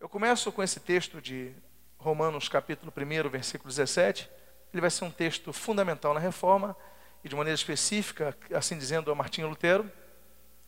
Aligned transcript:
Eu 0.00 0.08
começo 0.08 0.50
com 0.50 0.62
esse 0.62 0.80
texto 0.80 1.20
de 1.20 1.52
Romanos, 1.98 2.48
capítulo 2.48 2.90
1, 2.90 3.28
versículo 3.28 3.68
17. 3.68 4.30
Ele 4.72 4.80
vai 4.80 4.88
ser 4.88 5.04
um 5.04 5.10
texto 5.10 5.52
fundamental 5.52 6.14
na 6.14 6.20
reforma 6.20 6.74
e 7.22 7.28
de 7.28 7.36
maneira 7.36 7.54
específica, 7.54 8.34
assim 8.54 8.78
dizendo, 8.78 9.12
a 9.12 9.14
Martinho 9.14 9.46
Lutero, 9.46 9.92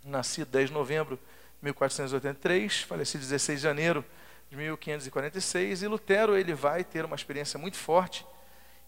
nascido 0.04 0.48
10 0.48 0.68
de 0.68 0.74
novembro 0.74 1.16
de 1.16 1.64
1483, 1.64 2.82
falecido 2.82 3.22
16 3.22 3.58
de 3.58 3.62
janeiro 3.62 4.04
de 4.50 4.56
1546, 4.58 5.82
e 5.82 5.88
Lutero 5.88 6.36
ele 6.36 6.52
vai 6.52 6.84
ter 6.84 7.02
uma 7.06 7.16
experiência 7.16 7.58
muito 7.58 7.78
forte 7.78 8.26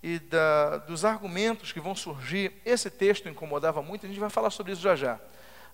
e 0.02 0.18
da, 0.18 0.76
dos 0.76 1.06
argumentos 1.06 1.72
que 1.72 1.80
vão 1.80 1.94
surgir. 1.94 2.52
Esse 2.66 2.90
texto 2.90 3.30
incomodava 3.30 3.80
muito, 3.80 4.04
a 4.04 4.08
gente 4.10 4.20
vai 4.20 4.28
falar 4.28 4.50
sobre 4.50 4.72
isso 4.72 4.82
já 4.82 4.94
já. 4.94 5.18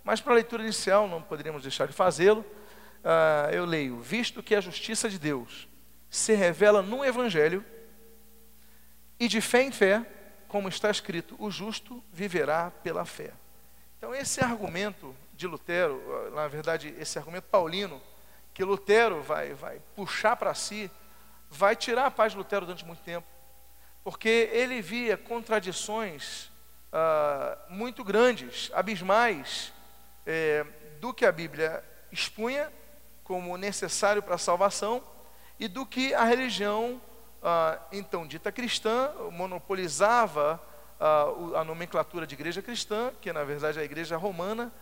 Mas 0.05 0.21
para 0.21 0.33
a 0.33 0.37
leitura 0.37 0.63
inicial, 0.63 1.09
não 1.09 1.21
poderíamos 1.21 1.63
deixar 1.63 1.89
de 1.89 1.93
fazê-lo. 1.93 2.45
Uh, 3.03 3.51
eu 3.53 3.65
leio: 3.65 4.01
Visto 4.01 4.43
que 4.43 4.55
a 4.55 4.61
justiça 4.61 5.09
de 5.09 5.19
Deus 5.19 5.69
se 6.11 6.35
revela 6.35 6.83
no 6.83 7.05
Evangelho, 7.05 7.65
e 9.19 9.29
de 9.29 9.41
fé 9.41 9.63
em 9.63 9.71
fé, 9.71 10.05
como 10.49 10.69
está 10.69 10.91
escrito, 10.91 11.37
o 11.39 11.51
justo 11.51 12.03
viverá 12.13 12.71
pela 12.83 13.05
fé. 13.05 13.33
Então, 13.97 14.15
esse 14.15 14.43
argumento 14.43 15.15
de 15.35 15.47
Lutero, 15.47 16.03
ah, 16.09 16.31
na 16.37 16.49
verdade, 16.49 16.95
esse 16.99 17.19
argumento 17.19 17.45
paulino, 17.45 18.03
que 18.53 18.65
Lutero 18.65 19.23
vai, 19.23 19.55
vai 19.55 19.81
puxar 19.95 20.37
para 20.37 20.55
si, 20.55 20.91
vai 21.51 21.77
tirar 21.77 22.07
a 22.07 22.11
paz 22.11 22.33
de 22.33 22.39
Lutero 22.39 22.67
durante 22.67 22.85
muito 22.85 23.03
tempo, 23.03 23.27
porque 24.03 24.49
ele 24.53 24.81
via 24.83 25.17
contradições 25.17 26.51
uh, 26.93 27.73
muito 27.73 28.03
grandes, 28.03 28.71
abismais, 28.75 29.73
é, 30.27 30.65
do 31.01 31.13
que 31.13 31.25
a 31.25 31.33
Bíblia 31.33 31.85
expunha 32.11 32.73
como 33.31 33.57
necessário 33.57 34.21
para 34.21 34.35
a 34.35 34.39
salvação 34.39 35.01
e 35.57 35.69
do 35.69 35.87
que 35.87 36.13
a 36.15 36.25
religião, 36.25 37.01
ah, 37.41 37.79
então 37.93 38.27
dita 38.27 38.51
cristã, 38.51 39.13
monopolizava 39.31 40.61
ah, 40.99 41.27
a 41.55 41.63
nomenclatura 41.63 42.27
de 42.27 42.35
igreja 42.35 42.61
cristã, 42.61 43.13
que 43.21 43.33
na 43.33 43.45
verdade 43.45 43.79
é 43.79 43.83
a 43.83 43.85
igreja 43.85 44.17
romana, 44.17 44.73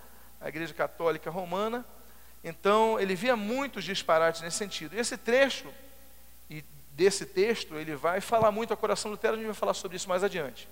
a 0.40 0.48
igreja 0.48 0.72
católica 0.72 1.30
romana. 1.30 1.84
Então 2.42 2.98
ele 2.98 3.14
via 3.14 3.36
muitos 3.36 3.84
disparates 3.84 4.40
nesse 4.40 4.56
sentido. 4.56 4.96
E 4.96 4.98
esse 4.98 5.18
trecho 5.18 5.68
e 6.48 6.64
desse 6.92 7.26
texto 7.26 7.74
ele 7.74 7.96
vai 7.96 8.18
falar 8.22 8.50
muito 8.50 8.70
ao 8.70 8.78
coração 8.78 9.10
do 9.10 9.16
Lutero, 9.16 9.34
a 9.34 9.36
gente 9.36 9.44
vai 9.44 9.54
falar 9.54 9.74
sobre 9.74 9.98
isso 9.98 10.08
mais 10.08 10.24
adiante. 10.24 10.66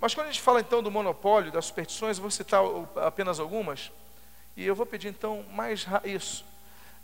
Mas 0.00 0.14
quando 0.14 0.28
a 0.28 0.30
gente 0.30 0.40
fala 0.40 0.60
então 0.60 0.82
do 0.82 0.90
monopólio, 0.90 1.52
das 1.52 1.66
superstições, 1.66 2.16
eu 2.16 2.22
vou 2.22 2.30
citar 2.30 2.62
apenas 3.04 3.38
algumas, 3.38 3.92
e 4.56 4.64
eu 4.64 4.74
vou 4.74 4.86
pedir 4.86 5.08
então 5.08 5.44
mais 5.52 5.86
isso. 6.06 6.50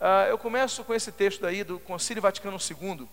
Uh, 0.01 0.31
eu 0.31 0.39
começo 0.39 0.85
com 0.85 0.95
esse 0.95 1.11
texto 1.11 1.41
daí 1.41 1.65
do 1.65 1.81
Concílio 1.81 2.23
Vaticano 2.23 2.57
II, 2.57 3.09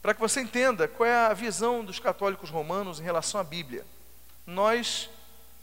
para 0.00 0.14
que 0.14 0.20
você 0.20 0.40
entenda 0.40 0.88
qual 0.88 1.06
é 1.06 1.14
a 1.14 1.34
visão 1.34 1.84
dos 1.84 1.98
católicos 1.98 2.48
romanos 2.48 3.00
em 3.00 3.02
relação 3.02 3.38
à 3.38 3.44
Bíblia. 3.44 3.84
Nós, 4.46 5.10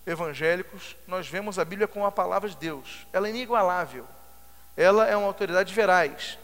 evangélicos, 0.05 0.95
nós 1.07 1.27
vemos 1.27 1.57
a 1.57 1.65
Bíblia 1.65 1.87
como 1.87 2.05
a 2.05 2.11
palavra 2.11 2.47
de 2.47 2.55
Deus. 2.55 3.07
Ela 3.11 3.27
é 3.27 3.31
inigualável. 3.31 4.05
Ela 4.77 5.07
é 5.07 5.17
uma 5.17 5.25
autoridade 5.25 5.73
veraz. 5.73 6.37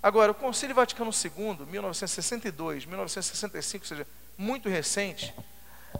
Agora, 0.00 0.30
o 0.30 0.34
Concílio 0.34 0.76
Vaticano 0.76 1.10
II, 1.10 1.66
1962, 1.66 2.86
1965, 2.86 3.82
ou 3.84 3.88
seja, 3.88 4.06
muito 4.38 4.68
recente, 4.68 5.34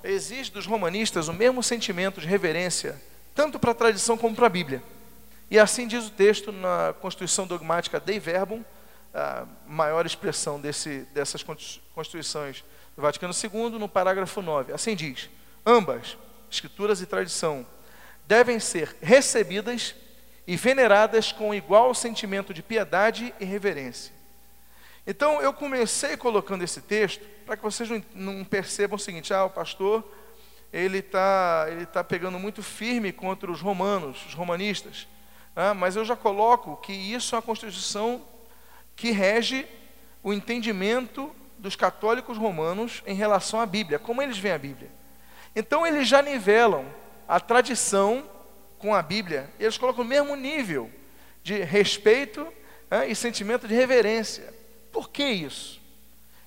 exige 0.05 0.53
dos 0.53 0.67
romanistas 0.67 1.27
o 1.27 1.33
mesmo 1.33 1.63
sentimento 1.63 2.21
de 2.21 2.29
reverência, 2.29 3.03
tanto 3.35 3.59
para 3.59 3.73
a 3.73 3.75
tradição 3.75 4.17
como 4.17 4.37
para 4.37 4.47
a 4.47 4.51
Bíblia. 4.51 4.83
E 5.51 5.59
assim 5.59 5.87
diz 5.87 6.09
o 6.09 6.11
texto 6.11 6.51
na 6.51 6.95
Constituição 7.01 7.47
Dogmática 7.47 8.01
Dei 8.01 8.19
Verbum, 8.19 8.65
a 9.15 9.47
maior 9.67 10.05
expressão 10.05 10.61
desse, 10.61 11.07
dessas 11.15 11.43
constituições 11.95 12.65
do 12.95 13.03
Vaticano 13.03 13.33
II, 13.33 13.79
no 13.79 13.89
parágrafo 13.89 14.43
9. 14.43 14.73
Assim 14.73 14.97
diz: 14.97 15.31
ambas, 15.65 16.19
escrituras 16.51 17.01
e 17.01 17.07
tradição, 17.07 17.67
devem 18.27 18.59
ser 18.59 18.97
recebidas 19.01 19.95
e 20.47 20.57
veneradas 20.57 21.33
com 21.33 21.55
igual 21.55 21.95
sentimento 21.95 22.53
de 22.53 22.63
piedade 22.63 23.33
e 23.41 23.45
reverência. 23.45 24.13
Então, 25.07 25.41
eu 25.41 25.53
comecei 25.53 26.17
colocando 26.17 26.65
esse 26.65 26.81
texto 26.81 27.25
para 27.45 27.57
que 27.57 27.63
vocês 27.63 27.89
não 28.13 28.45
percebam 28.45 28.97
o 28.97 29.01
seguinte: 29.01 29.33
ah, 29.33 29.45
o 29.45 29.51
pastor 29.51 30.05
ele 30.73 30.99
está 30.99 31.67
ele 31.69 31.87
tá 31.87 32.03
pegando 32.03 32.39
muito 32.39 32.63
firme 32.63 33.13
contra 33.13 33.51
os 33.51 33.61
romanos, 33.61 34.27
os 34.27 34.35
romanistas. 34.35 35.07
Ah, 35.59 35.73
mas 35.73 35.97
eu 35.97 36.05
já 36.05 36.15
coloco 36.15 36.77
que 36.77 36.93
isso 36.93 37.35
é 37.35 37.39
uma 37.39 37.43
constituição 37.43 38.23
que 38.95 39.11
rege 39.11 39.67
o 40.23 40.31
entendimento 40.31 41.35
dos 41.57 41.75
católicos 41.75 42.37
romanos 42.37 43.03
em 43.07 43.15
relação 43.15 43.59
à 43.59 43.65
Bíblia, 43.65 43.99
como 43.99 44.21
eles 44.21 44.37
veem 44.37 44.55
a 44.55 44.59
Bíblia. 44.59 44.91
Então 45.55 45.87
eles 45.87 46.07
já 46.07 46.21
nivelam 46.21 46.85
a 47.27 47.41
tradição 47.41 48.29
com 48.79 48.95
a 48.95 49.01
Bíblia, 49.01 49.51
eles 49.59 49.79
colocam 49.79 50.05
o 50.05 50.07
mesmo 50.07 50.37
nível 50.37 50.91
de 51.43 51.63
respeito 51.63 52.47
né, 52.91 53.09
e 53.09 53.17
sentimento 53.17 53.67
de 53.67 53.75
reverência. 53.75 54.53
Por 54.93 55.09
que 55.09 55.25
isso? 55.25 55.81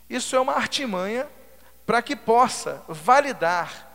Isso 0.07 0.35
é 0.35 0.39
uma 0.39 0.53
artimanha 0.53 1.27
para 1.83 2.03
que 2.03 2.15
possa 2.15 2.83
validar 2.87 3.87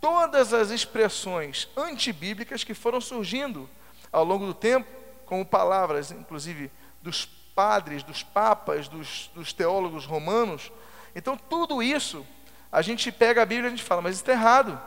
todas 0.00 0.52
as 0.52 0.70
expressões 0.70 1.68
antibíblicas 1.76 2.64
que 2.64 2.74
foram 2.74 3.00
surgindo 3.00 3.70
ao 4.12 4.24
longo 4.24 4.46
do 4.46 4.54
tempo, 4.54 4.88
como 5.26 5.44
palavras, 5.44 6.10
inclusive, 6.10 6.70
dos 7.02 7.24
padres, 7.54 8.02
dos 8.02 8.22
papas, 8.22 8.88
dos, 8.88 9.30
dos 9.34 9.52
teólogos 9.52 10.06
romanos. 10.06 10.72
Então, 11.14 11.36
tudo 11.36 11.82
isso, 11.82 12.26
a 12.70 12.82
gente 12.82 13.10
pega 13.12 13.42
a 13.42 13.46
Bíblia 13.46 13.68
e 13.68 13.72
a 13.72 13.76
gente 13.76 13.84
fala, 13.84 14.02
mas 14.02 14.14
isso 14.14 14.22
está 14.22 14.32
errado. 14.32 14.80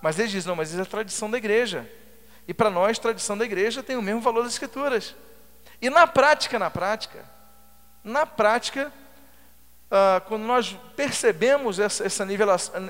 Mas 0.00 0.18
eles 0.18 0.30
dizem, 0.30 0.48
não, 0.48 0.56
mas 0.56 0.70
isso 0.70 0.80
é 0.80 0.84
tradição 0.84 1.30
da 1.30 1.38
igreja. 1.38 1.90
E 2.48 2.54
para 2.54 2.70
nós, 2.70 2.98
tradição 2.98 3.36
da 3.36 3.44
igreja 3.44 3.82
tem 3.82 3.96
o 3.96 4.02
mesmo 4.02 4.20
valor 4.20 4.42
das 4.42 4.52
escrituras. 4.52 5.14
E 5.80 5.90
na 5.90 6.06
prática, 6.06 6.58
na 6.58 6.70
prática, 6.70 7.24
na 8.02 8.24
prática, 8.24 8.92
ah, 9.90 10.22
quando 10.26 10.44
nós 10.44 10.76
percebemos 10.94 11.78
essa, 11.78 12.04
essa 12.04 12.26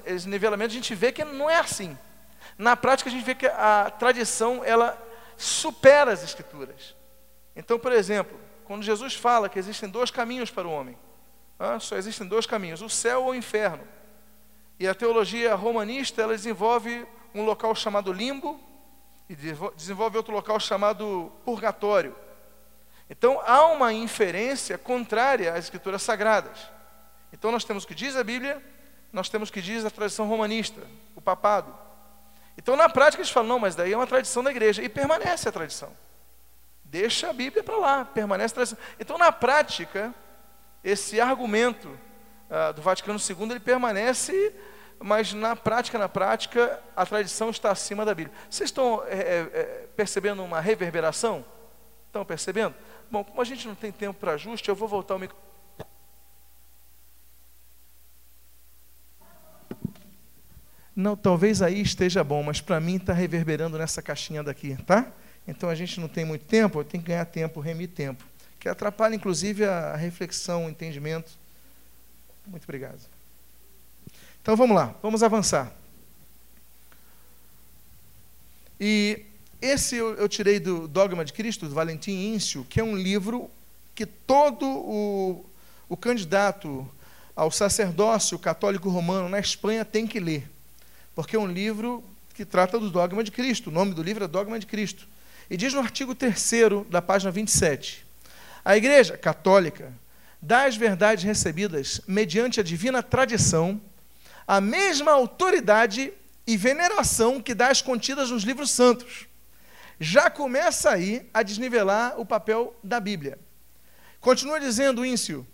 esse 0.07 0.29
nivelamento, 0.29 0.71
a 0.71 0.75
gente 0.75 0.95
vê 0.95 1.11
que 1.11 1.25
não 1.25 1.49
é 1.49 1.57
assim. 1.57 1.97
Na 2.59 2.77
prática, 2.77 3.09
a 3.09 3.13
gente 3.13 3.25
vê 3.25 3.35
que 3.35 3.47
a 3.47 3.91
tradição, 3.99 4.63
ela 4.65 4.97
supera 5.41 6.13
as 6.13 6.23
Escrituras. 6.23 6.95
Então, 7.57 7.79
por 7.79 7.93
exemplo, 7.93 8.39
quando 8.65 8.83
Jesus 8.83 9.15
fala 9.15 9.49
que 9.49 9.59
existem 9.59 9.89
dois 9.89 10.11
caminhos 10.11 10.51
para 10.51 10.69
o 10.69 10.71
homem, 10.71 10.97
ah, 11.59 11.81
só 11.81 11.97
existem 11.97 12.27
dois 12.27 12.47
caminhos, 12.47 12.83
o 12.83 12.89
céu 12.89 13.23
ou 13.23 13.31
o 13.31 13.35
inferno. 13.35 13.83
E 14.79 14.87
a 14.87 14.95
teologia 14.95 15.55
romanista 15.55 16.23
ela 16.23 16.35
desenvolve 16.35 17.07
um 17.35 17.45
local 17.45 17.75
chamado 17.75 18.13
limbo 18.13 18.61
e 19.29 19.37
desenvolve 19.77 20.17
outro 20.17 20.33
local 20.33 20.59
chamado 20.61 21.33
purgatório. 21.45 22.15
Então 23.09 23.41
há 23.45 23.67
uma 23.67 23.93
inferência 23.93 24.79
contrária 24.79 25.53
às 25.53 25.65
escrituras 25.65 26.03
sagradas. 26.03 26.71
Então 27.33 27.51
nós 27.51 27.65
temos 27.65 27.85
o 27.85 27.87
que 27.87 27.95
diz 27.95 28.17
a 28.17 28.25
Bíblia, 28.25 28.63
nós 29.13 29.29
temos 29.29 29.49
o 29.49 29.53
que 29.53 29.61
diz 29.61 29.85
a 29.85 29.91
tradição 29.91 30.29
romanista, 30.29 30.81
o 31.17 31.21
papado. 31.21 31.90
Então, 32.61 32.77
na 32.77 32.91
prática, 32.91 33.23
eles 33.23 33.33
falam: 33.33 33.49
não, 33.49 33.59
mas 33.59 33.75
daí 33.75 33.95
é 33.95 33.97
uma 33.97 34.07
tradição 34.07 34.43
da 34.43 34.51
igreja. 34.51 34.83
E 34.83 34.89
permanece 34.89 35.49
a 35.49 35.53
tradição. 35.53 35.97
Deixa 36.85 37.31
a 37.31 37.33
Bíblia 37.33 37.65
para 37.65 37.77
lá, 37.79 38.05
permanece 38.05 38.53
a 38.53 38.57
tradição. 38.57 38.79
Então, 38.99 39.17
na 39.17 39.33
prática, 39.33 40.15
esse 40.85 41.19
argumento 41.19 41.99
ah, 42.51 42.71
do 42.71 42.83
Vaticano 42.83 43.19
II 43.19 43.51
ele 43.51 43.61
permanece, 43.61 44.55
mas 44.99 45.33
na 45.33 45.57
prática, 45.57 45.97
na 45.97 46.09
prática, 46.09 46.83
a 46.95 47.07
tradição 47.07 47.49
está 47.49 47.71
acima 47.71 48.05
da 48.05 48.15
Bíblia. 48.15 48.37
Vocês 48.51 48.69
estão 48.69 49.03
é, 49.07 49.19
é, 49.19 49.89
percebendo 49.97 50.45
uma 50.45 50.61
reverberação? 50.61 51.43
Estão 52.09 52.27
percebendo? 52.27 52.75
Bom, 53.11 53.25
como 53.25 53.41
a 53.41 53.45
gente 53.45 53.67
não 53.67 53.75
tem 53.75 53.91
tempo 53.91 54.21
para 54.21 54.33
ajuste, 54.33 54.69
eu 54.69 54.75
vou 54.75 54.87
voltar 54.87 55.15
o 55.15 55.19
microfone. 55.19 55.50
Não, 60.95 61.17
talvez 61.17 61.63
aí 61.63 61.81
esteja 61.81 62.25
bom, 62.25 62.43
mas 62.43 62.61
para 62.61 62.81
mim 62.81 62.97
está 62.97 63.13
reverberando 63.13 63.79
nessa 63.79 64.03
caixinha 64.03 64.43
daqui, 64.43 64.77
tá? 64.85 65.07
Então 65.47 65.69
a 65.69 65.75
gente 65.75 66.01
não 66.01 66.09
tem 66.09 66.25
muito 66.25 66.45
tempo, 66.45 66.81
eu 66.81 66.85
tenho 66.85 67.03
que 67.03 67.09
ganhar 67.09 67.25
tempo, 67.25 67.61
remir 67.61 67.89
tempo. 67.89 68.25
Que 68.59 68.69
atrapalha, 68.69 69.15
inclusive, 69.15 69.65
a 69.65 69.97
reflexão, 69.97 70.67
o 70.67 70.69
entendimento. 70.69 71.33
Muito 72.47 72.65
obrigado. 72.65 73.01
Então 74.43 74.57
vamos 74.57 74.77
lá, 74.77 74.95
vamos 75.03 75.23
avançar. 75.23 75.73
E 78.79 79.25
esse 79.61 79.97
eu, 79.97 80.15
eu 80.15 80.29
tirei 80.29 80.59
do 80.59 80.89
Dogma 80.89 81.25
de 81.25 81.33
Cristo, 81.33 81.69
do 81.69 81.75
Valentim 81.75 82.35
Íncio, 82.35 82.67
que 82.69 82.81
é 82.81 82.85
um 82.85 82.97
livro 82.97 83.51
que 83.95 84.07
todo 84.07 84.67
o, 84.67 85.47
o 85.89 85.97
candidato 85.97 86.89
ao 87.37 87.51
sacerdócio 87.51 88.39
católico 88.39 88.89
romano 88.89 89.29
na 89.29 89.39
Espanha 89.39 89.85
tem 89.85 90.07
que 90.07 90.19
ler 90.19 90.51
porque 91.15 91.37
é 91.37 91.39
um 91.39 91.47
livro 91.47 92.05
que 92.35 92.45
trata 92.45 92.79
do 92.79 92.91
dogma 92.91 93.23
de 93.23 93.31
Cristo. 93.31 93.71
O 93.71 93.73
nome 93.73 93.95
do 93.95 94.03
livro 94.03 94.25
é 94.25 94.29
Dogma 94.29 94.59
de 94.59 94.67
Cristo. 94.67 95.07
E 95.49 95.57
diz 95.57 95.75
no 95.75 95.81
artigo 95.81 96.15
3 96.15 96.53
da 96.89 97.03
página 97.03 97.31
27: 97.31 98.07
A 98.65 98.77
Igreja 98.77 99.17
Católica 99.17 99.93
dá 100.41 100.65
as 100.65 100.77
verdades 100.77 101.25
recebidas 101.25 102.01
mediante 102.07 102.61
a 102.61 102.63
divina 102.63 103.03
tradição 103.03 103.81
a 104.51 104.61
mesma 104.61 105.13
autoridade 105.13 106.13
e 106.45 106.57
veneração 106.57 107.41
que 107.41 107.55
dá 107.55 107.69
as 107.69 107.81
contidas 107.81 108.33
nos 108.33 108.43
livros 108.43 108.73
santos. 108.73 109.29
Já 110.01 110.29
começa 110.29 110.91
aí 110.91 111.29
a 111.33 111.45
desnivelar 111.45 112.19
o 112.19 112.27
papel 112.27 112.75
da 112.83 112.99
Bíblia. 112.99 113.39
Continua 114.21 114.59
dizendo 114.59 115.05
Íncio, 115.05 115.47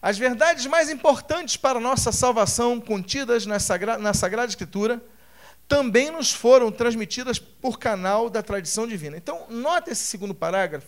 as 0.00 0.18
verdades 0.18 0.66
mais 0.66 0.90
importantes 0.90 1.56
para 1.56 1.78
a 1.78 1.80
nossa 1.80 2.12
salvação 2.12 2.80
contidas 2.80 3.46
na, 3.46 3.58
Sagra 3.58 3.98
na 3.98 4.14
Sagrada 4.14 4.48
Escritura 4.48 5.02
também 5.66 6.10
nos 6.10 6.32
foram 6.32 6.70
transmitidas 6.70 7.38
por 7.38 7.78
canal 7.78 8.30
da 8.30 8.42
tradição 8.42 8.86
divina. 8.86 9.16
Então, 9.16 9.46
nota 9.48 9.90
esse 9.90 10.04
segundo 10.04 10.34
parágrafo, 10.34 10.86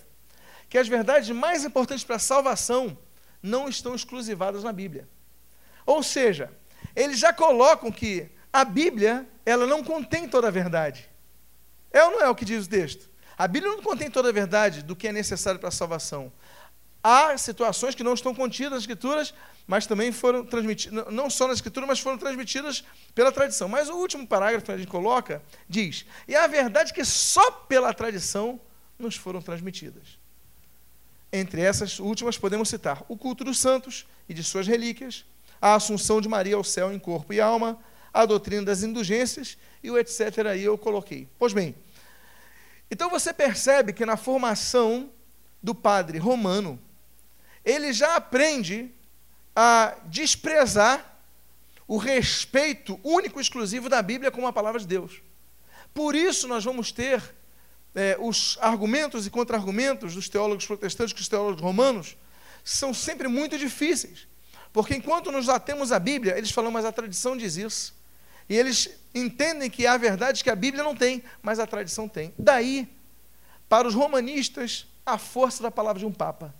que 0.69 0.79
as 0.79 0.87
verdades 0.87 1.31
mais 1.31 1.65
importantes 1.65 2.05
para 2.05 2.17
a 2.17 2.21
salvação 2.21 2.97
não 3.43 3.69
estão 3.69 3.95
exclusivadas 3.95 4.63
na 4.63 4.73
Bíblia. 4.73 5.09
Ou 5.85 6.03
seja, 6.03 6.53
eles 6.95 7.19
já 7.19 7.33
colocam 7.33 7.91
que 7.91 8.31
a 8.53 8.65
Bíblia, 8.65 9.27
ela 9.45 9.67
não 9.67 9.83
contém 9.83 10.29
toda 10.29 10.49
a 10.49 10.51
verdade. 10.51 11.09
É 11.91 12.05
ou 12.05 12.13
não 12.13 12.21
é 12.23 12.29
o 12.29 12.35
que 12.35 12.45
diz 12.45 12.67
o 12.67 12.69
texto? 12.69 13.09
A 13.37 13.47
Bíblia 13.47 13.73
não 13.73 13.83
contém 13.83 14.11
toda 14.11 14.29
a 14.29 14.33
verdade 14.33 14.83
do 14.83 14.97
que 14.97 15.09
é 15.09 15.13
necessário 15.13 15.61
para 15.61 15.69
a 15.69 15.73
salvação. 15.73 16.33
Há 17.03 17.37
situações 17.39 17.95
que 17.95 18.03
não 18.03 18.15
estão 18.15 18.35
contidas 18.35 18.73
nas 18.73 18.81
Escrituras, 18.81 19.33
mas 19.67 19.87
também 19.87 20.11
foram 20.11 20.45
transmitidas, 20.45 21.13
não 21.13 21.31
só 21.31 21.47
nas 21.47 21.59
Escrituras, 21.59 21.89
mas 21.89 22.01
foram 22.01 22.19
transmitidas 22.19 22.85
pela 23.15 23.31
tradição. 23.31 23.69
Mas 23.69 23.89
o 23.89 23.95
último 23.95 24.27
parágrafo 24.27 24.67
que 24.67 24.73
a 24.73 24.79
gente 24.79 24.89
coloca 24.89 25.43
diz: 25.69 26.05
e 26.27 26.35
a 26.35 26.47
verdade 26.47 26.91
é 26.91 26.95
que 26.95 27.05
só 27.05 27.51
pela 27.51 27.93
tradição 27.95 28.61
nos 28.99 29.15
foram 29.15 29.41
transmitidas. 29.41 30.19
Entre 31.33 31.61
essas 31.61 31.99
últimas 31.99 32.39
podemos 32.39 32.69
citar 32.69 33.05
o 33.09 33.17
culto 33.17 33.45
dos 33.45 33.59
santos 33.59 34.07
e 34.29 34.35
de 34.35 34.43
suas 34.43 34.67
relíquias, 34.67 35.25
a 35.61 35.75
assunção 35.75 36.21
de 36.21 36.29
Maria 36.29 36.57
ao 36.57 36.65
céu 36.65 36.93
em 36.93 36.99
corpo 36.99 37.33
e 37.33 37.41
alma, 37.41 37.79
a 38.13 38.25
doutrina 38.25 38.65
das 38.65 38.83
indulgências 38.83 39.59
e 39.83 39.91
o 39.91 39.99
etc. 39.99 40.47
aí 40.51 40.65
eu 40.65 40.77
coloquei. 40.79 41.29
Pois 41.39 41.53
bem, 41.53 41.75
então 42.91 43.11
você 43.11 43.33
percebe 43.33 43.93
que 43.93 44.07
na 44.07 44.17
formação 44.17 45.11
do 45.63 45.75
padre 45.75 46.19
romano, 46.19 46.81
ele 47.69 47.93
já 47.93 48.17
aprende 48.17 48.91
a 49.55 49.95
desprezar 50.07 51.21
o 51.87 51.99
respeito 51.99 52.99
único 53.05 53.39
e 53.39 53.43
exclusivo 53.43 53.91
da 53.91 54.01
Bíblia 54.01 54.31
como 54.31 54.47
a 54.47 54.53
palavra 54.53 54.81
de 54.81 54.87
Deus. 54.87 55.21
Por 55.93 56.15
isso 56.15 56.49
nós 56.49 56.65
vamos 56.65 56.91
ter 56.93 57.23
é, 57.95 58.17
os 58.19 58.57
argumentos 58.63 59.27
e 59.27 59.31
contra-argumentos 59.31 60.15
dos 60.15 60.31
teólogos 60.31 60.67
protestantes 60.67 61.13
que 61.13 61.21
os 61.21 61.29
teólogos 61.29 61.61
romanos 61.61 62.17
são 62.65 62.95
sempre 62.95 63.29
muito 63.29 63.59
difíceis. 63.59 64.27
Porque 64.73 64.95
enquanto 64.95 65.31
nos 65.31 65.49
atemos 65.51 65.93
à 65.93 65.99
Bíblia, 65.99 66.39
eles 66.39 66.51
falam, 66.51 66.71
mas 66.71 66.87
a 66.87 66.93
tradição 66.93 67.37
diz 67.37 67.57
isso. 67.57 67.95
E 68.49 68.57
eles 68.57 68.89
entendem 69.15 69.69
que 69.69 69.87
há 69.87 69.97
verdades 69.99 70.41
que 70.41 70.49
a 70.49 70.57
Bíblia 70.57 70.83
não 70.83 70.97
tem, 70.97 71.23
mas 71.43 71.59
a 71.59 71.67
tradição 71.67 72.09
tem. 72.09 72.33
Daí, 72.39 72.89
para 73.69 73.87
os 73.87 73.95
romanistas, 73.95 74.87
a 75.05 75.19
força 75.19 75.63
da 75.63 75.71
palavra 75.71 76.01
de 76.01 76.07
um 76.07 76.13
Papa. 76.13 76.55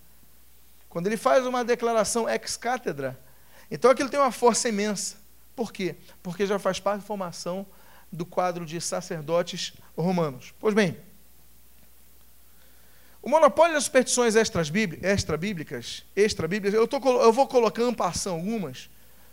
Quando 0.89 1.07
ele 1.07 1.17
faz 1.17 1.47
uma 1.47 1.65
declaração 1.65 2.29
ex-cátedra, 2.29 3.19
então 3.71 3.91
aquilo 3.91 4.09
tem 4.09 4.19
uma 4.19 4.33
força 4.33 4.69
imensa. 4.69 5.17
Por 5.55 5.73
quê? 5.73 5.97
Porque 6.23 6.47
já 6.47 6.59
faz 6.59 6.81
parte 6.81 7.01
da 7.01 7.07
formação 7.07 7.67
do 8.11 8.25
quadro 8.25 8.65
de 8.65 8.81
sacerdotes 8.81 9.75
romanos. 9.97 10.55
Pois 10.59 10.75
bem, 10.75 10.97
o 13.21 13.29
monopólio 13.29 13.75
das 13.75 13.85
superstições 13.85 14.37
extra-bíblicas, 14.37 16.05
extra-bíblicas, 16.17 16.73
eu, 16.73 16.89
eu 17.21 17.33
vou 17.33 17.47
colocando 17.47 17.95
passão 17.95 18.37
algumas, 18.37 18.89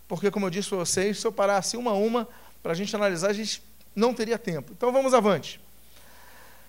porque, 0.07 0.29
como 0.29 0.47
eu 0.47 0.49
disse 0.49 0.69
para 0.69 0.79
vocês, 0.79 1.19
se 1.19 1.25
eu 1.25 1.31
parasse 1.31 1.77
uma 1.77 1.91
a 1.91 1.93
uma, 1.93 2.27
para 2.61 2.73
a 2.73 2.75
gente 2.75 2.95
analisar, 2.95 3.29
a 3.29 3.33
gente 3.33 3.63
não 3.95 4.13
teria 4.13 4.37
tempo. 4.37 4.71
Então 4.75 4.91
vamos 4.91 5.13
avante. 5.13 5.59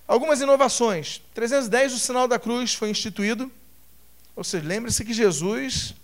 Algumas 0.07 0.41
inovações. 0.41 1.21
310, 1.35 1.95
o 1.95 1.99
sinal 1.99 2.29
da 2.29 2.39
cruz 2.39 2.75
foi 2.75 2.91
instituído. 2.91 3.51
Ou 4.37 4.45
seja, 4.45 4.69
lembre-se 4.69 5.03
que 5.03 5.15
Jesus, 5.15 5.95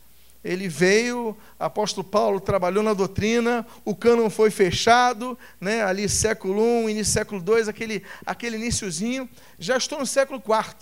ele 0.43 0.67
veio, 0.67 1.37
apóstolo 1.58 2.02
Paulo 2.02 2.40
trabalhou 2.40 2.82
na 2.82 2.94
doutrina, 2.94 3.67
o 3.84 3.94
cânon 3.94 4.31
foi 4.31 4.50
fechado, 4.50 5.38
né, 5.61 5.84
ali 5.84 6.08
século 6.08 6.88
I, 6.88 6.90
início 6.90 7.12
século 7.12 7.44
II, 7.46 7.69
aquele, 7.69 8.02
aquele 8.25 8.56
iníciozinho. 8.56 9.29
Já 9.58 9.76
estou 9.76 9.99
no 9.99 10.06
século 10.06 10.43
IV. 10.44 10.75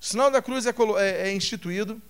O 0.00 0.04
sinal 0.04 0.30
da 0.30 0.40
cruz 0.40 0.64
é, 0.66 0.74
é, 0.98 1.28
é 1.28 1.32
instituído. 1.32 2.00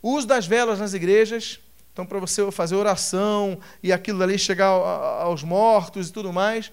O 0.00 0.12
uso 0.12 0.26
das 0.26 0.46
velas 0.46 0.78
nas 0.78 0.94
igrejas, 0.94 1.60
então, 1.92 2.04
para 2.04 2.18
você 2.18 2.50
fazer 2.50 2.74
oração 2.74 3.60
e 3.80 3.92
aquilo 3.92 4.20
ali 4.20 4.36
chegar 4.36 4.66
aos 4.66 5.44
mortos 5.44 6.08
e 6.08 6.12
tudo 6.12 6.32
mais. 6.32 6.72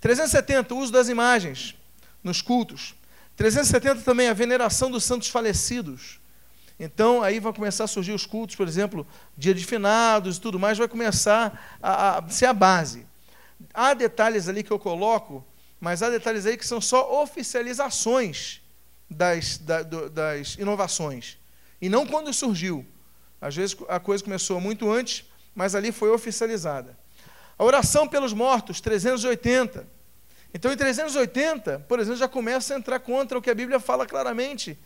370, 0.00 0.74
o 0.74 0.78
uso 0.78 0.92
das 0.92 1.08
imagens 1.08 1.74
nos 2.22 2.42
cultos. 2.42 2.94
370 3.36 4.02
também 4.02 4.28
a 4.28 4.34
veneração 4.34 4.90
dos 4.90 5.04
santos 5.04 5.28
falecidos. 5.28 6.17
Então, 6.78 7.22
aí 7.22 7.40
vão 7.40 7.52
começar 7.52 7.84
a 7.84 7.88
surgir 7.88 8.12
os 8.12 8.24
cultos, 8.24 8.54
por 8.54 8.68
exemplo, 8.68 9.06
dia 9.36 9.52
de 9.52 9.64
finados 9.64 10.36
e 10.36 10.40
tudo 10.40 10.58
mais, 10.58 10.78
vai 10.78 10.86
começar 10.86 11.76
a, 11.82 12.18
a 12.18 12.28
ser 12.28 12.46
a 12.46 12.52
base. 12.52 13.04
Há 13.74 13.94
detalhes 13.94 14.48
ali 14.48 14.62
que 14.62 14.70
eu 14.70 14.78
coloco, 14.78 15.44
mas 15.80 16.02
há 16.02 16.10
detalhes 16.10 16.46
aí 16.46 16.56
que 16.56 16.66
são 16.66 16.80
só 16.80 17.20
oficializações 17.22 18.60
das, 19.10 19.58
da, 19.58 19.82
das 19.82 20.54
inovações. 20.54 21.36
E 21.80 21.88
não 21.88 22.06
quando 22.06 22.32
surgiu. 22.32 22.86
Às 23.40 23.56
vezes 23.56 23.76
a 23.88 23.98
coisa 23.98 24.22
começou 24.22 24.60
muito 24.60 24.90
antes, 24.90 25.24
mas 25.54 25.74
ali 25.74 25.90
foi 25.90 26.10
oficializada. 26.10 26.96
A 27.58 27.64
oração 27.64 28.06
pelos 28.06 28.32
mortos, 28.32 28.80
380. 28.80 29.86
Então, 30.54 30.72
em 30.72 30.76
380, 30.76 31.86
por 31.88 31.98
exemplo, 31.98 32.18
já 32.18 32.28
começa 32.28 32.74
a 32.74 32.78
entrar 32.78 33.00
contra 33.00 33.36
o 33.36 33.42
que 33.42 33.50
a 33.50 33.54
Bíblia 33.54 33.80
fala 33.80 34.06
claramente 34.06 34.78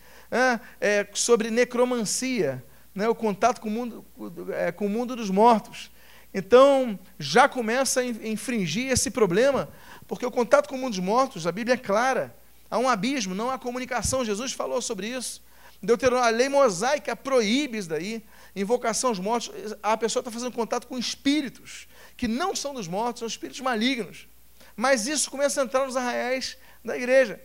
é, 0.80 1.06
sobre 1.12 1.50
necromancia, 1.50 2.64
né, 2.94 3.08
o 3.08 3.14
contato 3.14 3.60
com 3.60 3.68
o, 3.68 3.70
mundo, 3.70 4.04
é, 4.52 4.72
com 4.72 4.86
o 4.86 4.88
mundo 4.88 5.14
dos 5.14 5.30
mortos. 5.30 5.90
Então, 6.34 6.98
já 7.18 7.48
começa 7.48 8.00
a 8.00 8.04
infringir 8.04 8.90
esse 8.90 9.10
problema, 9.10 9.68
porque 10.08 10.24
o 10.24 10.30
contato 10.30 10.68
com 10.68 10.74
o 10.74 10.78
mundo 10.78 10.92
dos 10.92 11.04
mortos, 11.04 11.46
a 11.46 11.52
Bíblia 11.52 11.74
é 11.74 11.78
clara. 11.78 12.34
Há 12.70 12.78
um 12.78 12.88
abismo, 12.88 13.34
não 13.34 13.50
há 13.50 13.58
comunicação. 13.58 14.24
Jesus 14.24 14.52
falou 14.52 14.80
sobre 14.80 15.08
isso. 15.08 15.42
Deuteronômio, 15.82 16.26
a 16.26 16.30
lei 16.30 16.48
mosaica 16.48 17.14
proíbe 17.14 17.76
isso 17.76 17.88
daí 17.88 18.24
invocação 18.54 19.10
aos 19.10 19.18
mortos, 19.18 19.50
a 19.82 19.96
pessoa 19.96 20.20
está 20.20 20.30
fazendo 20.30 20.52
contato 20.52 20.86
com 20.86 20.98
espíritos 20.98 21.88
que 22.16 22.28
não 22.28 22.54
são 22.54 22.74
dos 22.74 22.86
mortos, 22.86 23.20
são 23.20 23.28
espíritos 23.28 23.60
malignos. 23.60 24.28
Mas 24.76 25.06
isso 25.06 25.30
começa 25.30 25.60
a 25.60 25.64
entrar 25.64 25.86
nos 25.86 25.96
arraiais 25.96 26.56
da 26.84 26.96
igreja. 26.96 27.40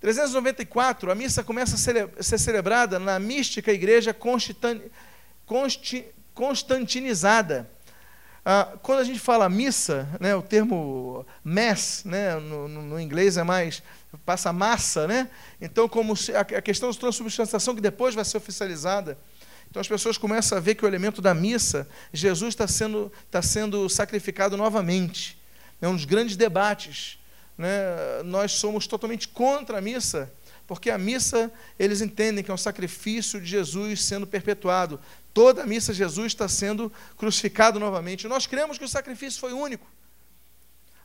394, 0.00 1.10
a 1.10 1.14
missa 1.14 1.44
começa 1.44 1.74
a, 1.76 2.22
ser 2.22 2.38
celebrada 2.38 2.98
na 2.98 3.18
mística 3.18 3.70
igreja 3.70 4.16
constantinizada. 6.34 7.70
Ah, 8.42 8.72
quando 8.82 9.00
a 9.00 9.04
gente 9.04 9.18
fala 9.18 9.46
missa, 9.50 10.08
né, 10.18 10.34
o 10.34 10.40
termo 10.40 11.26
mass, 11.44 12.02
né, 12.06 12.36
no, 12.36 12.66
no, 12.66 12.98
inglês 12.98 13.36
é 13.36 13.42
mais, 13.42 13.82
passa 14.24 14.50
massa, 14.50 15.06
né? 15.06 15.28
Então, 15.60 15.86
como 15.86 16.14
a, 16.14 16.40
a 16.40 16.62
questão 16.62 16.90
da 16.90 16.98
transubstanciação 16.98 17.74
que 17.74 17.82
depois 17.82 18.14
vai 18.14 18.24
ser 18.24 18.38
oficializada, 18.38 19.18
então 19.70 19.80
as 19.80 19.86
pessoas 19.86 20.16
começam 20.16 20.56
a 20.56 20.60
ver 20.60 20.74
que 20.74 20.84
o 20.84 20.88
elemento 20.88 21.20
da 21.20 21.34
missa, 21.34 21.86
Jesus 22.12 22.54
está 22.54 22.66
sendo, 22.66 23.12
está 23.26 23.42
sendo 23.42 23.86
sacrificado 23.90 24.56
novamente. 24.56 25.38
É 25.80 25.86
um 25.86 25.94
dos 25.94 26.06
grandes 26.06 26.36
debates. 26.36 27.19
Né? 27.60 28.22
Nós 28.24 28.52
somos 28.52 28.86
totalmente 28.86 29.28
contra 29.28 29.76
a 29.76 29.80
missa, 29.82 30.32
porque 30.66 30.88
a 30.88 30.96
missa, 30.96 31.52
eles 31.78 32.00
entendem 32.00 32.42
que 32.42 32.50
é 32.50 32.54
um 32.54 32.56
sacrifício 32.56 33.38
de 33.38 33.46
Jesus 33.46 34.02
sendo 34.02 34.26
perpetuado. 34.26 34.98
Toda 35.34 35.64
a 35.64 35.66
missa, 35.66 35.92
Jesus 35.92 36.28
está 36.28 36.48
sendo 36.48 36.90
crucificado 37.18 37.78
novamente. 37.78 38.26
Nós 38.26 38.46
cremos 38.46 38.78
que 38.78 38.84
o 38.84 38.88
sacrifício 38.88 39.38
foi 39.38 39.52
único. 39.52 39.86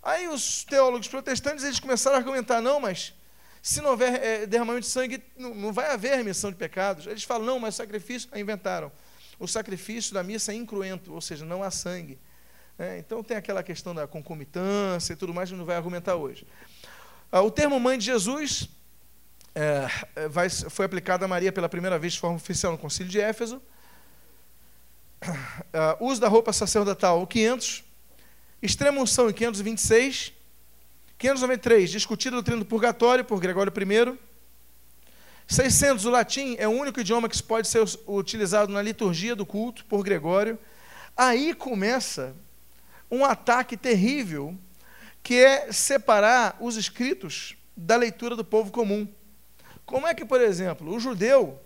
Aí 0.01 0.29
os 0.29 0.63
teólogos 0.63 1.09
protestantes 1.09 1.65
eles 1.65 1.81
começaram 1.81 2.15
a 2.15 2.19
argumentar: 2.19 2.61
não, 2.61 2.79
mas 2.79 3.13
se 3.61 3.81
não 3.81 3.89
houver 3.89 4.23
é, 4.23 4.45
derramamento 4.45 4.85
de 4.85 4.93
sangue, 4.93 5.21
não, 5.35 5.53
não, 5.53 5.73
vai 5.73 5.91
haver 5.91 6.15
remissão 6.15 6.51
de 6.51 6.55
pecados. 6.55 7.05
Eles 7.05 7.23
falam, 7.23 7.45
não, 7.45 7.59
mas 7.59 7.75
sacrifício, 7.75 8.29
inventaram. 8.33 8.89
O 9.37 9.45
sacrifício 9.45 10.13
da 10.13 10.23
missa 10.23 10.53
é 10.53 10.55
incruento, 10.55 11.13
ou 11.13 11.19
seja, 11.19 11.43
não 11.43 11.61
há 11.61 11.69
sangue. 11.69 12.17
É, 12.77 12.97
então 12.97 13.23
tem 13.23 13.37
aquela 13.37 13.63
questão 13.63 13.95
da 13.95 14.05
concomitância 14.05 15.13
e 15.13 15.15
tudo 15.15 15.33
mais, 15.33 15.49
que 15.49 15.55
não 15.55 15.65
vai 15.65 15.77
argumentar 15.77 16.15
hoje. 16.15 16.45
Ah, 17.31 17.41
o 17.41 17.49
termo 17.49 17.79
mãe 17.79 17.97
de 17.97 18.05
Jesus 18.05 18.69
é, 19.53 19.87
é, 20.15 20.27
vai, 20.27 20.49
foi 20.49 20.85
aplicado 20.85 21.23
a 21.23 21.27
Maria 21.27 21.51
pela 21.51 21.69
primeira 21.69 21.97
vez 21.97 22.13
de 22.13 22.19
forma 22.19 22.35
oficial 22.35 22.73
no 22.73 22.77
Concílio 22.77 23.11
de 23.11 23.19
Éfeso. 23.19 23.61
Ah, 25.73 25.97
uso 25.99 26.21
da 26.21 26.27
roupa 26.27 26.53
sacerdotal, 26.53 27.25
500. 27.25 27.83
Extrema 28.61 29.01
unção, 29.01 29.29
em 29.29 29.33
526. 29.33 30.33
593, 31.17 31.89
discutida 31.89 32.35
a 32.35 32.37
doutrina 32.37 32.59
do 32.59 32.65
purgatório 32.65 33.23
por 33.23 33.39
Gregório 33.39 33.71
I. 33.71 34.19
600, 35.47 36.05
o 36.05 36.09
latim 36.09 36.55
é 36.59 36.67
o 36.67 36.71
único 36.71 36.99
idioma 36.99 37.29
que 37.29 37.41
pode 37.41 37.67
ser 37.67 37.83
utilizado 38.07 38.71
na 38.71 38.81
liturgia 38.81 39.35
do 39.35 39.45
culto 39.45 39.85
por 39.85 40.03
Gregório. 40.03 40.59
Aí 41.15 41.53
começa 41.53 42.35
um 43.09 43.23
ataque 43.23 43.77
terrível, 43.77 44.57
que 45.21 45.35
é 45.35 45.71
separar 45.71 46.57
os 46.59 46.75
escritos 46.75 47.55
da 47.75 47.95
leitura 47.95 48.35
do 48.35 48.45
povo 48.45 48.71
comum. 48.71 49.07
Como 49.85 50.07
é 50.07 50.13
que, 50.13 50.25
por 50.25 50.41
exemplo, 50.41 50.93
o 50.93 50.99
judeu 50.99 51.59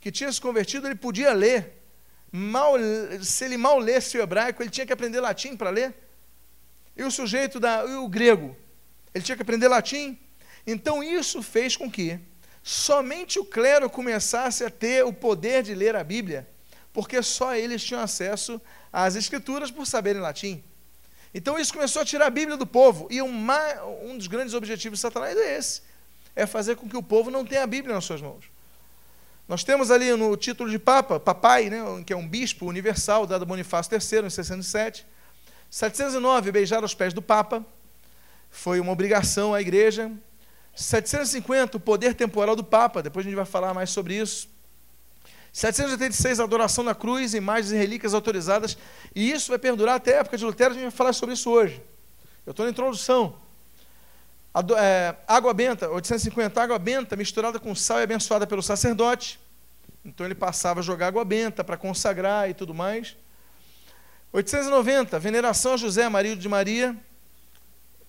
que 0.00 0.10
tinha 0.10 0.32
se 0.32 0.40
convertido, 0.40 0.86
ele 0.86 0.96
podia 0.96 1.32
ler. 1.32 1.80
Mal, 2.30 2.74
se 3.22 3.44
ele 3.44 3.56
mal 3.56 3.78
lesse 3.78 4.18
o 4.18 4.22
hebraico, 4.22 4.62
ele 4.62 4.70
tinha 4.70 4.86
que 4.86 4.92
aprender 4.92 5.20
latim 5.20 5.56
para 5.56 5.70
ler. 5.70 5.94
E 6.96 7.04
o 7.04 7.10
sujeito 7.10 7.60
da, 7.60 7.84
e 7.84 7.94
o 7.94 8.08
grego, 8.08 8.56
ele 9.14 9.22
tinha 9.22 9.36
que 9.36 9.42
aprender 9.42 9.68
latim. 9.68 10.18
Então 10.66 11.02
isso 11.02 11.42
fez 11.42 11.76
com 11.76 11.90
que 11.90 12.18
somente 12.62 13.38
o 13.38 13.44
clero 13.44 13.88
começasse 13.88 14.64
a 14.64 14.70
ter 14.70 15.04
o 15.04 15.12
poder 15.12 15.62
de 15.62 15.74
ler 15.74 15.94
a 15.94 16.02
Bíblia, 16.02 16.48
porque 16.92 17.22
só 17.22 17.54
eles 17.54 17.82
tinham 17.84 18.02
acesso 18.02 18.60
às 18.92 19.14
escrituras 19.14 19.70
por 19.70 19.86
saberem 19.86 20.20
latim. 20.20 20.62
Então 21.34 21.58
isso 21.58 21.72
começou 21.72 22.02
a 22.02 22.04
tirar 22.04 22.26
a 22.26 22.30
Bíblia 22.30 22.56
do 22.56 22.66
povo. 22.66 23.08
E 23.10 23.22
uma, 23.22 23.58
um 24.02 24.16
dos 24.18 24.26
grandes 24.26 24.54
objetivos 24.54 24.98
de 24.98 25.02
Satanás 25.02 25.36
é 25.36 25.56
esse: 25.56 25.82
é 26.36 26.46
fazer 26.46 26.76
com 26.76 26.88
que 26.88 26.96
o 26.96 27.02
povo 27.02 27.30
não 27.30 27.44
tenha 27.44 27.62
a 27.62 27.66
Bíblia 27.66 27.94
nas 27.94 28.04
suas 28.04 28.20
mãos. 28.20 28.44
Nós 29.48 29.64
temos 29.64 29.90
ali 29.90 30.14
no 30.14 30.36
título 30.36 30.70
de 30.70 30.78
Papa, 30.78 31.18
Papai, 31.18 31.68
né, 31.68 31.82
que 32.06 32.12
é 32.12 32.16
um 32.16 32.26
bispo 32.26 32.66
universal, 32.66 33.26
dado 33.26 33.42
a 33.42 33.46
Bonifácio 33.46 33.92
III, 33.92 34.26
em 34.26 34.30
67. 34.30 35.06
709, 35.70 36.52
beijar 36.52 36.84
os 36.84 36.94
pés 36.94 37.12
do 37.12 37.22
Papa. 37.22 37.64
Foi 38.50 38.78
uma 38.78 38.92
obrigação 38.92 39.54
à 39.54 39.60
igreja. 39.60 40.12
750, 40.74 41.76
o 41.76 41.80
poder 41.80 42.14
temporal 42.14 42.54
do 42.54 42.62
Papa. 42.62 43.02
Depois 43.02 43.26
a 43.26 43.28
gente 43.28 43.36
vai 43.36 43.44
falar 43.44 43.74
mais 43.74 43.90
sobre 43.90 44.14
isso. 44.16 44.48
786, 45.52 46.40
adoração 46.40 46.82
na 46.82 46.94
cruz, 46.94 47.34
imagens 47.34 47.72
e 47.72 47.76
relíquias 47.76 48.14
autorizadas. 48.14 48.76
E 49.14 49.30
isso 49.30 49.50
vai 49.50 49.58
perdurar 49.58 49.96
até 49.96 50.16
a 50.16 50.20
época 50.20 50.38
de 50.38 50.44
Lutero, 50.44 50.70
a 50.70 50.74
gente 50.74 50.84
vai 50.84 50.90
falar 50.90 51.12
sobre 51.12 51.34
isso 51.34 51.50
hoje. 51.50 51.82
Eu 52.46 52.52
estou 52.52 52.64
na 52.64 52.72
introdução. 52.72 53.36
É, 54.78 55.14
água 55.28 55.52
benta, 55.52 55.90
850, 55.90 56.62
água 56.62 56.78
benta 56.78 57.16
misturada 57.16 57.60
com 57.60 57.74
sal 57.74 58.00
e 58.00 58.02
abençoada 58.02 58.46
pelo 58.46 58.62
sacerdote. 58.62 59.38
Então 60.04 60.26
ele 60.26 60.34
passava 60.34 60.80
a 60.80 60.82
jogar 60.82 61.08
água 61.08 61.24
benta 61.24 61.62
para 61.62 61.76
consagrar 61.76 62.48
e 62.48 62.54
tudo 62.54 62.74
mais. 62.74 63.14
890, 64.32 65.18
veneração 65.18 65.74
a 65.74 65.76
José, 65.76 66.08
marido 66.08 66.40
de 66.40 66.48
Maria. 66.48 66.96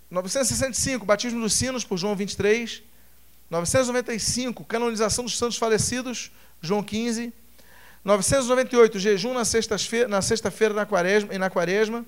965, 0.10 1.06
batismo 1.06 1.42
dos 1.42 1.54
sinos 1.54 1.84
por 1.84 1.98
João 1.98 2.16
23. 2.16 2.82
995, 3.50 4.64
canonização 4.64 5.26
dos 5.26 5.38
santos 5.38 5.58
falecidos 5.58 6.32
João 6.64 6.82
15. 6.82 7.34
998, 8.06 8.98
jejum 8.98 9.34
na 9.34 9.44
sexta-feira 9.44 10.08
na, 10.08 10.22
sexta 10.22 10.52
na 10.74 10.86
quaresma, 10.86 11.34
e 11.34 11.38
na 11.38 11.50
quaresma. 11.50 12.06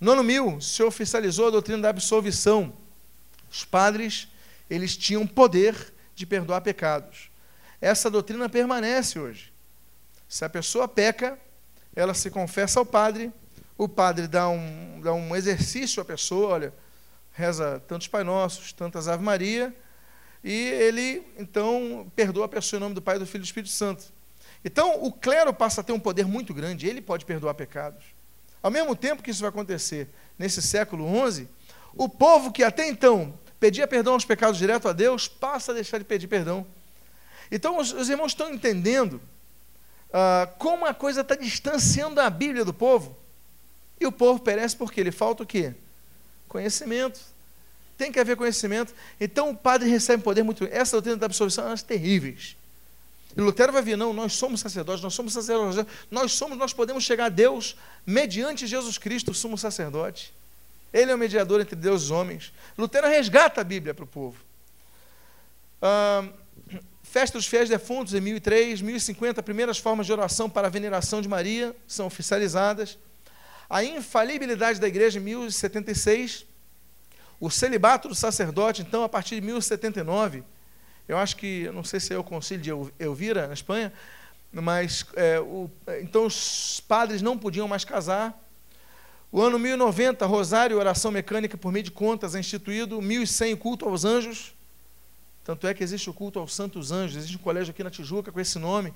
Nono 0.00 0.22
mil, 0.22 0.60
se 0.60 0.82
oficializou 0.82 1.48
a 1.48 1.50
doutrina 1.50 1.82
da 1.82 1.90
absolvição. 1.90 2.72
Os 3.50 3.64
padres, 3.64 4.26
eles 4.68 4.96
tinham 4.96 5.26
poder 5.26 5.92
de 6.14 6.24
perdoar 6.24 6.62
pecados. 6.62 7.30
Essa 7.80 8.10
doutrina 8.10 8.48
permanece 8.48 9.18
hoje. 9.18 9.52
Se 10.28 10.44
a 10.44 10.48
pessoa 10.48 10.88
peca, 10.88 11.38
ela 11.94 12.14
se 12.14 12.30
confessa 12.30 12.80
ao 12.80 12.86
padre, 12.86 13.30
o 13.76 13.86
padre 13.86 14.26
dá 14.26 14.48
um, 14.48 15.00
dá 15.02 15.12
um 15.12 15.36
exercício 15.36 16.00
à 16.00 16.04
pessoa, 16.04 16.54
olha, 16.54 16.74
reza 17.32 17.82
tantos 17.86 18.08
Pai 18.08 18.24
Nossos, 18.24 18.72
tantas 18.72 19.08
Ave 19.08 19.22
Maria, 19.22 19.74
e 20.44 20.52
ele, 20.52 21.22
então, 21.38 22.10
perdoa 22.16 22.46
a 22.46 22.48
pessoa 22.48 22.78
em 22.78 22.80
nome 22.80 22.94
do 22.94 23.02
Pai, 23.02 23.18
do 23.18 23.26
Filho 23.26 23.42
e 23.42 23.44
do 23.44 23.46
Espírito 23.46 23.70
Santo. 23.70 24.04
Então, 24.64 25.02
o 25.02 25.12
clero 25.12 25.52
passa 25.54 25.80
a 25.80 25.84
ter 25.84 25.92
um 25.92 26.00
poder 26.00 26.26
muito 26.26 26.52
grande, 26.52 26.86
ele 26.86 27.00
pode 27.00 27.24
perdoar 27.24 27.54
pecados. 27.54 28.04
Ao 28.62 28.70
mesmo 28.70 28.94
tempo 28.96 29.22
que 29.22 29.30
isso 29.30 29.40
vai 29.40 29.50
acontecer 29.50 30.08
nesse 30.38 30.60
século 30.60 31.06
XI, 31.30 31.48
o 31.94 32.08
povo 32.08 32.50
que 32.50 32.64
até 32.64 32.88
então 32.88 33.38
pedia 33.60 33.86
perdão 33.86 34.14
aos 34.14 34.24
pecados 34.24 34.58
direto 34.58 34.88
a 34.88 34.92
Deus, 34.92 35.28
passa 35.28 35.70
a 35.70 35.74
deixar 35.74 35.98
de 35.98 36.04
pedir 36.04 36.26
perdão. 36.26 36.66
Então, 37.50 37.78
os, 37.78 37.92
os 37.92 38.08
irmãos 38.08 38.32
estão 38.32 38.52
entendendo 38.52 39.20
uh, 40.08 40.52
como 40.58 40.86
a 40.86 40.94
coisa 40.94 41.20
está 41.20 41.36
distanciando 41.36 42.20
a 42.20 42.28
Bíblia 42.28 42.64
do 42.64 42.74
povo. 42.74 43.16
E 44.00 44.06
o 44.06 44.10
povo 44.10 44.40
perece 44.40 44.76
porque 44.76 45.00
ele 45.00 45.12
falta 45.12 45.44
o 45.44 45.46
quê? 45.46 45.74
Conhecimento 46.48 47.31
tem 48.02 48.10
que 48.10 48.18
haver 48.18 48.36
conhecimento. 48.36 48.92
Então 49.20 49.50
o 49.50 49.56
padre 49.56 49.88
recebe 49.88 50.24
poder 50.24 50.42
muito. 50.42 50.64
Essa 50.64 50.96
doutrina 50.96 51.16
da 51.16 51.26
absolvição 51.26 51.70
é 51.70 51.76
terríveis. 51.76 52.56
E 53.36 53.40
Lutero 53.40 53.72
vai 53.72 53.80
vir, 53.80 53.96
não, 53.96 54.12
nós 54.12 54.32
somos 54.32 54.60
sacerdotes, 54.60 55.02
nós 55.02 55.14
somos 55.14 55.32
sacerdotes, 55.32 55.86
nós 56.10 56.32
somos, 56.32 56.58
nós 56.58 56.72
podemos 56.72 57.04
chegar 57.04 57.26
a 57.26 57.28
Deus 57.28 57.76
mediante 58.04 58.66
Jesus 58.66 58.98
Cristo, 58.98 59.32
sumo 59.32 59.56
sacerdote. 59.56 60.34
Ele 60.92 61.12
é 61.12 61.14
o 61.14 61.18
mediador 61.18 61.60
entre 61.60 61.76
Deus 61.76 62.02
e 62.02 62.04
os 62.06 62.10
homens. 62.10 62.52
Lutero 62.76 63.06
resgata 63.06 63.60
a 63.60 63.64
Bíblia 63.64 63.94
para 63.94 64.04
o 64.04 64.06
povo. 64.06 64.36
Ah, 65.80 66.24
Festa 67.04 67.38
dos 67.38 67.46
Fiéis 67.46 67.68
Defuntos, 67.68 68.14
em 68.14 68.20
1003, 68.20 68.82
1050, 68.82 69.42
primeiras 69.42 69.78
formas 69.78 70.06
de 70.06 70.12
oração 70.12 70.50
para 70.50 70.66
a 70.66 70.70
veneração 70.70 71.22
de 71.22 71.28
Maria 71.28 71.74
são 71.86 72.06
oficializadas. 72.06 72.98
A 73.70 73.84
infalibilidade 73.84 74.80
da 74.80 74.88
igreja, 74.88 75.18
em 75.18 75.22
1076. 75.22 76.51
O 77.42 77.50
celibato 77.50 78.06
do 78.06 78.14
sacerdote, 78.14 78.82
então, 78.82 79.02
a 79.02 79.08
partir 79.08 79.34
de 79.34 79.40
1079, 79.40 80.44
eu 81.08 81.18
acho 81.18 81.36
que, 81.36 81.68
não 81.74 81.82
sei 81.82 81.98
se 81.98 82.14
é 82.14 82.16
o 82.16 82.22
concílio 82.22 82.62
de 82.62 83.02
Elvira, 83.04 83.48
na 83.48 83.52
Espanha, 83.52 83.92
mas 84.52 85.04
é, 85.16 85.40
o, 85.40 85.68
então 86.00 86.24
os 86.24 86.80
padres 86.86 87.20
não 87.20 87.36
podiam 87.36 87.66
mais 87.66 87.84
casar. 87.84 88.40
O 89.32 89.42
ano 89.42 89.58
1090, 89.58 90.24
rosário, 90.24 90.78
oração 90.78 91.10
mecânica 91.10 91.58
por 91.58 91.72
meio 91.72 91.82
de 91.82 91.90
contas 91.90 92.36
é 92.36 92.38
instituído. 92.38 93.02
1100, 93.02 93.56
culto 93.56 93.88
aos 93.88 94.04
anjos. 94.04 94.54
Tanto 95.42 95.66
é 95.66 95.74
que 95.74 95.82
existe 95.82 96.08
o 96.08 96.14
culto 96.14 96.38
aos 96.38 96.54
santos 96.54 96.92
anjos. 96.92 97.16
Existe 97.16 97.36
um 97.36 97.40
colégio 97.40 97.72
aqui 97.72 97.82
na 97.82 97.90
Tijuca 97.90 98.30
com 98.30 98.38
esse 98.38 98.60
nome. 98.60 98.90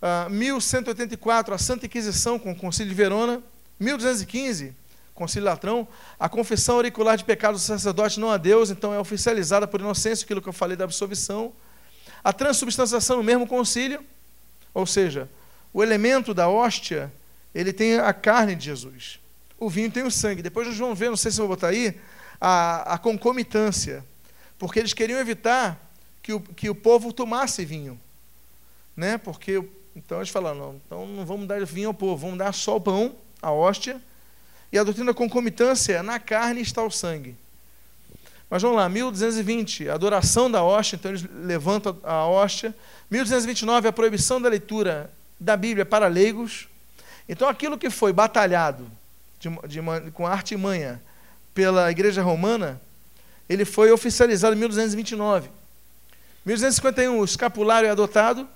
Uh, 0.00 0.30
1184, 0.30 1.52
a 1.52 1.58
Santa 1.58 1.84
Inquisição 1.84 2.38
com 2.38 2.52
o 2.52 2.56
Concílio 2.56 2.88
de 2.88 2.96
Verona. 2.96 3.42
1215, 3.78 4.74
concílio 5.20 5.44
latrão, 5.44 5.86
a 6.18 6.30
confissão 6.30 6.76
auricular 6.76 7.14
de 7.14 7.24
pecado 7.24 7.52
do 7.52 7.60
sacerdote 7.60 8.18
não 8.18 8.30
a 8.30 8.38
Deus, 8.38 8.70
então 8.70 8.94
é 8.94 8.98
oficializada 8.98 9.68
por 9.68 9.78
inocência, 9.78 10.24
aquilo 10.24 10.40
que 10.40 10.48
eu 10.48 10.52
falei 10.52 10.78
da 10.78 10.84
absolvição. 10.84 11.52
A 12.24 12.32
transubstanciação 12.32 13.18
no 13.18 13.22
mesmo 13.22 13.46
concílio, 13.46 14.02
ou 14.72 14.86
seja, 14.86 15.28
o 15.74 15.82
elemento 15.82 16.32
da 16.32 16.48
hóstia, 16.48 17.12
ele 17.54 17.70
tem 17.70 17.98
a 17.98 18.14
carne 18.14 18.54
de 18.54 18.64
Jesus. 18.64 19.20
O 19.58 19.68
vinho 19.68 19.90
tem 19.90 20.02
o 20.02 20.10
sangue. 20.10 20.40
Depois 20.40 20.66
nós 20.66 20.78
vamos 20.78 20.98
ver, 20.98 21.10
não 21.10 21.18
sei 21.18 21.30
se 21.30 21.38
eu 21.38 21.46
vou 21.46 21.54
botar 21.54 21.68
aí, 21.68 22.00
a, 22.40 22.94
a 22.94 22.98
concomitância. 22.98 24.02
Porque 24.58 24.78
eles 24.78 24.94
queriam 24.94 25.20
evitar 25.20 25.78
que 26.22 26.32
o, 26.32 26.40
que 26.40 26.70
o 26.70 26.74
povo 26.74 27.12
tomasse 27.12 27.62
vinho. 27.62 28.00
Né? 28.96 29.18
Porque, 29.18 29.62
então 29.94 30.16
eles 30.16 30.30
falaram, 30.30 30.58
não, 30.58 30.80
então 30.86 31.06
não 31.06 31.26
vamos 31.26 31.46
dar 31.46 31.62
vinho 31.66 31.88
ao 31.88 31.94
povo, 31.94 32.22
vamos 32.22 32.38
dar 32.38 32.54
só 32.54 32.76
o 32.76 32.80
pão, 32.80 33.14
a 33.42 33.52
hóstia, 33.52 34.00
e 34.72 34.78
a 34.78 34.84
doutrina 34.84 35.12
concomitância, 35.12 36.02
na 36.02 36.18
carne 36.18 36.60
está 36.60 36.82
o 36.82 36.90
sangue. 36.90 37.36
Mas 38.48 38.62
vamos 38.62 38.76
lá, 38.76 38.88
1220, 38.88 39.88
a 39.88 39.94
adoração 39.94 40.50
da 40.50 40.62
hóstia, 40.62 40.96
então 40.96 41.12
eles 41.12 41.24
levantam 41.44 41.96
a 42.02 42.26
hóstia. 42.26 42.74
1229, 43.10 43.88
a 43.88 43.92
proibição 43.92 44.40
da 44.40 44.48
leitura 44.48 45.10
da 45.38 45.56
Bíblia 45.56 45.86
para 45.86 46.08
leigos. 46.08 46.68
Então 47.28 47.48
aquilo 47.48 47.78
que 47.78 47.90
foi 47.90 48.12
batalhado 48.12 48.90
de, 49.38 49.48
de, 49.68 50.10
com 50.12 50.26
arte 50.26 50.54
e 50.54 50.56
manha 50.56 51.00
pela 51.54 51.90
Igreja 51.90 52.22
Romana, 52.22 52.80
ele 53.48 53.64
foi 53.64 53.92
oficializado 53.92 54.54
em 54.54 54.58
1229. 54.58 55.48
1251, 56.44 57.18
o 57.18 57.24
escapulário 57.24 57.86
é 57.86 57.90
adotado. 57.90 58.48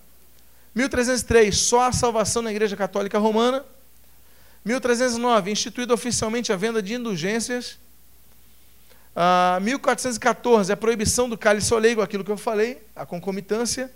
1303, 0.75 1.57
só 1.57 1.83
a 1.83 1.93
salvação 1.93 2.43
na 2.43 2.51
Igreja 2.51 2.77
Católica 2.77 3.19
Romana. 3.19 3.65
1309, 4.65 5.51
instituída 5.51 5.93
oficialmente 5.93 6.53
a 6.53 6.57
venda 6.57 6.83
de 6.83 6.95
indulgências. 6.95 7.79
Ah, 9.15 9.59
1414, 9.63 10.73
a 10.73 10.77
proibição 10.77 11.29
do 11.29 11.37
cálice 11.37 11.73
oleigo, 11.73 12.01
aquilo 12.01 12.25
que 12.25 12.31
eu 12.31 12.37
falei, 12.37 12.83
a 12.97 13.05
concomitância. 13.05 13.91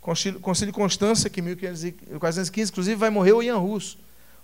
Concílio, 0.00 0.72
Constância, 0.72 1.30
que 1.30 1.40
em 1.40 1.42
1415, 1.42 2.70
inclusive, 2.70 2.94
vai 2.94 3.08
morrer 3.08 3.32
o 3.32 3.42
Ian 3.42 3.56
Rus, 3.56 3.96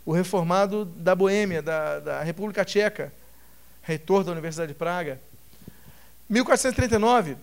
o 0.07 0.13
reformado 0.13 0.87
da 0.87 1.15
Boêmia, 1.15 1.61
da, 1.61 2.01
da 2.01 2.23
República 2.23 2.65
Tcheca, 2.65 3.13
reitor 3.83 4.25
da 4.25 4.33
Universidade 4.33 4.73
de 4.73 4.79
Praga. 4.79 5.21
1439, 6.31 7.37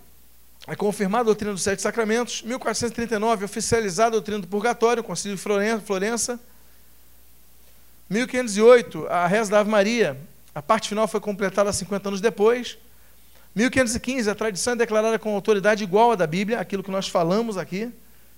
é 0.65 0.75
confirmada 0.75 1.21
a 1.21 1.25
doutrina 1.25 1.53
dos 1.53 1.61
sete 1.61 1.81
sacramentos. 1.81 2.41
1439, 2.41 3.45
oficializada 3.45 4.09
a 4.09 4.11
doutrina 4.11 4.39
do 4.39 4.47
purgatório, 4.47 5.03
Concílio 5.03 5.37
de 5.37 5.43
Florença. 5.85 6.39
1508, 8.09 9.07
a 9.07 9.27
reza 9.27 9.51
da 9.51 9.59
Ave 9.59 9.69
Maria. 9.69 10.17
A 10.55 10.61
parte 10.61 10.89
final 10.89 11.07
foi 11.07 11.19
completada 11.19 11.71
50 11.71 12.09
anos 12.09 12.21
depois. 12.21 12.77
1515, 13.53 14.29
a 14.29 14.35
tradição 14.35 14.73
é 14.73 14.75
declarada 14.75 15.19
com 15.19 15.33
autoridade 15.33 15.83
igual 15.83 16.11
à 16.11 16.15
da 16.15 16.27
Bíblia, 16.27 16.59
aquilo 16.59 16.83
que 16.83 16.91
nós 16.91 17.07
falamos 17.07 17.57
aqui. 17.57 17.91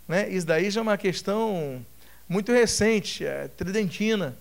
Né? 0.08 0.30
Isso 0.30 0.48
daí 0.48 0.72
já 0.72 0.80
é 0.80 0.84
uma 0.84 0.98
questão 0.98 1.86
muito 2.28 2.52
recente, 2.52 3.26
é 3.26 3.48
tridentina. 3.50 4.36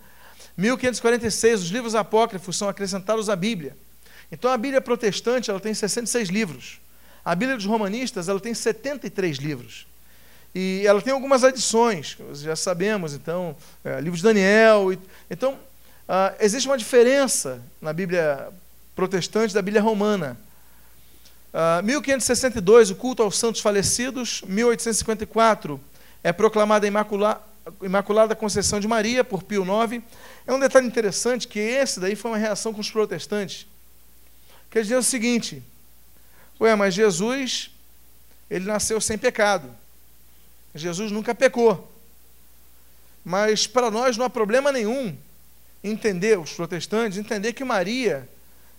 1546, 0.56 1.62
os 1.62 1.68
livros 1.68 1.94
apócrifos 1.94 2.56
são 2.56 2.68
acrescentados 2.68 3.28
à 3.28 3.36
Bíblia. 3.36 3.76
Então 4.30 4.50
a 4.50 4.56
Bíblia 4.56 4.80
protestante 4.80 5.50
ela 5.50 5.60
tem 5.60 5.74
66 5.74 6.28
livros. 6.28 6.80
A 7.24 7.34
Bíblia 7.34 7.56
dos 7.56 7.66
romanistas 7.66 8.28
ela 8.28 8.40
tem 8.40 8.54
73 8.54 9.36
livros. 9.38 9.86
E 10.54 10.82
ela 10.86 11.00
tem 11.00 11.12
algumas 11.12 11.44
adições, 11.44 12.16
já 12.34 12.56
sabemos, 12.56 13.14
então, 13.14 13.54
é, 13.84 14.00
livro 14.00 14.16
de 14.16 14.22
Daniel. 14.22 14.92
E, 14.92 14.98
então, 15.30 15.54
uh, 15.54 16.34
existe 16.40 16.66
uma 16.68 16.78
diferença 16.78 17.60
na 17.80 17.92
Bíblia 17.92 18.48
protestante 18.96 19.54
da 19.54 19.62
Bíblia 19.62 19.82
romana. 19.82 20.36
Uh, 21.52 21.82
1562, 21.84 22.90
o 22.90 22.96
culto 22.96 23.22
aos 23.22 23.38
santos 23.38 23.60
falecidos. 23.60 24.42
1854, 24.46 25.80
é 26.24 26.32
proclamada 26.32 26.86
a 26.86 26.88
Imaculada, 26.88 27.40
Imaculada 27.82 28.34
Conceição 28.34 28.80
de 28.80 28.88
Maria, 28.88 29.22
por 29.22 29.42
Pio 29.42 29.64
IX. 29.64 30.02
É 30.46 30.52
um 30.52 30.58
detalhe 30.58 30.86
interessante 30.86 31.46
que 31.46 31.58
esse 31.58 32.00
daí 32.00 32.16
foi 32.16 32.30
uma 32.30 32.38
reação 32.38 32.72
com 32.72 32.80
os 32.80 32.90
protestantes. 32.90 33.66
Quer 34.70 34.82
dizer 34.82 34.96
o 34.96 35.02
seguinte: 35.02 35.62
ué, 36.60 36.74
mas 36.74 36.94
Jesus, 36.94 37.70
ele 38.50 38.64
nasceu 38.64 39.00
sem 39.00 39.16
pecado. 39.16 39.70
Jesus 40.78 41.10
nunca 41.10 41.34
pecou. 41.34 41.90
Mas 43.24 43.66
para 43.66 43.90
nós 43.90 44.16
não 44.16 44.24
há 44.24 44.30
problema 44.30 44.72
nenhum 44.72 45.16
entender, 45.82 46.38
os 46.38 46.52
protestantes, 46.52 47.18
entender 47.18 47.52
que 47.52 47.64
Maria 47.64 48.28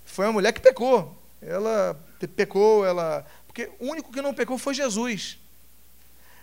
foi 0.05 0.25
uma 0.25 0.33
mulher 0.33 0.51
que 0.51 0.59
pecou. 0.59 1.15
Ela 1.41 1.97
pecou, 2.35 2.85
ela. 2.85 3.25
Porque 3.47 3.69
o 3.79 3.85
único 3.85 4.11
que 4.11 4.21
não 4.21 4.33
pecou 4.33 4.57
foi 4.57 4.73
Jesus. 4.73 5.37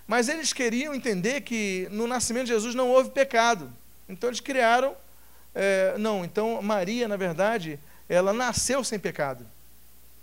Mas 0.07 0.29
eles 0.29 0.53
queriam 0.53 0.95
entender 0.95 1.41
que 1.41 1.89
no 1.91 2.07
nascimento 2.07 2.47
de 2.47 2.53
Jesus 2.53 2.75
não 2.75 2.89
houve 2.89 3.11
pecado. 3.11 3.73
Então 4.09 4.31
eles 4.31 4.41
criaram. 4.41 4.95
É, 5.55 5.97
não, 5.99 6.25
então 6.25 6.61
Maria, 6.63 7.09
na 7.09 7.17
verdade, 7.17 7.79
ela 8.09 8.33
nasceu 8.33 8.85
sem 8.85 8.99
pecado. 8.99 9.45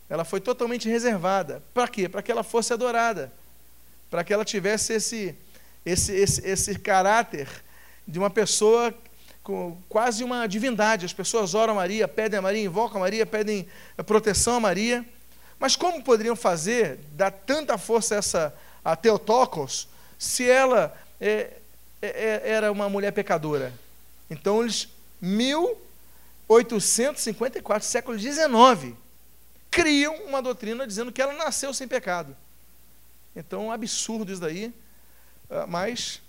Ela 0.09 0.23
foi 0.23 0.39
totalmente 0.39 0.87
reservada. 0.87 1.61
Para 1.73 1.87
quê? 1.87 2.07
Para 2.07 2.21
que 2.21 2.31
ela 2.31 2.43
fosse 2.43 2.71
adorada. 2.71 3.31
Para 4.13 4.23
que 4.23 4.31
ela 4.31 4.45
tivesse 4.45 4.93
esse, 4.93 5.35
esse, 5.83 6.13
esse, 6.13 6.47
esse 6.47 6.77
caráter 6.77 7.49
de 8.07 8.19
uma 8.19 8.29
pessoa 8.29 8.93
com 9.41 9.75
quase 9.89 10.23
uma 10.23 10.45
divindade. 10.45 11.03
As 11.03 11.13
pessoas 11.13 11.55
oram 11.55 11.73
a 11.73 11.77
Maria, 11.77 12.07
pedem 12.07 12.37
a 12.37 12.41
Maria, 12.43 12.63
invocam 12.63 12.97
a 12.97 12.99
Maria, 12.99 13.25
pedem 13.25 13.67
proteção 14.05 14.57
a 14.57 14.59
Maria. 14.59 15.03
Mas 15.57 15.75
como 15.75 16.03
poderiam 16.03 16.35
fazer, 16.35 16.99
dar 17.13 17.31
tanta 17.31 17.75
força 17.75 18.13
a 18.13 18.17
essa 18.19 18.53
a 18.85 18.95
Teotocos, 18.95 19.87
se 20.19 20.47
ela 20.47 20.95
é, 21.19 21.49
é, 21.99 22.07
é 22.07 22.41
era 22.51 22.71
uma 22.71 22.87
mulher 22.87 23.13
pecadora? 23.13 23.73
Então 24.29 24.61
eles, 24.61 24.89
1854, 25.19 27.87
século 27.87 28.19
XIX, 28.19 28.93
criam 29.71 30.15
uma 30.27 30.39
doutrina 30.39 30.85
dizendo 30.85 31.11
que 31.11 31.19
ela 31.19 31.33
nasceu 31.33 31.73
sem 31.73 31.87
pecado. 31.87 32.37
Então, 33.35 33.67
um 33.67 33.71
absurdo 33.71 34.31
isso 34.31 34.41
daí, 34.41 34.73
ah, 35.49 35.65
mas 35.67 36.21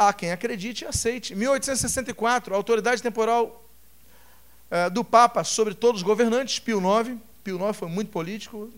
Há 0.00 0.14
quem 0.14 0.32
acredite 0.32 0.82
e 0.82 0.86
aceite. 0.86 1.34
1864, 1.34 2.54
a 2.54 2.56
autoridade 2.56 3.02
temporal 3.02 3.62
uh, 4.70 4.90
do 4.90 5.04
Papa 5.04 5.44
sobre 5.44 5.74
todos 5.74 6.00
os 6.00 6.02
governantes, 6.02 6.58
Pio 6.58 6.80
IX. 6.80 7.18
Pio 7.44 7.58
IX 7.58 7.76
foi 7.76 7.86
muito 7.86 8.10
político. 8.10 8.72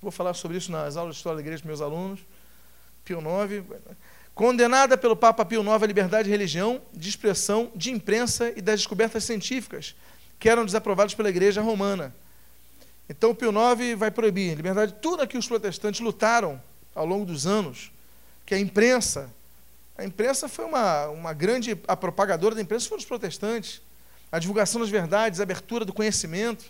Vou 0.00 0.12
falar 0.12 0.34
sobre 0.34 0.56
isso 0.56 0.70
nas 0.70 0.96
aulas 0.96 1.16
de 1.16 1.18
História 1.18 1.34
da 1.34 1.42
Igreja 1.42 1.62
com 1.62 1.66
meus 1.66 1.80
alunos. 1.80 2.20
Pio 3.04 3.18
IX. 3.18 3.64
Condenada 4.36 4.96
pelo 4.96 5.16
Papa 5.16 5.44
Pio 5.44 5.62
IX 5.62 5.82
a 5.82 5.84
liberdade 5.84 6.26
de 6.26 6.30
religião, 6.30 6.80
de 6.94 7.08
expressão, 7.08 7.72
de 7.74 7.90
imprensa 7.90 8.52
e 8.54 8.62
das 8.62 8.78
descobertas 8.78 9.24
científicas, 9.24 9.96
que 10.38 10.48
eram 10.48 10.64
desaprovadas 10.64 11.12
pela 11.12 11.28
Igreja 11.28 11.60
Romana. 11.60 12.14
Então, 13.10 13.34
Pio 13.34 13.50
IX 13.50 13.98
vai 13.98 14.12
proibir 14.12 14.54
liberdade 14.54 14.94
tudo 15.02 15.24
aquilo 15.24 15.42
que 15.42 15.44
os 15.44 15.48
protestantes 15.48 16.00
lutaram 16.00 16.62
ao 16.98 17.06
longo 17.06 17.24
dos 17.24 17.46
anos, 17.46 17.92
que 18.44 18.54
a 18.54 18.58
imprensa, 18.58 19.30
a 19.96 20.04
imprensa 20.04 20.48
foi 20.48 20.64
uma, 20.64 21.06
uma 21.08 21.32
grande. 21.32 21.78
A 21.86 21.96
propagadora 21.96 22.56
da 22.56 22.60
imprensa 22.60 22.88
foram 22.88 22.98
os 22.98 23.06
protestantes. 23.06 23.80
A 24.32 24.38
divulgação 24.40 24.80
das 24.80 24.90
verdades, 24.90 25.38
a 25.38 25.44
abertura 25.44 25.84
do 25.84 25.92
conhecimento. 25.92 26.64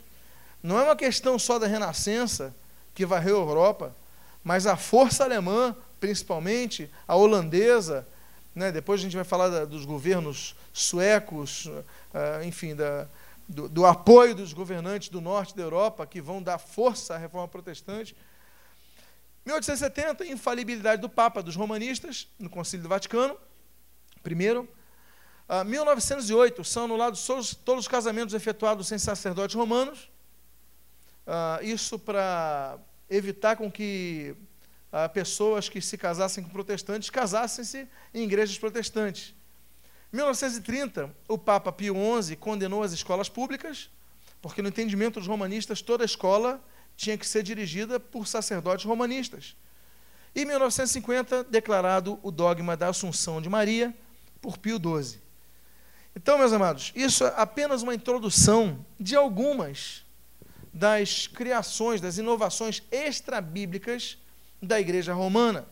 Não 0.63 0.79
é 0.79 0.85
uma 0.85 0.97
questão 0.97 1.39
só 1.39 1.59
da 1.59 1.67
renascença 1.67 2.55
que 2.95 3.07
varreu 3.07 3.39
a 3.39 3.47
Europa, 3.47 3.97
mas 4.45 4.67
a 4.67 4.77
força 4.77 5.25
alemã, 5.25 5.75
principalmente, 5.99 6.91
a 7.07 7.17
holandesa. 7.17 8.07
Né? 8.55 8.71
Depois 8.71 9.01
a 9.01 9.05
gente 9.05 9.17
vai 9.17 9.25
falar 9.25 9.49
da, 9.49 9.65
dos 9.65 9.87
governos 9.87 10.55
suecos, 10.75 11.67
uh, 11.67 12.45
enfim, 12.45 12.75
da, 12.75 13.07
do, 13.49 13.67
do 13.67 13.87
apoio 13.87 14.35
dos 14.35 14.53
governantes 14.53 15.09
do 15.09 15.23
norte 15.23 15.57
da 15.57 15.63
Europa, 15.63 16.07
que 16.07 16.21
vão 16.21 16.43
dar 16.43 16.59
força 16.59 17.15
à 17.15 17.19
reforma 17.19 17.49
protestante. 17.49 18.15
1870, 19.49 20.27
infalibilidade 20.27 21.01
do 21.01 21.09
Papa 21.09 21.43
dos 21.43 21.57
romanistas 21.57 22.29
no 22.39 22.51
Concílio 22.51 22.83
do 22.83 22.89
Vaticano. 22.89 23.35
Primeiro. 24.23 24.63
Uh, 24.63 24.69
ah, 25.49 25.65
1908, 25.65 26.63
são 26.65 26.85
anulados 26.85 27.25
todos, 27.27 27.55
todos, 27.55 27.85
os 27.85 27.89
casamentos 27.89 28.35
efetuados 28.35 28.87
sem 28.87 28.99
sacerdotes 28.99 29.57
romanos. 29.57 30.11
Uh, 31.27 31.65
isso 31.65 31.99
para 31.99 32.79
evitar 33.09 33.57
com 33.57 33.73
que 33.73 34.37
uh, 34.93 35.09
pessoas 35.15 35.67
que 35.71 35.81
se 35.81 35.97
casassem 35.97 36.45
com 36.45 36.51
protestantes 36.51 37.09
casassem-se 37.09 37.89
em 38.13 38.25
igrejas 38.25 38.59
protestantes. 38.59 39.35
1930, 40.13 41.11
o 41.27 41.39
Papa 41.39 41.73
Pio 41.73 41.95
XI 42.23 42.37
condenou 42.37 42.83
as 42.83 42.93
escolas 42.93 43.31
públicas, 43.31 43.91
porque 44.43 44.61
no 44.61 44.69
entendimento 44.69 45.19
dos 45.19 45.27
romanistas 45.27 45.81
toda 45.81 46.05
escola 46.05 46.63
tinha 46.99 47.17
que 47.17 47.27
ser 47.27 47.45
dirigida 47.45 48.01
por 48.01 48.27
sacerdotes 48.27 48.85
romanistas. 48.85 49.57
Em 50.35 50.45
1950, 50.45 51.45
declarado 51.45 52.19
o 52.25 52.31
dogma 52.33 52.77
da 52.77 52.89
Assunção 52.89 53.41
de 53.41 53.49
Maria 53.49 53.95
por 54.43 54.59
Pio 54.59 54.79
XII. 54.79 55.21
Então, 56.15 56.37
meus 56.37 56.53
amados, 56.53 56.93
isso 56.97 57.25
é 57.25 57.33
apenas 57.37 57.83
uma 57.83 57.95
introdução 57.95 58.85
de 58.99 59.15
algumas 59.15 60.05
das 60.75 61.29
criações, 61.29 62.01
das 62.01 62.19
inovações 62.19 62.83
extrabíblicas 62.91 64.19
da 64.61 64.81
Igreja 64.81 65.15
Romana. 65.15 65.69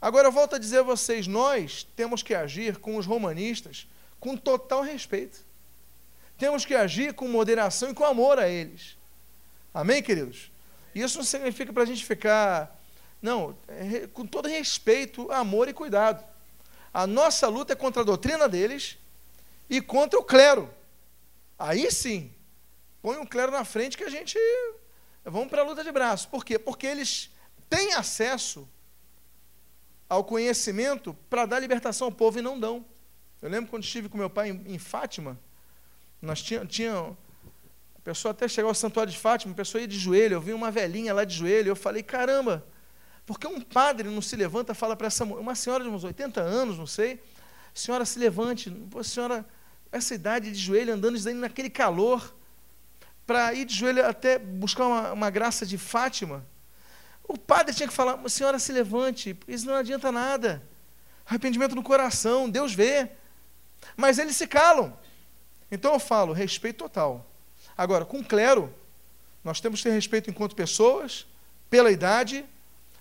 Agora, 0.00 0.28
eu 0.28 0.32
volto 0.32 0.56
a 0.56 0.58
dizer 0.58 0.78
a 0.78 0.84
vocês: 0.84 1.26
nós 1.26 1.86
temos 1.94 2.22
que 2.22 2.34
agir 2.34 2.78
com 2.78 2.96
os 2.96 3.04
romanistas 3.04 3.86
com 4.18 4.38
total 4.38 4.82
respeito. 4.82 5.44
Temos 6.38 6.64
que 6.64 6.74
agir 6.74 7.12
com 7.12 7.28
moderação 7.28 7.90
e 7.90 7.94
com 7.94 8.04
amor 8.04 8.38
a 8.38 8.48
eles. 8.48 8.98
Amém, 9.72 10.02
queridos? 10.02 10.50
Isso 10.94 11.18
não 11.18 11.24
significa 11.24 11.72
para 11.72 11.84
a 11.84 11.86
gente 11.86 12.04
ficar. 12.04 12.78
Não, 13.22 13.56
é, 13.68 14.06
com 14.08 14.26
todo 14.26 14.48
respeito, 14.48 15.30
amor 15.30 15.68
e 15.68 15.72
cuidado. 15.72 16.24
A 16.92 17.06
nossa 17.06 17.46
luta 17.48 17.72
é 17.72 17.76
contra 17.76 18.02
a 18.02 18.04
doutrina 18.04 18.48
deles 18.48 18.98
e 19.68 19.80
contra 19.80 20.18
o 20.18 20.24
clero. 20.24 20.68
Aí 21.58 21.90
sim, 21.92 22.32
põe 23.00 23.18
o 23.18 23.26
clero 23.26 23.52
na 23.52 23.64
frente 23.64 23.96
que 23.96 24.04
a 24.04 24.10
gente. 24.10 24.36
Vamos 25.24 25.48
para 25.48 25.62
a 25.62 25.64
luta 25.64 25.84
de 25.84 25.92
braço. 25.92 26.28
Por 26.28 26.44
quê? 26.44 26.58
Porque 26.58 26.86
eles 26.86 27.30
têm 27.68 27.92
acesso 27.92 28.68
ao 30.08 30.24
conhecimento 30.24 31.14
para 31.28 31.46
dar 31.46 31.60
libertação 31.60 32.06
ao 32.06 32.12
povo 32.12 32.38
e 32.38 32.42
não 32.42 32.58
dão. 32.58 32.84
Eu 33.40 33.48
lembro 33.48 33.70
quando 33.70 33.84
estive 33.84 34.08
com 34.08 34.18
meu 34.18 34.28
pai 34.28 34.50
em, 34.50 34.74
em 34.74 34.78
Fátima, 34.78 35.38
nós 36.20 36.42
tínhamos. 36.42 36.74
Tinha, 36.74 37.16
a 38.00 38.02
pessoa 38.02 38.32
até 38.32 38.48
chegar 38.48 38.66
ao 38.66 38.74
santuário 38.74 39.12
de 39.12 39.18
Fátima, 39.18 39.52
a 39.52 39.56
pessoa 39.56 39.82
ia 39.82 39.86
de 39.86 39.98
joelho, 39.98 40.34
eu 40.34 40.40
vi 40.40 40.54
uma 40.54 40.70
velhinha 40.70 41.12
lá 41.12 41.22
de 41.22 41.36
joelho, 41.36 41.68
eu 41.68 41.76
falei, 41.76 42.02
caramba, 42.02 42.66
porque 43.26 43.46
um 43.46 43.60
padre 43.60 44.08
não 44.08 44.22
se 44.22 44.34
levanta 44.36 44.72
e 44.72 44.74
fala 44.74 44.96
para 44.96 45.06
essa 45.06 45.22
uma 45.22 45.54
senhora 45.54 45.84
de 45.84 45.90
uns 45.90 46.02
80 46.02 46.40
anos, 46.40 46.78
não 46.78 46.86
sei, 46.86 47.22
senhora 47.74 48.06
se 48.06 48.18
levante, 48.18 48.70
pô, 48.90 49.04
senhora, 49.04 49.44
essa 49.92 50.14
idade 50.14 50.50
de 50.50 50.56
joelho, 50.56 50.94
andando 50.94 51.18
naquele 51.34 51.68
calor, 51.68 52.34
para 53.26 53.52
ir 53.52 53.66
de 53.66 53.74
joelho 53.74 54.06
até 54.06 54.38
buscar 54.38 54.86
uma, 54.86 55.12
uma 55.12 55.30
graça 55.30 55.66
de 55.66 55.76
Fátima. 55.76 56.46
O 57.22 57.36
padre 57.36 57.74
tinha 57.74 57.86
que 57.86 57.94
falar, 57.94 58.18
senhora 58.30 58.58
se 58.58 58.72
levante, 58.72 59.38
isso 59.46 59.66
não 59.66 59.74
adianta 59.74 60.10
nada. 60.10 60.66
Arrependimento 61.26 61.74
no 61.74 61.82
coração, 61.82 62.48
Deus 62.48 62.72
vê. 62.72 63.10
Mas 63.94 64.18
eles 64.18 64.36
se 64.36 64.46
calam. 64.46 64.98
Então 65.70 65.92
eu 65.92 66.00
falo, 66.00 66.32
respeito 66.32 66.78
total. 66.78 67.29
Agora, 67.76 68.04
com 68.04 68.22
clero, 68.22 68.72
nós 69.42 69.60
temos 69.60 69.80
que 69.80 69.88
ter 69.88 69.94
respeito 69.94 70.28
enquanto 70.28 70.54
pessoas, 70.54 71.26
pela 71.68 71.90
idade, 71.90 72.44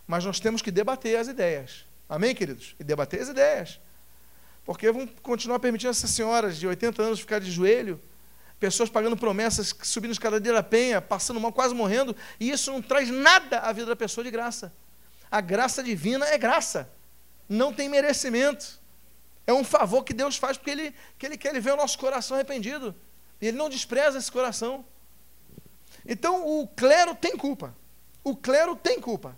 mas 0.08 0.24
nós 0.24 0.40
temos 0.40 0.62
que 0.62 0.72
debater 0.72 1.18
as 1.18 1.28
ideias. 1.28 1.86
Amém, 2.08 2.34
queridos? 2.34 2.76
E 2.80 2.84
debater 2.84 3.22
as 3.22 3.30
ideias. 3.30 3.80
Porque 4.66 4.92
vão 4.92 5.08
continuar 5.22 5.60
permitindo 5.60 5.90
essas 5.90 6.10
senhoras 6.10 6.58
de 6.58 6.68
80 6.68 7.02
anos 7.02 7.20
ficar 7.20 7.40
de 7.40 7.52
joelho. 7.52 8.00
pessoas 8.60 8.90
pagando 8.90 9.16
promessas, 9.16 9.74
subindo 9.84 10.12
escadadeira 10.12 10.58
da 10.58 10.64
penha, 10.64 11.02
passando 11.02 11.40
mal, 11.40 11.52
quase 11.54 11.74
morrendo, 11.74 12.16
e 12.40 12.52
isso 12.52 12.72
não 12.72 12.82
traz 12.82 13.10
nada 13.10 13.60
à 13.60 13.72
vida 13.72 13.88
da 13.88 13.96
pessoa 13.96 14.24
de 14.24 14.30
graça. 14.30 14.74
A 15.32 15.40
graça 15.40 15.82
divina 15.82 16.26
é 16.28 16.38
graça, 16.38 16.90
não 17.48 17.72
tem 17.72 17.88
merecimento. 17.88 18.80
É 19.48 19.54
um 19.54 19.64
favor 19.64 20.04
que 20.04 20.14
Deus 20.14 20.36
faz 20.36 20.58
porque 20.58 20.72
Ele, 20.72 20.94
que 21.18 21.26
ele 21.26 21.38
quer 21.38 21.50
ele 21.50 21.60
ver 21.60 21.74
o 21.74 21.78
nosso 21.78 21.98
coração 21.98 22.36
arrependido. 22.36 22.94
E 23.42 23.48
Ele 23.48 23.58
não 23.58 23.70
despreza 23.70 24.18
esse 24.18 24.32
coração. 24.32 24.86
Então 26.06 26.62
o 26.62 26.68
clero 26.68 27.16
tem 27.16 27.38
culpa. 27.38 27.76
O 28.24 28.36
clero 28.36 28.76
tem 28.76 29.00
culpa. 29.00 29.36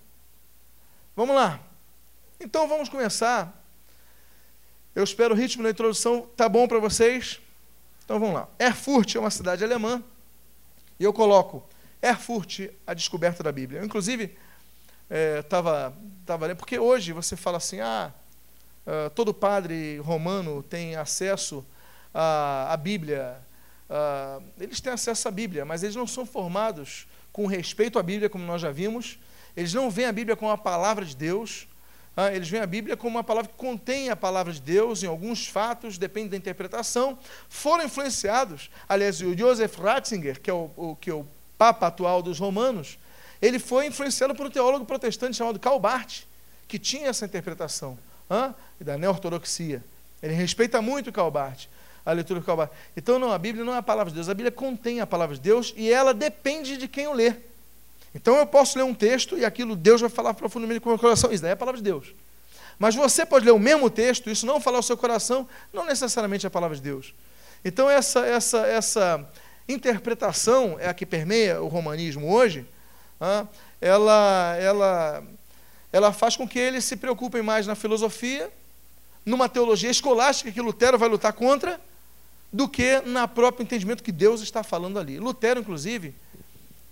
Vamos 1.16 1.36
lá. 1.36 1.60
Então 2.40 2.68
vamos 2.68 2.90
começar. 2.90 3.58
Eu 4.96 5.04
espero 5.04 5.34
o 5.34 5.38
ritmo 5.38 5.64
da 5.64 5.70
introdução 5.70 6.28
tá 6.36 6.50
bom 6.50 6.68
para 6.68 6.80
vocês. 6.80 7.40
Então 8.04 8.20
vamos 8.20 8.36
lá. 8.36 8.48
Erfurt 8.60 9.16
é 9.16 9.20
uma 9.20 9.32
cidade 9.32 9.64
alemã. 9.64 10.04
E 11.00 11.04
eu 11.04 11.14
coloco 11.14 11.68
Erfurt, 12.02 12.70
a 12.86 12.94
descoberta 12.94 13.44
da 13.44 13.52
Bíblia. 13.52 13.80
Eu, 13.80 13.86
inclusive, 13.86 14.36
estava 15.40 15.94
é, 15.96 16.26
tava, 16.26 16.56
porque 16.56 16.80
hoje 16.80 17.14
você 17.14 17.36
fala 17.36 17.58
assim, 17.58 17.80
ah, 17.80 18.12
uh, 18.88 19.10
todo 19.12 19.34
padre 19.34 20.00
romano 20.00 20.64
tem 20.64 20.96
acesso 20.96 21.66
à, 22.14 22.74
à 22.74 22.78
Bíblia, 22.78 23.38
uh, 23.91 24.43
eles 24.60 24.80
têm 24.80 24.93
acesso 24.93 25.27
à 25.27 25.32
Bíblia, 25.32 25.65
mas 25.65 25.84
eles 25.84 25.95
não 25.95 26.08
são 26.08 26.25
formados 26.25 27.08
com 27.32 27.45
respeito 27.45 27.99
à 27.99 28.04
Bíblia, 28.04 28.30
como 28.30 28.45
nós 28.45 28.62
já 28.62 28.71
vimos, 28.71 29.19
eles 29.56 29.73
não 29.73 29.89
veem 29.91 30.08
a 30.08 30.12
Bíblia 30.12 30.36
como 30.36 30.51
a 30.51 30.58
palavra 30.58 31.06
de 31.06 31.15
Deus, 31.15 31.67
ah, 32.15 32.34
eles 32.34 32.49
veem 32.49 32.62
a 32.62 32.67
Bíblia 32.67 32.97
como 32.97 33.15
uma 33.17 33.23
palavra 33.23 33.49
que 33.49 33.58
contém 33.58 34.10
a 34.10 34.15
palavra 34.15 34.51
de 34.51 34.62
Deus, 34.62 35.01
em 35.01 35.08
alguns 35.08 35.47
fatos, 35.47 35.97
depende 35.97 36.30
da 36.30 36.38
interpretação, 36.38 37.17
foram 37.47 37.86
influenciados. 37.86 38.69
Aliás, 38.88 39.21
o 39.21 39.38
Joseph 39.38 39.77
Ratzinger, 39.77 40.41
que 40.41 40.49
é 40.49 40.54
o, 40.54 40.69
o, 40.75 40.95
que 40.95 41.10
é 41.10 41.13
o 41.13 41.25
Papa 41.58 41.88
atual 41.88 42.21
dos 42.21 42.38
romanos, 42.38 42.97
ele 43.41 43.60
foi 43.60 43.88
influenciado 43.88 44.36
por 44.36 44.45
um 44.45 44.49
teólogo 44.49 44.86
protestante 44.86 45.38
chamado 45.38 45.60
Karl 45.60 45.80
Barth, 45.80 46.23
que 46.67 46.77
tinha 46.77 47.08
essa 47.08 47.25
interpretação 47.25 47.97
da 48.80 48.97
neo-ortodoxia. 48.97 49.84
Ele 50.21 50.34
respeita 50.34 50.82
muito 50.82 51.12
Karl 51.12 51.32
Barth, 51.32 51.65
a 52.06 52.12
leitura 52.12 52.40
do 52.40 52.56
Barth. 52.56 52.72
Então, 52.96 53.20
não, 53.20 53.32
a 53.32 53.38
Bíblia 53.38 53.64
não 53.64 53.74
é 53.74 53.78
a 53.78 53.84
palavra 53.84 54.12
de 54.12 54.16
Deus, 54.16 54.30
a 54.30 54.34
Bíblia 54.34 54.52
contém 54.52 55.00
a 55.00 55.08
palavra 55.08 55.36
de 55.36 55.42
Deus 55.42 55.74
e 55.78 55.92
ela 55.92 56.14
depende 56.14 56.78
de 56.78 56.88
quem 56.88 57.08
o 57.08 57.14
lê. 57.14 57.34
Então 58.14 58.36
eu 58.36 58.46
posso 58.46 58.78
ler 58.78 58.84
um 58.84 58.94
texto 58.94 59.38
e 59.38 59.46
aquilo 59.46 59.76
Deus 59.76 60.02
vai 60.02 60.10
falar 60.10 60.34
profundamente 60.34 60.82
com 60.82 60.90
o 60.90 60.92
meu 60.94 61.00
coração. 61.00 61.32
Isso 61.32 61.42
daí 61.42 61.52
é 61.52 61.54
a 61.54 61.58
palavra 61.58 61.78
de 61.78 61.84
Deus. 61.84 62.14
Mas 62.78 62.96
você 62.96 63.26
pode 63.26 63.46
ler 63.46 63.52
o 63.52 63.60
mesmo 63.60 63.90
texto, 63.90 64.30
isso 64.30 64.46
não 64.46 64.60
falar 64.60 64.80
o 64.80 64.84
seu 64.84 64.98
coração, 64.98 65.48
não 65.72 65.86
necessariamente 65.86 66.46
é 66.46 66.48
a 66.48 66.52
palavra 66.52 66.76
de 66.76 66.82
Deus. 66.82 67.14
Então 67.64 67.90
essa, 67.90 68.26
essa, 68.26 68.66
essa 68.68 69.30
interpretação 69.68 70.78
é 70.80 70.90
a 70.90 70.94
que 70.94 71.06
permeia 71.06 71.62
o 71.62 71.68
romanismo 71.68 72.34
hoje. 72.34 72.66
Ah, 73.20 73.46
ela, 73.80 74.58
ela, 74.60 75.24
ela 75.94 76.12
faz 76.12 76.36
com 76.36 76.48
que 76.48 76.60
eles 76.60 76.84
se 76.84 76.96
preocupem 76.96 77.42
mais 77.42 77.68
na 77.68 77.76
filosofia, 77.76 78.50
numa 79.26 79.48
teologia 79.48 79.92
escolástica 79.92 80.52
que 80.52 80.60
Lutero 80.60 80.98
vai 80.98 81.08
lutar 81.08 81.34
contra, 81.34 81.80
do 82.52 82.68
que 82.68 83.00
na 83.02 83.28
próprio 83.28 83.64
entendimento 83.64 84.04
que 84.04 84.12
Deus 84.12 84.42
está 84.42 84.64
falando 84.64 85.00
ali. 85.00 85.20
Lutero, 85.20 85.60
inclusive, 85.60 86.14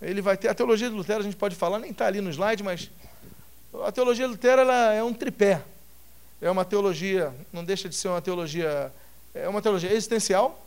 ele 0.01 0.21
vai 0.21 0.37
ter 0.37 0.47
a 0.47 0.55
teologia 0.55 0.89
de 0.89 0.95
Lutero, 0.95 1.19
a 1.19 1.23
gente 1.23 1.35
pode 1.35 1.55
falar, 1.55 1.79
nem 1.79 1.91
está 1.91 2.07
ali 2.07 2.21
no 2.21 2.29
slide, 2.29 2.63
mas 2.63 2.89
a 3.83 3.91
teologia 3.91 4.25
de 4.25 4.31
Lutero 4.31 4.61
ela 4.61 4.93
é 4.93 5.03
um 5.03 5.13
tripé. 5.13 5.61
É 6.41 6.49
uma 6.49 6.63
teologia, 6.63 7.33
não 7.51 7.65
deixa 7.65 7.89
de 7.89 7.95
ser 7.95 8.07
uma 8.07 8.21
teologia, 8.21 8.93
é 9.33 9.49
uma 9.49 9.61
teologia 9.61 9.91
existencial, 9.91 10.65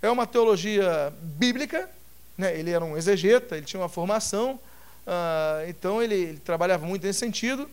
é 0.00 0.08
uma 0.08 0.26
teologia 0.26 1.12
bíblica, 1.20 1.90
né? 2.38 2.56
ele 2.56 2.70
era 2.70 2.84
um 2.84 2.96
exegeta, 2.96 3.56
ele 3.56 3.66
tinha 3.66 3.80
uma 3.80 3.88
formação, 3.88 4.58
uh, 5.06 5.68
então 5.68 6.00
ele, 6.00 6.14
ele, 6.14 6.38
trabalhava 6.38 6.86
muito 6.86 7.04
nesse 7.04 7.18
sentido, 7.18 7.68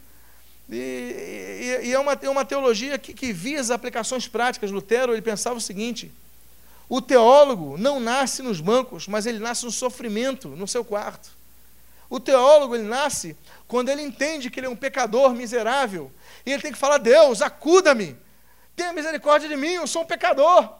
e, 0.71 1.79
e, 1.81 1.87
e 1.87 1.93
é, 1.93 1.99
uma, 1.99 2.13
é 2.13 2.29
uma 2.29 2.45
teologia 2.45 2.97
que, 2.97 3.13
que 3.13 3.33
via 3.33 3.59
as 3.59 3.71
aplicações 3.71 4.27
práticas. 4.27 4.71
Lutero 4.71 5.13
ele 5.13 5.21
pensava 5.21 5.57
o 5.57 5.61
seguinte: 5.61 6.11
o 6.87 7.01
teólogo 7.01 7.77
não 7.77 7.99
nasce 7.99 8.43
nos 8.43 8.61
bancos, 8.61 9.07
mas 9.07 9.25
ele 9.25 9.39
nasce 9.39 9.65
no 9.65 9.71
sofrimento, 9.71 10.49
no 10.49 10.67
seu 10.67 10.85
quarto. 10.85 11.37
O 12.09 12.19
teólogo 12.19 12.75
ele 12.75 12.87
nasce 12.87 13.35
quando 13.67 13.89
ele 13.89 14.01
entende 14.01 14.49
que 14.49 14.59
ele 14.59 14.67
é 14.67 14.69
um 14.69 14.75
pecador 14.75 15.33
miserável 15.33 16.11
e 16.45 16.51
ele 16.51 16.61
tem 16.61 16.71
que 16.71 16.77
falar: 16.77 16.99
Deus, 16.99 17.41
acuda-me, 17.41 18.15
tenha 18.75 18.93
misericórdia 18.93 19.49
de 19.49 19.55
mim, 19.55 19.73
eu 19.73 19.87
sou 19.87 20.03
um 20.03 20.05
pecador. 20.05 20.77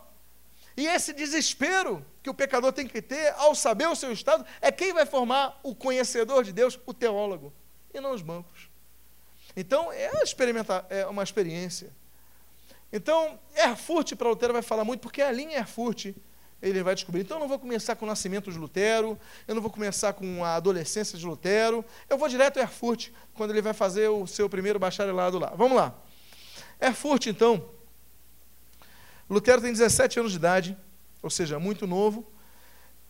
E 0.77 0.87
esse 0.87 1.13
desespero 1.13 2.05
que 2.21 2.29
o 2.29 2.33
pecador 2.33 2.71
tem 2.71 2.87
que 2.87 3.01
ter 3.01 3.33
ao 3.37 3.53
saber 3.55 3.87
o 3.87 3.95
seu 3.95 4.11
estado 4.13 4.45
é 4.61 4.71
quem 4.71 4.93
vai 4.93 5.05
formar 5.05 5.59
o 5.63 5.75
conhecedor 5.75 6.43
de 6.43 6.53
Deus, 6.53 6.79
o 6.85 6.93
teólogo, 6.93 7.51
e 7.93 7.99
não 7.99 8.13
os 8.13 8.21
bancos. 8.21 8.68
Então 9.55 9.91
é, 9.91 10.23
experimentar, 10.23 10.85
é 10.89 11.05
uma 11.07 11.23
experiência. 11.23 11.91
Então, 12.91 13.39
Erfurt 13.55 14.15
para 14.15 14.29
Lutero 14.29 14.53
vai 14.53 14.63
falar 14.63 14.83
muito, 14.83 15.01
porque 15.01 15.21
ali 15.21 15.43
em 15.43 15.53
Erfurt 15.53 16.07
ele 16.61 16.83
vai 16.83 16.95
descobrir. 16.95 17.21
Então, 17.21 17.37
eu 17.37 17.41
não 17.41 17.47
vou 17.47 17.59
começar 17.59 17.95
com 17.95 18.05
o 18.05 18.07
nascimento 18.07 18.51
de 18.51 18.57
Lutero, 18.57 19.17
eu 19.47 19.55
não 19.55 19.61
vou 19.61 19.71
começar 19.71 20.13
com 20.13 20.43
a 20.43 20.55
adolescência 20.55 21.17
de 21.17 21.25
Lutero, 21.25 21.85
eu 22.09 22.17
vou 22.17 22.27
direto 22.27 22.57
a 22.57 22.61
Erfurt, 22.61 23.09
quando 23.33 23.51
ele 23.51 23.61
vai 23.61 23.73
fazer 23.73 24.09
o 24.09 24.25
seu 24.27 24.49
primeiro 24.49 24.79
bacharelado 24.79 25.39
lá. 25.39 25.53
Vamos 25.55 25.77
lá. 25.77 25.95
Erfurt, 26.81 27.27
então, 27.27 27.69
Lutero 29.29 29.61
tem 29.61 29.71
17 29.71 30.19
anos 30.19 30.31
de 30.31 30.37
idade, 30.37 30.77
ou 31.21 31.29
seja, 31.29 31.59
muito 31.59 31.85
novo, 31.85 32.27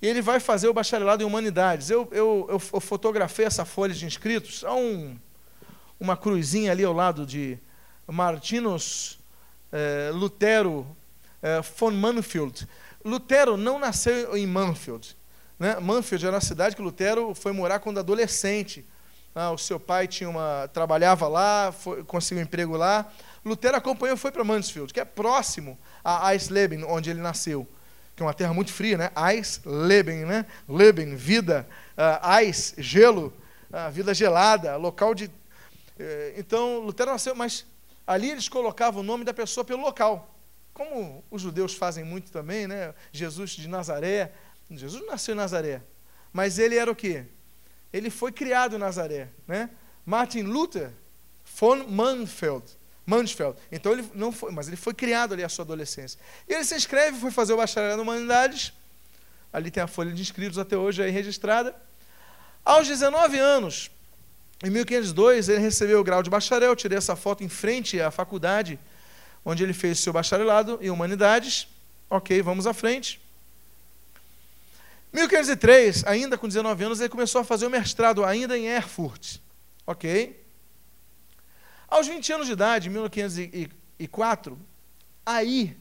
e 0.02 0.08
ele 0.08 0.22
vai 0.22 0.40
fazer 0.40 0.68
o 0.68 0.74
bacharelado 0.74 1.24
em 1.24 1.26
Humanidades. 1.26 1.90
Eu, 1.90 2.08
eu, 2.12 2.48
eu, 2.50 2.62
eu 2.74 2.80
fotografei 2.80 3.46
essa 3.46 3.66
folha 3.66 3.94
de 3.94 4.06
inscritos, 4.06 4.64
há 4.64 4.76
um, 4.76 5.18
uma 6.00 6.16
cruzinha 6.16 6.72
ali 6.72 6.84
ao 6.84 6.94
lado 6.94 7.26
de 7.26 7.58
Martinus 8.08 9.20
é, 9.72 10.10
Lutero 10.14 10.86
é, 11.42 11.62
von 11.62 11.92
Manfield. 11.92 12.68
Lutero 13.04 13.58
não 13.58 13.80
nasceu 13.80 14.36
em 14.36 14.48
Manfield. 14.48 15.16
Né? 15.58 15.78
Manfield 15.80 16.26
era 16.26 16.36
uma 16.36 16.42
cidade 16.42 16.76
que 16.76 16.82
Lutero 16.82 17.34
foi 17.36 17.52
morar 17.52 17.80
quando 17.80 18.00
adolescente. 18.00 18.86
Ah, 19.36 19.52
o 19.52 19.58
seu 19.58 19.80
pai 19.80 20.08
tinha 20.08 20.30
uma, 20.30 20.70
trabalhava 20.74 21.28
lá, 21.28 21.72
foi, 21.72 22.04
conseguiu 22.04 22.42
um 22.42 22.46
emprego 22.46 22.76
lá. 22.76 23.06
Lutero 23.46 23.78
acompanhou 23.78 24.16
e 24.16 24.20
foi 24.20 24.32
para 24.32 24.44
Mansfield, 24.44 24.94
que 24.94 25.00
é 25.00 25.06
próximo 25.06 25.78
a 26.04 26.34
Eisleben, 26.34 26.84
onde 26.84 27.10
ele 27.10 27.22
nasceu, 27.22 27.68
que 28.16 28.24
é 28.24 28.26
uma 28.26 28.34
terra 28.34 28.54
muito 28.54 28.72
fria, 28.74 28.98
né? 28.98 29.12
Eisleben, 29.16 30.26
né? 30.26 30.46
Leben, 30.68 31.16
vida, 31.16 31.66
uh, 31.98 32.40
Eis, 32.40 32.74
gelo, 32.78 33.34
uh, 33.72 33.92
vida 33.92 34.14
gelada, 34.14 34.76
local 34.76 35.14
de. 35.14 35.30
Uh, 36.00 36.40
então, 36.40 36.80
Lutero 36.80 37.12
nasceu, 37.12 37.36
mas 37.36 37.66
Ali 38.10 38.32
eles 38.32 38.50
colocavam 38.50 39.02
o 39.02 39.06
nome 39.06 39.24
da 39.24 39.32
pessoa 39.32 39.64
pelo 39.64 39.84
local. 39.84 40.36
Como 40.74 41.24
os 41.30 41.44
judeus 41.44 41.76
fazem 41.76 42.04
muito 42.04 42.32
também, 42.32 42.66
né? 42.66 42.96
Jesus 43.12 43.52
de 43.52 43.68
Nazaré. 43.68 44.34
Jesus 44.72 45.06
nasceu 45.06 45.36
em 45.36 45.38
Nazaré. 45.38 45.84
Mas 46.34 46.58
ele 46.58 46.76
era 46.76 46.90
o 46.90 46.96
quê? 46.96 47.26
Ele 47.94 48.10
foi 48.10 48.32
criado 48.32 48.76
em 48.76 48.80
Nazaré, 48.80 49.30
né? 49.48 49.70
Martin 50.04 50.42
Luther 50.42 50.92
von 51.60 51.86
Mansfeld. 51.88 52.66
Mansfeld. 53.06 53.60
Então 53.72 53.92
ele 53.92 54.10
não 54.16 54.32
foi, 54.32 54.52
mas 54.52 54.68
ele 54.68 54.78
foi 54.78 54.96
criado 54.96 55.36
ali 55.36 55.44
a 55.44 55.50
sua 55.50 55.64
adolescência. 55.64 56.20
E 56.48 56.54
ele 56.56 56.64
se 56.64 56.76
inscreve, 56.76 57.20
foi 57.20 57.30
fazer 57.30 57.54
o 57.54 57.58
bacharelado 57.58 58.02
em 58.02 58.04
humanidades. 58.04 58.74
Ali 59.54 59.70
tem 59.70 59.84
a 59.84 59.88
folha 59.88 60.12
de 60.12 60.20
inscritos 60.20 60.58
até 60.58 60.76
hoje 60.76 61.04
aí 61.04 61.12
registrada. 61.12 61.80
Aos 62.66 62.88
19 62.88 63.38
anos, 63.38 63.92
em 64.64 64.70
1502, 64.70 65.48
ele 65.48 65.60
recebeu 65.60 66.00
o 66.00 66.04
grau 66.04 66.22
de 66.22 66.30
bacharel. 66.30 66.76
Tirei 66.76 66.98
essa 66.98 67.16
foto 67.16 67.44
em 67.44 67.50
frente 67.50 68.00
à 68.02 68.12
faculdade, 68.12 68.78
onde 69.44 69.64
ele 69.64 69.74
fez 69.74 70.00
seu 70.00 70.12
bacharelado 70.12 70.78
em 70.82 70.90
humanidades. 70.90 71.68
Ok, 72.10 72.42
vamos 72.42 72.68
à 72.68 72.74
frente. 72.74 73.22
1503, 75.14 76.04
ainda 76.06 76.38
com 76.38 76.48
19 76.48 76.84
anos, 76.84 77.00
ele 77.00 77.10
começou 77.10 77.42
a 77.42 77.44
fazer 77.44 77.66
o 77.66 77.70
mestrado, 77.70 78.24
ainda 78.24 78.58
em 78.58 78.66
Erfurt. 78.68 79.38
Ok? 79.88 80.40
Aos 81.88 82.08
20 82.08 82.34
anos 82.34 82.48
de 82.48 82.54
idade, 82.54 82.90
em 82.90 82.92
1504, 82.92 84.60
aí, 85.26 85.76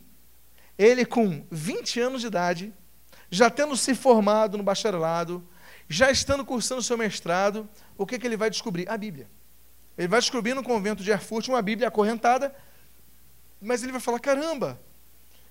ele 0.79 1.05
com 1.05 1.45
20 1.51 2.01
anos 2.01 2.21
de 2.23 2.29
idade, 2.29 2.73
já 3.31 3.51
tendo 3.51 3.77
se 3.77 3.95
formado 3.95 4.57
no 4.57 4.63
bacharelado, 4.63 5.47
já 5.89 6.11
estando 6.11 6.45
cursando 6.45 6.83
seu 6.83 6.97
mestrado, 6.97 7.69
o 7.99 8.07
que, 8.07 8.19
que 8.19 8.27
ele 8.27 8.37
vai 8.37 8.49
descobrir? 8.49 8.89
A 8.89 8.97
Bíblia. 8.97 9.29
Ele 9.99 10.09
vai 10.09 10.21
descobrir 10.21 10.55
no 10.55 10.63
convento 10.63 11.03
de 11.03 11.11
Erfurt 11.11 11.49
uma 11.49 11.61
Bíblia 11.61 11.89
acorrentada, 11.89 12.55
mas 13.61 13.83
ele 13.83 13.91
vai 13.91 14.01
falar: 14.01 14.21
caramba, 14.21 14.81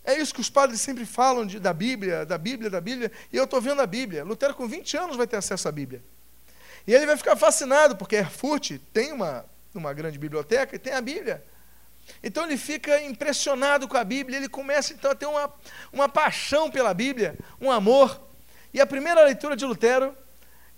é 0.06 0.18
isso 0.18 0.34
que 0.34 0.40
os 0.40 0.50
padres 0.50 0.80
sempre 0.80 1.06
falam 1.06 1.46
de, 1.46 1.60
da 1.60 1.74
Bíblia, 1.74 2.26
da 2.26 2.38
Bíblia, 2.38 2.70
da 2.70 2.80
Bíblia, 2.80 3.12
e 3.32 3.36
eu 3.36 3.44
estou 3.44 3.60
vendo 3.60 3.82
a 3.82 3.86
Bíblia. 3.86 4.24
Lutero, 4.24 4.56
com 4.56 4.66
20 4.66 4.96
anos, 4.96 5.18
vai 5.18 5.28
ter 5.28 5.36
acesso 5.36 5.68
à 5.68 5.72
Bíblia. 5.72 6.02
E 6.88 6.94
ele 6.94 7.06
vai 7.06 7.18
ficar 7.18 7.36
fascinado, 7.36 7.98
porque 7.98 8.16
Erfurt 8.16 8.80
tem 8.94 9.12
uma, 9.12 9.46
uma 9.76 9.94
grande 9.94 10.18
biblioteca 10.18 10.74
e 10.74 10.80
tem 10.80 10.94
a 10.94 11.02
Bíblia. 11.02 11.44
Então 12.24 12.46
ele 12.46 12.56
fica 12.56 13.02
impressionado 13.02 13.86
com 13.86 13.98
a 13.98 14.04
Bíblia, 14.06 14.38
ele 14.38 14.48
começa 14.48 14.94
então 14.94 15.12
a 15.12 15.16
ter 15.16 15.26
uma, 15.26 15.54
uma 15.92 16.08
paixão 16.08 16.72
pela 16.72 16.94
Bíblia, 16.94 17.38
um 17.60 17.70
amor. 17.70 18.22
E 18.74 18.80
a 18.80 18.88
primeira 18.88 19.22
leitura 19.26 19.58
de 19.58 19.66
Lutero 19.66 20.16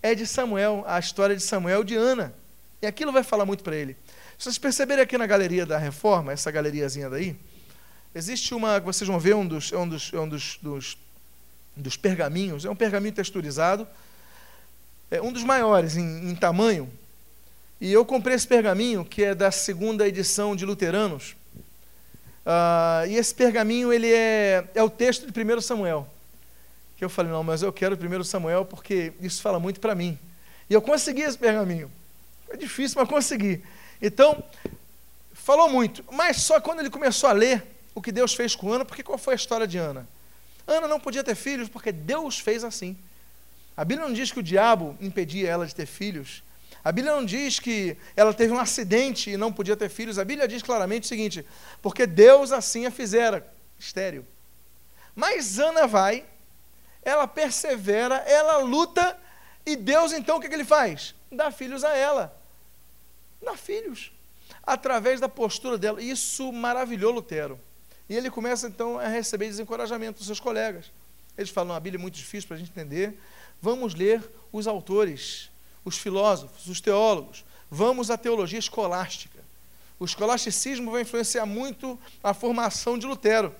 é 0.02 0.14
de 0.14 0.26
Samuel, 0.26 0.84
a 0.86 0.98
história 0.98 1.36
de 1.36 1.42
Samuel 1.42 1.84
de 1.84 1.96
Ana. 1.96 2.34
E 2.82 2.86
aquilo 2.86 3.12
vai 3.12 3.22
falar 3.22 3.44
muito 3.44 3.62
para 3.62 3.76
ele. 3.76 3.96
Se 4.38 4.44
vocês 4.44 4.58
perceberem 4.58 5.02
aqui 5.02 5.18
na 5.18 5.26
galeria 5.26 5.66
da 5.66 5.76
Reforma, 5.76 6.32
essa 6.32 6.50
galeriazinha 6.50 7.10
daí, 7.10 7.36
existe 8.14 8.54
uma, 8.54 8.80
vocês 8.80 9.06
vão 9.06 9.20
ver 9.20 9.34
um 9.34 9.46
dos, 9.46 9.72
é 9.72 9.76
um 9.76 9.88
dos, 9.88 10.12
é 10.12 10.18
um 10.18 10.28
dos, 10.28 10.58
dos, 10.62 10.98
dos 11.76 11.96
pergaminhos, 11.96 12.64
é 12.64 12.70
um 12.70 12.76
pergaminho 12.76 13.14
texturizado, 13.14 13.86
é 15.10 15.20
um 15.20 15.32
dos 15.32 15.44
maiores 15.44 15.96
em, 15.96 16.30
em 16.30 16.34
tamanho. 16.34 16.90
E 17.80 17.92
eu 17.92 18.04
comprei 18.04 18.34
esse 18.34 18.46
pergaminho, 18.46 19.04
que 19.04 19.24
é 19.24 19.34
da 19.34 19.50
segunda 19.50 20.06
edição 20.06 20.56
de 20.56 20.64
Luteranos. 20.64 21.36
Uh, 22.46 23.06
e 23.08 23.16
esse 23.16 23.34
pergaminho 23.34 23.92
ele 23.92 24.10
é, 24.10 24.64
é 24.74 24.82
o 24.82 24.88
texto 24.88 25.30
de 25.30 25.54
1 25.54 25.60
Samuel. 25.60 26.08
Que 27.00 27.04
eu 27.06 27.08
falei, 27.08 27.32
não, 27.32 27.42
mas 27.42 27.62
eu 27.62 27.72
quero 27.72 27.96
1 27.96 28.24
Samuel 28.24 28.62
porque 28.62 29.14
isso 29.22 29.40
fala 29.40 29.58
muito 29.58 29.80
para 29.80 29.94
mim. 29.94 30.18
E 30.68 30.74
eu 30.74 30.82
consegui 30.82 31.22
esse 31.22 31.38
pergaminho. 31.38 31.90
Foi 32.46 32.58
difícil, 32.58 33.00
mas 33.00 33.08
consegui. 33.08 33.64
Então, 34.02 34.44
falou 35.32 35.70
muito. 35.70 36.04
Mas 36.12 36.42
só 36.42 36.60
quando 36.60 36.80
ele 36.80 36.90
começou 36.90 37.30
a 37.30 37.32
ler 37.32 37.64
o 37.94 38.02
que 38.02 38.12
Deus 38.12 38.34
fez 38.34 38.54
com 38.54 38.70
Ana, 38.70 38.84
porque 38.84 39.02
qual 39.02 39.16
foi 39.16 39.32
a 39.32 39.36
história 39.36 39.66
de 39.66 39.78
Ana? 39.78 40.06
Ana 40.66 40.86
não 40.86 41.00
podia 41.00 41.24
ter 41.24 41.34
filhos 41.34 41.70
porque 41.70 41.90
Deus 41.90 42.38
fez 42.38 42.64
assim. 42.64 42.94
A 43.74 43.82
Bíblia 43.82 44.06
não 44.06 44.14
diz 44.14 44.30
que 44.30 44.40
o 44.40 44.42
diabo 44.42 44.94
impedia 45.00 45.48
ela 45.48 45.66
de 45.66 45.74
ter 45.74 45.86
filhos. 45.86 46.42
A 46.84 46.92
Bíblia 46.92 47.14
não 47.14 47.24
diz 47.24 47.58
que 47.58 47.96
ela 48.14 48.34
teve 48.34 48.52
um 48.52 48.60
acidente 48.60 49.30
e 49.30 49.38
não 49.38 49.50
podia 49.50 49.74
ter 49.74 49.88
filhos. 49.88 50.18
A 50.18 50.24
Bíblia 50.26 50.46
diz 50.46 50.62
claramente 50.62 51.04
o 51.04 51.08
seguinte: 51.08 51.46
porque 51.80 52.06
Deus 52.06 52.52
assim 52.52 52.84
a 52.84 52.90
fizera, 52.90 53.50
estéreo. 53.78 54.26
Mas 55.16 55.58
Ana 55.58 55.86
vai, 55.86 56.26
ela 57.02 57.26
persevera, 57.26 58.16
ela 58.16 58.58
luta, 58.58 59.18
e 59.64 59.76
Deus 59.76 60.12
então 60.12 60.36
o 60.36 60.40
que, 60.40 60.48
que 60.48 60.54
ele 60.54 60.64
faz? 60.64 61.14
Dá 61.30 61.50
filhos 61.50 61.84
a 61.84 61.96
ela. 61.96 62.36
Dá 63.42 63.56
filhos. 63.56 64.12
Através 64.62 65.20
da 65.20 65.28
postura 65.28 65.78
dela. 65.78 66.02
Isso 66.02 66.52
maravilhou 66.52 67.12
Lutero. 67.12 67.58
E 68.08 68.16
ele 68.16 68.30
começa 68.30 68.66
então 68.66 68.98
a 68.98 69.06
receber 69.06 69.46
desencorajamento 69.46 70.18
dos 70.18 70.26
seus 70.26 70.40
colegas. 70.40 70.90
Eles 71.38 71.50
falam: 71.50 71.74
a 71.74 71.80
Bíblia 71.80 72.00
é 72.00 72.02
muito 72.02 72.16
difícil 72.16 72.48
para 72.48 72.56
a 72.56 72.58
gente 72.58 72.70
entender. 72.70 73.18
Vamos 73.62 73.94
ler 73.94 74.22
os 74.52 74.66
autores, 74.66 75.50
os 75.84 75.96
filósofos, 75.96 76.66
os 76.66 76.80
teólogos. 76.80 77.44
Vamos 77.70 78.10
à 78.10 78.18
teologia 78.18 78.58
escolástica. 78.58 79.38
O 79.98 80.04
escolasticismo 80.04 80.90
vai 80.90 81.02
influenciar 81.02 81.46
muito 81.46 81.98
a 82.22 82.34
formação 82.34 82.98
de 82.98 83.06
Lutero. 83.06 83.54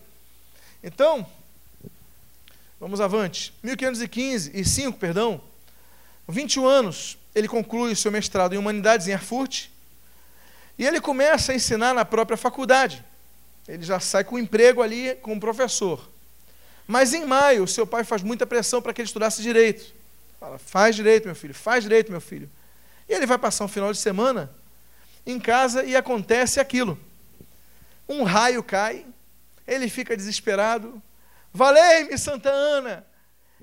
Então, 0.82 1.26
vamos 2.80 3.00
avante. 3.00 3.52
1515 3.62 4.50
e 4.54 4.64
5, 4.64 4.98
perdão. 4.98 5.40
21 6.26 6.66
anos, 6.66 7.18
ele 7.34 7.46
conclui 7.46 7.92
o 7.92 7.96
seu 7.96 8.10
mestrado 8.10 8.54
em 8.54 8.58
Humanidades 8.58 9.06
em 9.06 9.12
Erfurt. 9.12 9.66
E 10.78 10.86
ele 10.86 11.00
começa 11.00 11.52
a 11.52 11.54
ensinar 11.54 11.94
na 11.94 12.04
própria 12.04 12.38
faculdade. 12.38 13.04
Ele 13.68 13.82
já 13.82 14.00
sai 14.00 14.24
com 14.24 14.38
emprego 14.38 14.82
ali 14.82 15.14
como 15.16 15.38
professor. 15.38 16.08
Mas 16.86 17.12
em 17.12 17.26
maio, 17.26 17.68
seu 17.68 17.86
pai 17.86 18.02
faz 18.02 18.22
muita 18.22 18.46
pressão 18.46 18.80
para 18.80 18.92
que 18.92 19.00
ele 19.00 19.06
estudasse 19.06 19.42
direito. 19.42 19.94
Fala, 20.40 20.58
faz 20.58 20.96
direito, 20.96 21.26
meu 21.26 21.34
filho, 21.34 21.54
faz 21.54 21.84
direito, 21.84 22.10
meu 22.10 22.20
filho. 22.20 22.50
E 23.08 23.12
ele 23.12 23.26
vai 23.26 23.38
passar 23.38 23.64
um 23.64 23.68
final 23.68 23.92
de 23.92 23.98
semana 23.98 24.50
em 25.26 25.38
casa 25.38 25.84
e 25.84 25.94
acontece 25.94 26.58
aquilo. 26.58 26.98
Um 28.08 28.24
raio 28.24 28.62
cai, 28.62 29.04
ele 29.68 29.88
fica 29.88 30.16
desesperado. 30.16 31.00
Valei-me, 31.52 32.16
Santa 32.16 32.50
Ana! 32.50 33.06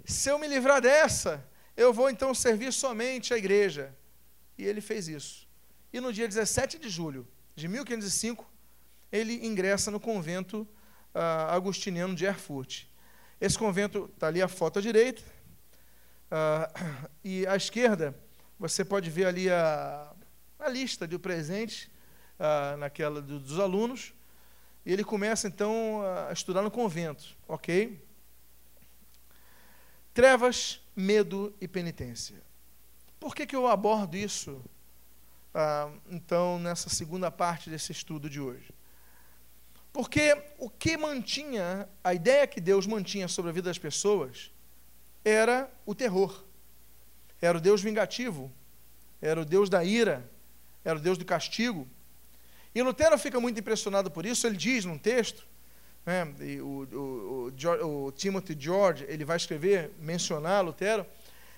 Se 0.06 0.30
eu 0.30 0.38
me 0.38 0.48
livrar 0.48 0.82
dessa, 0.82 1.46
eu 1.76 1.94
vou 1.94 2.10
então 2.10 2.34
servir 2.34 2.74
somente 2.74 3.34
a 3.34 3.38
igreja. 3.38 3.96
E 4.58 4.66
ele 4.66 4.82
fez 4.82 5.08
isso. 5.08 5.48
E 5.94 6.00
no 6.00 6.12
dia 6.12 6.28
17 6.28 6.80
de 6.80 6.90
julho 6.90 7.28
de 7.56 7.68
1505, 7.68 8.46
ele 9.12 9.46
ingressa 9.46 9.90
no 9.90 10.00
convento 10.00 10.68
uh, 11.16 11.50
agustiniano 11.50 12.14
de 12.14 12.26
Erfurt. 12.26 12.86
Esse 13.40 13.58
convento, 13.58 14.10
está 14.14 14.28
ali 14.28 14.42
a 14.42 14.48
foto 14.48 14.80
à 14.80 14.82
direita, 14.82 15.22
uh, 16.32 17.08
e 17.24 17.48
à 17.48 17.56
esquerda 17.56 18.18
você 18.60 18.84
pode 18.84 19.10
ver 19.10 19.26
ali 19.28 19.50
a, 19.50 20.12
a 20.60 20.70
lista 20.70 21.08
de 21.08 21.18
presentes 21.18 21.90
uh, 22.40 22.78
naquela 22.78 23.22
do, 23.22 23.40
dos 23.40 23.60
alunos. 23.60 24.14
E 24.88 24.94
ele 24.94 25.04
começa 25.04 25.50
então 25.50 26.02
a 26.30 26.32
estudar 26.32 26.62
no 26.62 26.72
convento, 26.72 27.36
ok? 27.46 28.02
Trevas, 30.14 30.80
medo 30.96 31.54
e 31.60 31.68
penitência. 31.68 32.42
Por 33.20 33.36
que, 33.36 33.46
que 33.46 33.54
eu 33.54 33.68
abordo 33.68 34.16
isso, 34.16 34.64
ah, 35.54 35.92
então, 36.10 36.58
nessa 36.58 36.90
segunda 36.90 37.30
parte 37.30 37.70
desse 37.70 37.92
estudo 37.92 38.30
de 38.30 38.40
hoje? 38.40 38.74
Porque 39.92 40.42
o 40.58 40.70
que 40.70 40.96
mantinha, 40.96 41.90
a 42.02 42.14
ideia 42.14 42.48
que 42.48 42.62
Deus 42.62 42.88
mantinha 42.88 43.28
sobre 43.28 43.52
a 43.52 43.54
vida 43.54 43.70
das 43.70 43.78
pessoas, 43.78 44.54
era 45.22 45.70
o 45.86 45.94
terror. 45.94 46.46
Era 47.42 47.58
o 47.58 47.62
Deus 47.62 47.82
vingativo, 47.82 48.50
era 49.22 49.42
o 49.42 49.46
Deus 49.46 49.70
da 49.70 49.84
ira, 49.84 50.32
era 50.82 50.98
o 50.98 51.02
Deus 51.02 51.18
do 51.18 51.26
castigo. 51.26 51.86
E 52.78 52.82
Lutero 52.84 53.18
fica 53.18 53.40
muito 53.40 53.60
impressionado 53.60 54.12
por 54.12 54.24
isso, 54.24 54.46
ele 54.46 54.56
diz 54.56 54.86
num 54.86 55.00
texto, 55.00 55.48
né, 56.06 56.32
o, 56.62 56.86
o, 56.96 57.52
o, 57.52 58.06
o, 58.06 58.12
Timothy 58.12 58.56
George, 58.56 59.04
ele 59.10 59.26
vai 59.26 59.36
escrever, 59.36 59.96
mencionar 60.00 60.64
Lutero, 60.64 61.04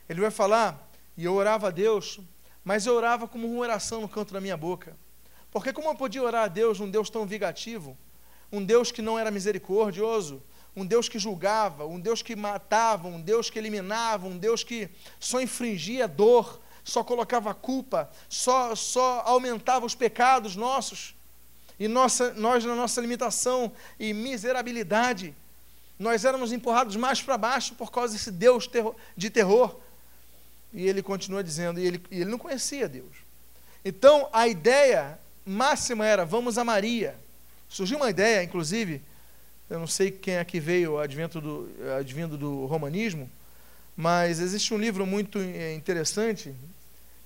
ele 0.07 0.21
vai 0.21 0.31
falar, 0.31 0.89
e 1.17 1.25
eu 1.25 1.33
orava 1.33 1.67
a 1.67 1.71
Deus, 1.71 2.21
mas 2.63 2.85
eu 2.85 2.95
orava 2.95 3.27
como 3.27 3.45
uma 3.51 3.59
oração 3.59 3.99
no 3.99 4.07
canto 4.07 4.33
da 4.33 4.39
minha 4.39 4.55
boca. 4.55 4.95
Porque 5.51 5.73
como 5.73 5.89
eu 5.89 5.95
podia 5.95 6.23
orar 6.23 6.45
a 6.45 6.47
Deus, 6.47 6.79
um 6.79 6.89
Deus 6.89 7.09
tão 7.09 7.25
vingativo, 7.25 7.97
um 8.49 8.63
Deus 8.63 8.89
que 8.89 9.01
não 9.01 9.19
era 9.19 9.29
misericordioso, 9.29 10.41
um 10.73 10.85
Deus 10.85 11.09
que 11.09 11.19
julgava, 11.19 11.85
um 11.85 11.99
Deus 11.99 12.21
que 12.21 12.33
matava, 12.33 13.09
um 13.09 13.19
Deus 13.19 13.49
que 13.49 13.59
eliminava, 13.59 14.25
um 14.25 14.37
Deus 14.37 14.63
que 14.63 14.89
só 15.19 15.41
infringia 15.41 16.07
dor, 16.07 16.61
só 16.83 17.03
colocava 17.03 17.53
culpa, 17.53 18.09
só, 18.27 18.75
só 18.75 19.21
aumentava 19.25 19.85
os 19.85 19.95
pecados 19.95 20.55
nossos. 20.55 21.15
E 21.79 21.87
nossa, 21.87 22.33
nós, 22.33 22.65
na 22.65 22.75
nossa 22.75 22.99
limitação 22.99 23.71
e 23.99 24.13
miserabilidade, 24.13 25.33
nós 25.97 26.25
éramos 26.25 26.51
empurrados 26.51 26.95
mais 26.95 27.21
para 27.21 27.37
baixo 27.37 27.75
por 27.75 27.91
causa 27.91 28.13
desse 28.13 28.31
Deus 28.31 28.69
de 29.15 29.29
terror. 29.29 29.75
E 30.73 30.87
ele 30.87 31.01
continua 31.01 31.43
dizendo, 31.43 31.79
e 31.79 31.85
ele, 31.85 32.01
e 32.11 32.21
ele 32.21 32.29
não 32.29 32.37
conhecia 32.37 32.87
Deus. 32.87 33.15
Então, 33.83 34.29
a 34.31 34.47
ideia 34.47 35.19
máxima 35.45 36.05
era: 36.05 36.25
vamos 36.25 36.57
a 36.57 36.63
Maria 36.63 37.17
Surgiu 37.69 37.97
uma 37.97 38.09
ideia, 38.09 38.43
inclusive, 38.43 38.99
eu 39.69 39.77
não 39.77 39.85
sei 39.85 40.09
quem 40.09 40.39
aqui 40.39 40.59
veio 40.59 40.97
advento 40.97 41.39
do, 41.39 41.69
advindo 41.99 42.35
do 42.35 42.65
romanismo, 42.65 43.29
mas 43.99 44.39
existe 44.39 44.73
um 44.73 44.77
livro 44.77 45.05
muito 45.05 45.37
eh, 45.39 45.75
interessante 45.75 46.51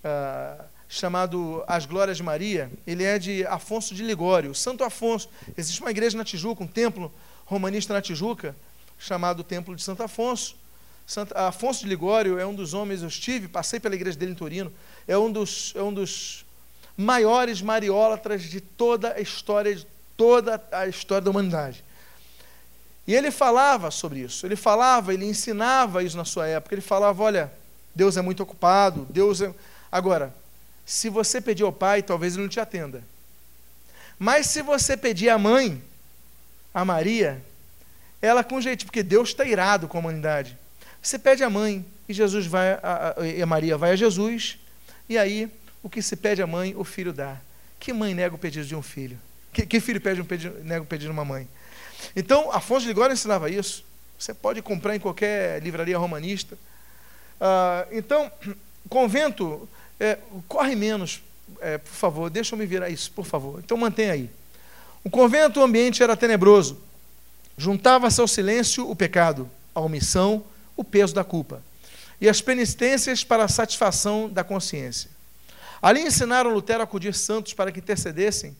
uh, 0.04 0.64
chamado 0.90 1.64
As 1.68 1.86
Glórias 1.86 2.18
de 2.18 2.24
Maria. 2.24 2.72
Ele 2.88 3.04
é 3.04 3.20
de 3.20 3.46
Afonso 3.46 3.94
de 3.94 4.02
Ligório, 4.02 4.56
Santo 4.56 4.84
Afonso. 4.84 5.30
Existe 5.56 5.82
uma 5.82 5.92
igreja 5.92 6.18
na 6.18 6.24
Tijuca, 6.24 6.64
um 6.64 6.68
templo 6.68 7.14
romanista 7.46 7.94
na 7.94 8.02
Tijuca, 8.02 8.56
chamado 8.98 9.44
Templo 9.44 9.76
de 9.76 9.84
Santo 9.84 10.02
Afonso. 10.02 10.56
Santo, 11.06 11.38
Afonso 11.38 11.82
de 11.82 11.90
Ligório 11.90 12.40
é 12.40 12.46
um 12.46 12.56
dos 12.56 12.74
homens, 12.74 13.04
eu 13.04 13.08
estive, 13.08 13.48
passei 13.48 13.80
pela 13.80 13.94
igreja 13.94 14.18
dele 14.18 14.32
em 14.32 14.36
Torino, 14.36 14.74
é 15.08 15.16
um 15.16 15.32
dos, 15.32 15.74
é 15.76 15.84
um 15.84 15.94
dos 15.94 16.44
maiores 16.98 17.62
mariólatras 17.62 18.42
de 18.42 18.60
toda 18.60 19.14
a 19.14 19.22
história, 19.22 19.76
de 19.76 19.86
toda 20.18 20.60
a 20.72 20.88
história 20.88 21.22
da 21.22 21.30
humanidade. 21.30 21.84
E 23.06 23.14
ele 23.14 23.32
falava 23.32 23.92
sobre 23.92 24.20
isso, 24.20 24.46
ele 24.46 24.56
falava, 24.56 25.14
ele 25.14 25.26
ensinava 25.26 26.04
isso 26.04 26.16
na 26.16 26.26
sua 26.26 26.48
época. 26.48 26.74
Ele 26.74 26.82
falava: 26.82 27.22
olha, 27.22 27.52
Deus 27.94 28.18
é 28.18 28.22
muito 28.22 28.42
ocupado, 28.44 29.06
Deus 29.10 29.42
é. 29.42 29.54
Agora, 29.92 30.34
se 30.86 31.10
você 31.10 31.42
pedir 31.42 31.64
ao 31.64 31.72
pai, 31.72 32.02
talvez 32.02 32.34
ele 32.34 32.44
não 32.44 32.50
te 32.50 32.60
atenda. 32.60 33.04
Mas 34.18 34.48
se 34.48 34.62
você 34.62 34.96
pedir 34.96 35.30
à 35.30 35.38
mãe, 35.38 35.82
a 36.74 36.86
Maria, 36.86 37.42
ela 38.22 38.44
com 38.44 38.60
jeito, 38.62 38.86
porque 38.86 39.04
Deus 39.04 39.30
está 39.30 39.46
irado 39.46 39.88
com 39.88 39.98
a 39.98 40.00
humanidade. 40.00 40.58
Você 41.02 41.20
pede 41.20 41.44
à 41.44 41.50
mãe, 41.50 41.86
e 42.08 42.14
Jesus 42.14 42.46
vai, 42.46 42.72
a, 42.72 43.16
a, 43.18 43.28
e 43.28 43.42
a 43.42 43.46
Maria 43.46 43.78
vai 43.78 43.92
a 43.92 43.96
Jesus, 43.96 44.58
e 45.10 45.18
aí 45.18 45.52
o 45.82 45.90
que 45.90 46.02
se 46.02 46.16
pede 46.16 46.42
à 46.42 46.48
mãe, 46.48 46.74
o 46.78 46.84
filho 46.84 47.12
dá. 47.12 47.38
Que 47.80 47.92
mãe 47.92 48.14
nega 48.14 48.34
o 48.34 48.38
pedido 48.38 48.66
de 48.66 48.76
um 48.76 48.82
filho? 48.82 49.20
Que, 49.52 49.66
que 49.66 49.80
filho 49.82 50.00
pede 50.00 50.22
um 50.22 50.26
pedido, 50.26 50.64
nega 50.64 50.82
um 50.82 50.86
pedido 50.86 51.10
de 51.10 51.12
uma 51.12 51.26
mãe? 51.26 51.48
Então, 52.16 52.52
Afonso 52.52 52.82
de 52.82 52.88
Ligório 52.88 53.14
ensinava 53.14 53.50
isso. 53.50 53.84
Você 54.18 54.34
pode 54.34 54.62
comprar 54.62 54.96
em 54.96 55.00
qualquer 55.00 55.62
livraria 55.62 55.98
romanista. 55.98 56.58
Ah, 57.40 57.86
então, 57.92 58.32
convento, 58.90 59.68
é, 60.00 60.18
corre 60.48 60.76
menos, 60.76 61.22
é, 61.60 61.78
por 61.78 61.94
favor, 61.94 62.30
deixa 62.30 62.56
eu 62.56 62.60
me 62.60 62.66
virar 62.66 62.90
isso, 62.90 63.12
por 63.12 63.26
favor. 63.26 63.60
Então, 63.64 63.78
mantenha 63.78 64.14
aí. 64.14 64.30
O 65.04 65.10
convento, 65.10 65.60
o 65.60 65.64
ambiente 65.64 66.02
era 66.02 66.16
tenebroso. 66.16 66.80
Juntava-se 67.58 68.22
ao 68.22 68.28
silêncio 68.28 68.90
o 68.90 68.96
pecado, 68.96 69.50
a 69.76 69.82
omissão, 69.82 70.44
o 70.76 70.84
peso 70.84 71.14
da 71.14 71.24
culpa 71.24 71.62
e 72.24 72.30
as 72.30 72.42
penitências 72.42 73.22
para 73.22 73.44
a 73.44 73.50
satisfação 73.50 74.30
da 74.30 74.46
consciência. 74.46 75.10
Ali 75.82 76.00
ensinaram 76.00 76.54
Lutero 76.54 76.80
a 76.80 76.86
acudir 76.86 77.14
santos 77.14 77.54
para 77.54 77.70
que 77.70 77.80
intercedessem 77.80 78.56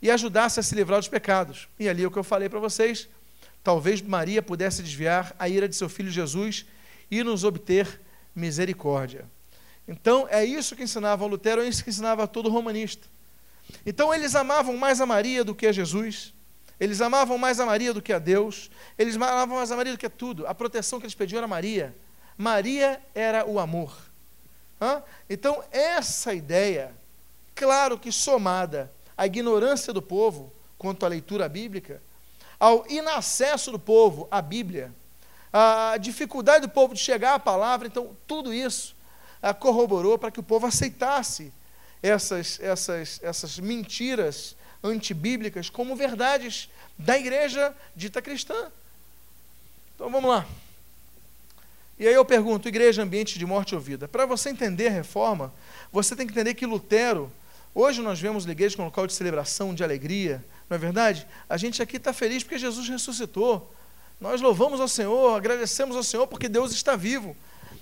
e 0.00 0.10
ajudassem 0.10 0.60
a 0.60 0.64
se 0.64 0.74
livrar 0.74 0.98
dos 0.98 1.08
pecados. 1.08 1.68
E 1.78 1.88
ali 1.88 2.04
é 2.04 2.06
o 2.06 2.10
que 2.10 2.18
eu 2.18 2.24
falei 2.24 2.48
para 2.48 2.60
vocês. 2.60 3.08
Talvez 3.62 4.00
Maria 4.00 4.42
pudesse 4.42 4.82
desviar 4.82 5.34
a 5.38 5.48
ira 5.48 5.68
de 5.68 5.74
seu 5.74 5.88
filho 5.88 6.10
Jesus 6.10 6.66
e 7.10 7.22
nos 7.22 7.44
obter 7.44 8.00
misericórdia. 8.34 9.24
Então, 9.88 10.26
é 10.30 10.44
isso 10.44 10.74
que 10.76 10.82
ensinava 10.82 11.24
Lutero, 11.26 11.62
é 11.62 11.68
isso 11.68 11.82
que 11.82 11.90
ensinava 11.90 12.26
todo 12.26 12.50
romanista. 12.50 13.06
Então, 13.84 14.12
eles 14.12 14.34
amavam 14.34 14.76
mais 14.76 15.00
a 15.00 15.06
Maria 15.06 15.44
do 15.44 15.54
que 15.54 15.66
a 15.66 15.72
Jesus, 15.72 16.34
eles 16.78 17.00
amavam 17.00 17.38
mais 17.38 17.58
a 17.58 17.66
Maria 17.66 17.94
do 17.94 18.02
que 18.02 18.12
a 18.12 18.18
Deus, 18.18 18.70
eles 18.98 19.16
amavam 19.16 19.56
mais 19.56 19.70
a 19.70 19.76
Maria 19.76 19.92
do 19.92 19.98
que 19.98 20.06
a 20.06 20.10
tudo. 20.10 20.46
A 20.46 20.54
proteção 20.54 20.98
que 20.98 21.06
eles 21.06 21.14
pediam 21.14 21.38
era 21.38 21.48
Maria. 21.48 21.94
Maria 22.36 23.00
era 23.14 23.46
o 23.46 23.58
amor. 23.58 23.96
Hã? 24.80 25.02
Então, 25.28 25.64
essa 25.70 26.34
ideia, 26.34 26.94
claro 27.54 27.98
que 27.98 28.12
somada 28.12 28.92
à 29.16 29.26
ignorância 29.26 29.92
do 29.92 30.02
povo 30.02 30.52
quanto 30.78 31.04
à 31.04 31.08
leitura 31.08 31.48
bíblica, 31.48 32.02
ao 32.58 32.86
inacesso 32.88 33.70
do 33.70 33.78
povo 33.78 34.28
à 34.30 34.40
Bíblia, 34.40 34.92
a 35.52 35.96
dificuldade 35.98 36.66
do 36.66 36.72
povo 36.72 36.94
de 36.94 37.00
chegar 37.00 37.34
à 37.34 37.38
palavra, 37.38 37.86
então, 37.86 38.16
tudo 38.26 38.52
isso 38.52 38.94
a, 39.40 39.54
corroborou 39.54 40.18
para 40.18 40.30
que 40.30 40.40
o 40.40 40.42
povo 40.42 40.66
aceitasse 40.66 41.52
essas, 42.02 42.60
essas, 42.60 43.20
essas 43.22 43.58
mentiras 43.58 44.56
antibíblicas 44.82 45.70
como 45.70 45.96
verdades 45.96 46.68
da 46.98 47.18
igreja 47.18 47.74
dita 47.94 48.20
cristã. 48.22 48.70
Então 49.94 50.10
vamos 50.10 50.30
lá. 50.30 50.46
E 51.98 52.06
aí 52.06 52.12
eu 52.12 52.24
pergunto, 52.24 52.68
igreja, 52.68 53.02
ambiente 53.02 53.38
de 53.38 53.46
morte 53.46 53.74
ou 53.74 53.80
vida? 53.80 54.06
Para 54.06 54.26
você 54.26 54.50
entender 54.50 54.88
a 54.88 54.90
reforma, 54.90 55.52
você 55.90 56.14
tem 56.14 56.26
que 56.26 56.32
entender 56.32 56.54
que 56.54 56.66
Lutero, 56.66 57.32
hoje 57.76 58.00
nós 58.00 58.18
vemos 58.18 58.46
a 58.46 58.50
igreja 58.50 58.74
como 58.74 58.88
local 58.88 59.06
de 59.06 59.12
celebração, 59.12 59.74
de 59.74 59.84
alegria, 59.84 60.44
não 60.68 60.76
é 60.76 60.78
verdade? 60.78 61.26
A 61.48 61.56
gente 61.56 61.82
aqui 61.82 61.98
está 61.98 62.12
feliz 62.12 62.42
porque 62.42 62.58
Jesus 62.58 62.88
ressuscitou. 62.88 63.72
Nós 64.20 64.40
louvamos 64.40 64.80
ao 64.80 64.88
Senhor, 64.88 65.36
agradecemos 65.36 65.94
ao 65.94 66.02
Senhor 66.02 66.26
porque 66.26 66.48
Deus 66.48 66.72
está 66.72 66.96
vivo. 66.96 67.36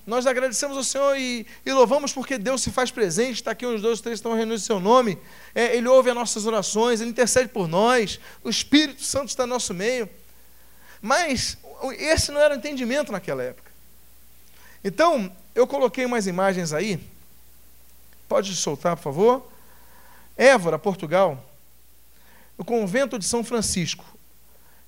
Nós 0.06 0.26
agradecemos 0.26 0.76
ao 0.76 0.84
Senhor 0.84 1.16
e, 1.16 1.46
e 1.64 1.72
louvamos 1.72 2.12
porque 2.12 2.36
Deus 2.36 2.60
se 2.60 2.70
faz 2.70 2.90
presente, 2.90 3.36
está 3.36 3.52
aqui 3.52 3.64
os 3.64 3.80
dois, 3.80 4.00
três 4.00 4.18
estão 4.18 4.34
reunidos 4.34 4.62
em 4.62 4.66
seu 4.66 4.80
nome. 4.80 5.16
É, 5.54 5.76
ele 5.76 5.88
ouve 5.88 6.10
as 6.10 6.14
nossas 6.14 6.44
orações, 6.44 7.00
ele 7.00 7.10
intercede 7.10 7.48
por 7.48 7.66
nós, 7.66 8.20
o 8.42 8.50
Espírito 8.50 9.02
Santo 9.02 9.28
está 9.28 9.46
no 9.46 9.54
nosso 9.54 9.72
meio. 9.72 10.08
Mas 11.00 11.56
esse 11.98 12.32
não 12.32 12.40
era 12.40 12.54
o 12.54 12.58
entendimento 12.58 13.12
naquela 13.12 13.42
época. 13.42 13.70
Então, 14.82 15.34
eu 15.54 15.66
coloquei 15.66 16.04
umas 16.04 16.26
imagens 16.26 16.72
aí. 16.72 17.00
Pode 18.28 18.54
soltar, 18.54 18.96
por 18.96 19.02
favor. 19.02 19.53
Évora, 20.36 20.78
Portugal. 20.78 21.44
O 22.56 22.64
convento 22.64 23.18
de 23.18 23.24
São 23.24 23.44
Francisco. 23.44 24.04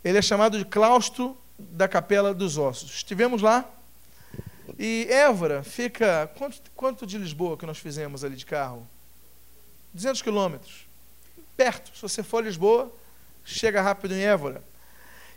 Ele 0.04 0.18
é 0.18 0.22
chamado 0.22 0.58
de 0.58 0.64
claustro 0.64 1.36
da 1.58 1.88
Capela 1.88 2.34
dos 2.34 2.58
Ossos. 2.58 2.90
Estivemos 2.90 3.42
lá. 3.42 3.64
E 4.78 5.06
Évora 5.10 5.62
fica. 5.62 6.30
Quanto, 6.36 6.60
quanto 6.74 7.06
de 7.06 7.18
Lisboa 7.18 7.56
que 7.56 7.66
nós 7.66 7.78
fizemos 7.78 8.24
ali 8.24 8.36
de 8.36 8.46
carro? 8.46 8.86
200 9.94 10.22
quilômetros. 10.22 10.86
Perto. 11.56 11.94
Se 11.96 12.02
você 12.02 12.22
for 12.22 12.44
Lisboa, 12.44 12.92
chega 13.44 13.80
rápido 13.80 14.14
em 14.14 14.20
Évora. 14.20 14.62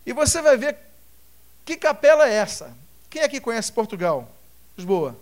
E 0.06 0.13
você 0.13 0.41
vai 0.41 0.58
ver 0.58 0.78
que 1.63 1.78
capela 1.78 2.28
é 2.28 2.34
essa. 2.34 2.76
Quem 3.10 3.22
aqui 3.22 3.39
conhece 3.39 3.72
Portugal? 3.72 4.30
Lisboa. 4.78 5.15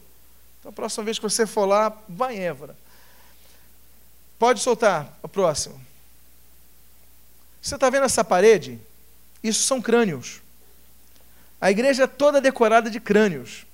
Então, 0.60 0.70
a 0.70 0.74
próxima 0.74 1.04
vez 1.04 1.20
que 1.20 1.24
você 1.24 1.46
for 1.46 1.66
lá, 1.66 1.96
vá 2.08 2.34
em 2.34 2.40
Évora. 2.40 2.76
Pode 4.40 4.60
soltar 4.62 5.18
o 5.24 5.28
próximo. 5.28 5.80
Você 7.62 7.76
está 7.76 7.90
vendo 7.90 8.06
essa 8.06 8.24
parede? 8.24 8.80
Isso 9.44 9.64
são 9.64 9.82
crânios. 9.82 10.42
A 11.60 11.72
igreja 11.72 12.04
é 12.04 12.08
toda 12.08 12.40
decorada 12.40 12.90
de 12.90 13.00
crânios. 13.00 13.66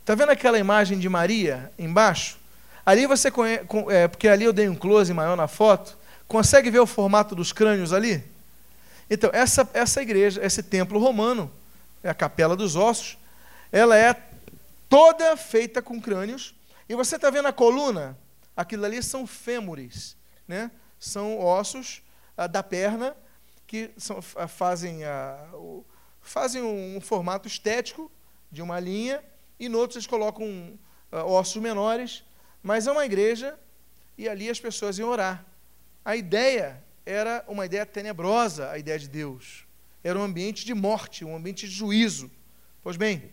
Está 0.00 0.14
vendo 0.14 0.30
aquela 0.30 0.58
imagem 0.58 0.98
de 0.98 1.08
Maria 1.08 1.72
embaixo? 1.78 2.38
Ali 2.86 3.06
você 3.06 3.30
conhece, 3.30 3.64
é, 3.90 4.08
porque 4.08 4.28
ali 4.28 4.44
eu 4.44 4.52
dei 4.52 4.68
um 4.68 4.74
close 4.74 5.12
maior 5.12 5.36
na 5.36 5.48
foto. 5.48 5.96
Consegue 6.26 6.70
ver 6.70 6.80
o 6.80 6.86
formato 6.86 7.34
dos 7.34 7.52
crânios 7.52 7.92
ali? 7.92 8.24
Então, 9.08 9.28
essa, 9.32 9.68
essa 9.74 10.00
igreja, 10.00 10.44
esse 10.44 10.62
templo 10.62 10.98
romano, 11.00 11.50
é 12.02 12.08
a 12.08 12.14
Capela 12.14 12.56
dos 12.56 12.76
Ossos, 12.76 13.18
ela 13.72 13.96
é 13.96 14.14
toda 14.88 15.36
feita 15.36 15.82
com 15.82 16.00
crânios. 16.00 16.54
E 16.88 16.94
você 16.94 17.16
está 17.16 17.28
vendo 17.28 17.48
a 17.48 17.52
coluna? 17.52 18.16
Aquilo 18.60 18.84
ali 18.84 19.02
são 19.02 19.26
fêmures, 19.26 20.18
né? 20.46 20.70
são 20.98 21.38
ossos 21.40 22.02
ah, 22.36 22.46
da 22.46 22.62
perna 22.62 23.16
que 23.66 23.90
são, 23.96 24.20
ah, 24.36 24.46
fazem, 24.46 25.02
ah, 25.02 25.48
o, 25.54 25.82
fazem 26.20 26.62
um, 26.62 27.00
formato 27.00 27.48
estético 27.48 28.12
de 28.52 28.60
uma 28.60 28.78
linha, 28.78 29.24
e 29.58 29.64
em 29.64 29.74
outros 29.74 29.96
eles 29.96 30.06
colocam 30.06 30.78
ossos 31.10 31.62
menores, 31.62 32.22
mas 32.62 32.86
é 32.86 32.92
uma 32.92 33.06
igreja 33.06 33.58
e 34.18 34.28
ali 34.28 34.50
as 34.50 34.60
pessoas 34.60 34.98
iam 34.98 35.08
orar. 35.08 35.42
A 36.04 36.14
ideia 36.14 36.84
era 37.06 37.42
uma 37.48 37.64
ideia 37.64 37.86
tenebrosa, 37.86 38.70
a 38.70 38.76
ideia 38.76 38.98
de 38.98 39.08
Deus. 39.08 39.64
Era 40.04 40.18
um 40.18 40.22
ambiente 40.22 40.66
de 40.66 40.74
morte, 40.74 41.24
um 41.24 41.34
ambiente 41.34 41.66
de 41.66 41.74
juízo. 41.74 42.30
Pois 42.82 42.98
bem, 42.98 43.32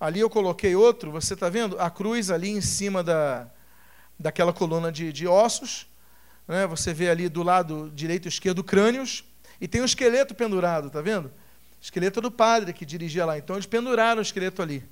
Ali 0.00 0.20
eu 0.20 0.30
coloquei 0.30 0.74
outro, 0.74 1.12
você 1.12 1.34
está 1.34 1.50
vendo? 1.50 1.78
A 1.78 1.90
cruz 1.90 2.30
ali 2.30 2.48
em 2.48 2.62
cima 2.62 3.04
da, 3.04 3.46
daquela 4.18 4.50
coluna 4.50 4.90
de, 4.90 5.12
de 5.12 5.28
ossos. 5.28 5.86
Né? 6.48 6.66
Você 6.66 6.94
vê 6.94 7.10
ali 7.10 7.28
do 7.28 7.42
lado 7.42 7.92
direito 7.94 8.24
e 8.24 8.30
esquerdo 8.30 8.64
crânios. 8.64 9.22
E 9.60 9.68
tem 9.68 9.82
um 9.82 9.84
esqueleto 9.84 10.34
pendurado, 10.34 10.86
está 10.86 11.02
vendo? 11.02 11.30
Esqueleto 11.82 12.22
do 12.22 12.30
padre 12.30 12.72
que 12.72 12.86
dirigia 12.86 13.26
lá. 13.26 13.36
Então 13.36 13.56
eles 13.56 13.66
penduraram 13.66 14.20
o 14.20 14.22
esqueleto 14.22 14.62
ali. 14.62 14.82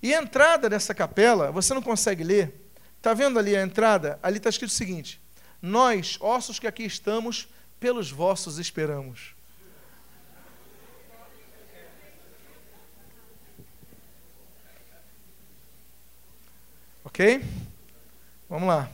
E 0.00 0.14
a 0.14 0.22
entrada 0.22 0.70
dessa 0.70 0.94
capela, 0.94 1.50
você 1.50 1.74
não 1.74 1.82
consegue 1.82 2.22
ler. 2.22 2.70
Está 2.98 3.14
vendo 3.14 3.40
ali 3.40 3.56
a 3.56 3.62
entrada? 3.62 4.20
Ali 4.22 4.36
está 4.36 4.50
escrito 4.50 4.70
o 4.70 4.74
seguinte: 4.74 5.20
Nós, 5.60 6.16
ossos 6.20 6.60
que 6.60 6.68
aqui 6.68 6.84
estamos, 6.84 7.48
pelos 7.80 8.12
vossos 8.12 8.58
esperamos. 8.58 9.34
Ok? 17.04 17.44
Vamos 18.48 18.68
lá. 18.68 18.90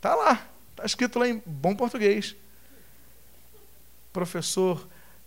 Tá 0.00 0.14
lá. 0.14 0.46
Está 0.70 0.84
escrito 0.84 1.18
lá 1.18 1.28
em 1.28 1.42
bom 1.44 1.74
português. 1.74 2.36
Professor 4.12 4.86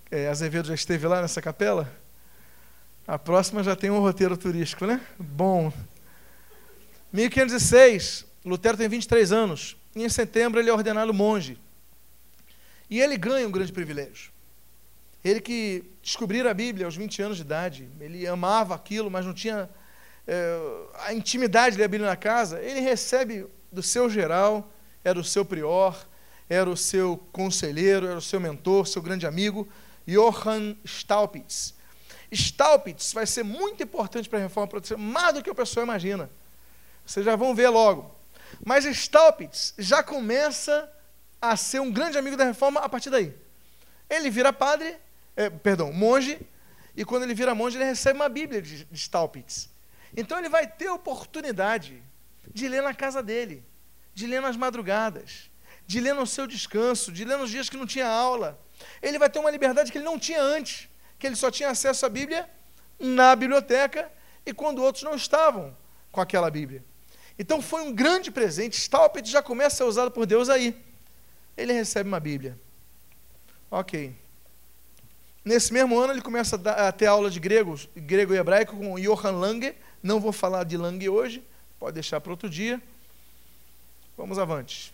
é, 0.10 0.28
Azevedo 0.28 0.67
já 0.67 0.76
esteve 0.76 1.08
lá 1.08 1.22
nessa 1.22 1.41
capela? 1.41 1.91
A 3.08 3.17
próxima 3.17 3.63
já 3.63 3.76
tem 3.76 3.89
um 3.89 4.00
roteiro 4.00 4.38
turístico, 4.38 4.86
né? 4.86 5.02
Bom. 5.17 5.74
1506, 7.12 8.26
Lutero 8.46 8.78
tem 8.78 8.88
23 8.88 9.32
anos. 9.32 9.76
E 9.96 10.04
em 10.04 10.10
setembro 10.10 10.60
ele 10.60 10.70
é 10.70 10.74
ordenado 10.74 11.13
monge. 11.13 11.58
E 12.89 13.00
ele 13.00 13.17
ganha 13.17 13.48
um 13.48 13.52
grande 13.52 13.72
privilégio. 13.72 14.32
Ele 15.24 15.39
que 15.39 15.84
descobriu 16.02 16.50
a 16.50 16.54
Bíblia 16.54 16.86
aos 16.86 16.96
20 16.96 17.22
anos 17.22 17.38
de 17.38 17.44
idade, 17.44 17.88
ele 18.00 18.26
amava 18.28 18.74
aquilo, 18.74 19.10
mas 19.10 19.26
não 19.26 19.34
tinha 19.34 19.70
a 20.95 21.13
intimidade 21.13 21.77
da 21.77 21.88
Bíblia 21.88 22.10
na 22.10 22.15
casa, 22.15 22.62
ele 22.62 22.79
recebe 22.79 23.47
do 23.71 23.81
seu 23.81 24.10
geral, 24.10 24.71
era 25.03 25.19
o 25.19 25.23
seu 25.23 25.43
prior, 25.43 26.07
era 26.49 26.69
o 26.69 26.77
seu 26.77 27.17
conselheiro, 27.31 28.07
era 28.07 28.17
o 28.17 28.21
seu 28.21 28.39
mentor, 28.39 28.88
seu 28.88 29.01
grande 29.01 29.25
amigo, 29.25 29.67
Johann 30.05 30.75
Staupitz. 30.86 31.73
Staupitz 32.31 33.13
vai 33.13 33.25
ser 33.25 33.43
muito 33.43 33.81
importante 33.84 34.29
para 34.29 34.39
a 34.39 34.41
reforma 34.41 34.67
protestante, 34.67 35.02
mais 35.02 35.33
do 35.33 35.43
que 35.43 35.50
o 35.50 35.56
pessoal 35.56 35.85
imagina. 35.85 36.29
Vocês 37.06 37.25
já 37.25 37.35
vão 37.35 37.56
ver 37.56 37.69
logo. 37.69 38.13
Mas 38.65 38.85
Staupitz 38.85 39.73
já 39.77 40.04
começa 40.04 40.91
a 41.41 41.56
ser 41.56 41.79
um 41.79 41.91
grande 41.91 42.17
amigo 42.17 42.37
da 42.37 42.46
reforma 42.46 42.79
a 42.79 42.87
partir 42.87 43.10
daí. 43.10 43.33
Ele 44.10 44.29
vira 44.29 44.54
padre, 44.54 44.96
é, 45.35 45.50
perdão, 45.50 45.91
monge, 45.91 46.39
e 46.96 47.06
quando 47.06 47.23
ele 47.23 47.33
vira 47.33 47.56
monge, 47.56 47.77
ele 47.77 47.85
recebe 47.85 48.19
uma 48.19 48.29
Bíblia 48.29 48.62
de, 48.62 48.85
de 48.85 49.00
Staupitz. 49.00 49.71
Então 50.15 50.37
ele 50.37 50.49
vai 50.49 50.67
ter 50.67 50.89
oportunidade 50.89 52.01
de 52.53 52.67
ler 52.67 52.81
na 52.81 52.93
casa 52.93 53.21
dele, 53.23 53.63
de 54.13 54.27
ler 54.27 54.41
nas 54.41 54.57
madrugadas, 54.57 55.49
de 55.85 55.99
ler 55.99 56.13
no 56.13 56.27
seu 56.27 56.47
descanso, 56.47 57.12
de 57.12 57.23
ler 57.23 57.37
nos 57.37 57.49
dias 57.49 57.69
que 57.69 57.77
não 57.77 57.85
tinha 57.85 58.07
aula. 58.07 58.59
Ele 59.01 59.19
vai 59.19 59.29
ter 59.29 59.39
uma 59.39 59.51
liberdade 59.51 59.91
que 59.91 59.97
ele 59.97 60.05
não 60.05 60.19
tinha 60.19 60.41
antes, 60.41 60.89
que 61.17 61.27
ele 61.27 61.35
só 61.35 61.51
tinha 61.51 61.69
acesso 61.69 62.05
à 62.05 62.09
Bíblia 62.09 62.49
na 62.99 63.35
biblioteca 63.35 64.12
e 64.45 64.53
quando 64.53 64.83
outros 64.83 65.03
não 65.03 65.15
estavam 65.15 65.75
com 66.12 66.21
aquela 66.21 66.49
Bíblia. 66.51 66.83
Então 67.37 67.62
foi 67.62 67.81
um 67.81 67.93
grande 67.93 68.29
presente. 68.29 68.77
Stalpet 68.77 69.29
já 69.29 69.41
começa 69.41 69.75
a 69.75 69.77
ser 69.77 69.83
usado 69.83 70.12
por 70.12 70.25
Deus 70.25 70.49
aí. 70.49 70.75
Ele 71.57 71.73
recebe 71.73 72.07
uma 72.07 72.19
Bíblia. 72.19 72.57
Ok. 73.69 74.15
Nesse 75.43 75.73
mesmo 75.73 75.97
ano 75.97 76.13
ele 76.13 76.21
começa 76.21 76.62
a, 76.63 76.87
a 76.89 76.91
ter 76.91 77.07
aula 77.07 77.31
de 77.31 77.39
grego, 77.39 77.79
grego 77.95 78.33
e 78.33 78.37
hebraico 78.37 78.77
com 78.77 78.99
Johann 78.99 79.39
Lange. 79.39 79.75
Não 80.02 80.19
vou 80.19 80.31
falar 80.31 80.63
de 80.63 80.77
Lange 80.77 81.10
hoje, 81.10 81.43
pode 81.79 81.93
deixar 81.95 82.19
para 82.21 82.31
outro 82.31 82.49
dia. 82.49 82.81
Vamos 84.17 84.39
avante. 84.39 84.93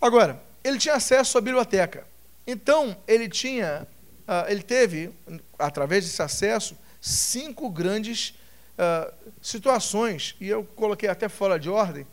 Agora, 0.00 0.42
ele 0.62 0.78
tinha 0.78 0.94
acesso 0.94 1.38
à 1.38 1.40
biblioteca. 1.40 2.06
Então, 2.46 2.96
ele 3.06 3.28
tinha, 3.28 3.86
uh, 4.26 4.50
ele 4.50 4.62
teve, 4.62 5.12
através 5.58 6.04
desse 6.04 6.22
acesso, 6.22 6.76
cinco 7.00 7.68
grandes 7.70 8.34
uh, 8.78 9.12
situações, 9.42 10.36
e 10.40 10.48
eu 10.48 10.64
coloquei 10.64 11.08
até 11.08 11.28
fora 11.28 11.58
de 11.58 11.68
ordem. 11.68 12.04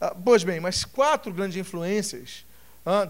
Uh, 0.00 0.14
pois 0.24 0.42
bem, 0.42 0.60
mas 0.60 0.84
quatro 0.84 1.32
grandes 1.32 1.56
influências, 1.56 2.46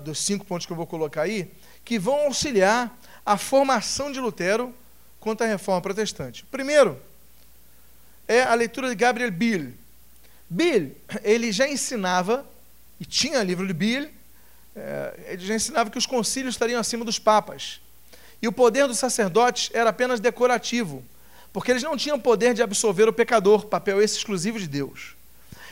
dos 0.05 0.19
cinco 0.19 0.45
pontos 0.45 0.67
que 0.67 0.73
eu 0.73 0.77
vou 0.77 0.89
colocar 0.89 1.23
aí, 1.23 1.53
que 1.85 2.01
vão 2.01 2.27
auxiliar 2.27 2.99
a 3.25 3.37
formação 3.37 4.11
de 4.11 4.19
Lutero 4.19 4.75
contra 5.21 5.47
a 5.47 5.51
reforma 5.51 5.81
protestante. 5.81 6.45
Primeiro, 6.47 7.01
é 8.29 8.43
a 8.43 8.55
leitura 8.55 8.91
de 8.91 8.95
Gabriel 8.95 9.33
Bill. 9.33 9.73
Bill, 10.49 10.95
ele 11.25 11.51
já 11.51 11.67
ensinava, 11.67 12.47
e 13.01 13.05
tinha 13.07 13.43
livro 13.43 13.67
de 13.67 13.73
Bill, 13.73 14.09
é, 14.77 15.21
ele 15.29 15.47
já 15.47 15.55
ensinava 15.55 15.91
que 15.91 15.99
os 15.99 16.07
concílios 16.07 16.55
estariam 16.55 16.79
acima 16.79 17.05
dos 17.05 17.19
papas. 17.19 17.81
E 18.41 18.47
o 18.47 18.53
poder 18.53 18.87
dos 18.87 18.99
sacerdotes 18.99 19.71
era 19.73 19.91
apenas 19.91 20.21
decorativo, 20.21 21.03
porque 21.53 21.73
eles 21.73 21.83
não 21.83 21.97
tinham 21.97 22.21
poder 22.21 22.55
de 22.55 22.63
absolver 22.63 23.09
o 23.09 23.13
pecador, 23.13 23.67
papel 23.67 24.01
esse 24.01 24.19
exclusivo 24.19 24.61
de 24.61 24.69
Deus. 24.69 25.17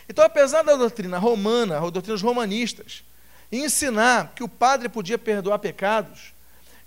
Então, 0.09 0.25
apesar 0.25 0.63
da 0.63 0.75
doutrina 0.77 1.19
romana, 1.19 1.81
ou 1.81 1.91
doutrinas 1.91 2.23
romanistas, 2.23 3.05
ensinar 3.53 4.33
que 4.35 4.43
o 4.43 4.49
padre 4.49 4.89
podia 4.89 5.19
perdoar 5.19 5.59
pecados, 5.59 6.33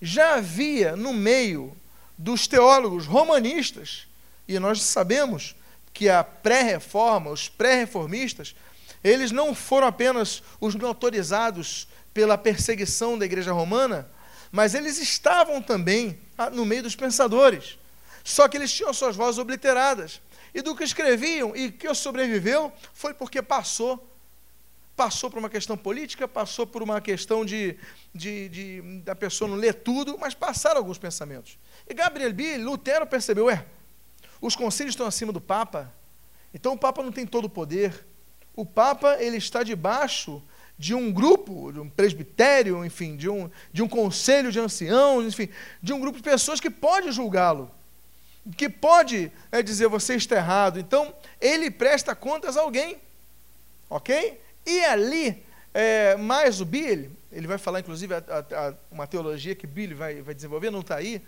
já 0.01 0.35
havia 0.35 0.95
no 0.95 1.13
meio 1.13 1.75
dos 2.17 2.47
teólogos 2.47 3.05
romanistas, 3.05 4.07
e 4.47 4.57
nós 4.59 4.81
sabemos 4.81 5.55
que 5.99 6.07
a 6.07 6.23
pré-reforma, 6.23 7.29
os 7.29 7.49
pré-reformistas, 7.49 8.55
eles 9.03 9.33
não 9.33 9.53
foram 9.53 9.85
apenas 9.85 10.41
os 10.61 10.73
autorizados 10.81 11.89
pela 12.13 12.37
perseguição 12.37 13.17
da 13.17 13.25
igreja 13.25 13.51
romana, 13.51 14.09
mas 14.49 14.73
eles 14.73 14.97
estavam 14.97 15.61
também 15.61 16.17
ah, 16.37 16.49
no 16.49 16.65
meio 16.65 16.83
dos 16.83 16.95
pensadores. 16.95 17.77
Só 18.23 18.47
que 18.47 18.55
eles 18.55 18.71
tinham 18.71 18.93
suas 18.93 19.17
vozes 19.17 19.39
obliteradas. 19.39 20.21
E 20.53 20.61
do 20.61 20.73
que 20.73 20.85
escreviam 20.85 21.53
e 21.53 21.69
que 21.69 21.93
sobreviveu 21.93 22.71
foi 22.93 23.13
porque 23.13 23.41
passou. 23.41 24.09
Passou 24.95 25.29
por 25.29 25.39
uma 25.39 25.49
questão 25.49 25.75
política, 25.75 26.29
passou 26.29 26.65
por 26.65 26.81
uma 26.81 27.01
questão 27.01 27.43
de, 27.43 27.75
de, 28.15 28.47
de 28.47 28.81
da 29.01 29.15
pessoa 29.17 29.49
não 29.49 29.57
ler 29.57 29.73
tudo, 29.73 30.17
mas 30.17 30.33
passaram 30.33 30.77
alguns 30.77 30.97
pensamentos. 30.97 31.59
E 31.85 31.93
Gabriel 31.93 32.31
B. 32.31 32.57
Lutero 32.57 33.05
percebeu, 33.05 33.49
é, 33.49 33.65
os 34.41 34.55
conselhos 34.55 34.93
estão 34.93 35.05
acima 35.05 35.31
do 35.31 35.41
Papa, 35.41 35.93
então 36.53 36.73
o 36.73 36.77
Papa 36.77 37.03
não 37.03 37.11
tem 37.11 37.25
todo 37.25 37.45
o 37.45 37.49
poder. 37.49 38.05
O 38.55 38.65
Papa 38.65 39.17
ele 39.19 39.37
está 39.37 39.63
debaixo 39.63 40.41
de 40.77 40.95
um 40.95 41.11
grupo, 41.11 41.73
de 41.73 41.79
um 41.79 41.89
presbitério, 41.89 42.85
enfim, 42.85 43.17
de 43.17 43.29
um, 43.29 43.49
de 43.71 43.83
um 43.83 43.87
conselho 43.87 44.49
de 44.51 44.59
anciãos, 44.59 45.25
enfim, 45.25 45.49
de 45.81 45.91
um 45.91 45.99
grupo 45.99 46.17
de 46.17 46.23
pessoas 46.23 46.59
que 46.59 46.69
pode 46.69 47.11
julgá-lo, 47.11 47.69
que 48.55 48.69
pode 48.69 49.29
é, 49.51 49.61
dizer 49.61 49.87
você 49.89 50.15
está 50.15 50.37
errado. 50.37 50.79
Então, 50.79 51.13
ele 51.39 51.69
presta 51.69 52.15
contas 52.15 52.55
a 52.55 52.61
alguém, 52.61 52.97
ok? 53.89 54.39
E 54.65 54.79
ali, 54.85 55.43
é, 55.73 56.15
mais 56.15 56.61
o 56.61 56.65
Billy, 56.65 57.11
ele 57.31 57.45
vai 57.45 57.57
falar 57.57 57.81
inclusive 57.81 58.13
a, 58.13 58.17
a, 58.17 58.69
a, 58.69 58.73
uma 58.89 59.05
teologia 59.05 59.53
que 59.55 59.67
Billy 59.67 59.93
vai, 59.93 60.21
vai 60.21 60.33
desenvolver, 60.33 60.71
não 60.71 60.79
está 60.79 60.95
aí, 60.95 61.21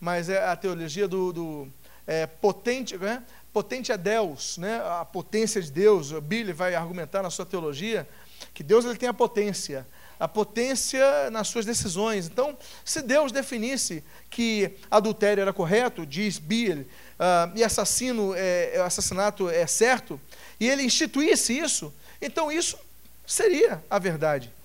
mas 0.00 0.28
é 0.28 0.44
a 0.44 0.56
teologia 0.56 1.06
do, 1.06 1.32
do 1.32 1.68
é, 2.06 2.26
potente, 2.26 2.96
né? 2.96 3.22
potente 3.52 3.90
é 3.90 3.96
Deus, 3.96 4.58
né? 4.58 4.82
a 4.84 5.04
potência 5.04 5.60
de 5.60 5.70
Deus. 5.70 6.12
O 6.12 6.20
Billy 6.20 6.52
vai 6.52 6.74
argumentar 6.74 7.22
na 7.22 7.30
sua 7.30 7.46
teologia 7.46 8.06
que 8.52 8.62
Deus 8.62 8.84
ele 8.84 8.96
tem 8.96 9.08
a 9.08 9.14
potência, 9.14 9.86
a 10.20 10.28
potência 10.28 11.30
nas 11.30 11.48
suas 11.48 11.64
decisões. 11.64 12.26
Então, 12.26 12.56
se 12.84 13.02
Deus 13.02 13.32
definisse 13.32 14.04
que 14.30 14.76
adultério 14.90 15.40
era 15.40 15.52
correto, 15.52 16.06
diz 16.06 16.38
Bill, 16.38 16.80
uh, 16.80 17.56
e 17.56 17.64
assassino 17.64 18.34
é, 18.34 18.80
assassinato 18.84 19.48
é 19.48 19.66
certo, 19.66 20.20
e 20.60 20.68
ele 20.68 20.82
instituísse 20.82 21.58
isso, 21.58 21.92
então 22.20 22.50
isso 22.50 22.78
seria 23.26 23.82
a 23.90 23.98
verdade. 23.98 24.55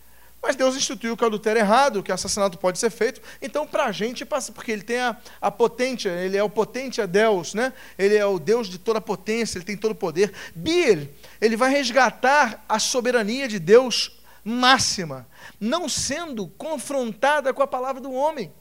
Mas 0.41 0.55
Deus 0.55 0.75
instituiu 0.75 1.15
que 1.15 1.23
o 1.23 1.27
adultério 1.27 1.59
é 1.59 1.61
errado, 1.61 2.01
que 2.01 2.11
o 2.11 2.13
assassinato 2.13 2.57
pode 2.57 2.79
ser 2.79 2.89
feito. 2.89 3.21
Então, 3.41 3.67
para 3.67 3.85
a 3.85 3.91
gente, 3.91 4.25
passa, 4.25 4.51
porque 4.51 4.71
ele 4.71 4.81
tem 4.81 4.97
a, 4.97 5.15
a 5.39 5.51
potência, 5.51 6.09
ele 6.09 6.35
é 6.35 6.43
o 6.43 6.49
potente 6.49 6.99
a 6.99 7.05
Deus, 7.05 7.53
né? 7.53 7.71
ele 7.97 8.15
é 8.15 8.25
o 8.25 8.39
Deus 8.39 8.67
de 8.67 8.79
toda 8.79 8.97
a 8.97 9.01
potência, 9.01 9.59
ele 9.59 9.65
tem 9.65 9.77
todo 9.77 9.91
o 9.91 9.95
poder. 9.95 10.33
Biel, 10.55 11.07
ele 11.39 11.55
vai 11.55 11.69
resgatar 11.69 12.65
a 12.67 12.79
soberania 12.79 13.47
de 13.47 13.59
Deus 13.59 14.19
máxima, 14.43 15.27
não 15.59 15.87
sendo 15.87 16.47
confrontada 16.47 17.53
com 17.53 17.61
a 17.61 17.67
palavra 17.67 18.01
do 18.01 18.11
homem. 18.11 18.51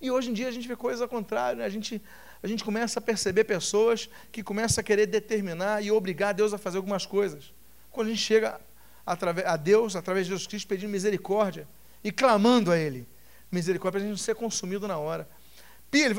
E 0.00 0.10
hoje 0.10 0.30
em 0.30 0.32
dia 0.32 0.48
a 0.48 0.52
gente 0.52 0.66
vê 0.66 0.74
coisas 0.74 1.02
ao 1.02 1.08
contrário, 1.08 1.58
né? 1.58 1.66
a, 1.66 1.68
gente, 1.68 2.02
a 2.42 2.46
gente 2.46 2.64
começa 2.64 2.98
a 2.98 3.02
perceber 3.02 3.44
pessoas 3.44 4.08
que 4.32 4.42
começam 4.42 4.80
a 4.80 4.84
querer 4.84 5.04
determinar 5.04 5.84
e 5.84 5.90
obrigar 5.90 6.32
Deus 6.32 6.54
a 6.54 6.58
fazer 6.58 6.78
algumas 6.78 7.04
coisas. 7.04 7.52
Quando 7.90 8.06
a 8.06 8.10
gente 8.10 8.22
chega 8.22 8.58
a 9.46 9.56
Deus, 9.56 9.96
através 9.96 10.26
de 10.26 10.30
Jesus 10.30 10.46
Cristo, 10.46 10.68
pedindo 10.68 10.90
misericórdia 10.90 11.66
e 12.02 12.10
clamando 12.10 12.70
a 12.70 12.78
Ele. 12.78 13.06
Misericórdia 13.50 13.98
para 13.98 14.00
a 14.00 14.08
gente 14.08 14.18
não 14.18 14.24
ser 14.24 14.34
consumido 14.34 14.86
na 14.86 14.98
hora. 14.98 15.28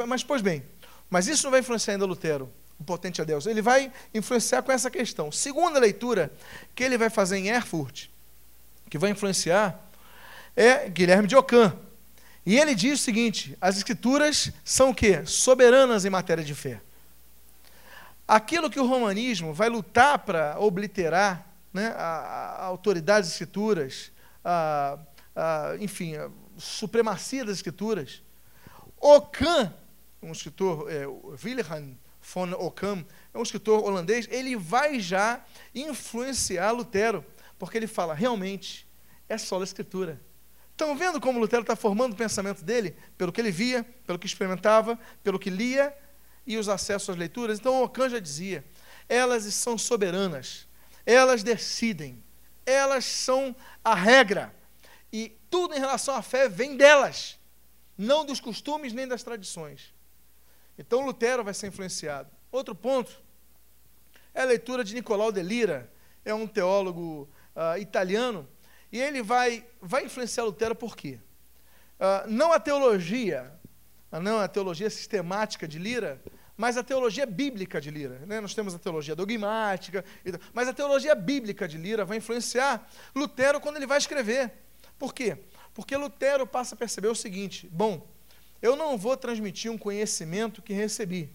Mas, 0.08 0.24
pois 0.24 0.42
bem, 0.42 0.64
mas 1.10 1.28
isso 1.28 1.44
não 1.44 1.52
vai 1.52 1.62
influenciar 1.62 1.94
ainda 1.94 2.06
Lutero, 2.06 2.52
o 2.80 2.84
potente 2.84 3.22
a 3.22 3.24
Deus. 3.24 3.46
Ele 3.46 3.62
vai 3.62 3.92
influenciar 4.14 4.62
com 4.62 4.72
essa 4.72 4.90
questão. 4.90 5.32
Segunda 5.32 5.80
leitura 5.80 6.32
que 6.76 6.84
ele 6.84 6.98
vai 6.98 7.10
fazer 7.10 7.38
em 7.38 7.48
Erfurt, 7.48 8.08
que 8.90 8.98
vai 8.98 9.12
influenciar, 9.12 9.80
é 10.56 10.90
Guilherme 10.90 11.28
de 11.28 11.36
Ockham. 11.36 11.78
E 12.46 12.58
ele 12.58 12.76
diz 12.76 13.00
o 13.00 13.04
seguinte: 13.04 13.58
as 13.62 13.78
escrituras 13.78 14.52
são 14.64 14.90
o 14.90 14.96
quê? 14.96 15.26
Soberanas 15.26 16.06
em 16.06 16.10
matéria 16.10 16.44
de 16.44 16.56
fé. 16.56 16.82
Aquilo 18.28 18.70
que 18.70 18.80
o 18.80 18.88
romanismo 18.88 19.54
vai 19.54 19.70
lutar 19.70 20.20
para 20.20 20.58
obliterar 20.60 21.46
né, 21.74 21.88
a, 21.96 22.58
a 22.60 22.66
autoridade 22.66 23.26
das 23.26 23.34
escrituras, 23.34 24.12
a, 24.44 25.00
a, 25.36 25.76
enfim, 25.80 26.16
a 26.16 26.30
supremacia 26.58 27.46
das 27.46 27.58
escrituras. 27.58 28.22
Ockham, 29.00 29.74
um 30.22 30.32
escritor, 30.32 30.92
é, 30.92 31.06
Wilhelm 31.44 31.96
von 32.22 32.52
Ockham, 32.54 33.06
é 33.34 33.38
um 33.38 33.44
escritor 33.44 33.84
holandês, 33.84 34.28
ele 34.30 34.56
vai 34.56 35.00
já 35.00 35.44
influenciar 35.74 36.72
Lutero, 36.72 37.26
porque 37.58 37.78
ele 37.78 37.88
fala, 37.88 38.14
realmente, 38.14 38.88
é 39.28 39.38
só 39.38 39.60
a 39.60 39.64
escritura. 39.64 40.22
Estão 40.72 40.96
vendo 40.96 41.22
como 41.22 41.40
Lutero 41.40 41.62
está 41.62 41.76
formando 41.76 42.14
o 42.14 42.16
pensamento 42.16 42.64
dele? 42.64 42.96
Pelo 43.18 43.32
que 43.32 43.40
ele 43.40 43.52
via, 43.52 43.84
pelo 44.06 44.18
que 44.18 44.26
experimentava, 44.26 44.98
pelo 45.24 45.38
que 45.38 45.50
lia 45.50 45.96
e 46.46 46.58
os 46.58 46.68
acessos 46.68 47.10
às 47.10 47.16
leituras. 47.16 47.60
Então, 47.60 47.84
Ockham 47.84 48.10
já 48.10 48.20
dizia, 48.20 48.66
elas 49.08 49.44
são 49.54 49.78
soberanas 49.78 50.68
elas 51.06 51.44
decidem, 51.44 52.24
elas 52.66 53.06
são 53.06 53.56
a 53.84 53.96
regra. 53.96 54.54
E 55.12 55.38
tudo 55.50 55.76
em 55.76 55.80
relação 55.80 56.16
à 56.16 56.22
fé 56.22 56.48
vem 56.48 56.78
delas, 56.78 57.38
não 57.98 58.26
dos 58.26 58.40
costumes 58.40 58.94
nem 58.94 59.08
das 59.08 59.24
tradições. 59.24 59.94
Então 60.78 61.06
Lutero 61.06 61.44
vai 61.44 61.54
ser 61.54 61.68
influenciado. 61.68 62.30
Outro 62.52 62.74
ponto 62.74 63.22
é 64.34 64.42
a 64.42 64.46
leitura 64.46 64.84
de 64.84 64.94
Nicolau 64.94 65.32
de 65.32 65.42
Lira, 65.42 65.92
é 66.24 66.34
um 66.34 66.48
teólogo 66.48 67.30
uh, 67.56 67.78
italiano, 67.80 68.48
e 68.92 69.00
ele 69.00 69.22
vai, 69.22 69.66
vai 69.82 70.06
influenciar 70.06 70.44
Lutero 70.44 70.76
por 70.76 70.96
quê? 70.96 71.20
Uh, 72.00 72.30
não 72.30 72.52
a 72.52 72.60
teologia, 72.60 73.52
não 74.12 74.40
a 74.40 74.48
teologia 74.48 74.90
sistemática 74.90 75.68
de 75.68 75.78
Lira, 75.78 76.22
mas 76.62 76.78
a 76.78 76.84
teologia 76.84 77.26
bíblica 77.26 77.82
de 77.82 77.90
Lira. 77.90 78.20
Né? 78.28 78.40
Nós 78.40 78.54
temos 78.54 78.76
a 78.76 78.78
teologia 78.78 79.16
dogmática, 79.16 80.06
mas 80.54 80.68
a 80.68 80.74
teologia 80.74 81.16
bíblica 81.16 81.68
de 81.68 81.76
Lira 81.76 82.06
vai 82.06 82.18
influenciar 82.18 82.88
Lutero 83.16 83.60
quando 83.60 83.78
ele 83.78 83.88
vai 83.88 83.98
escrever. 83.98 84.54
Por 85.00 85.12
quê? 85.12 85.40
Porque 85.74 85.98
Lutero 85.98 86.46
passa 86.46 86.76
a 86.76 86.78
perceber 86.78 87.08
o 87.08 87.16
seguinte: 87.16 87.68
bom, 87.74 88.08
eu 88.62 88.76
não 88.76 88.96
vou 88.96 89.18
transmitir 89.18 89.72
um 89.72 89.78
conhecimento 89.78 90.62
que 90.62 90.72
recebi. 90.72 91.32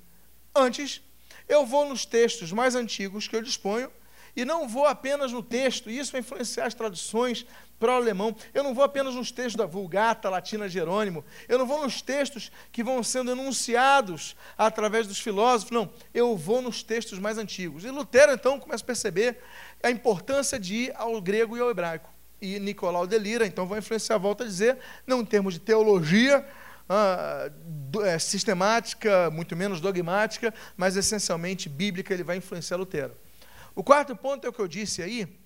Antes, 0.55 1.03
eu 1.49 1.67
vou 1.67 1.89
nos 1.89 2.07
textos 2.07 2.53
mais 2.53 2.77
antigos 2.77 3.27
que 3.27 3.35
eu 3.35 3.43
disponho 3.43 3.91
E 4.37 4.45
não 4.45 4.69
vou 4.69 4.87
apenas 4.87 5.33
no 5.33 5.43
texto, 5.43 5.91
isso 5.91 6.13
vai 6.13 6.21
influenciar 6.21 6.67
as 6.67 6.75
traduções 6.75 7.47
para 7.79 7.93
o 7.93 7.97
alemão. 7.97 8.37
Eu 8.53 8.63
não 8.63 8.75
vou 8.75 8.85
apenas 8.85 9.15
nos 9.15 9.31
textos 9.31 9.57
da 9.57 9.65
Vulgata 9.65 10.29
Latina 10.29 10.69
Jerônimo. 10.69 11.25
Eu 11.49 11.59
não 11.59 11.67
vou 11.67 11.83
nos 11.83 12.03
textos 12.03 12.53
que 12.71 12.85
vão 12.85 13.03
sendo 13.03 13.31
enunciados 13.31 14.37
através 14.57 15.07
dos 15.07 15.19
filósofos. 15.19 15.71
Não, 15.71 15.91
eu 16.13 16.37
vou 16.37 16.61
nos 16.61 16.83
textos 16.83 17.19
mais 17.19 17.39
antigos. 17.39 17.85
E 17.85 17.91
Lutero, 17.91 18.33
então, 18.33 18.61
começa 18.61 18.85
a 18.85 18.87
perceber 18.87 19.39
a 19.83 19.91
importância 19.91 20.59
de 20.59 20.75
ir 20.75 20.93
ao 20.97 21.21
grego 21.21 21.57
e 21.57 21.61
ao 21.61 21.71
hebraico. 21.71 22.11
E 22.41 22.59
Nicolau 22.59 23.07
de 23.07 23.19
Lira, 23.19 23.47
então, 23.47 23.67
vai 23.67 23.79
influenciar, 23.79 24.19
volta 24.19 24.45
a 24.45 24.47
dizer, 24.47 24.79
não 25.07 25.23
em 25.23 25.25
termos 25.25 25.55
de 25.55 25.61
teologia, 25.61 26.47
ah, 26.89 27.51
é, 28.05 28.19
sistemática, 28.19 29.31
muito 29.31 29.57
menos 29.57 29.81
dogmática, 29.81 30.53
mas 30.77 30.97
essencialmente 30.97 31.69
bíblica, 31.69 32.13
ele 32.13 32.23
vai 32.23 32.37
influenciar 32.37 32.77
Lutero. 32.77 33.17
O 33.77 33.85
quarto 33.85 34.17
ponto 34.17 34.47
é 34.47 34.49
o 34.49 34.53
que 34.55 34.59
eu 34.59 34.67
disse 34.67 35.03
aí, 35.03 35.39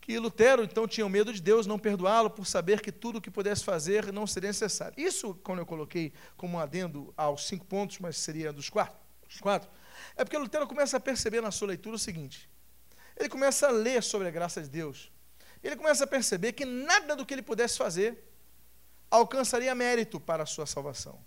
que 0.00 0.18
Lutero 0.18 0.64
então 0.64 0.88
tinha 0.88 1.08
medo 1.08 1.32
de 1.32 1.40
Deus 1.40 1.68
não 1.68 1.78
perdoá-lo 1.78 2.28
por 2.28 2.44
saber 2.44 2.80
que 2.80 2.90
tudo 2.90 3.18
o 3.18 3.20
que 3.20 3.30
pudesse 3.30 3.62
fazer 3.62 4.12
não 4.12 4.26
seria 4.26 4.48
necessário. 4.48 4.92
Isso, 4.98 5.36
quando 5.44 5.60
eu 5.60 5.66
coloquei 5.66 6.12
como 6.36 6.58
adendo 6.58 7.14
aos 7.16 7.46
cinco 7.46 7.64
pontos, 7.64 8.00
mas 8.00 8.16
seria 8.16 8.52
dos 8.52 8.68
quatro, 8.68 8.98
quatro, 9.40 9.70
é 10.16 10.24
porque 10.24 10.36
Lutero 10.36 10.66
começa 10.66 10.96
a 10.96 11.00
perceber 11.00 11.40
na 11.40 11.52
sua 11.52 11.68
leitura 11.68 11.94
o 11.94 11.98
seguinte: 11.98 12.50
ele 13.16 13.28
começa 13.28 13.68
a 13.68 13.70
ler 13.70 14.02
sobre 14.02 14.26
a 14.26 14.32
graça 14.32 14.60
de 14.60 14.68
Deus, 14.68 15.12
ele 15.62 15.76
começa 15.76 16.02
a 16.02 16.08
perceber 16.08 16.54
que 16.54 16.64
nada 16.64 17.14
do 17.14 17.24
que 17.24 17.32
ele 17.32 17.42
pudesse 17.42 17.78
fazer 17.78 18.18
alcançaria 19.08 19.72
mérito 19.76 20.18
para 20.18 20.42
a 20.42 20.46
sua 20.46 20.66
salvação. 20.66 21.24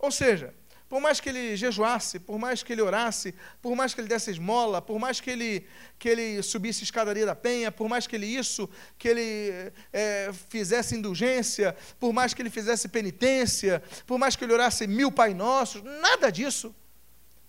Ou 0.00 0.10
seja, 0.10 0.52
por 0.88 1.00
mais 1.00 1.18
que 1.18 1.28
ele 1.28 1.56
jejuasse, 1.56 2.20
por 2.20 2.38
mais 2.38 2.62
que 2.62 2.72
ele 2.72 2.80
orasse, 2.80 3.34
por 3.60 3.74
mais 3.74 3.92
que 3.92 4.00
ele 4.00 4.08
desse 4.08 4.30
esmola, 4.30 4.80
por 4.80 4.98
mais 4.98 5.20
que 5.20 5.30
ele, 5.30 5.66
que 5.98 6.08
ele 6.08 6.42
subisse 6.42 6.82
a 6.82 6.84
escadaria 6.84 7.26
da 7.26 7.34
penha, 7.34 7.72
por 7.72 7.88
mais 7.88 8.06
que 8.06 8.14
ele 8.14 8.26
isso, 8.26 8.70
que 8.96 9.08
ele 9.08 9.72
é, 9.92 10.30
fizesse 10.48 10.94
indulgência, 10.94 11.76
por 11.98 12.12
mais 12.12 12.32
que 12.32 12.40
ele 12.40 12.50
fizesse 12.50 12.88
penitência, 12.88 13.82
por 14.06 14.16
mais 14.16 14.36
que 14.36 14.44
ele 14.44 14.52
orasse 14.52 14.86
mil 14.86 15.10
Pai 15.10 15.34
Nossos, 15.34 15.82
nada 15.82 16.30
disso 16.30 16.74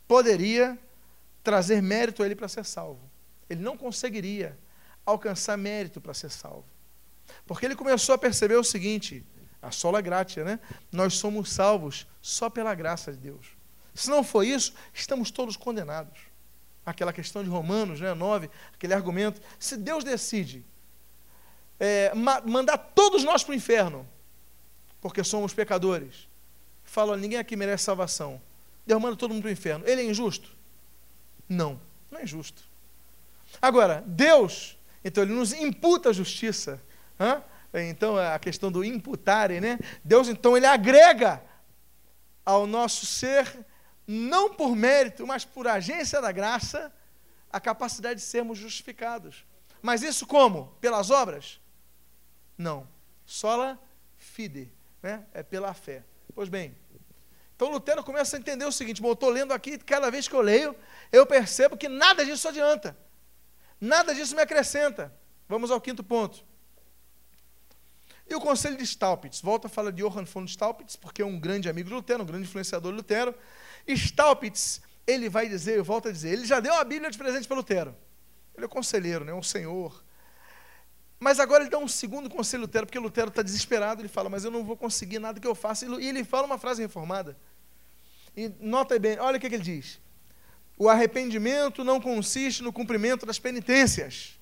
poderia 0.07 0.77
trazer 1.43 1.81
mérito 1.81 2.23
a 2.23 2.25
ele 2.25 2.35
para 2.35 2.47
ser 2.47 2.65
salvo. 2.65 3.09
Ele 3.47 3.61
não 3.61 3.77
conseguiria 3.77 4.57
alcançar 5.05 5.57
mérito 5.57 6.01
para 6.01 6.13
ser 6.13 6.31
salvo. 6.31 6.65
Porque 7.45 7.65
ele 7.65 7.75
começou 7.75 8.15
a 8.15 8.17
perceber 8.17 8.55
o 8.55 8.63
seguinte: 8.63 9.23
a 9.61 9.71
sola 9.71 10.01
gratia, 10.01 10.43
né? 10.43 10.59
Nós 10.91 11.15
somos 11.15 11.51
salvos 11.51 12.07
só 12.21 12.49
pela 12.49 12.73
graça 12.75 13.11
de 13.11 13.17
Deus. 13.17 13.47
Se 13.93 14.09
não 14.09 14.23
for 14.23 14.43
isso, 14.43 14.73
estamos 14.93 15.31
todos 15.31 15.57
condenados. 15.57 16.19
Aquela 16.85 17.11
questão 17.11 17.43
de 17.43 17.49
Romanos 17.49 17.99
né, 17.99 18.13
9, 18.13 18.49
aquele 18.73 18.93
argumento. 18.93 19.41
Se 19.59 19.75
Deus 19.75 20.03
decide 20.03 20.63
é, 21.79 22.13
ma 22.13 22.41
mandar 22.41 22.77
todos 22.77 23.23
nós 23.23 23.43
para 23.43 23.51
o 23.51 23.55
inferno, 23.55 24.07
porque 25.01 25.23
somos 25.23 25.53
pecadores, 25.53 26.27
fala, 26.83 27.17
ninguém 27.17 27.39
aqui 27.39 27.55
merece 27.55 27.83
salvação. 27.83 28.41
Deus 28.85 29.01
manda 29.01 29.17
todo 29.17 29.31
mundo 29.31 29.41
para 29.41 29.49
o 29.49 29.53
inferno. 29.53 29.85
Ele 29.87 30.01
é 30.01 30.05
injusto? 30.05 30.49
Não, 31.49 31.79
não 32.09 32.19
é 32.19 32.23
injusto. 32.23 32.63
Agora, 33.61 34.03
Deus, 34.05 34.77
então, 35.03 35.23
ele 35.23 35.33
nos 35.33 35.53
imputa 35.53 36.09
a 36.09 36.13
justiça. 36.13 36.81
Então, 37.73 38.17
a 38.17 38.39
questão 38.39 38.71
do 38.71 38.83
imputarem, 38.83 39.61
né? 39.61 39.77
Deus, 40.03 40.27
então, 40.27 40.55
ele 40.55 40.65
agrega 40.65 41.43
ao 42.45 42.65
nosso 42.65 43.05
ser, 43.05 43.65
não 44.07 44.53
por 44.53 44.75
mérito, 44.75 45.27
mas 45.27 45.43
por 45.43 45.67
agência 45.67 46.21
da 46.21 46.31
graça, 46.31 46.91
a 47.51 47.59
capacidade 47.59 48.19
de 48.19 48.25
sermos 48.25 48.57
justificados. 48.57 49.45
Mas 49.81 50.01
isso 50.01 50.25
como? 50.25 50.75
Pelas 50.79 51.09
obras? 51.09 51.59
Não. 52.57 52.87
Sola 53.25 53.79
fide, 54.17 54.71
né? 55.03 55.25
É 55.33 55.43
pela 55.43 55.73
fé. 55.73 56.03
Pois 56.33 56.49
bem, 56.49 56.75
então 57.57 57.71
Lutero 57.71 58.03
começa 58.03 58.37
a 58.37 58.39
entender 58.39 58.65
o 58.65 58.71
seguinte: 58.71 59.01
bom, 59.01 59.09
eu 59.09 59.13
estou 59.13 59.29
lendo 59.29 59.51
aqui, 59.51 59.77
cada 59.79 60.11
vez 60.11 60.27
que 60.27 60.35
eu 60.35 60.41
leio, 60.41 60.75
eu 61.11 61.25
percebo 61.25 61.75
que 61.75 61.89
nada 61.89 62.23
disso 62.23 62.47
adianta. 62.47 62.95
Nada 63.81 64.13
disso 64.13 64.35
me 64.35 64.41
acrescenta. 64.41 65.13
Vamos 65.49 65.71
ao 65.71 65.81
quinto 65.81 66.03
ponto. 66.03 66.45
E 68.29 68.35
o 68.35 68.41
conselho 68.41 68.75
de 68.75 68.85
Staupitz, 68.85 69.41
volta 69.41 69.67
a 69.67 69.69
falar 69.69 69.91
de 69.91 70.03
Johann 70.03 70.25
von 70.25 70.45
Staupitz, 70.45 70.97
porque 70.97 71.21
é 71.21 71.25
um 71.25 71.39
grande 71.39 71.69
amigo 71.69 71.87
de 71.87 71.95
Lutero, 71.95 72.23
um 72.23 72.25
grande 72.25 72.43
influenciador 72.43 72.91
de 72.91 72.97
Lutero. 72.97 73.33
Staupitz, 73.87 74.81
ele 75.05 75.29
vai 75.29 75.47
dizer, 75.47 75.77
eu 75.77 75.83
volto 75.83 76.09
a 76.09 76.11
dizer, 76.11 76.33
ele 76.33 76.45
já 76.45 76.59
deu 76.59 76.73
a 76.73 76.83
Bíblia 76.83 77.09
de 77.09 77.17
presente 77.17 77.47
para 77.47 77.55
Lutero. 77.55 77.95
Ele 78.55 78.65
é 78.65 78.67
conselheiro, 78.67 79.23
né, 79.23 79.33
um 79.33 79.43
senhor. 79.43 80.03
Mas 81.19 81.39
agora 81.39 81.63
ele 81.63 81.69
dá 81.69 81.77
um 81.77 81.87
segundo 81.87 82.29
conselho 82.29 82.63
a 82.63 82.65
Lutero, 82.65 82.85
porque 82.85 82.99
Lutero 82.99 83.29
está 83.29 83.41
desesperado, 83.41 84.01
ele 84.01 84.09
fala, 84.09 84.29
mas 84.29 84.43
eu 84.43 84.51
não 84.51 84.63
vou 84.63 84.75
conseguir 84.75 85.19
nada 85.19 85.39
que 85.39 85.47
eu 85.47 85.55
faça. 85.55 85.85
E 85.85 86.07
ele 86.07 86.23
fala 86.25 86.45
uma 86.45 86.57
frase 86.57 86.81
reformada. 86.81 87.37
E 88.35 88.51
nota 88.59 88.99
bem, 88.99 89.17
olha 89.19 89.37
o 89.37 89.39
que, 89.39 89.47
que 89.47 89.55
ele 89.55 89.63
diz. 89.63 89.99
O 90.77 90.89
arrependimento 90.89 91.83
não 91.83 91.99
consiste 91.99 92.61
no 92.61 92.73
cumprimento 92.73 93.25
das 93.25 93.39
penitências 93.39 94.36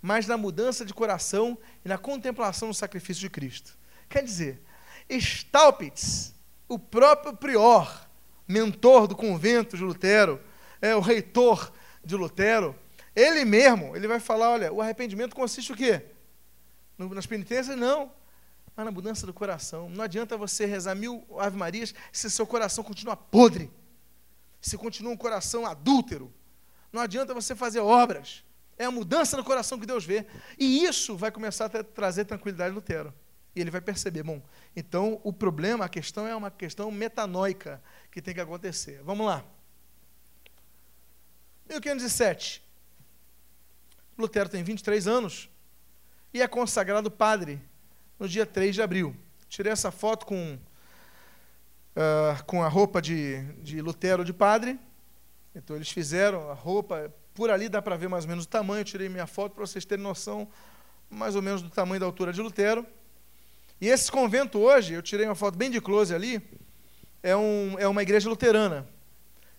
mas 0.00 0.26
na 0.26 0.36
mudança 0.36 0.84
de 0.84 0.94
coração 0.94 1.58
e 1.84 1.88
na 1.88 1.98
contemplação 1.98 2.68
do 2.68 2.74
sacrifício 2.74 3.20
de 3.20 3.30
Cristo. 3.30 3.78
Quer 4.08 4.22
dizer, 4.22 4.62
Staupitz, 5.08 6.34
o 6.68 6.78
próprio 6.78 7.36
prior, 7.36 8.08
mentor 8.46 9.06
do 9.06 9.16
convento 9.16 9.76
de 9.76 9.82
Lutero, 9.82 10.40
é 10.80 10.94
o 10.94 11.00
reitor 11.00 11.72
de 12.04 12.16
Lutero, 12.16 12.74
ele 13.14 13.44
mesmo, 13.44 13.94
ele 13.96 14.08
vai 14.08 14.20
falar, 14.20 14.50
olha, 14.50 14.72
o 14.72 14.80
arrependimento 14.80 15.34
consiste 15.34 15.72
o 15.72 15.76
quê? 15.76 16.02
Nas 16.96 17.26
penitências? 17.26 17.76
Não. 17.76 18.12
Mas 18.76 18.86
na 18.86 18.92
mudança 18.92 19.26
do 19.26 19.34
coração. 19.34 19.88
Não 19.90 20.04
adianta 20.04 20.36
você 20.36 20.64
rezar 20.64 20.94
mil 20.94 21.24
Ave 21.38 21.56
Marias 21.56 21.94
se 22.12 22.30
seu 22.30 22.46
coração 22.46 22.84
continua 22.84 23.16
podre. 23.16 23.70
Se 24.60 24.76
continua 24.76 25.12
um 25.12 25.16
coração 25.16 25.66
adúltero. 25.66 26.32
Não 26.92 27.00
adianta 27.02 27.34
você 27.34 27.54
fazer 27.54 27.80
obras. 27.80 28.44
É 28.80 28.86
a 28.86 28.90
mudança 28.90 29.36
no 29.36 29.44
coração 29.44 29.78
que 29.78 29.84
Deus 29.84 30.06
vê. 30.06 30.24
E 30.58 30.84
isso 30.86 31.14
vai 31.14 31.30
começar 31.30 31.66
a 31.66 31.84
trazer 31.84 32.24
tranquilidade 32.24 32.70
no 32.70 32.76
Lutero. 32.76 33.12
E 33.54 33.60
ele 33.60 33.70
vai 33.70 33.82
perceber, 33.82 34.22
bom, 34.22 34.42
então 34.74 35.20
o 35.22 35.34
problema, 35.34 35.84
a 35.84 35.88
questão 35.88 36.26
é 36.26 36.34
uma 36.34 36.50
questão 36.50 36.90
metanoica 36.90 37.82
que 38.10 38.22
tem 38.22 38.32
que 38.32 38.40
acontecer. 38.40 39.02
Vamos 39.02 39.26
lá. 39.26 39.44
1507. 41.68 42.64
Lutero 44.16 44.48
tem 44.48 44.64
23 44.64 45.06
anos 45.06 45.50
e 46.32 46.40
é 46.40 46.48
consagrado 46.48 47.10
padre 47.10 47.60
no 48.18 48.26
dia 48.26 48.46
3 48.46 48.74
de 48.74 48.80
abril. 48.80 49.14
Tirei 49.46 49.72
essa 49.72 49.90
foto 49.90 50.24
com, 50.24 50.54
uh, 50.54 52.44
com 52.46 52.62
a 52.62 52.68
roupa 52.68 53.02
de, 53.02 53.42
de 53.62 53.82
Lutero 53.82 54.24
de 54.24 54.32
padre. 54.32 54.80
Então 55.54 55.76
eles 55.76 55.90
fizeram 55.90 56.50
a 56.50 56.54
roupa 56.54 57.12
por 57.40 57.50
ali 57.50 57.70
dá 57.70 57.80
para 57.80 57.96
ver 57.96 58.06
mais 58.06 58.24
ou 58.24 58.28
menos 58.28 58.44
o 58.44 58.48
tamanho. 58.48 58.82
Eu 58.82 58.84
tirei 58.84 59.08
minha 59.08 59.26
foto 59.26 59.54
para 59.54 59.66
vocês 59.66 59.82
terem 59.86 60.04
noção 60.04 60.46
mais 61.08 61.34
ou 61.34 61.40
menos 61.40 61.62
do 61.62 61.70
tamanho 61.70 61.98
da 61.98 62.04
altura 62.04 62.34
de 62.34 62.42
Lutero. 62.42 62.86
E 63.80 63.88
esse 63.88 64.12
convento 64.12 64.58
hoje, 64.58 64.92
eu 64.92 65.00
tirei 65.00 65.24
uma 65.24 65.34
foto 65.34 65.56
bem 65.56 65.70
de 65.70 65.80
close 65.80 66.14
ali, 66.14 66.42
é, 67.22 67.34
um, 67.34 67.78
é 67.78 67.88
uma 67.88 68.02
igreja 68.02 68.28
luterana. 68.28 68.86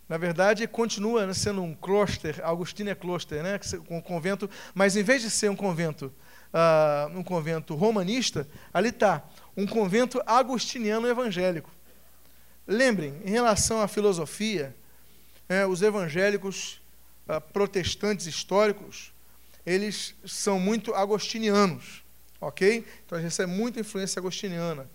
Na 0.07 0.15
verdade, 0.15 0.67
continua 0.67 1.33
sendo 1.33 1.63
um 1.63 1.73
closter, 1.73 2.39
Augustina 2.43 2.93
Closter, 2.93 3.41
né? 3.41 3.59
um 3.89 3.99
convento, 3.99 4.47
mas 4.75 4.95
em 4.95 5.01
vez 5.01 5.23
de 5.23 5.31
ser 5.31 5.49
um 5.49 5.55
convento, 5.55 6.13
uh, 6.53 7.17
um 7.17 7.23
convento 7.23 7.73
romanista, 7.73 8.47
ali 8.71 8.89
está 8.89 9.23
um 9.57 9.65
convento 9.65 10.21
agustiniano 10.27 11.07
evangélico. 11.07 11.71
Lembrem, 12.67 13.19
em 13.25 13.31
relação 13.31 13.81
à 13.81 13.87
filosofia, 13.87 14.75
é, 15.49 15.65
os 15.65 15.81
evangélicos 15.81 16.80
ah, 17.31 17.39
protestantes 17.39 18.27
históricos, 18.27 19.13
eles 19.65 20.13
são 20.25 20.59
muito 20.59 20.93
agostinianos, 20.93 22.03
ok? 22.41 22.85
Então 23.05 23.17
a 23.17 23.21
gente 23.21 23.29
recebe 23.29 23.53
muita 23.53 23.79
influência 23.79 24.19
agostiniana. 24.19 24.89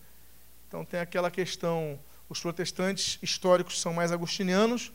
Então 0.68 0.84
tem 0.84 1.00
aquela 1.00 1.30
questão, 1.30 1.98
os 2.28 2.38
protestantes 2.38 3.18
históricos 3.22 3.80
são 3.80 3.94
mais 3.94 4.12
agostinianos, 4.12 4.92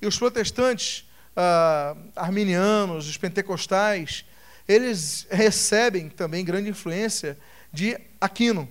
e 0.00 0.06
os 0.06 0.16
protestantes 0.16 1.04
ah, 1.34 1.96
arminianos, 2.14 3.08
os 3.08 3.16
pentecostais, 3.16 4.24
eles 4.68 5.26
recebem 5.28 6.08
também 6.08 6.44
grande 6.44 6.70
influência 6.70 7.36
de 7.72 7.98
Aquino, 8.20 8.68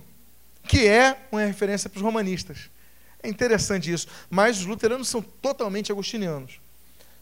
que 0.66 0.86
é 0.86 1.18
uma 1.30 1.44
referência 1.44 1.90
para 1.90 1.98
os 1.98 2.02
romanistas. 2.02 2.70
É 3.22 3.28
interessante 3.28 3.92
isso, 3.92 4.08
mas 4.30 4.58
os 4.60 4.64
luteranos 4.64 5.08
são 5.08 5.20
totalmente 5.20 5.92
agostinianos. 5.92 6.60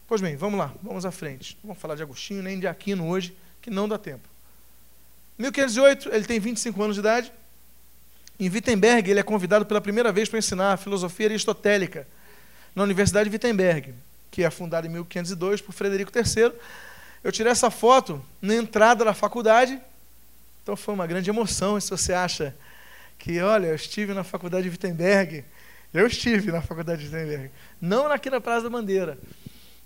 Pois 0.07 0.21
bem, 0.21 0.35
vamos 0.35 0.59
lá, 0.59 0.71
vamos 0.83 1.03
à 1.03 1.11
frente. 1.11 1.57
Não 1.63 1.69
vamos 1.69 1.81
falar 1.81 1.95
de 1.95 2.03
Agostinho 2.03 2.43
nem 2.43 2.59
de 2.59 2.67
Aquino 2.67 3.07
hoje, 3.07 3.35
que 3.59 3.71
não 3.71 3.87
dá 3.87 3.97
tempo. 3.97 4.27
1508, 5.39 6.09
ele 6.13 6.25
tem 6.25 6.39
25 6.39 6.83
anos 6.83 6.95
de 6.95 6.99
idade. 6.99 7.31
Em 8.39 8.47
Wittenberg, 8.47 9.09
ele 9.09 9.19
é 9.19 9.23
convidado 9.23 9.65
pela 9.65 9.81
primeira 9.81 10.11
vez 10.11 10.29
para 10.29 10.37
ensinar 10.37 10.73
a 10.73 10.77
filosofia 10.77 11.25
aristotélica 11.25 12.07
na 12.75 12.83
Universidade 12.83 13.29
de 13.29 13.35
Wittenberg, 13.35 13.95
que 14.29 14.43
é 14.43 14.49
fundada 14.51 14.85
em 14.85 14.91
1502 14.91 15.61
por 15.61 15.71
Frederico 15.71 16.11
III. 16.15 16.51
Eu 17.23 17.31
tirei 17.31 17.51
essa 17.51 17.71
foto 17.71 18.23
na 18.39 18.53
entrada 18.53 19.03
da 19.03 19.13
faculdade, 19.13 19.79
então 20.61 20.75
foi 20.75 20.93
uma 20.93 21.07
grande 21.07 21.29
emoção. 21.29 21.79
Se 21.79 21.89
você 21.89 22.13
acha 22.13 22.55
que, 23.17 23.39
olha, 23.39 23.67
eu 23.67 23.75
estive 23.75 24.13
na 24.13 24.23
faculdade 24.23 24.65
de 24.65 24.69
Wittenberg, 24.69 25.43
eu 25.91 26.05
estive 26.05 26.51
na 26.51 26.61
faculdade 26.61 27.09
de 27.09 27.15
Wittenberg, 27.15 27.49
não 27.81 28.11
aqui 28.11 28.29
na 28.29 28.39
Praça 28.39 28.65
da 28.65 28.69
Bandeira, 28.69 29.17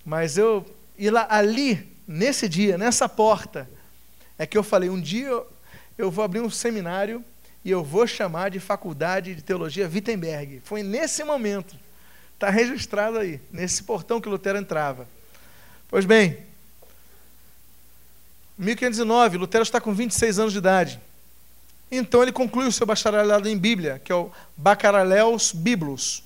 mas 0.05 0.37
eu 0.37 0.65
e 0.97 1.09
lá 1.09 1.27
ali 1.29 1.87
nesse 2.07 2.49
dia, 2.49 2.77
nessa 2.77 3.07
porta, 3.07 3.69
é 4.37 4.45
que 4.45 4.57
eu 4.57 4.63
falei, 4.63 4.89
um 4.89 4.99
dia 4.99 5.27
eu, 5.27 5.47
eu 5.97 6.11
vou 6.11 6.23
abrir 6.23 6.41
um 6.41 6.49
seminário 6.49 7.23
e 7.63 7.71
eu 7.71 7.83
vou 7.83 8.07
chamar 8.07 8.49
de 8.49 8.59
Faculdade 8.59 9.35
de 9.35 9.41
Teologia 9.41 9.87
Wittenberg. 9.87 10.61
Foi 10.63 10.81
nesse 10.81 11.23
momento, 11.23 11.75
está 12.33 12.49
registrado 12.49 13.17
aí, 13.17 13.39
nesse 13.51 13.83
portão 13.83 14.19
que 14.19 14.27
Lutero 14.27 14.57
entrava. 14.57 15.07
Pois 15.89 16.05
bem, 16.05 16.37
1509, 18.57 19.37
Lutero 19.37 19.63
está 19.63 19.79
com 19.79 19.93
26 19.93 20.39
anos 20.39 20.51
de 20.51 20.59
idade. 20.59 20.99
Então 21.91 22.21
ele 22.21 22.31
conclui 22.31 22.67
o 22.67 22.71
seu 22.71 22.85
bacharelado 22.85 23.47
em 23.47 23.57
Bíblia, 23.57 24.01
que 24.03 24.11
é 24.11 24.15
o 24.15 24.31
Bacharaleus 24.55 25.51
Biblos. 25.51 26.23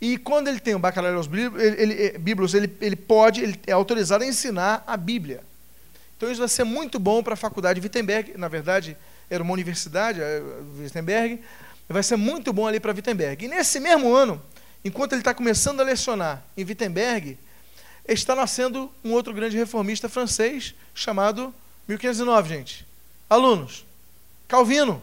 E 0.00 0.16
quando 0.16 0.48
ele 0.48 0.60
tem 0.60 0.74
o 0.74 0.78
Biblos, 0.78 1.28
ele, 1.62 1.94
ele, 1.94 2.18
Biblos, 2.18 2.54
ele, 2.54 2.76
ele 2.80 2.96
pode, 2.96 3.42
ele 3.42 3.60
é 3.66 3.72
autorizado 3.72 4.24
a 4.24 4.26
ensinar 4.26 4.82
a 4.86 4.96
Bíblia. 4.96 5.42
Então 6.16 6.30
isso 6.30 6.40
vai 6.40 6.48
ser 6.48 6.64
muito 6.64 6.98
bom 6.98 7.22
para 7.22 7.34
a 7.34 7.36
faculdade 7.36 7.80
de 7.80 7.86
Wittenberg, 7.86 8.36
na 8.36 8.48
verdade 8.48 8.96
era 9.30 9.44
uma 9.44 9.52
universidade, 9.52 10.20
Wittenberg, 10.76 11.40
vai 11.88 12.02
ser 12.02 12.16
muito 12.16 12.52
bom 12.52 12.66
ali 12.66 12.80
para 12.80 12.92
Wittenberg. 12.92 13.44
E 13.44 13.48
nesse 13.48 13.78
mesmo 13.78 14.12
ano, 14.12 14.42
enquanto 14.84 15.12
ele 15.12 15.20
está 15.20 15.32
começando 15.32 15.80
a 15.80 15.84
lecionar 15.84 16.42
em 16.56 16.64
Wittenberg, 16.64 17.38
está 18.08 18.34
nascendo 18.34 18.92
um 19.04 19.12
outro 19.12 19.32
grande 19.32 19.56
reformista 19.56 20.08
francês 20.08 20.74
chamado 20.92 21.54
1509, 21.86 22.48
gente. 22.48 22.86
Alunos, 23.28 23.86
Calvino. 24.48 25.00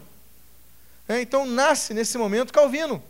É, 1.08 1.22
então 1.22 1.46
nasce 1.46 1.94
nesse 1.94 2.18
momento 2.18 2.52
Calvino. 2.52 3.02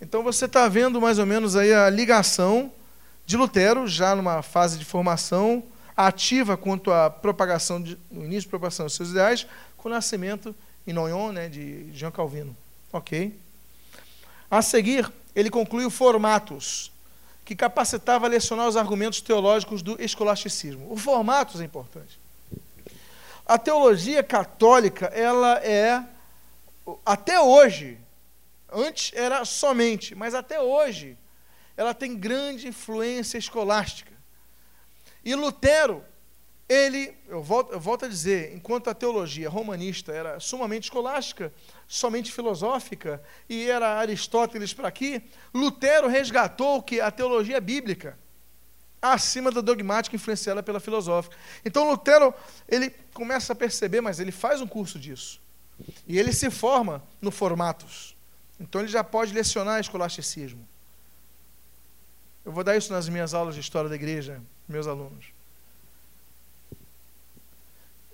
Então 0.00 0.22
você 0.22 0.46
está 0.46 0.66
vendo 0.68 1.00
mais 1.00 1.18
ou 1.18 1.26
menos 1.26 1.56
aí 1.56 1.72
a 1.72 1.90
ligação 1.90 2.72
de 3.26 3.36
Lutero, 3.36 3.86
já 3.86 4.16
numa 4.16 4.42
fase 4.42 4.78
de 4.78 4.84
formação 4.84 5.62
ativa 5.96 6.56
quanto 6.56 6.90
à 6.90 7.10
propagação, 7.10 7.80
de, 7.80 7.98
no 8.10 8.24
início 8.24 8.48
da 8.48 8.50
propagação 8.50 8.86
dos 8.86 8.94
seus 8.94 9.10
ideais, 9.10 9.46
com 9.76 9.88
o 9.88 9.92
nascimento 9.92 10.54
em 10.86 10.92
Noyon 10.92 11.32
né, 11.32 11.48
de 11.48 11.92
Jean 11.92 12.10
Calvino. 12.10 12.56
Ok? 12.92 13.38
A 14.50 14.62
seguir, 14.62 15.10
ele 15.34 15.50
conclui 15.50 15.84
o 15.84 15.90
Formatos, 15.90 16.90
que 17.44 17.54
capacitava 17.54 18.26
a 18.26 18.28
lecionar 18.28 18.66
os 18.66 18.76
argumentos 18.76 19.20
teológicos 19.20 19.82
do 19.82 20.00
escolasticismo. 20.02 20.90
O 20.90 20.96
Formatos 20.96 21.60
é 21.60 21.64
importante. 21.64 22.18
A 23.46 23.58
teologia 23.58 24.22
católica, 24.22 25.06
ela 25.06 25.58
é, 25.58 26.02
até 27.04 27.38
hoje, 27.38 27.98
antes 28.72 29.12
era 29.14 29.44
somente, 29.44 30.14
mas 30.14 30.34
até 30.34 30.60
hoje, 30.60 31.18
ela 31.76 31.94
tem 31.94 32.16
grande 32.16 32.68
influência 32.68 33.38
escolástica. 33.38 34.12
E 35.24 35.34
Lutero, 35.34 36.04
ele, 36.68 37.16
eu 37.28 37.42
volto, 37.42 37.72
eu 37.72 37.80
volto 37.80 38.04
a 38.04 38.08
dizer, 38.08 38.54
enquanto 38.54 38.88
a 38.88 38.94
teologia 38.94 39.48
romanista 39.48 40.12
era 40.12 40.38
sumamente 40.38 40.84
escolástica, 40.84 41.52
somente 41.88 42.30
filosófica, 42.30 43.22
e 43.48 43.68
era 43.68 43.98
Aristóteles 43.98 44.72
para 44.72 44.88
aqui, 44.88 45.22
Lutero 45.52 46.06
resgatou 46.06 46.82
que 46.82 47.00
a 47.00 47.10
teologia 47.10 47.60
bíblica 47.60 48.18
acima 49.02 49.50
da 49.50 49.60
dogmática 49.60 50.14
influenciada 50.14 50.62
pela 50.62 50.78
filosófica. 50.78 51.36
Então 51.64 51.88
Lutero, 51.88 52.34
ele 52.68 52.90
começa 53.14 53.52
a 53.52 53.56
perceber, 53.56 54.00
mas 54.00 54.20
ele 54.20 54.30
faz 54.30 54.60
um 54.60 54.66
curso 54.66 54.98
disso. 54.98 55.40
E 56.06 56.18
ele 56.18 56.32
se 56.32 56.50
forma 56.50 57.02
no 57.20 57.30
Formatos. 57.30 58.14
Então 58.60 58.80
ele 58.82 58.88
já 58.88 59.02
pode 59.02 59.32
lecionar 59.32 59.80
escolasticismo. 59.80 60.68
Eu 62.44 62.52
vou 62.52 62.62
dar 62.62 62.76
isso 62.76 62.92
nas 62.92 63.08
minhas 63.08 63.34
aulas 63.34 63.54
de 63.54 63.60
história 63.60 63.88
da 63.88 63.96
igreja, 63.96 64.40
meus 64.68 64.86
alunos. 64.86 65.26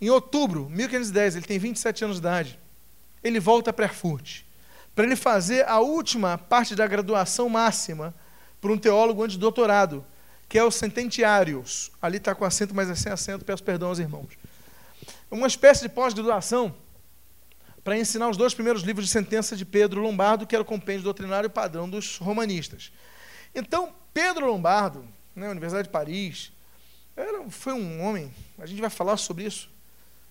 Em 0.01 0.09
outubro 0.09 0.67
de 0.67 0.73
1510, 0.73 1.37
ele 1.37 1.47
tem 1.47 1.59
27 1.59 2.05
anos 2.05 2.17
de 2.17 2.21
idade. 2.21 2.59
Ele 3.23 3.41
volta 3.41 3.73
para 3.73 3.87
Erfurt 3.87 4.47
para 4.97 5.05
ele 5.05 5.15
fazer 5.15 5.69
a 5.69 5.79
última 5.79 6.39
parte 6.39 6.75
da 6.75 6.87
graduação 6.87 7.51
máxima 7.51 8.15
para 8.63 8.73
um 8.73 8.79
teólogo 8.79 9.23
antes 9.23 9.37
do 9.37 9.41
doutorado, 9.41 10.03
que 10.49 10.59
é 10.59 10.65
o 10.65 10.71
Sententiários. 10.71 11.93
Ali 12.01 12.17
está 12.17 12.35
com 12.35 12.47
acento, 12.47 12.75
mas 12.75 12.89
é 12.89 12.95
sem 12.95 13.13
acento, 13.13 13.45
peço 13.45 13.63
perdão 13.63 13.91
aos 13.91 13.99
irmãos. 13.99 14.31
Uma 15.31 15.47
espécie 15.47 15.83
de 15.83 15.91
pós-graduação 15.91 16.75
para 17.87 17.97
ensinar 17.97 18.29
os 18.29 18.37
dois 18.37 18.53
primeiros 18.53 18.83
livros 18.83 19.07
de 19.07 19.13
sentença 19.13 19.55
de 19.55 19.65
Pedro 19.65 20.01
Lombardo, 20.01 20.45
que 20.45 20.57
era 20.57 20.63
o 20.63 20.67
compêndio 20.67 21.05
doutrinário 21.05 21.49
padrão 21.49 21.89
dos 21.89 22.19
romanistas. 22.19 22.91
Então, 23.55 23.95
Pedro 24.13 24.45
Lombardo, 24.45 25.07
na 25.37 25.43
né, 25.43 25.51
Universidade 25.53 25.87
de 25.87 25.93
Paris, 25.93 26.51
era, 27.15 27.49
foi 27.49 27.75
um 27.75 28.03
homem, 28.03 28.35
a 28.59 28.67
gente 28.67 28.81
vai 28.81 28.91
falar 28.91 29.17
sobre 29.17 29.45
isso 29.45 29.71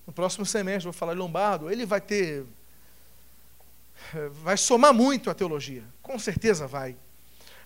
no 0.05 0.11
próximo 0.11 0.45
semestre, 0.45 0.83
vou 0.83 0.91
falar 0.91 1.13
de 1.13 1.19
Lombardo, 1.19 1.71
ele 1.71 1.85
vai 1.85 2.01
ter. 2.01 2.43
vai 4.43 4.57
somar 4.57 4.93
muito 4.93 5.29
a 5.29 5.33
teologia, 5.33 5.85
com 6.01 6.19
certeza 6.19 6.67
vai. 6.67 6.97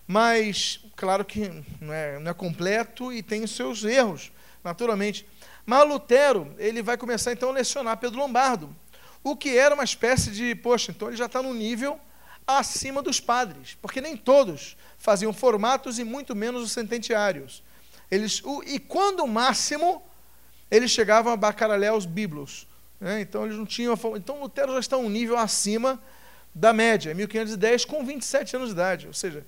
Mas, 0.06 0.84
claro 0.94 1.24
que 1.24 1.50
não 1.80 1.92
é, 1.92 2.16
não 2.20 2.30
é 2.30 2.34
completo 2.34 3.12
e 3.12 3.24
tem 3.24 3.42
os 3.42 3.56
seus 3.56 3.82
erros, 3.82 4.30
naturalmente. 4.62 5.26
Mas 5.66 5.88
Lutero, 5.88 6.54
ele 6.58 6.80
vai 6.80 6.96
começar 6.96 7.32
então 7.32 7.48
a 7.48 7.54
lecionar 7.54 7.96
Pedro 7.96 8.20
Lombardo, 8.20 8.72
o 9.22 9.36
que 9.36 9.56
era 9.56 9.74
uma 9.74 9.84
espécie 9.84 10.30
de, 10.30 10.54
poxa, 10.54 10.90
então 10.90 11.08
ele 11.08 11.16
já 11.16 11.26
está 11.26 11.42
no 11.42 11.52
nível 11.52 12.00
acima 12.46 13.02
dos 13.02 13.20
padres, 13.20 13.76
porque 13.80 14.00
nem 14.00 14.16
todos 14.16 14.76
faziam 14.98 15.32
formatos 15.32 15.98
e 15.98 16.04
muito 16.04 16.34
menos 16.34 16.62
os 16.62 16.72
sententiários. 16.72 17.62
Eles, 18.10 18.42
o, 18.44 18.62
e 18.64 18.78
quando 18.78 19.20
o 19.20 19.28
máximo, 19.28 20.02
eles 20.70 20.90
chegavam 20.90 21.32
a 21.32 21.36
bacaraléus 21.36 22.06
biblos. 22.06 22.66
Né? 23.00 23.20
Então 23.20 23.44
eles 23.44 23.56
não 23.56 23.64
tinham. 23.64 23.98
Então 24.16 24.40
Lutero 24.40 24.72
já 24.72 24.80
está 24.80 24.96
um 24.96 25.08
nível 25.08 25.38
acima 25.38 26.00
da 26.54 26.72
média, 26.72 27.14
1510, 27.14 27.84
com 27.84 28.04
27 28.04 28.56
anos 28.56 28.68
de 28.68 28.74
idade. 28.74 29.06
Ou 29.06 29.14
seja, 29.14 29.46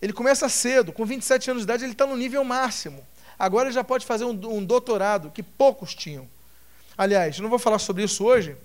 ele 0.00 0.12
começa 0.12 0.48
cedo, 0.48 0.92
com 0.92 1.04
27 1.04 1.50
anos 1.50 1.62
de 1.62 1.64
idade, 1.64 1.84
ele 1.84 1.92
está 1.92 2.06
no 2.06 2.16
nível 2.16 2.42
máximo. 2.44 3.06
Agora 3.38 3.68
ele 3.68 3.74
já 3.74 3.84
pode 3.84 4.04
fazer 4.04 4.24
um, 4.24 4.30
um 4.30 4.64
doutorado, 4.64 5.30
que 5.30 5.42
poucos 5.42 5.94
tinham. 5.94 6.28
Aliás, 6.98 7.38
não 7.38 7.48
vou 7.48 7.58
falar 7.58 7.78
sobre 7.78 8.02
isso 8.02 8.24
hoje, 8.24 8.56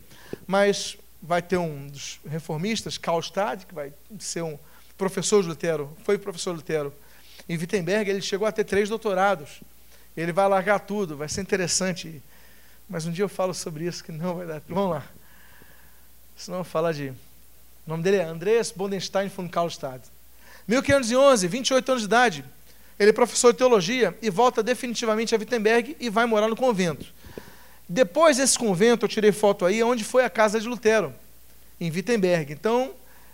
mas 0.45 0.97
vai 1.21 1.41
ter 1.41 1.57
um 1.57 1.87
dos 1.87 2.19
reformistas, 2.29 2.97
Karlstadt, 2.97 3.65
que 3.65 3.73
vai 3.73 3.93
ser 4.19 4.43
um 4.43 4.57
professor 4.97 5.41
de 5.41 5.49
Lutero, 5.49 5.95
foi 6.03 6.17
professor 6.17 6.51
de 6.51 6.57
Lutero. 6.57 6.93
Em 7.47 7.57
Wittenberg, 7.57 8.09
ele 8.09 8.21
chegou 8.21 8.47
a 8.47 8.51
ter 8.51 8.63
três 8.63 8.89
doutorados. 8.89 9.61
Ele 10.15 10.33
vai 10.33 10.47
largar 10.47 10.79
tudo, 10.79 11.15
vai 11.15 11.29
ser 11.29 11.41
interessante. 11.41 12.21
Mas 12.89 13.05
um 13.05 13.11
dia 13.11 13.23
eu 13.23 13.29
falo 13.29 13.53
sobre 13.53 13.85
isso, 13.85 14.03
que 14.03 14.11
não 14.11 14.35
vai 14.35 14.47
dar. 14.47 14.61
Vamos 14.67 14.91
lá. 14.91 15.05
Senão 16.35 16.59
eu 16.59 16.63
vou 16.63 16.71
falar 16.71 16.91
de. 16.91 17.09
O 17.09 17.89
nome 17.89 18.03
dele 18.03 18.17
é 18.17 18.23
Andreas 18.23 18.71
Bodenstein 18.71 19.29
von 19.29 19.47
Karlstadt. 19.47 20.03
1511, 20.67 21.47
28 21.47 21.89
anos 21.89 22.01
de 22.01 22.07
idade, 22.07 22.45
ele 22.99 23.11
é 23.11 23.13
professor 23.13 23.53
de 23.53 23.57
teologia 23.59 24.17
e 24.21 24.29
volta 24.29 24.61
definitivamente 24.61 25.33
a 25.33 25.37
Wittenberg 25.37 25.95
e 25.99 26.09
vai 26.09 26.25
morar 26.25 26.49
no 26.49 26.55
convento. 26.55 27.05
Depois 27.87 28.37
desse 28.37 28.57
convento, 28.57 29.05
eu 29.05 29.09
tirei 29.09 29.31
foto 29.31 29.65
aí, 29.65 29.81
onde 29.81 30.03
foi 30.03 30.25
a 30.25 30.29
casa 30.29 30.59
de 30.59 30.67
Lutero, 30.67 31.13
em 31.79 31.89
Wittenberg. 31.89 32.51
Então, 32.51 32.91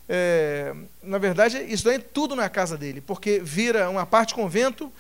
é, 0.07 0.73
na 1.01 1.17
verdade, 1.17 1.57
isso 1.67 1.85
daí 1.85 1.95
é 1.95 1.99
tudo 1.99 2.35
na 2.35 2.49
casa 2.49 2.77
dele, 2.77 3.01
porque 3.01 3.39
vira 3.39 3.89
uma 3.89 4.05
parte 4.05 4.33
convento, 4.33 4.91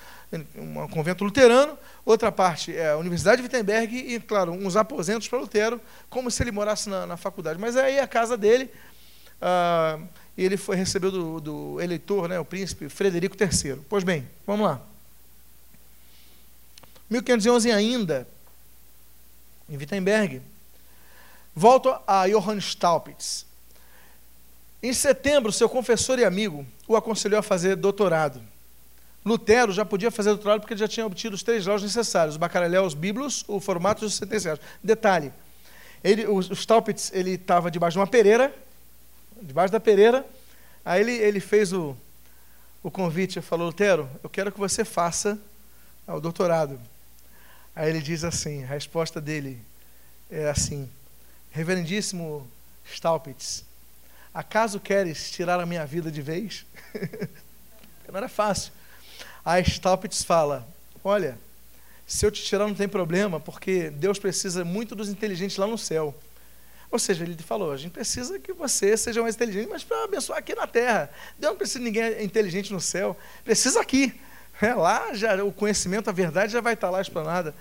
um 0.55 0.87
convento 0.87 1.23
luterano, 1.23 1.77
outra 2.03 2.31
parte 2.31 2.75
é 2.75 2.91
a 2.91 2.97
Universidade 2.97 3.37
de 3.37 3.43
Wittenberg 3.43 3.95
e, 3.95 4.19
claro, 4.19 4.51
uns 4.51 4.75
aposentos 4.75 5.27
para 5.27 5.39
Lutero, 5.39 5.79
como 6.09 6.31
se 6.31 6.41
ele 6.41 6.51
morasse 6.51 6.89
na, 6.89 7.05
na 7.05 7.17
faculdade. 7.17 7.59
Mas 7.59 7.77
aí 7.77 7.99
a 7.99 8.07
casa 8.07 8.35
dele. 8.35 8.69
Ah, 9.41 9.99
ele 10.37 10.57
foi 10.57 10.75
recebeu 10.75 11.11
do, 11.11 11.39
do 11.39 11.81
eleitor, 11.81 12.27
né, 12.27 12.39
o 12.39 12.45
príncipe 12.45 12.89
Frederico 12.89 13.35
III. 13.39 13.81
Pois 13.87 14.03
bem, 14.03 14.27
vamos 14.47 14.65
lá. 14.65 14.81
1511 17.09 17.71
ainda, 17.71 18.27
em 19.69 19.77
Wittenberg, 19.77 20.41
volto 21.55 21.95
a 22.05 22.27
Johann 22.27 22.59
Staupitz. 22.59 23.45
Em 24.81 24.93
setembro, 24.93 25.51
seu 25.51 25.69
confessor 25.69 26.19
e 26.19 26.25
amigo 26.25 26.65
o 26.87 26.95
aconselhou 26.95 27.39
a 27.39 27.43
fazer 27.43 27.75
doutorado. 27.75 28.41
Lutero 29.25 29.71
já 29.71 29.85
podia 29.85 30.11
fazer 30.11 30.31
doutorado 30.31 30.59
porque 30.59 30.73
ele 30.73 30.79
já 30.79 30.87
tinha 30.87 31.05
obtido 31.05 31.35
os 31.35 31.43
três 31.43 31.63
graus 31.63 31.81
necessários, 31.81 32.35
o 32.35 32.39
bacharel, 32.39 32.83
os 32.83 32.93
bíblos, 32.93 33.45
o 33.47 33.59
formato 33.59 34.03
e 34.03 34.07
os 34.07 34.15
sentenciados. 34.15 34.63
Detalhe, 34.83 35.31
ele, 36.03 36.25
o, 36.25 36.35
o 36.35 36.55
Staupitz 36.55 37.11
estava 37.13 37.71
debaixo 37.71 37.95
de 37.95 37.99
uma 37.99 38.07
pereira, 38.07 38.53
debaixo 39.41 39.71
da 39.71 39.79
pereira. 39.79 40.25
Aí 40.83 40.99
ele, 40.99 41.13
ele 41.13 41.39
fez 41.39 41.71
o, 41.71 41.95
o 42.83 42.91
convite, 42.91 43.39
falou, 43.39 43.67
Lutero, 43.67 44.09
eu 44.21 44.29
quero 44.29 44.51
que 44.51 44.59
você 44.59 44.83
faça 44.83 45.39
o 46.05 46.19
doutorado. 46.19 46.77
Aí 47.75 47.89
ele 47.89 48.01
diz 48.01 48.23
assim: 48.23 48.63
a 48.63 48.67
resposta 48.67 49.19
dele 49.19 49.59
é 50.29 50.49
assim: 50.49 50.89
Reverendíssimo 51.51 52.47
Staupitz, 52.85 53.63
acaso 54.33 54.79
queres 54.79 55.31
tirar 55.31 55.59
a 55.59 55.65
minha 55.65 55.85
vida 55.85 56.11
de 56.11 56.21
vez? 56.21 56.65
não 58.07 58.17
era 58.17 58.29
fácil. 58.29 58.71
Aí 59.43 59.63
Staupitz 59.63 60.23
fala: 60.23 60.67
Olha, 61.03 61.37
se 62.05 62.25
eu 62.25 62.31
te 62.31 62.43
tirar 62.43 62.67
não 62.67 62.75
tem 62.75 62.87
problema, 62.87 63.39
porque 63.39 63.89
Deus 63.89 64.19
precisa 64.19 64.63
muito 64.63 64.95
dos 64.95 65.09
inteligentes 65.09 65.57
lá 65.57 65.65
no 65.65 65.77
céu. 65.77 66.15
Ou 66.91 66.99
seja, 66.99 67.23
ele 67.23 67.35
falou: 67.41 67.71
a 67.71 67.77
gente 67.77 67.91
precisa 67.91 68.37
que 68.37 68.53
você 68.53 68.95
seja 68.95 69.21
mais 69.21 69.33
inteligente, 69.33 69.67
mas 69.67 69.83
para 69.83 70.03
abençoar 70.03 70.37
aqui 70.37 70.53
na 70.53 70.67
terra. 70.67 71.09
Deus 71.39 71.53
não 71.53 71.57
precisa 71.57 71.79
de 71.79 71.85
ninguém 71.85 72.23
inteligente 72.23 72.71
no 72.71 72.79
céu, 72.79 73.17
precisa 73.43 73.81
aqui. 73.81 74.13
É, 74.61 74.73
lá 74.73 75.13
já 75.13 75.43
o 75.43 75.51
conhecimento, 75.51 76.09
a 76.09 76.13
verdade 76.13 76.53
já 76.53 76.61
vai 76.61 76.73
estar 76.73 76.89
lá 76.89 77.01
explanada. 77.01 77.53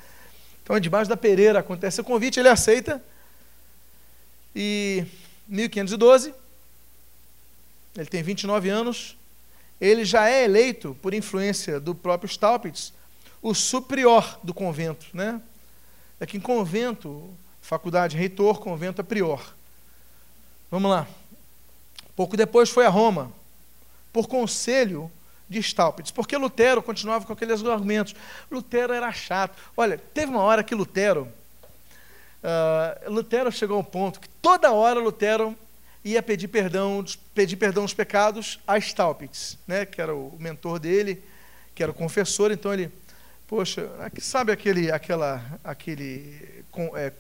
Então, 0.62 0.78
debaixo 0.78 1.08
da 1.08 1.16
pereira 1.16 1.58
acontece 1.58 2.00
o 2.00 2.04
convite, 2.04 2.38
ele 2.38 2.48
aceita. 2.48 3.02
E 4.54 5.04
1512, 5.48 6.34
ele 7.96 8.06
tem 8.06 8.22
29 8.22 8.68
anos, 8.68 9.16
ele 9.80 10.04
já 10.04 10.28
é 10.28 10.44
eleito, 10.44 10.96
por 11.02 11.12
influência 11.12 11.80
do 11.80 11.94
próprio 11.94 12.28
Staupitz, 12.30 12.92
o 13.40 13.54
superior 13.54 14.38
do 14.42 14.54
convento. 14.54 15.06
Né? 15.12 15.40
É 16.20 16.26
que 16.26 16.36
em 16.36 16.40
convento, 16.40 17.28
faculdade 17.60 18.16
reitor, 18.16 18.60
convento 18.60 19.00
é 19.00 19.04
prior. 19.04 19.54
Vamos 20.70 20.90
lá. 20.90 21.08
Pouco 22.14 22.36
depois 22.36 22.70
foi 22.70 22.86
a 22.86 22.90
Roma, 22.90 23.32
por 24.12 24.28
conselho 24.28 25.10
de 25.52 25.60
Staupitz, 25.60 26.10
porque 26.10 26.36
Lutero 26.36 26.82
continuava 26.82 27.24
com 27.24 27.32
aqueles 27.32 27.64
argumentos. 27.64 28.14
Lutero 28.50 28.92
era 28.92 29.12
chato. 29.12 29.56
Olha, 29.76 29.98
teve 30.12 30.32
uma 30.32 30.42
hora 30.42 30.64
que 30.64 30.74
Lutero, 30.74 31.28
uh, 32.42 33.10
Lutero 33.10 33.52
chegou 33.52 33.76
ao 33.76 33.84
ponto 33.84 34.18
que 34.18 34.28
toda 34.28 34.72
hora 34.72 34.98
Lutero 34.98 35.56
ia 36.04 36.22
pedir 36.22 36.48
perdão, 36.48 37.04
pedir 37.34 37.56
perdão 37.56 37.84
dos 37.84 37.94
pecados 37.94 38.58
a 38.66 38.78
Staupitz, 38.78 39.56
né, 39.66 39.86
que 39.86 40.00
era 40.00 40.14
o 40.14 40.36
mentor 40.38 40.78
dele, 40.78 41.22
que 41.74 41.82
era 41.82 41.92
o 41.92 41.94
confessor, 41.94 42.50
então 42.50 42.72
ele, 42.72 42.90
poxa, 43.46 43.88
sabe 44.18 44.52
aquele, 44.52 44.90
aquela, 44.90 45.42
aquele 45.62 46.64
é, 46.96 47.12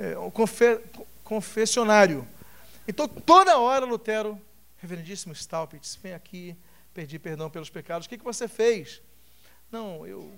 é, 0.00 0.18
um 0.18 0.30
confe, 0.30 0.78
confessionário. 1.22 2.26
Então 2.88 3.06
toda 3.06 3.58
hora 3.58 3.86
Lutero, 3.86 4.40
reverendíssimo 4.80 5.32
Staupitz, 5.32 5.96
vem 6.02 6.12
aqui, 6.12 6.56
pedir 6.92 7.18
perdão 7.18 7.50
pelos 7.50 7.70
pecados. 7.70 8.06
O 8.06 8.08
que, 8.08 8.18
que 8.18 8.24
você 8.24 8.46
fez? 8.46 9.02
Não, 9.70 10.06
eu, 10.06 10.30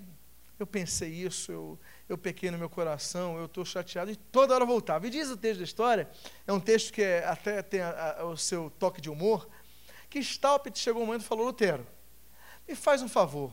eu 0.57 0.65
pensei 0.65 1.09
isso, 1.09 1.51
eu, 1.51 1.79
eu 2.07 2.17
pequei 2.17 2.49
no 2.49 2.57
meu 2.57 2.69
coração, 2.69 3.37
eu 3.37 3.45
estou 3.45 3.65
chateado, 3.65 4.09
e 4.09 4.15
toda 4.15 4.55
hora 4.55 4.65
voltava. 4.65 5.05
E 5.07 5.09
diz 5.09 5.29
o 5.29 5.37
texto 5.37 5.59
da 5.59 5.63
história, 5.65 6.09
é 6.47 6.53
um 6.53 6.59
texto 6.59 6.93
que 6.93 7.01
é, 7.01 7.25
até 7.25 7.61
tem 7.61 7.81
a, 7.81 8.17
a, 8.19 8.25
o 8.25 8.37
seu 8.37 8.69
toque 8.79 9.01
de 9.01 9.09
humor, 9.09 9.47
que 10.09 10.19
Staupitz 10.19 10.79
chegou 10.79 11.03
um 11.03 11.05
momento 11.05 11.23
e 11.23 11.25
falou, 11.25 11.45
Lutero, 11.45 11.85
me 12.67 12.75
faz 12.75 13.01
um 13.01 13.09
favor, 13.09 13.51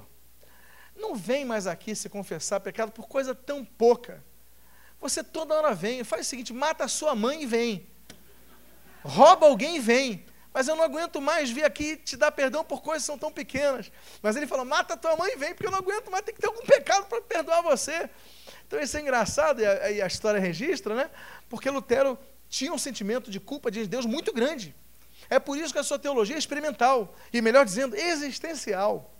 não 0.94 1.16
vem 1.16 1.44
mais 1.44 1.66
aqui 1.66 1.94
se 1.96 2.08
confessar 2.08 2.60
pecado 2.60 2.92
por 2.92 3.08
coisa 3.08 3.34
tão 3.34 3.64
pouca. 3.64 4.22
Você 5.00 5.24
toda 5.24 5.54
hora 5.54 5.74
vem, 5.74 6.04
faz 6.04 6.26
o 6.26 6.30
seguinte, 6.30 6.52
mata 6.52 6.84
a 6.84 6.88
sua 6.88 7.14
mãe 7.14 7.42
e 7.42 7.46
vem. 7.46 7.88
Rouba 9.02 9.46
alguém 9.46 9.76
e 9.76 9.80
vem. 9.80 10.24
Mas 10.52 10.68
eu 10.68 10.76
não 10.76 10.84
aguento 10.84 11.20
mais 11.20 11.50
vir 11.50 11.64
aqui 11.64 11.96
te 11.96 12.16
dar 12.16 12.30
perdão 12.30 12.62
por 12.62 12.82
coisas 12.82 13.02
que 13.02 13.06
são 13.06 13.18
tão 13.18 13.32
pequenas. 13.32 13.90
Mas 14.20 14.36
ele 14.36 14.46
falou: 14.46 14.64
mata 14.64 14.96
tua 14.96 15.16
mãe 15.16 15.32
e 15.32 15.36
vem, 15.36 15.54
porque 15.54 15.66
eu 15.66 15.70
não 15.70 15.78
aguento 15.78 16.10
mais, 16.10 16.24
tem 16.24 16.34
que 16.34 16.40
ter 16.40 16.46
algum 16.46 16.64
pecado 16.66 17.06
para 17.06 17.22
perdoar 17.22 17.62
você. 17.62 18.08
Então 18.66 18.80
isso 18.80 18.96
é 18.96 19.00
engraçado, 19.00 19.60
e 19.60 19.66
a, 19.66 19.90
e 19.90 20.02
a, 20.02 20.06
história 20.06 20.40
registra, 20.40 20.94
né? 20.94 21.10
Porque 21.48 21.70
Lutero 21.70 22.18
tinha 22.48 22.72
um 22.72 22.78
sentimento 22.78 23.30
de 23.30 23.40
culpa 23.40 23.70
de 23.70 23.86
Deus 23.86 24.04
muito 24.04 24.32
grande. 24.32 24.74
É 25.30 25.38
por 25.38 25.56
isso 25.56 25.72
que 25.72 25.78
a 25.78 25.82
sua 25.82 25.98
teologia 25.98 26.36
é 26.36 26.38
experimental, 26.38 27.14
e 27.32 27.40
melhor 27.40 27.64
dizendo, 27.64 27.96
existencial. 27.96 29.10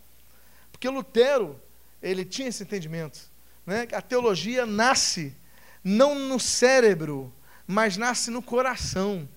Porque 0.70 0.88
Lutero, 0.88 1.60
ele 2.02 2.24
tinha 2.24 2.48
esse 2.48 2.62
entendimento. 2.62 3.20
Né? 3.64 3.86
A 3.92 4.02
teologia 4.02 4.66
nasce 4.66 5.34
não 5.82 6.14
no 6.14 6.38
cérebro, 6.38 7.32
mas 7.66 7.96
nasce 7.96 8.30
no 8.30 8.42
coração, 8.42 9.28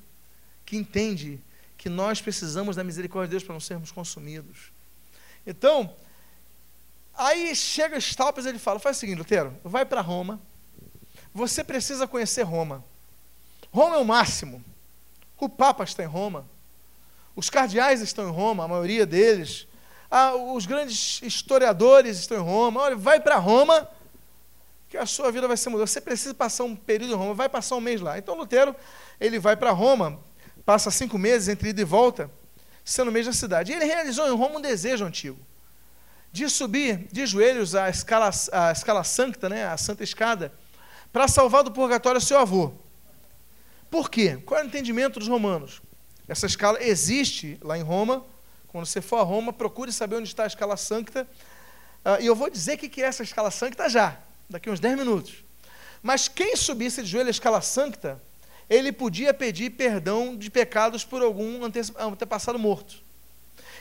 que 0.65 0.75
entende 0.75 1.41
que 1.85 1.89
nós 1.89 2.19
precisamos 2.19 2.75
da 2.75 2.83
misericórdia 2.83 3.27
de 3.27 3.31
Deus 3.33 3.43
para 3.43 3.53
não 3.53 3.59
sermos 3.59 3.91
consumidos. 3.91 4.71
Então, 5.45 5.95
aí 7.15 7.55
chega 7.55 7.95
Staupes 7.99 8.43
e 8.43 8.49
ele 8.49 8.57
fala: 8.57 8.79
faz 8.79 8.97
o 8.97 8.99
seguinte, 9.01 9.19
Lutero, 9.19 9.55
vai 9.63 9.85
para 9.85 10.01
Roma, 10.01 10.41
você 11.31 11.63
precisa 11.63 12.07
conhecer 12.07 12.41
Roma. 12.41 12.83
Roma 13.71 13.97
é 13.97 13.99
o 13.99 14.03
máximo. 14.03 14.65
O 15.39 15.47
Papa 15.47 15.83
está 15.83 16.01
em 16.01 16.07
Roma. 16.07 16.47
Os 17.35 17.51
cardeais 17.51 18.01
estão 18.01 18.27
em 18.27 18.31
Roma, 18.31 18.63
a 18.63 18.67
maioria 18.67 19.05
deles. 19.05 19.67
Ah, 20.09 20.33
os 20.33 20.65
grandes 20.65 21.21
historiadores 21.21 22.17
estão 22.17 22.37
em 22.37 22.43
Roma. 22.43 22.81
Olha, 22.81 22.95
vai 22.95 23.19
para 23.19 23.35
Roma, 23.35 23.87
que 24.89 24.97
a 24.97 25.05
sua 25.05 25.31
vida 25.31 25.47
vai 25.47 25.55
ser 25.55 25.69
mudada. 25.69 25.85
Você 25.85 26.01
precisa 26.01 26.33
passar 26.33 26.63
um 26.63 26.75
período 26.75 27.13
em 27.13 27.15
Roma, 27.15 27.35
vai 27.35 27.47
passar 27.47 27.75
um 27.75 27.81
mês 27.81 28.01
lá. 28.01 28.17
Então 28.17 28.33
Lutero, 28.33 28.75
ele 29.21 29.37
vai 29.37 29.55
para 29.55 29.69
Roma 29.69 30.19
passa 30.65 30.89
cinco 30.89 31.17
meses 31.17 31.47
entre 31.47 31.69
ida 31.69 31.81
e 31.81 31.85
volta, 31.85 32.29
sendo 32.83 33.11
mesmo 33.11 33.29
a 33.29 33.33
cidade. 33.33 33.71
E 33.71 33.75
ele 33.75 33.85
realizou 33.85 34.27
em 34.27 34.35
Roma 34.35 34.57
um 34.57 34.61
desejo 34.61 35.05
antigo, 35.05 35.39
de 36.31 36.49
subir 36.49 37.07
de 37.11 37.25
joelhos 37.25 37.75
a 37.75 37.89
escala, 37.89 38.29
a 38.51 38.71
escala 38.71 39.03
sancta, 39.03 39.47
né, 39.47 39.65
a 39.65 39.77
santa 39.77 40.03
escada, 40.03 40.51
para 41.13 41.27
salvar 41.27 41.63
do 41.63 41.71
purgatório 41.71 42.19
seu 42.19 42.37
avô. 42.39 42.73
Por 43.89 44.09
quê? 44.09 44.37
Qual 44.45 44.59
é 44.59 44.63
o 44.63 44.67
entendimento 44.67 45.19
dos 45.19 45.29
romanos? 45.29 45.81
Essa 46.27 46.47
escala 46.47 46.83
existe 46.83 47.57
lá 47.61 47.77
em 47.77 47.83
Roma. 47.83 48.25
Quando 48.67 48.85
você 48.85 49.01
for 49.01 49.17
a 49.17 49.23
Roma, 49.23 49.53
procure 49.53 49.91
saber 49.91 50.17
onde 50.17 50.27
está 50.27 50.43
a 50.43 50.47
escala 50.47 50.75
sancta. 50.75 51.27
Uh, 52.03 52.21
e 52.21 52.25
eu 52.25 52.35
vou 52.35 52.49
dizer 52.49 52.73
o 52.73 52.77
que 52.77 53.01
é 53.01 53.05
essa 53.05 53.23
escala 53.23 53.49
sancta 53.49 53.87
já, 53.87 54.17
daqui 54.49 54.69
uns 54.69 54.79
10 54.79 54.97
minutos. 54.97 55.43
Mas 56.01 56.27
quem 56.27 56.55
subisse 56.55 57.01
de 57.01 57.09
joelho 57.09 57.27
a 57.27 57.31
escala 57.31 57.61
sancta 57.61 58.21
ele 58.69 58.91
podia 58.91 59.33
pedir 59.33 59.71
perdão 59.71 60.35
de 60.35 60.49
pecados 60.49 61.03
por 61.03 61.21
algum 61.21 61.63
antepassado 61.63 62.57
morto. 62.57 62.95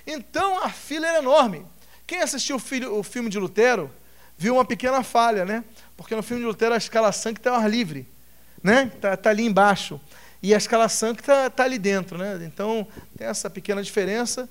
Então 0.06 0.62
a 0.62 0.68
fila 0.68 1.06
era 1.06 1.18
enorme. 1.18 1.64
Quem 2.06 2.20
assistiu 2.20 2.56
o, 2.56 3.02
filme 3.02 3.30
de 3.30 3.38
Lutero 3.38 3.90
viu 4.36 4.54
uma 4.54 4.64
pequena 4.64 5.02
falha, 5.02 5.44
né? 5.44 5.64
Porque 5.96 6.14
no 6.14 6.22
filme 6.22 6.42
de 6.42 6.46
Lutero 6.46 6.74
a 6.74 6.78
escala 6.78 7.10
sancta 7.12 7.48
é 7.48 7.52
ao 7.52 7.58
ar 7.58 7.70
livre, 7.70 8.06
né? 8.62 8.90
Está 8.94 9.16
tá 9.16 9.30
ali 9.30 9.44
embaixo. 9.44 10.00
E 10.42 10.54
a 10.54 10.58
escala 10.58 10.88
sancta 10.88 11.32
está 11.32 11.50
tá 11.50 11.64
ali 11.64 11.78
dentro, 11.78 12.18
né? 12.18 12.38
Então 12.44 12.86
tem 13.16 13.26
essa 13.26 13.48
pequena 13.48 13.82
diferença, 13.82 14.46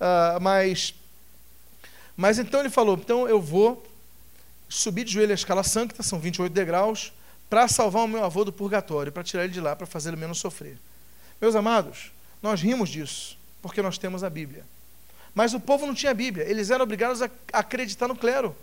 uh, 0.00 0.40
mas, 0.40 0.94
mas 2.16 2.38
então 2.38 2.60
ele 2.60 2.70
falou: 2.70 2.96
então 2.96 3.28
eu 3.28 3.42
vou 3.42 3.84
subir 4.66 5.04
de 5.04 5.12
joelho 5.12 5.32
a 5.32 5.34
escala 5.34 5.62
sancta, 5.62 6.02
são 6.02 6.18
28 6.18 6.50
degraus, 6.50 7.12
para 7.54 7.68
salvar 7.68 8.02
o 8.02 8.08
meu 8.08 8.24
avô 8.24 8.44
do 8.44 8.52
purgatório, 8.52 9.12
para 9.12 9.22
tirar 9.22 9.44
ele 9.44 9.52
de 9.52 9.60
lá, 9.60 9.76
para 9.76 9.86
fazer 9.86 10.08
ele 10.08 10.16
menos 10.16 10.38
sofrer. 10.38 10.76
Meus 11.40 11.54
amados, 11.54 12.10
nós 12.42 12.60
rimos 12.60 12.88
disso, 12.88 13.38
porque 13.62 13.80
nós 13.80 13.96
temos 13.96 14.24
a 14.24 14.28
Bíblia. 14.28 14.64
Mas 15.32 15.54
o 15.54 15.60
povo 15.60 15.86
não 15.86 15.94
tinha 15.94 16.12
Bíblia, 16.12 16.44
eles 16.50 16.70
eram 16.70 16.82
obrigados 16.82 17.22
a 17.22 17.30
acreditar 17.52 18.08
no 18.08 18.16
clero. 18.16 18.56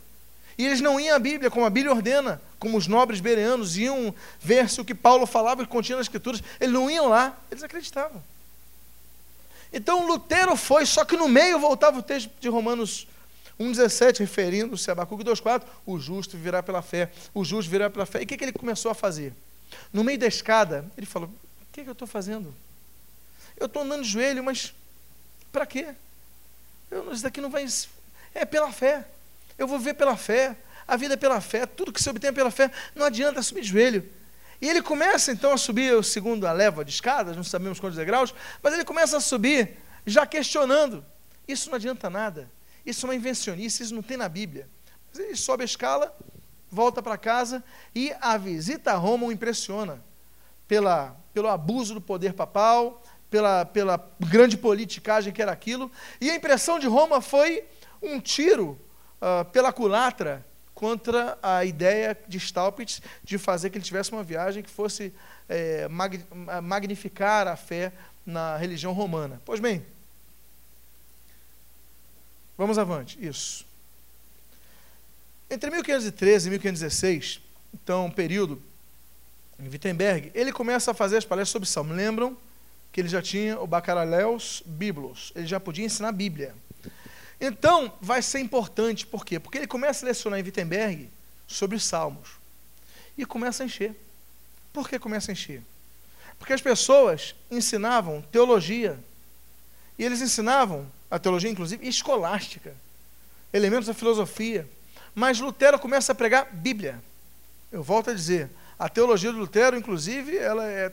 E 0.57 0.65
eles 0.65 0.81
não 0.81 0.99
iam 0.99 1.15
à 1.15 1.19
Bíblia, 1.19 1.49
como 1.49 1.65
a 1.65 1.69
Bíblia 1.69 1.95
ordena, 1.95 2.41
como 2.59 2.77
os 2.77 2.85
nobres 2.85 3.21
bereanos 3.21 3.77
iam 3.77 4.13
ver 4.41 4.69
se 4.69 4.81
o 4.81 4.83
que 4.83 4.93
Paulo 4.93 5.25
falava 5.25 5.63
e 5.63 5.65
continha 5.65 5.97
nas 5.97 6.07
Escrituras. 6.07 6.43
Eles 6.59 6.73
não 6.73 6.91
iam 6.91 7.07
lá, 7.07 7.39
eles 7.49 7.63
acreditavam. 7.63 8.21
Então 9.71 10.05
Lutero 10.05 10.57
foi, 10.57 10.85
só 10.85 11.05
que 11.05 11.15
no 11.15 11.29
meio 11.29 11.57
voltava 11.59 11.97
o 11.97 12.03
texto 12.03 12.29
de 12.41 12.49
Romanos 12.49 13.07
1,17, 13.61 14.19
referindo-se 14.19 14.89
a 14.89 14.93
Abacuque 14.93 15.23
2,4, 15.23 15.63
o 15.85 15.99
justo 15.99 16.37
virá 16.37 16.61
pela 16.63 16.81
fé, 16.81 17.11
o 17.33 17.43
justo 17.43 17.69
virá 17.69 17.89
pela 17.89 18.05
fé. 18.05 18.21
E 18.21 18.23
o 18.23 18.27
que, 18.27 18.37
que 18.37 18.43
ele 18.43 18.51
começou 18.51 18.91
a 18.91 18.95
fazer? 18.95 19.33
No 19.91 20.03
meio 20.03 20.19
da 20.19 20.27
escada, 20.27 20.85
ele 20.97 21.05
falou: 21.05 21.29
O 21.29 21.71
que, 21.71 21.83
que 21.83 21.89
eu 21.89 21.93
estou 21.93 22.07
fazendo? 22.07 22.53
Eu 23.57 23.67
estou 23.67 23.83
andando 23.83 24.03
de 24.03 24.09
joelho, 24.09 24.43
mas 24.43 24.73
para 25.51 25.65
quê? 25.65 25.93
Eu, 26.89 27.11
isso 27.11 27.23
daqui 27.23 27.39
não 27.39 27.49
vai. 27.49 27.65
É 28.33 28.45
pela 28.45 28.71
fé. 28.71 29.05
Eu 29.57 29.67
vou 29.67 29.79
ver 29.79 29.93
pela 29.93 30.17
fé. 30.17 30.55
A 30.87 30.97
vida 30.97 31.13
é 31.13 31.17
pela 31.17 31.39
fé. 31.39 31.65
Tudo 31.65 31.93
que 31.93 32.01
se 32.01 32.09
obtém 32.09 32.29
é 32.29 32.33
pela 32.33 32.51
fé. 32.51 32.71
Não 32.95 33.05
adianta 33.05 33.41
subir 33.41 33.61
de 33.61 33.67
joelho. 33.67 34.09
E 34.61 34.69
ele 34.69 34.81
começa 34.81 35.31
então 35.31 35.51
a 35.51 35.57
subir 35.57 35.93
o 35.95 36.03
segundo 36.03 36.45
a 36.45 36.51
leva 36.51 36.85
de 36.85 36.91
escadas, 36.91 37.35
não 37.35 37.43
sabemos 37.43 37.79
quantos 37.79 37.97
degraus, 37.97 38.33
mas 38.61 38.75
ele 38.75 38.85
começa 38.85 39.17
a 39.17 39.19
subir 39.19 39.77
já 40.05 40.25
questionando. 40.27 41.03
Isso 41.47 41.69
não 41.69 41.77
adianta 41.77 42.11
nada. 42.11 42.47
Isso 42.85 43.05
é 43.05 43.09
uma 43.09 43.15
invencionice, 43.15 43.83
isso 43.83 43.95
não 43.95 44.01
tem 44.01 44.17
na 44.17 44.29
Bíblia. 44.29 44.69
Mas 45.09 45.19
ele 45.19 45.35
sobe 45.35 45.63
a 45.63 45.65
escala, 45.65 46.15
volta 46.69 47.01
para 47.01 47.17
casa 47.17 47.63
e 47.93 48.13
a 48.21 48.37
visita 48.37 48.91
a 48.93 48.95
Roma 48.95 49.27
o 49.27 49.31
impressiona 49.31 50.03
pela, 50.67 51.15
pelo 51.33 51.49
abuso 51.49 51.93
do 51.93 52.01
poder 52.01 52.33
papal, 52.33 53.03
pela, 53.29 53.65
pela 53.65 54.11
grande 54.19 54.57
politicagem 54.57 55.33
que 55.33 55.41
era 55.41 55.51
aquilo. 55.51 55.91
E 56.19 56.29
a 56.29 56.35
impressão 56.35 56.79
de 56.79 56.87
Roma 56.87 57.21
foi 57.21 57.63
um 58.01 58.19
tiro 58.19 58.79
uh, 59.21 59.45
pela 59.51 59.71
culatra 59.71 60.45
contra 60.73 61.37
a 61.43 61.63
ideia 61.63 62.17
de 62.27 62.39
Staupitz 62.39 63.01
de 63.23 63.37
fazer 63.37 63.69
que 63.69 63.77
ele 63.77 63.85
tivesse 63.85 64.11
uma 64.11 64.23
viagem 64.23 64.63
que 64.63 64.69
fosse 64.69 65.13
é, 65.47 65.87
magnificar 66.63 67.47
a 67.47 67.55
fé 67.55 67.93
na 68.25 68.57
religião 68.57 68.91
romana. 68.91 69.39
Pois 69.45 69.59
bem, 69.59 69.85
vamos 72.61 72.77
avante. 72.77 73.17
Isso. 73.19 73.65
Entre 75.49 75.71
1513 75.71 76.47
e 76.47 76.51
1516, 76.51 77.41
então, 77.73 78.05
um 78.05 78.11
período 78.11 78.61
em 79.59 79.67
Wittenberg, 79.67 80.31
ele 80.35 80.51
começa 80.51 80.91
a 80.91 80.93
fazer 80.93 81.17
as 81.17 81.25
palestras 81.25 81.49
sobre 81.49 81.67
Salmo. 81.67 81.91
Lembram 81.91 82.37
que 82.91 83.01
ele 83.01 83.09
já 83.09 83.19
tinha 83.19 83.59
o 83.59 83.65
Bacalhau's 83.65 84.61
Biblos, 84.63 85.33
ele 85.35 85.47
já 85.47 85.59
podia 85.59 85.83
ensinar 85.83 86.09
a 86.09 86.11
Bíblia. 86.11 86.53
Então, 87.39 87.91
vai 87.99 88.21
ser 88.21 88.39
importante, 88.39 89.07
por 89.07 89.25
quê? 89.25 89.39
Porque 89.39 89.57
ele 89.57 89.65
começa 89.65 90.05
a 90.05 90.09
lecionar 90.09 90.39
em 90.39 90.43
Wittenberg 90.43 91.09
sobre 91.47 91.79
Salmos. 91.79 92.29
E 93.17 93.25
começa 93.25 93.63
a 93.63 93.65
encher. 93.65 93.95
Por 94.71 94.87
que 94.87 94.99
começa 94.99 95.31
a 95.31 95.33
encher? 95.33 95.63
Porque 96.37 96.53
as 96.53 96.61
pessoas 96.61 97.33
ensinavam 97.49 98.21
teologia. 98.31 98.99
E 99.97 100.03
eles 100.03 100.21
ensinavam 100.21 100.87
a 101.11 101.19
teologia, 101.19 101.51
inclusive, 101.51 101.85
escolástica. 101.85 102.73
Elementos 103.51 103.87
da 103.87 103.93
filosofia. 103.93 104.67
Mas 105.13 105.41
Lutero 105.41 105.77
começa 105.77 106.13
a 106.13 106.15
pregar 106.15 106.47
Bíblia. 106.53 107.03
Eu 107.69 107.83
volto 107.83 108.09
a 108.09 108.13
dizer, 108.13 108.49
a 108.79 108.87
teologia 108.87 109.31
do 109.31 109.37
Lutero, 109.37 109.77
inclusive, 109.77 110.37
ela 110.37 110.65
é. 110.65 110.91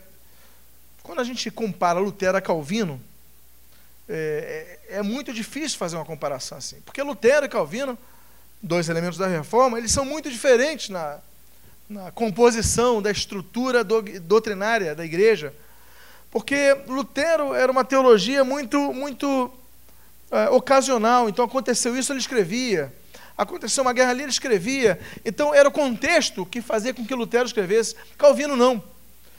Quando 1.01 1.21
a 1.21 1.23
gente 1.23 1.49
compara 1.49 1.99
Lutero 1.99 2.37
a 2.37 2.41
Calvino, 2.41 3.01
é, 4.07 4.77
é, 4.89 4.97
é, 4.97 5.01
muito 5.01 5.31
difícil 5.33 5.77
fazer 5.77 5.95
uma 5.95 6.05
comparação 6.05 6.57
assim. 6.57 6.81
Porque 6.81 7.01
Lutero 7.01 7.45
e 7.45 7.49
Calvino, 7.49 7.97
dois 8.61 8.89
elementos 8.89 9.17
da 9.17 9.27
reforma, 9.27 9.77
eles 9.77 9.91
são 9.91 10.03
muito 10.03 10.29
diferentes 10.29 10.89
na, 10.89 11.19
na 11.89 12.11
composição 12.11 13.01
da 13.01 13.09
estrutura 13.09 13.83
do, 13.83 14.01
doutrinária 14.19 14.93
da 14.93 15.05
igreja. 15.05 15.53
Porque 16.29 16.75
Lutero 16.87 17.55
era 17.55 17.71
uma 17.71 17.85
teologia 17.85 18.43
muito, 18.43 18.93
muito 18.93 19.51
é, 20.31 20.49
ocasional. 20.49 21.29
Então 21.29 21.45
aconteceu 21.45 21.97
isso, 21.97 22.11
ele 22.11 22.19
escrevia. 22.19 22.93
Aconteceu 23.37 23.83
uma 23.83 23.93
guerra 23.93 24.11
ali, 24.11 24.23
ele 24.23 24.31
escrevia. 24.31 24.99
Então 25.23 25.53
era 25.53 25.67
o 25.67 25.71
contexto 25.71 26.45
que 26.45 26.61
fazia 26.61 26.93
com 26.93 27.05
que 27.05 27.15
Lutero 27.15 27.45
escrevesse. 27.45 27.95
Calvino 28.17 28.55
não. 28.55 28.83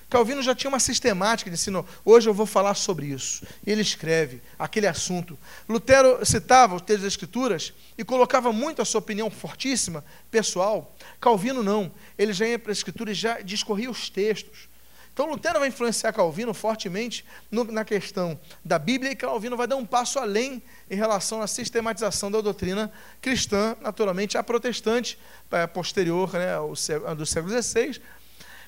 Calvino 0.09 0.43
já 0.43 0.55
tinha 0.55 0.68
uma 0.68 0.80
sistemática 0.80 1.49
de 1.49 1.55
ensino. 1.55 1.86
Hoje 2.05 2.28
eu 2.28 2.34
vou 2.34 2.47
falar 2.47 2.74
sobre 2.74 3.07
isso. 3.07 3.47
Ele 3.64 3.80
escreve 3.80 4.43
aquele 4.59 4.88
assunto. 4.88 5.38
Lutero 5.68 6.18
citava 6.26 6.74
os 6.74 6.82
textos 6.82 7.05
das 7.05 7.12
Escrituras 7.12 7.72
e 7.97 8.03
colocava 8.03 8.53
muito 8.53 8.82
a 8.82 8.84
sua 8.84 8.99
opinião 8.99 9.30
fortíssima, 9.30 10.05
pessoal. 10.30 10.97
Calvino 11.20 11.62
não. 11.62 11.93
Ele 12.18 12.32
já 12.32 12.45
ia 12.45 12.59
para 12.59 12.72
a 12.72 12.74
Escritura 12.74 13.12
e 13.12 13.14
já 13.14 13.41
discorria 13.41 13.88
os 13.88 14.11
textos. 14.11 14.69
Então 15.12 15.26
Lutero 15.26 15.58
vai 15.58 15.68
influenciar 15.68 16.12
Calvino 16.12 16.54
fortemente 16.54 17.24
no, 17.50 17.64
na 17.64 17.84
questão 17.84 18.38
da 18.64 18.78
Bíblia 18.78 19.12
e 19.12 19.16
Calvino 19.16 19.56
vai 19.56 19.66
dar 19.66 19.76
um 19.76 19.84
passo 19.84 20.18
além 20.18 20.62
em 20.90 20.94
relação 20.94 21.42
à 21.42 21.46
sistematização 21.46 22.30
da 22.30 22.40
doutrina 22.40 22.90
cristã, 23.20 23.76
naturalmente 23.80 24.38
a 24.38 24.42
protestante, 24.42 25.18
é, 25.50 25.66
posterior 25.66 26.32
né, 26.32 26.54
ao, 26.54 26.72
do 27.16 27.26
século 27.26 27.62
XVI, 27.62 28.00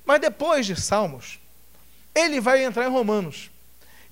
mas 0.04 0.20
depois 0.20 0.66
de 0.66 0.80
Salmos, 0.80 1.38
ele 2.14 2.40
vai 2.40 2.64
entrar 2.64 2.86
em 2.86 2.90
Romanos. 2.90 3.50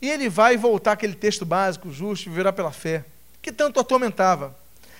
E 0.00 0.08
ele 0.08 0.28
vai 0.28 0.56
voltar 0.56 0.92
aquele 0.92 1.14
texto 1.14 1.44
básico, 1.44 1.90
justo, 1.90 2.30
viverá 2.30 2.52
pela 2.52 2.72
fé, 2.72 3.04
que 3.42 3.52
tanto 3.52 3.78
atormentava. 3.78 4.56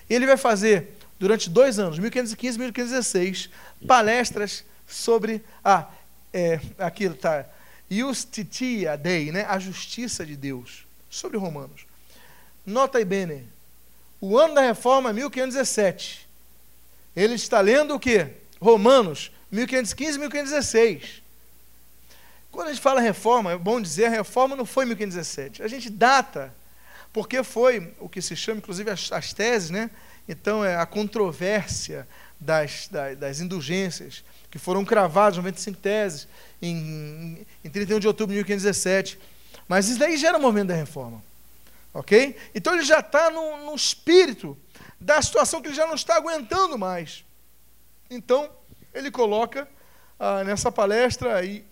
E 0.09 0.15
ele 0.15 0.27
vai 0.27 0.37
fazer, 0.37 0.99
durante 1.19 1.49
dois 1.49 1.79
anos, 1.79 1.99
1515 1.99 2.57
e 2.57 2.59
1516, 2.59 3.51
palestras 3.87 4.65
sobre 4.87 5.43
a. 5.65 5.87
É, 6.33 6.61
aquilo 6.79 7.15
tá. 7.15 7.47
Justitia 7.91 8.97
Dei, 8.97 9.33
né? 9.33 9.45
a 9.49 9.59
justiça 9.59 10.25
de 10.25 10.37
Deus, 10.37 10.87
sobre 11.09 11.37
Romanos. 11.37 11.87
Nota 12.65 12.99
aí 12.99 13.05
bene, 13.05 13.49
o 14.21 14.39
ano 14.39 14.55
da 14.55 14.61
reforma 14.61 15.11
é 15.11 15.13
1517. 15.13 16.29
Ele 17.17 17.35
está 17.35 17.61
lendo 17.61 17.95
o 17.95 18.01
que? 18.01 18.29
Romanos 18.61 19.33
1515 19.51 20.17
e 20.17 20.21
1516. 20.21 21.23
Quando 22.51 22.69
a 22.69 22.73
gente 22.73 22.83
fala 22.83 23.01
reforma, 23.01 23.53
é 23.53 23.59
bom 23.59 23.81
dizer, 23.81 24.07
a 24.07 24.11
reforma 24.11 24.55
não 24.55 24.67
foi 24.67 24.85
em 24.85 24.89
1517. 24.89 25.63
A 25.63 25.69
gente 25.69 25.89
data, 25.89 26.55
porque 27.13 27.43
foi 27.43 27.95
o 27.99 28.09
que 28.09 28.21
se 28.21 28.37
chama, 28.37 28.59
inclusive, 28.59 28.91
as, 28.91 29.11
as 29.13 29.33
teses, 29.33 29.71
né? 29.71 29.91
Então, 30.29 30.65
é 30.65 30.77
a 30.77 30.87
controvérsia 30.87 32.07
das, 32.39 32.89
das, 32.89 33.19
das 33.19 33.41
indulgências, 33.41 34.23
que 34.51 34.59
foram 34.59 34.85
cravadas, 34.85 35.37
95 35.37 35.79
teses, 35.79 36.29
em, 36.61 37.47
em 37.65 37.71
31 37.71 38.01
de 38.01 38.07
outubro 38.07 38.35
de 38.35 38.39
1517. 38.39 39.19
Mas 39.69 39.89
isso 39.89 39.99
daí 39.99 40.17
já 40.17 40.29
era 40.29 40.39
o 40.39 40.43
momento 40.43 40.69
da 40.69 40.75
reforma. 40.75 41.23
Ok? 41.95 42.37
Então 42.55 42.75
ele 42.75 42.85
já 42.85 43.01
está 43.01 43.31
no, 43.31 43.67
no 43.67 43.75
espírito 43.75 44.57
da 45.01 45.21
situação 45.23 45.63
que 45.63 45.69
ele 45.69 45.75
já 45.75 45.87
não 45.87 45.95
está 45.95 46.17
aguentando 46.17 46.77
mais. 46.79 47.25
Então, 48.11 48.51
ele 48.93 49.11
coloca 49.11 49.69
ah, 50.19 50.43
nessa 50.45 50.71
palestra 50.71 51.37
aí 51.37 51.65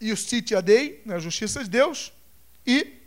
Justitia 0.00 0.60
Dei, 0.60 1.00
na 1.06 1.18
justiça 1.18 1.62
de 1.62 1.70
Deus, 1.70 2.12
e 2.66 3.00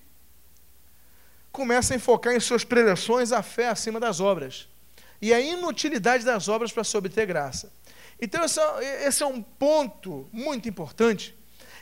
começa 1.52 1.94
a 1.94 1.98
enfocar 1.98 2.34
em 2.34 2.40
suas 2.40 2.64
preleções 2.64 3.32
a 3.32 3.42
fé 3.42 3.70
acima 3.70 4.00
das 4.00 4.20
obras 4.20 4.68
e 5.22 5.34
a 5.34 5.40
inutilidade 5.40 6.26
das 6.26 6.50
obras 6.50 6.72
para 6.72 6.84
se 6.84 6.96
obter 6.98 7.26
graça. 7.26 7.72
Então, 8.22 8.44
esse 8.44 8.60
é, 8.60 9.08
esse 9.08 9.24
é 9.24 9.26
um 9.26 9.42
ponto 9.42 10.28
muito 10.32 10.70
importante. 10.70 11.36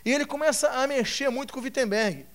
E 0.06 0.12
ele 0.12 0.26
começa 0.26 0.70
a 0.70 0.86
mexer 0.88 1.30
muito 1.30 1.54
com 1.54 1.62
Wittenberg. 1.62 2.26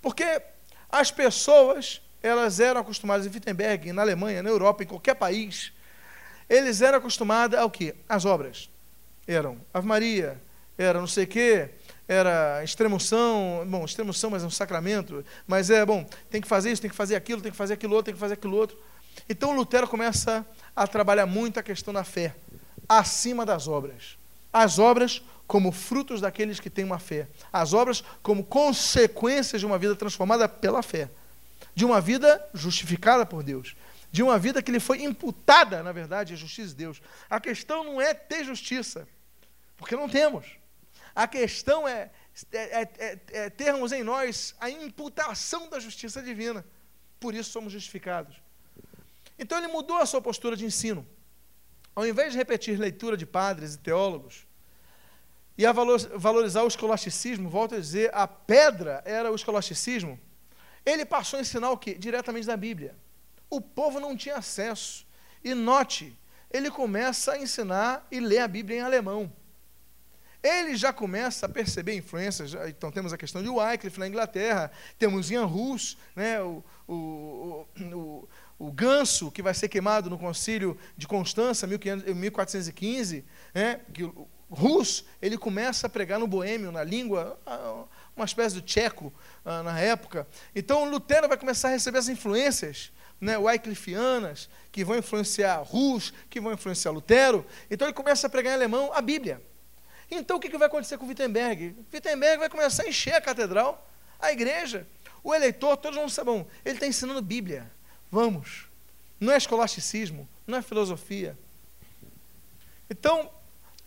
Porque 0.00 0.42
as 0.90 1.10
pessoas, 1.10 2.00
elas 2.22 2.60
eram 2.60 2.80
acostumadas 2.80 3.26
em 3.26 3.30
Wittenberg, 3.30 3.92
na 3.92 4.02
Alemanha, 4.02 4.42
na 4.42 4.50
Europa, 4.50 4.82
em 4.82 4.86
qualquer 4.86 5.14
país, 5.14 5.72
eles 6.48 6.80
eram 6.80 6.98
acostumados 6.98 7.58
ao 7.58 7.70
quê? 7.70 7.94
As 8.08 8.24
obras. 8.24 8.70
Eram 9.26 9.60
Ave 9.72 9.86
Maria, 9.86 10.40
era 10.78 10.98
não 10.98 11.06
sei 11.06 11.24
o 11.24 11.26
quê, 11.26 11.70
era 12.06 12.64
extremoção, 12.64 13.66
bom, 13.68 13.84
extremoção, 13.84 14.30
mas 14.30 14.42
é 14.42 14.46
um 14.46 14.50
sacramento, 14.50 15.22
mas 15.46 15.68
é, 15.68 15.84
bom, 15.84 16.06
tem 16.30 16.40
que 16.40 16.48
fazer 16.48 16.72
isso, 16.72 16.80
tem 16.80 16.90
que 16.90 16.96
fazer 16.96 17.16
aquilo, 17.16 17.42
tem 17.42 17.52
que 17.52 17.58
fazer 17.58 17.74
aquilo 17.74 17.94
outro, 17.94 18.06
tem 18.06 18.14
que 18.14 18.20
fazer 18.20 18.34
aquilo 18.34 18.56
outro. 18.56 18.78
Então 19.28 19.54
Lutero 19.54 19.86
começa 19.86 20.46
a 20.74 20.86
trabalhar 20.86 21.26
muito 21.26 21.60
a 21.60 21.62
questão 21.62 21.92
da 21.92 22.04
fé, 22.04 22.34
acima 22.88 23.44
das 23.44 23.68
obras. 23.68 24.16
As 24.52 24.78
obras 24.78 25.22
como 25.46 25.72
frutos 25.72 26.20
daqueles 26.20 26.60
que 26.60 26.70
têm 26.70 26.84
uma 26.84 26.98
fé. 26.98 27.28
As 27.52 27.72
obras 27.72 28.02
como 28.22 28.44
consequências 28.44 29.60
de 29.60 29.66
uma 29.66 29.78
vida 29.78 29.94
transformada 29.94 30.48
pela 30.48 30.82
fé. 30.82 31.10
De 31.74 31.84
uma 31.84 32.00
vida 32.00 32.44
justificada 32.54 33.24
por 33.24 33.42
Deus 33.42 33.74
de 34.10 34.22
uma 34.22 34.38
vida 34.38 34.62
que 34.62 34.72
lhe 34.72 34.80
foi 34.80 35.02
imputada, 35.02 35.82
na 35.82 35.92
verdade, 35.92 36.32
a 36.32 36.36
justiça 36.36 36.68
de 36.68 36.74
Deus. 36.74 37.00
A 37.28 37.38
questão 37.38 37.84
não 37.84 38.00
é 38.00 38.14
ter 38.14 38.44
justiça, 38.44 39.06
porque 39.76 39.94
não 39.94 40.08
temos. 40.08 40.46
A 41.14 41.26
questão 41.26 41.86
é, 41.86 42.10
é, 42.52 42.58
é, 42.58 42.88
é, 42.98 43.18
é 43.32 43.50
termos 43.50 43.92
em 43.92 44.02
nós 44.02 44.54
a 44.60 44.70
imputação 44.70 45.68
da 45.68 45.78
justiça 45.78 46.22
divina. 46.22 46.64
Por 47.20 47.34
isso 47.34 47.50
somos 47.50 47.72
justificados. 47.72 48.36
Então 49.38 49.58
ele 49.58 49.68
mudou 49.68 49.98
a 49.98 50.06
sua 50.06 50.20
postura 50.20 50.56
de 50.56 50.64
ensino. 50.64 51.06
Ao 51.98 52.06
invés 52.06 52.30
de 52.30 52.38
repetir 52.38 52.78
leitura 52.78 53.16
de 53.16 53.26
padres 53.26 53.74
e 53.74 53.78
teólogos, 53.78 54.46
e 55.56 55.66
a 55.66 55.72
valorizar 55.72 56.62
o 56.62 56.68
escolasticismo, 56.68 57.50
volto 57.50 57.74
a 57.74 57.80
dizer, 57.80 58.08
a 58.14 58.24
pedra 58.24 59.02
era 59.04 59.32
o 59.32 59.34
escolasticismo, 59.34 60.16
ele 60.86 61.04
passou 61.04 61.38
a 61.38 61.42
ensinar 61.42 61.72
o 61.72 61.76
quê? 61.76 61.94
Diretamente 61.94 62.46
da 62.46 62.56
Bíblia. 62.56 62.94
O 63.50 63.60
povo 63.60 63.98
não 63.98 64.16
tinha 64.16 64.36
acesso. 64.36 65.04
E 65.42 65.52
note, 65.54 66.16
ele 66.52 66.70
começa 66.70 67.32
a 67.32 67.38
ensinar 67.40 68.06
e 68.12 68.20
ler 68.20 68.38
a 68.38 68.46
Bíblia 68.46 68.78
em 68.78 68.82
alemão. 68.82 69.32
Ele 70.40 70.76
já 70.76 70.92
começa 70.92 71.46
a 71.46 71.48
perceber 71.48 71.96
influências. 71.96 72.54
Então, 72.68 72.92
temos 72.92 73.12
a 73.12 73.18
questão 73.18 73.42
de 73.42 73.48
Wycliffe 73.48 73.98
na 73.98 74.06
Inglaterra, 74.06 74.70
temos 74.96 75.32
Ian 75.32 75.46
Rus, 75.46 75.98
né, 76.14 76.40
o, 76.40 76.62
o, 76.86 77.66
o, 77.92 78.28
o, 78.58 78.72
ganso 78.72 79.30
que 79.30 79.42
vai 79.42 79.54
ser 79.54 79.68
queimado 79.68 80.10
no 80.10 80.18
concílio 80.18 80.76
de 80.96 81.06
Constança, 81.06 81.66
1415. 81.66 83.24
Né, 83.54 83.80
que 83.92 84.10
Rus 84.50 85.04
ele 85.20 85.36
começa 85.36 85.86
a 85.86 85.90
pregar 85.90 86.18
no 86.18 86.26
boêmio, 86.26 86.72
na 86.72 86.82
língua, 86.82 87.38
uma 88.16 88.24
espécie 88.24 88.54
de 88.54 88.62
tcheco 88.62 89.12
ah, 89.44 89.62
na 89.62 89.78
época. 89.78 90.26
Então, 90.54 90.88
Lutero 90.88 91.28
vai 91.28 91.36
começar 91.36 91.68
a 91.68 91.72
receber 91.72 91.98
as 91.98 92.08
influências 92.08 92.90
né, 93.20 93.36
Wyclifianas, 93.36 94.48
que 94.70 94.84
vão 94.84 94.96
influenciar 94.96 95.62
Rus, 95.62 96.12
que 96.30 96.40
vão 96.40 96.52
influenciar 96.52 96.92
Lutero. 96.92 97.44
Então 97.70 97.86
ele 97.86 97.94
começa 97.94 98.26
a 98.26 98.30
pregar 98.30 98.52
em 98.52 98.56
alemão 98.56 98.92
a 98.92 99.00
Bíblia. 99.00 99.42
Então 100.10 100.36
o 100.36 100.40
que, 100.40 100.48
que 100.48 100.58
vai 100.58 100.68
acontecer 100.68 100.96
com 100.96 101.06
Wittenberg? 101.06 101.76
Wittenberg 101.92 102.38
vai 102.38 102.48
começar 102.48 102.84
a 102.84 102.88
encher 102.88 103.14
a 103.14 103.20
catedral, 103.20 103.86
a 104.18 104.32
igreja, 104.32 104.86
o 105.22 105.34
eleitor, 105.34 105.76
todos 105.76 105.98
vão 105.98 106.08
saber, 106.08 106.30
bom, 106.30 106.46
ele 106.64 106.76
está 106.76 106.86
ensinando 106.86 107.20
Bíblia. 107.20 107.70
Vamos. 108.10 108.66
Não 109.20 109.32
é 109.32 109.36
escolasticismo, 109.36 110.28
não 110.46 110.58
é 110.58 110.62
filosofia. 110.62 111.36
Então, 112.88 113.30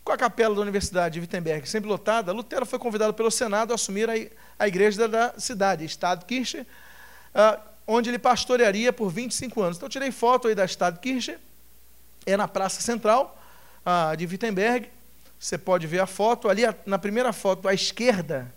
com 0.04 0.12
a 0.12 0.16
capela 0.16 0.54
da 0.54 0.60
Universidade 0.60 1.14
de 1.14 1.20
Wittenberg 1.20 1.68
sempre 1.68 1.88
lotada, 1.88 2.32
Lutero 2.32 2.66
foi 2.66 2.78
convidado 2.78 3.14
pelo 3.14 3.30
Senado 3.30 3.72
a 3.72 3.74
assumir 3.74 4.08
a, 4.58 4.68
igreja 4.68 5.08
da 5.08 5.34
cidade, 5.38 5.84
Stadtkirche, 5.84 6.60
uh, 6.60 7.60
onde 7.86 8.10
ele 8.10 8.18
pastorearia 8.18 8.92
por 8.92 9.10
25 9.10 9.62
anos. 9.62 9.76
Então, 9.76 9.88
tirei 9.88 10.10
foto 10.10 10.48
aí 10.48 10.54
da 10.54 10.64
Stadtkirche, 10.64 11.38
é 12.26 12.36
na 12.36 12.46
Praça 12.46 12.80
Central 12.80 13.38
uh, 13.84 14.16
de 14.16 14.26
Wittenberg. 14.26 14.88
Você 15.38 15.58
pode 15.58 15.86
ver 15.86 16.00
a 16.00 16.06
foto. 16.06 16.48
Ali, 16.48 16.62
na 16.86 16.98
primeira 16.98 17.32
foto, 17.32 17.66
à 17.66 17.74
esquerda, 17.74 18.52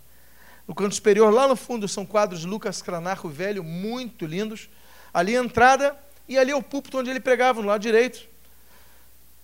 no 0.68 0.74
canto 0.74 0.94
superior, 0.94 1.32
lá 1.32 1.48
no 1.48 1.56
fundo, 1.56 1.88
são 1.88 2.06
quadros 2.06 2.40
de 2.40 2.46
Lucas 2.46 2.80
Cranach, 2.82 3.26
o 3.26 3.30
velho, 3.30 3.64
muito 3.64 4.26
lindos. 4.26 4.68
Ali 5.16 5.36
a 5.36 5.40
entrada, 5.40 5.96
e 6.28 6.36
ali 6.36 6.50
é 6.50 6.56
o 6.56 6.62
púlpito 6.62 6.98
onde 6.98 7.08
ele 7.08 7.20
pregava, 7.20 7.62
no 7.62 7.68
lado 7.68 7.80
direito 7.80 8.28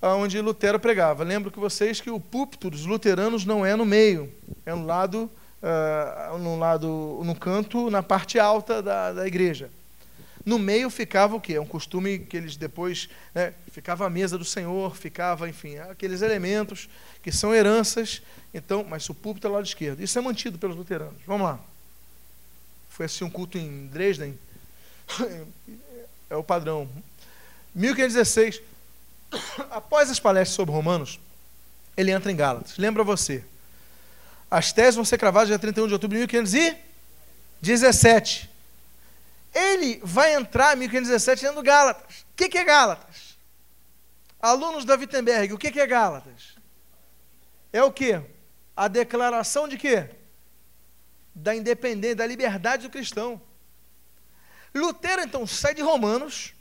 onde 0.03 0.41
Lutero 0.41 0.81
pregava. 0.81 1.23
Lembro 1.23 1.51
que 1.51 1.59
vocês 1.59 2.01
que 2.01 2.11
o 2.11 2.19
púlpito 2.19 2.69
dos 2.69 2.85
luteranos 2.85 3.45
não 3.45 3.65
é 3.65 3.77
no 3.77 3.85
meio, 3.85 4.33
é 4.67 4.75
no 4.75 4.85
lado, 4.85 5.31
uh, 5.63 6.39
no 6.39 6.59
lado, 6.59 7.21
no 7.25 7.35
canto, 7.37 7.89
na 7.89 8.03
parte 8.03 8.39
alta 8.39 8.83
da, 8.83 9.13
da 9.13 9.27
igreja. 9.27 9.71
No 10.45 10.59
meio 10.59 10.91
ficava 10.91 11.37
o 11.37 11.41
quê? 11.41 11.55
É 11.55 11.61
um 11.61 11.67
costume 11.67 12.19
que 12.19 12.37
eles 12.37 12.57
depois, 12.57 13.09
né, 13.33 13.55
ficava 13.71 14.05
a 14.05 14.11
mesa 14.11 14.37
do 14.37 14.45
Senhor, 14.45 14.97
ficava, 14.97 15.49
enfim, 15.49 15.79
aqueles 15.79 16.21
elementos 16.21 16.89
que 17.23 17.31
são 17.31 17.55
heranças. 17.55 18.23
Então, 18.53 18.85
mas 18.85 19.09
o 19.09 19.15
púlpito 19.15 19.47
é 19.47 19.51
o 19.51 19.53
lado 19.53 19.65
esquerdo. 19.65 20.03
Isso 20.03 20.19
é 20.19 20.21
mantido 20.21 20.59
pelos 20.59 20.75
luteranos. 20.75 21.15
Vamos 21.25 21.47
lá. 21.47 21.61
Foi 22.91 23.07
assim 23.07 23.23
um 23.23 23.31
culto 23.31 23.57
em 23.57 23.87
Dresden. 23.87 24.37
É 26.31 26.37
o 26.37 26.43
padrão. 26.43 26.89
1516 27.75 28.63
após 29.71 30.11
as 30.11 30.19
palestras 30.19 30.55
sobre 30.55 30.75
Romanos, 30.75 31.21
ele 31.97 32.11
entra 32.11 32.33
em 32.33 32.37
Gálatas. 32.37 32.77
Lembra 32.79 33.05
você. 33.05 33.45
As 34.51 34.73
teses 34.73 34.97
vão 34.97 35.05
ser 35.05 35.19
cravadas 35.19 35.49
dia 35.49 35.59
31 35.59 35.89
de 35.89 35.93
outubro 35.93 36.17
de 36.17 36.21
1517. 36.21 38.51
Ele 39.55 40.01
vai 40.03 40.35
entrar 40.35 40.75
em 40.75 40.79
1517 40.81 41.43
dentro 41.43 41.57
do 41.57 41.63
Gálatas. 41.63 42.21
O 42.21 42.37
que, 42.37 42.49
que 42.49 42.57
é 42.59 42.65
Gálatas? 42.65 43.37
Alunos 44.41 44.85
da 44.85 44.95
Wittenberg, 44.95 45.53
o 45.53 45.59
que, 45.59 45.71
que 45.71 45.81
é 45.81 45.87
Gálatas? 45.87 46.57
É 47.73 47.81
o 47.83 47.93
que? 47.93 48.21
A 48.77 48.89
declaração 48.89 49.69
de 49.69 49.79
quê? 49.79 50.11
Da 51.35 51.55
independência, 51.55 52.17
da 52.17 52.27
liberdade 52.27 52.85
do 52.85 52.91
cristão. 52.91 53.41
Lutero, 54.75 55.23
então, 55.23 55.47
sai 55.47 55.75
de 55.75 55.83
Romanos, 55.83 56.55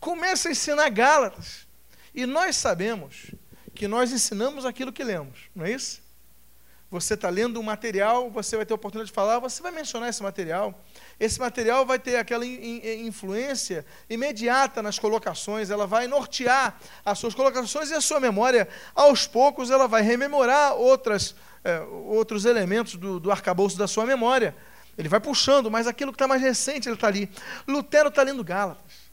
começa 0.00 0.48
a 0.48 0.52
ensinar 0.52 0.88
Gálatas. 0.90 1.66
E 2.14 2.26
nós 2.26 2.56
sabemos 2.56 3.32
que 3.74 3.86
nós 3.86 4.10
ensinamos 4.10 4.64
aquilo 4.64 4.92
que 4.92 5.04
lemos, 5.04 5.38
não 5.54 5.64
é 5.64 5.72
isso? 5.72 6.00
Você 6.90 7.12
está 7.12 7.28
lendo 7.28 7.60
um 7.60 7.62
material, 7.62 8.30
você 8.30 8.56
vai 8.56 8.64
ter 8.64 8.72
a 8.72 8.76
oportunidade 8.76 9.10
de 9.10 9.14
falar, 9.14 9.38
você 9.38 9.62
vai 9.62 9.70
mencionar 9.70 10.08
esse 10.08 10.22
material. 10.22 10.82
Esse 11.20 11.38
material 11.38 11.84
vai 11.84 11.98
ter 11.98 12.16
aquela 12.16 12.46
influência 12.46 13.84
imediata 14.08 14.82
nas 14.82 14.98
colocações, 14.98 15.68
ela 15.68 15.86
vai 15.86 16.06
nortear 16.06 16.80
as 17.04 17.18
suas 17.18 17.34
colocações 17.34 17.90
e 17.90 17.94
a 17.94 18.00
sua 18.00 18.20
memória, 18.20 18.66
aos 18.94 19.26
poucos, 19.26 19.70
ela 19.70 19.86
vai 19.86 20.00
rememorar 20.00 20.76
outras, 20.76 21.34
é, 21.62 21.78
outros 22.06 22.46
elementos 22.46 22.94
do, 22.94 23.20
do 23.20 23.30
arcabouço 23.30 23.76
da 23.76 23.86
sua 23.86 24.06
memória. 24.06 24.56
Ele 24.98 25.08
vai 25.08 25.20
puxando, 25.20 25.70
mas 25.70 25.86
aquilo 25.86 26.10
que 26.10 26.16
está 26.16 26.26
mais 26.26 26.42
recente, 26.42 26.88
ele 26.88 26.96
está 26.96 27.06
ali. 27.06 27.30
Lutero 27.68 28.08
está 28.08 28.24
lendo 28.24 28.42
Gálatas. 28.42 29.08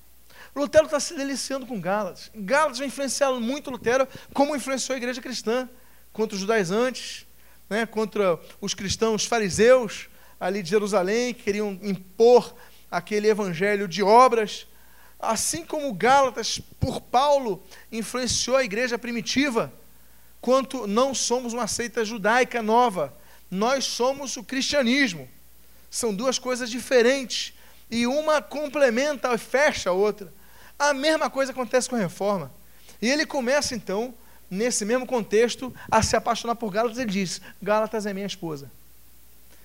Lutero 0.56 0.86
está 0.86 1.00
se 1.00 1.14
deliciando 1.14 1.68
com 1.68 1.80
Gálatas. 1.80 2.32
Gálatas 2.34 2.80
vai 2.80 2.88
influenciar 2.88 3.32
muito 3.34 3.70
Lutero, 3.70 4.08
como 4.34 4.56
influenciou 4.56 4.96
a 4.96 4.98
igreja 4.98 5.22
cristã, 5.22 5.70
contra 6.12 6.34
os 6.34 6.42
judaizantes, 6.42 7.28
né, 7.70 7.86
contra 7.86 8.40
os 8.60 8.74
cristãos 8.74 9.26
fariseus 9.26 10.10
ali 10.40 10.64
de 10.64 10.70
Jerusalém, 10.70 11.36
que 11.36 11.44
queriam 11.44 11.78
impor 11.84 12.56
aquele 12.90 13.28
evangelho 13.28 13.88
de 13.88 14.02
obras. 14.02 14.66
Assim 15.20 15.64
como 15.64 15.94
Gálatas, 15.94 16.60
por 16.80 17.00
Paulo, 17.00 17.64
influenciou 17.92 18.58
a 18.58 18.64
igreja 18.64 18.98
primitiva, 18.98 19.72
quanto 20.42 20.88
não 20.88 21.14
somos 21.14 21.54
uma 21.54 21.68
seita 21.68 22.04
judaica 22.04 22.64
nova, 22.64 23.16
nós 23.52 23.86
somos 23.86 24.36
o 24.36 24.44
cristianismo. 24.44 25.30
São 25.96 26.14
duas 26.14 26.38
coisas 26.38 26.70
diferentes 26.70 27.54
e 27.90 28.06
uma 28.06 28.42
complementa 28.42 29.34
e 29.34 29.38
fecha 29.38 29.92
a 29.92 29.94
outra. 29.94 30.30
A 30.78 30.94
mesma 30.94 31.30
coisa 31.30 31.54
acontece 31.54 31.90
com 31.90 31.96
a 31.96 32.00
reforma. 32.00 32.52
E 33.02 33.10
ele 33.10 33.26
começa 33.26 33.74
então, 33.74 34.14
nesse 34.52 34.84
mesmo 34.84 35.06
contexto, 35.06 35.74
a 35.90 36.04
se 36.04 36.18
apaixonar 36.18 36.56
por 36.56 36.70
Gálatas. 36.70 36.98
Ele 36.98 37.10
diz: 37.10 37.40
Gálatas 37.62 38.06
é 38.06 38.14
minha 38.14 38.26
esposa. 38.26 38.70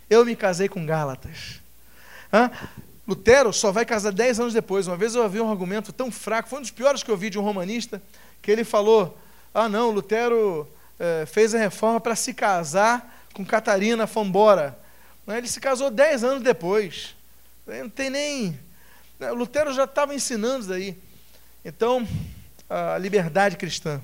Eu 0.08 0.24
me 0.24 0.36
casei 0.36 0.68
com 0.68 0.86
Gálatas. 0.86 1.60
Hã? 2.32 2.48
Lutero 3.08 3.52
só 3.52 3.72
vai 3.72 3.84
casar 3.84 4.12
dez 4.12 4.38
anos 4.38 4.54
depois. 4.54 4.86
Uma 4.86 4.96
vez 4.96 5.16
eu 5.16 5.24
ouvi 5.24 5.40
um 5.40 5.50
argumento 5.50 5.92
tão 5.92 6.12
fraco, 6.12 6.48
foi 6.48 6.60
um 6.60 6.62
dos 6.62 6.70
piores 6.70 7.02
que 7.02 7.10
eu 7.10 7.16
vi 7.16 7.28
de 7.28 7.40
um 7.40 7.42
romanista, 7.42 8.00
que 8.40 8.52
ele 8.52 8.62
falou: 8.62 9.18
Ah, 9.52 9.68
não, 9.68 9.90
Lutero 9.90 10.68
eh, 10.96 11.26
fez 11.26 11.56
a 11.56 11.58
reforma 11.58 12.00
para 12.00 12.14
se 12.14 12.32
casar 12.32 13.26
com 13.34 13.44
Catarina 13.44 14.06
Fombora. 14.06 14.78
Ele 15.28 15.46
se 15.46 15.60
casou 15.60 15.90
dez 15.90 16.24
anos 16.24 16.42
depois. 16.42 17.14
Não 17.66 17.88
tem 17.88 18.10
nem 18.10 18.58
né, 19.20 19.30
Lutero 19.32 19.72
já 19.74 19.84
estava 19.84 20.14
ensinando 20.14 20.60
isso 20.60 20.72
aí. 20.72 20.98
Então, 21.62 22.08
a 22.68 22.96
liberdade 22.96 23.58
cristã. 23.58 24.00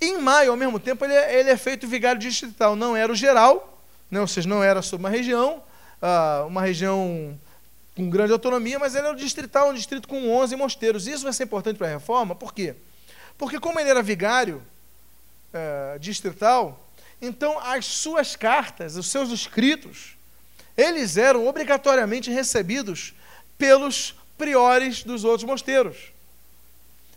Em 0.00 0.16
maio, 0.18 0.52
ao 0.52 0.56
mesmo 0.56 0.78
tempo, 0.78 1.04
ele 1.04 1.12
é, 1.12 1.40
ele 1.40 1.50
é 1.50 1.56
feito 1.56 1.88
vigário 1.88 2.20
distrital. 2.20 2.76
Não 2.76 2.96
era 2.96 3.10
o 3.10 3.16
geral, 3.16 3.82
né, 4.08 4.20
ou 4.20 4.28
seja, 4.28 4.48
não 4.48 4.62
era 4.62 4.80
sobre 4.80 5.04
uma 5.04 5.10
região, 5.10 5.60
uh, 6.00 6.46
uma 6.46 6.62
região 6.62 7.36
com 7.96 8.08
grande 8.08 8.32
autonomia, 8.32 8.78
mas 8.78 8.94
ele 8.94 9.06
era 9.06 9.14
o 9.14 9.18
distrital, 9.18 9.70
um 9.70 9.74
distrito 9.74 10.06
com 10.06 10.30
11 10.30 10.54
mosteiros. 10.54 11.08
Isso 11.08 11.24
vai 11.24 11.32
ser 11.32 11.44
importante 11.44 11.76
para 11.76 11.88
a 11.88 11.90
reforma, 11.90 12.34
por 12.34 12.54
quê? 12.54 12.76
Porque, 13.36 13.58
como 13.58 13.80
ele 13.80 13.90
era 13.90 14.02
vigário 14.02 14.62
uh, 15.52 15.98
distrital, 15.98 16.80
então 17.22 17.58
as 17.60 17.86
suas 17.86 18.34
cartas, 18.34 18.96
os 18.96 19.06
seus 19.06 19.30
escritos, 19.30 20.16
eles 20.76 21.16
eram 21.16 21.46
obrigatoriamente 21.46 22.30
recebidos 22.30 23.14
pelos 23.56 24.14
priores 24.36 25.04
dos 25.04 25.22
outros 25.22 25.44
mosteiros. 25.44 25.96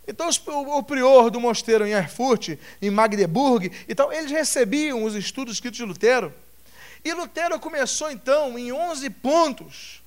Então, 0.08 0.30
o 0.47 0.84
prior 0.84 1.32
do 1.32 1.41
mosteiro 1.41 1.88
em 1.88 1.91
Erfurt, 1.91 2.49
em 2.80 2.91
Magdeburg 2.91 3.72
e 3.88 3.95
tal, 3.95 4.14
eles 4.14 4.30
recebiam 4.30 5.03
os 5.03 5.16
estudos 5.16 5.56
escritos 5.56 5.78
de 5.78 5.84
Lutero. 5.84 6.32
E 7.03 7.12
Lutero 7.12 7.60
começou, 7.60 8.12
então, 8.12 8.58
em 8.60 8.72
11 8.72 9.10
pontos, 9.10 10.03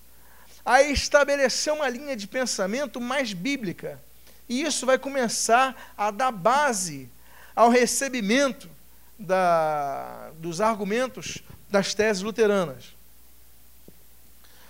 a 0.65 0.83
estabelecer 0.83 1.73
uma 1.73 1.89
linha 1.89 2.15
de 2.15 2.29
pensamento 2.29 3.01
mais 3.01 3.33
bíblica. 3.33 4.01
E 4.49 4.63
isso 4.63 4.87
vai 4.87 4.99
começar 4.99 5.93
a 5.97 6.13
dar 6.13 6.31
base 6.31 7.09
ao 7.57 7.69
recebimento 7.69 8.71
da, 9.19 10.31
dos 10.39 10.61
argumentos 10.61 11.43
das 11.69 11.95
teses 11.95 12.23
luteranas. 12.23 12.97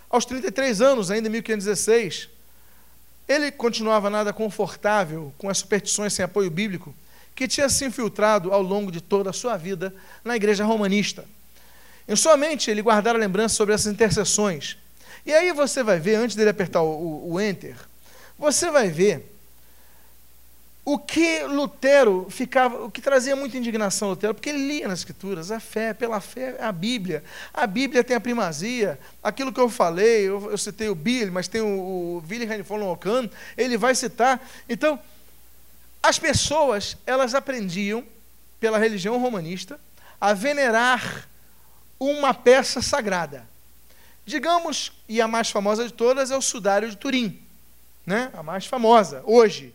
Aos 0.09 0.25
33 0.25 0.81
anos, 0.81 1.11
ainda 1.11 1.29
em 1.29 1.33
1516, 1.33 2.29
ele 3.29 3.53
continuava 3.53 4.09
nada 4.09 4.33
confortável 4.33 5.35
com 5.37 5.51
as 5.51 5.59
superstições 5.59 6.15
sem 6.15 6.25
apoio 6.25 6.51
bíblico 6.51 6.95
que 7.35 7.47
tinha 7.47 7.69
se 7.69 7.85
infiltrado 7.85 8.53
ao 8.53 8.63
longo 8.63 8.91
de 8.91 9.01
toda 9.01 9.31
a 9.31 9.33
sua 9.33 9.57
vida 9.57 9.95
na 10.25 10.35
igreja 10.35 10.65
romanista. 10.65 11.25
Em 12.09 12.17
sua 12.17 12.37
mente, 12.37 12.71
ele 12.71 12.83
guardara 12.83 13.19
lembrança 13.19 13.55
sobre 13.55 13.75
essas 13.75 13.93
intercessões. 13.93 14.79
E 15.27 15.33
aí 15.33 15.53
você 15.53 15.83
vai 15.83 16.01
ver, 16.01 16.17
antes 16.17 16.35
dele 16.35 16.51
apertar 16.51 16.83
o, 16.83 16.89
o, 16.89 17.33
o 17.35 17.41
Enter, 17.41 17.77
você 18.39 18.71
vai 18.71 18.89
ver 18.89 19.31
o 20.91 20.99
que 20.99 21.43
Lutero 21.43 22.29
ficava, 22.31 22.85
o 22.85 22.91
que 22.91 23.03
trazia 23.03 23.37
muita 23.37 23.59
indignação 23.59 24.09
a 24.09 24.11
Lutero, 24.13 24.33
porque 24.33 24.49
ele 24.49 24.67
lia 24.67 24.89
nas 24.89 25.01
escrituras, 25.01 25.51
a 25.51 25.61
fé, 25.61 25.93
pela 25.93 26.19
fé, 26.19 26.57
a 26.59 26.73
Bíblia. 26.73 27.23
A 27.53 27.67
Bíblia 27.67 28.03
tem 28.03 28.17
a 28.17 28.21
primazia. 28.21 28.99
Aquilo 29.23 29.53
que 29.53 29.61
eu 29.61 29.69
falei, 29.69 30.27
eu, 30.27 30.51
eu 30.51 30.57
citei 30.57 30.89
o 30.89 30.95
Billy, 30.95 31.31
mas 31.31 31.47
tem 31.47 31.61
o, 31.61 31.67
o 31.67 32.25
Wilhelm 32.27 32.63
von 32.63 32.91
Ockham, 32.91 33.29
ele 33.55 33.77
vai 33.77 33.95
citar. 33.95 34.41
Então, 34.67 34.99
as 36.03 36.19
pessoas, 36.19 36.97
elas 37.05 37.35
aprendiam 37.35 38.03
pela 38.59 38.79
religião 38.79 39.21
romanista 39.21 39.79
a 40.19 40.33
venerar 40.33 41.29
uma 42.01 42.33
peça 42.33 42.81
sagrada. 42.81 43.47
Digamos, 44.25 44.91
e 45.07 45.21
a 45.21 45.29
mais 45.29 45.51
famosa 45.51 45.85
de 45.85 45.93
todas 45.93 46.31
é 46.31 46.37
o 46.37 46.41
Sudário 46.41 46.89
de 46.89 46.97
Turim, 46.97 47.39
né? 48.07 48.31
A 48.33 48.43
mais 48.43 48.65
famosa 48.65 49.23
hoje 49.27 49.75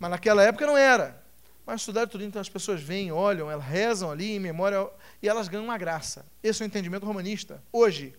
mas 0.00 0.10
naquela 0.10 0.42
época 0.42 0.66
não 0.66 0.76
era. 0.76 1.22
Mas 1.64 1.82
estudar 1.82 2.06
tudo, 2.08 2.24
então 2.24 2.40
as 2.40 2.48
pessoas 2.48 2.82
vêm, 2.82 3.12
olham, 3.12 3.50
elas 3.50 3.64
rezam 3.64 4.10
ali 4.10 4.34
em 4.34 4.40
memória 4.40 4.88
e 5.22 5.28
elas 5.28 5.46
ganham 5.46 5.64
uma 5.64 5.78
graça. 5.78 6.26
Esse 6.42 6.62
é 6.62 6.66
o 6.66 6.66
entendimento 6.66 7.06
romanista. 7.06 7.62
Hoje, 7.70 8.16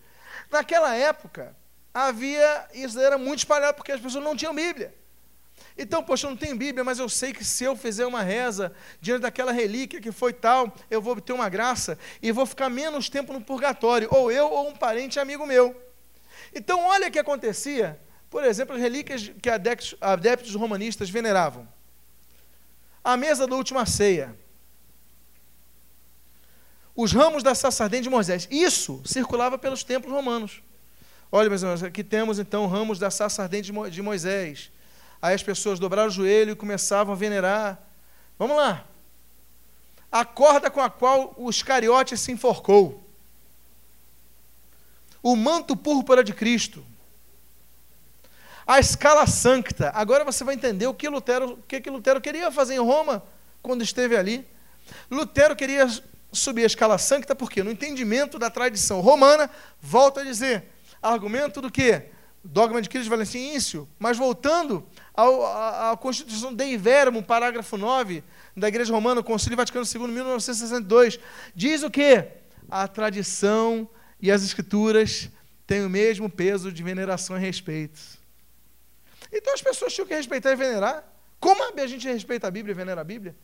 naquela 0.50 0.94
época, 0.94 1.54
havia, 1.92 2.68
isso 2.72 2.98
era 2.98 3.18
muito 3.18 3.40
espalhado 3.40 3.74
porque 3.74 3.92
as 3.92 4.00
pessoas 4.00 4.24
não 4.24 4.36
tinham 4.36 4.54
Bíblia. 4.54 4.94
Então, 5.76 6.02
poxa, 6.02 6.26
eu 6.26 6.30
não 6.30 6.36
tenho 6.36 6.56
Bíblia, 6.56 6.84
mas 6.84 6.98
eu 6.98 7.08
sei 7.08 7.32
que 7.32 7.44
se 7.44 7.64
eu 7.64 7.76
fizer 7.76 8.06
uma 8.06 8.22
reza 8.22 8.72
diante 9.00 9.22
daquela 9.22 9.52
relíquia 9.52 10.00
que 10.00 10.12
foi 10.12 10.32
tal, 10.32 10.72
eu 10.88 11.02
vou 11.02 11.12
obter 11.12 11.32
uma 11.32 11.48
graça 11.48 11.98
e 12.22 12.30
vou 12.30 12.46
ficar 12.46 12.70
menos 12.70 13.08
tempo 13.08 13.32
no 13.32 13.40
purgatório, 13.40 14.08
ou 14.10 14.30
eu 14.30 14.48
ou 14.48 14.68
um 14.68 14.74
parente 14.74 15.18
amigo 15.18 15.46
meu. 15.46 15.74
Então, 16.54 16.80
olha 16.80 17.08
o 17.08 17.10
que 17.10 17.18
acontecia, 17.18 18.00
por 18.32 18.42
exemplo, 18.44 18.74
as 18.74 18.80
relíquias 18.80 19.30
que 19.42 19.50
adeptos, 19.50 20.54
romanistas 20.54 21.10
veneravam. 21.10 21.68
A 23.04 23.14
mesa 23.14 23.46
da 23.46 23.54
última 23.54 23.84
ceia. 23.84 24.34
Os 26.96 27.12
ramos 27.12 27.42
da 27.42 27.54
sacerdente 27.54 28.04
de 28.04 28.08
Moisés. 28.08 28.48
Isso 28.50 29.02
circulava 29.04 29.58
pelos 29.58 29.84
templos 29.84 30.10
romanos. 30.10 30.62
Olha, 31.30 31.50
meus 31.50 31.60
irmãos, 31.60 31.82
aqui 31.82 32.02
temos 32.02 32.38
então 32.38 32.66
ramos 32.66 32.98
da 32.98 33.10
sacerdente 33.10 33.70
de 33.90 34.02
Moisés 34.02 34.70
Aí 35.20 35.34
as 35.34 35.42
pessoas 35.42 35.78
dobraram 35.78 36.08
o 36.08 36.10
joelho 36.10 36.52
e 36.52 36.56
começavam 36.56 37.12
a 37.12 37.16
venerar. 37.16 37.86
Vamos 38.38 38.56
lá. 38.56 38.86
A 40.10 40.24
corda 40.24 40.70
com 40.70 40.80
a 40.80 40.88
qual 40.88 41.34
o 41.36 41.50
Iscariote 41.50 42.16
se 42.16 42.32
enforcou. 42.32 43.06
O 45.22 45.36
manto 45.36 45.76
púrpura 45.76 46.24
de 46.24 46.32
Cristo. 46.32 46.82
A 48.66 48.78
escala 48.78 49.26
sancta. 49.26 49.90
Agora 49.94 50.24
você 50.24 50.44
vai 50.44 50.54
entender 50.54 50.86
o 50.86 50.94
que 50.94 51.08
Lutero, 51.08 51.52
o 51.52 51.56
que, 51.68 51.80
que 51.80 51.90
Lutero 51.90 52.20
queria 52.20 52.50
fazer 52.50 52.74
em 52.74 52.78
Roma 52.78 53.22
quando 53.60 53.82
esteve 53.82 54.16
ali. 54.16 54.46
Lutero 55.10 55.56
queria 55.56 55.86
subir 56.32 56.62
a 56.62 56.66
escala 56.66 56.98
sancta 56.98 57.34
porque 57.34 57.62
no 57.62 57.70
entendimento 57.70 58.38
da 58.38 58.50
tradição 58.50 59.00
romana, 59.00 59.50
volta 59.80 60.20
a 60.20 60.24
dizer, 60.24 60.64
argumento 61.02 61.60
do 61.60 61.70
que? 61.70 62.02
Dogma 62.44 62.82
de 62.82 62.88
Cristo 62.88 63.08
Valenciense, 63.08 63.86
mas 64.00 64.16
voltando 64.16 64.84
à 65.14 65.96
Constituição 66.00 66.52
Dei 66.52 66.76
Verbum, 66.76 67.22
parágrafo 67.22 67.76
9, 67.76 68.24
da 68.56 68.66
Igreja 68.66 68.92
Romana, 68.92 69.22
Concílio 69.22 69.56
Vaticano 69.56 69.86
II, 69.86 70.08
1962, 70.08 71.20
diz 71.54 71.84
o 71.84 71.90
que? 71.90 72.26
A 72.68 72.88
tradição 72.88 73.88
e 74.20 74.30
as 74.30 74.42
escrituras 74.42 75.30
têm 75.66 75.84
o 75.84 75.90
mesmo 75.90 76.28
peso 76.28 76.72
de 76.72 76.82
veneração 76.82 77.36
e 77.36 77.40
respeito. 77.40 78.00
Então 79.32 79.54
as 79.54 79.62
pessoas 79.62 79.92
tinham 79.92 80.06
que 80.06 80.14
respeitar 80.14 80.52
e 80.52 80.56
venerar. 80.56 81.04
Como 81.40 81.62
a 81.62 81.86
gente 81.86 82.06
respeita 82.06 82.46
a 82.46 82.50
Bíblia 82.50 82.72
e 82.72 82.76
venera 82.76 83.00
a 83.00 83.04
Bíblia? 83.04 83.34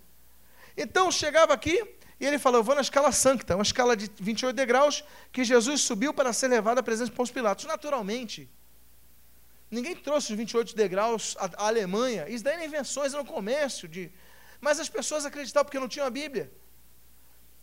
Então 0.77 1.11
chegava 1.11 1.55
aqui 1.55 1.83
e 2.21 2.27
ele 2.27 2.39
falou: 2.39 2.61
Eu 2.61 2.65
vou 2.65 2.75
na 2.75 2.83
escala 2.83 3.11
sancta, 3.11 3.57
uma 3.57 3.63
escala 3.63 3.97
de 3.97 4.11
28 4.21 4.55
degraus 4.55 5.03
que 5.33 5.43
Jesus 5.43 5.81
subiu 5.81 6.13
para 6.13 6.33
ser 6.33 6.49
levado 6.49 6.79
à 6.79 6.83
presença 6.83 7.11
de 7.11 7.17
Pôncio 7.17 7.35
Pilatos. 7.35 7.65
Naturalmente, 7.65 8.49
Ninguém 9.71 9.95
trouxe 9.95 10.33
os 10.33 10.39
28 10.39 10.75
degraus 10.75 11.37
à 11.39 11.67
Alemanha. 11.67 12.29
Isso 12.29 12.43
daí 12.43 12.55
eram 12.55 12.65
invenções, 12.65 13.13
era 13.13 13.23
um 13.23 13.27
comércio. 13.27 13.87
De... 13.87 14.11
Mas 14.61 14.81
as 14.81 14.89
pessoas 14.89 15.27
acreditavam 15.27 15.67
porque 15.67 15.79
não 15.79 15.89
tinham 15.89 16.07
a 16.07 16.11
Bíblia. 16.11 16.51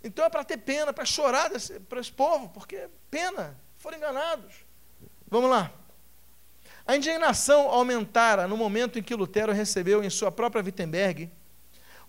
Então 0.04 0.24
é 0.24 0.30
para 0.30 0.44
ter 0.44 0.58
pena, 0.58 0.94
para 0.94 1.04
chorar 1.04 1.50
para 1.90 2.00
esse 2.00 2.12
povo, 2.12 2.50
porque 2.50 2.90
pena, 3.10 3.60
foram 3.78 3.98
enganados. 3.98 4.54
Vamos 5.28 5.50
lá. 5.50 5.72
A 6.88 6.96
indignação 6.96 7.62
aumentara 7.68 8.48
no 8.48 8.56
momento 8.56 9.00
em 9.00 9.04
que 9.04 9.16
Lutero 9.16 9.52
recebeu 9.52 10.04
em 10.04 10.10
sua 10.10 10.32
própria 10.32 10.64
Wittenberg 10.64 11.32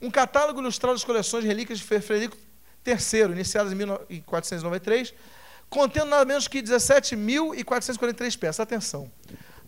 um 0.00 0.10
catálogo 0.10 0.60
ilustrado 0.60 0.94
das 0.94 1.04
coleções 1.04 1.42
de 1.42 1.48
relíquias 1.48 1.78
de 1.78 1.84
Frederico 1.84 2.36
III, 2.86 3.32
iniciadas 3.32 3.72
em 3.72 3.74
1493, 3.74 5.14
contendo 5.70 6.06
nada 6.06 6.24
menos 6.24 6.46
que 6.46 6.62
17.443 6.62 8.38
peças. 8.38 8.60
Atenção. 8.60 9.10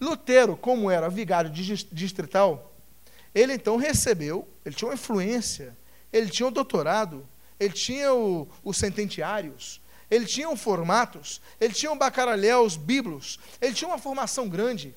Lutero, 0.00 0.56
como 0.56 0.90
era 0.90 1.09
vigário 1.09 1.50
distrital, 1.50 2.76
ele 3.34 3.54
então 3.54 3.76
recebeu, 3.76 4.46
ele 4.64 4.74
tinha 4.74 4.88
uma 4.88 4.94
influência, 4.94 5.76
ele 6.12 6.28
tinha 6.28 6.46
um 6.46 6.52
doutorado, 6.52 7.26
ele 7.59 7.72
tinha 7.72 8.12
o, 8.12 8.48
os 8.62 8.76
sententiários, 8.76 9.80
ele 10.11 10.26
tinha 10.26 10.54
formatos, 10.56 11.40
ele 11.61 11.74
tinha 11.74 11.94
bacalhaus 11.94 12.76
bíblos, 12.76 13.38
ele 13.61 13.74
tinha 13.74 13.88
uma 13.88 13.98
formação 13.98 14.48
grande. 14.48 14.94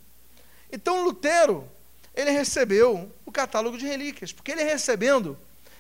Então 0.72 1.04
Lutero, 1.04 1.70
ele 2.16 2.32
recebeu 2.32 3.12
o 3.26 3.32
catálogo 3.32 3.78
de 3.78 3.86
relíquias, 3.86 4.32
porque 4.32 4.52
ele 4.52 4.64
recebendo, 4.64 5.38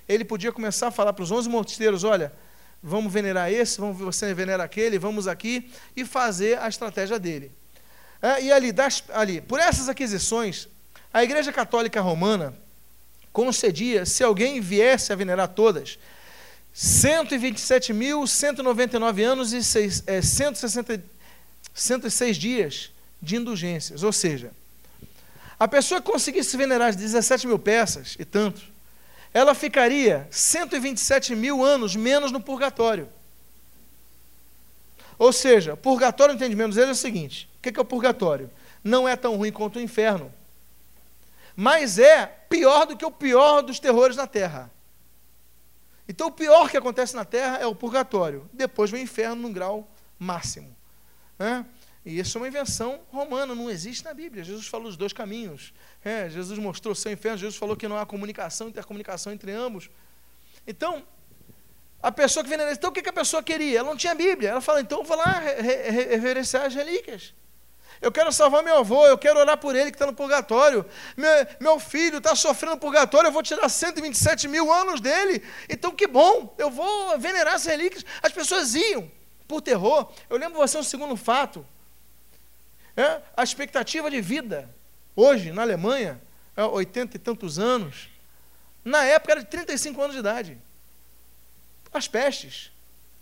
ele 0.07 0.25
podia 0.25 0.51
começar 0.51 0.87
a 0.87 0.91
falar 0.91 1.13
para 1.13 1.23
os 1.23 1.31
onze 1.31 1.49
mosteiros, 1.49 2.03
olha, 2.03 2.33
vamos 2.81 3.11
venerar 3.11 3.51
esse, 3.51 3.79
vamos 3.79 3.97
você 3.97 4.33
venera 4.33 4.63
aquele, 4.63 4.97
vamos 4.97 5.27
aqui, 5.27 5.71
e 5.95 6.05
fazer 6.05 6.59
a 6.59 6.67
estratégia 6.67 7.19
dele. 7.19 7.51
É, 8.21 8.43
e 8.43 8.51
ali, 8.51 8.71
das, 8.71 9.03
ali, 9.13 9.41
por 9.41 9.59
essas 9.59 9.89
aquisições, 9.89 10.67
a 11.13 11.23
Igreja 11.23 11.51
Católica 11.51 12.01
Romana 12.01 12.53
concedia, 13.33 14.05
se 14.05 14.23
alguém 14.23 14.59
viesse 14.59 15.11
a 15.11 15.15
venerar 15.15 15.47
todas, 15.47 15.97
127.199 16.75 19.23
anos 19.23 19.53
e 19.53 19.63
seis, 19.63 20.03
é, 20.07 20.21
160, 20.21 21.03
106 21.73 22.37
dias 22.37 22.91
de 23.21 23.35
indulgências. 23.35 24.03
Ou 24.03 24.13
seja, 24.13 24.51
a 25.59 25.67
pessoa 25.67 26.01
que 26.01 26.11
conseguisse 26.11 26.57
venerar 26.57 26.95
17 26.95 27.45
mil 27.45 27.59
peças 27.59 28.15
e 28.17 28.25
tanto, 28.25 28.71
ela 29.33 29.53
ficaria 29.53 30.27
127 30.31 31.35
mil 31.35 31.63
anos 31.63 31.95
menos 31.95 32.31
no 32.31 32.41
purgatório. 32.41 33.07
Ou 35.19 35.31
seja, 35.31 35.77
purgatório, 35.77 36.33
entendimento 36.33 36.73
dele 36.73 36.89
é 36.89 36.93
o 36.93 36.95
seguinte: 36.95 37.47
o 37.57 37.61
que 37.61 37.77
é 37.77 37.81
o 37.81 37.85
purgatório? 37.85 38.49
Não 38.83 39.07
é 39.07 39.15
tão 39.15 39.35
ruim 39.35 39.51
quanto 39.51 39.77
o 39.77 39.81
inferno, 39.81 40.33
mas 41.55 41.99
é 41.99 42.25
pior 42.49 42.87
do 42.87 42.97
que 42.97 43.05
o 43.05 43.11
pior 43.11 43.61
dos 43.61 43.79
terrores 43.79 44.15
na 44.15 44.25
terra. 44.25 44.71
Então, 46.11 46.27
o 46.27 46.31
pior 46.31 46.69
que 46.69 46.75
acontece 46.75 47.15
na 47.15 47.23
terra 47.23 47.57
é 47.59 47.65
o 47.65 47.73
purgatório. 47.73 48.49
Depois 48.51 48.91
vem 48.91 48.99
o 48.99 49.03
inferno 49.05 49.43
num 49.43 49.53
grau 49.53 49.89
máximo. 50.19 50.75
Né? 51.39 51.65
E 52.05 52.19
isso 52.19 52.37
é 52.37 52.41
uma 52.41 52.49
invenção 52.49 52.99
romana, 53.09 53.55
não 53.55 53.69
existe 53.69 54.03
na 54.03 54.13
Bíblia. 54.13 54.43
Jesus 54.43 54.67
falou 54.67 54.89
os 54.89 54.97
dois 54.97 55.13
caminhos. 55.13 55.73
É, 56.03 56.29
Jesus 56.29 56.59
mostrou 56.59 56.91
o 56.91 56.95
seu 56.95 57.13
inferno, 57.13 57.37
Jesus 57.37 57.57
falou 57.57 57.77
que 57.77 57.87
não 57.87 57.97
há 57.97 58.05
comunicação, 58.05 58.67
intercomunicação 58.67 59.31
entre 59.31 59.53
ambos. 59.53 59.89
Então, 60.67 61.01
a 62.03 62.11
pessoa 62.11 62.43
que 62.43 62.49
venera, 62.49 62.73
então 62.73 62.89
o 62.89 62.93
que 62.93 63.07
a 63.07 63.13
pessoa 63.13 63.41
queria? 63.41 63.79
Ela 63.79 63.87
não 63.87 63.95
tinha 63.95 64.13
Bíblia. 64.13 64.49
Ela 64.49 64.59
fala, 64.59 64.81
então 64.81 64.99
eu 64.99 65.05
vou 65.05 65.15
lá 65.15 65.39
reverenciar 65.39 66.65
as 66.65 66.75
relíquias. 66.75 67.33
Eu 68.01 68.11
quero 68.11 68.31
salvar 68.31 68.63
meu 68.63 68.79
avô, 68.79 69.05
eu 69.05 69.17
quero 69.17 69.39
orar 69.39 69.57
por 69.57 69.75
ele 69.75 69.91
que 69.91 69.95
está 69.95 70.07
no 70.07 70.13
purgatório. 70.13 70.85
Meu, 71.15 71.29
meu 71.59 71.79
filho 71.79 72.17
está 72.17 72.35
sofrendo 72.35 72.77
purgatório, 72.77 73.27
eu 73.27 73.31
vou 73.31 73.43
tirar 73.43 73.69
127 73.69 74.47
mil 74.47 74.71
anos 74.71 74.99
dele. 74.99 75.43
Então 75.69 75.91
que 75.91 76.07
bom, 76.07 76.55
eu 76.57 76.71
vou 76.71 77.19
venerar 77.19 77.55
as 77.55 77.65
relíquias. 77.65 78.03
As 78.23 78.31
pessoas 78.31 78.73
iam 78.73 79.09
por 79.47 79.61
terror. 79.61 80.11
Eu 80.29 80.37
lembro 80.37 80.57
você 80.57 80.77
um 80.77 80.83
segundo 80.83 81.15
fato. 81.15 81.65
É, 82.97 83.21
a 83.37 83.43
expectativa 83.43 84.09
de 84.09 84.19
vida, 84.19 84.69
hoje, 85.15 85.51
na 85.51 85.61
Alemanha, 85.61 86.19
é 86.57 86.63
80 86.63 87.15
e 87.15 87.19
tantos 87.19 87.59
anos. 87.59 88.09
Na 88.83 89.03
época 89.05 89.33
era 89.33 89.41
de 89.41 89.47
35 89.47 90.01
anos 90.01 90.13
de 90.13 90.19
idade 90.19 90.57
as 91.93 92.07
pestes, 92.07 92.71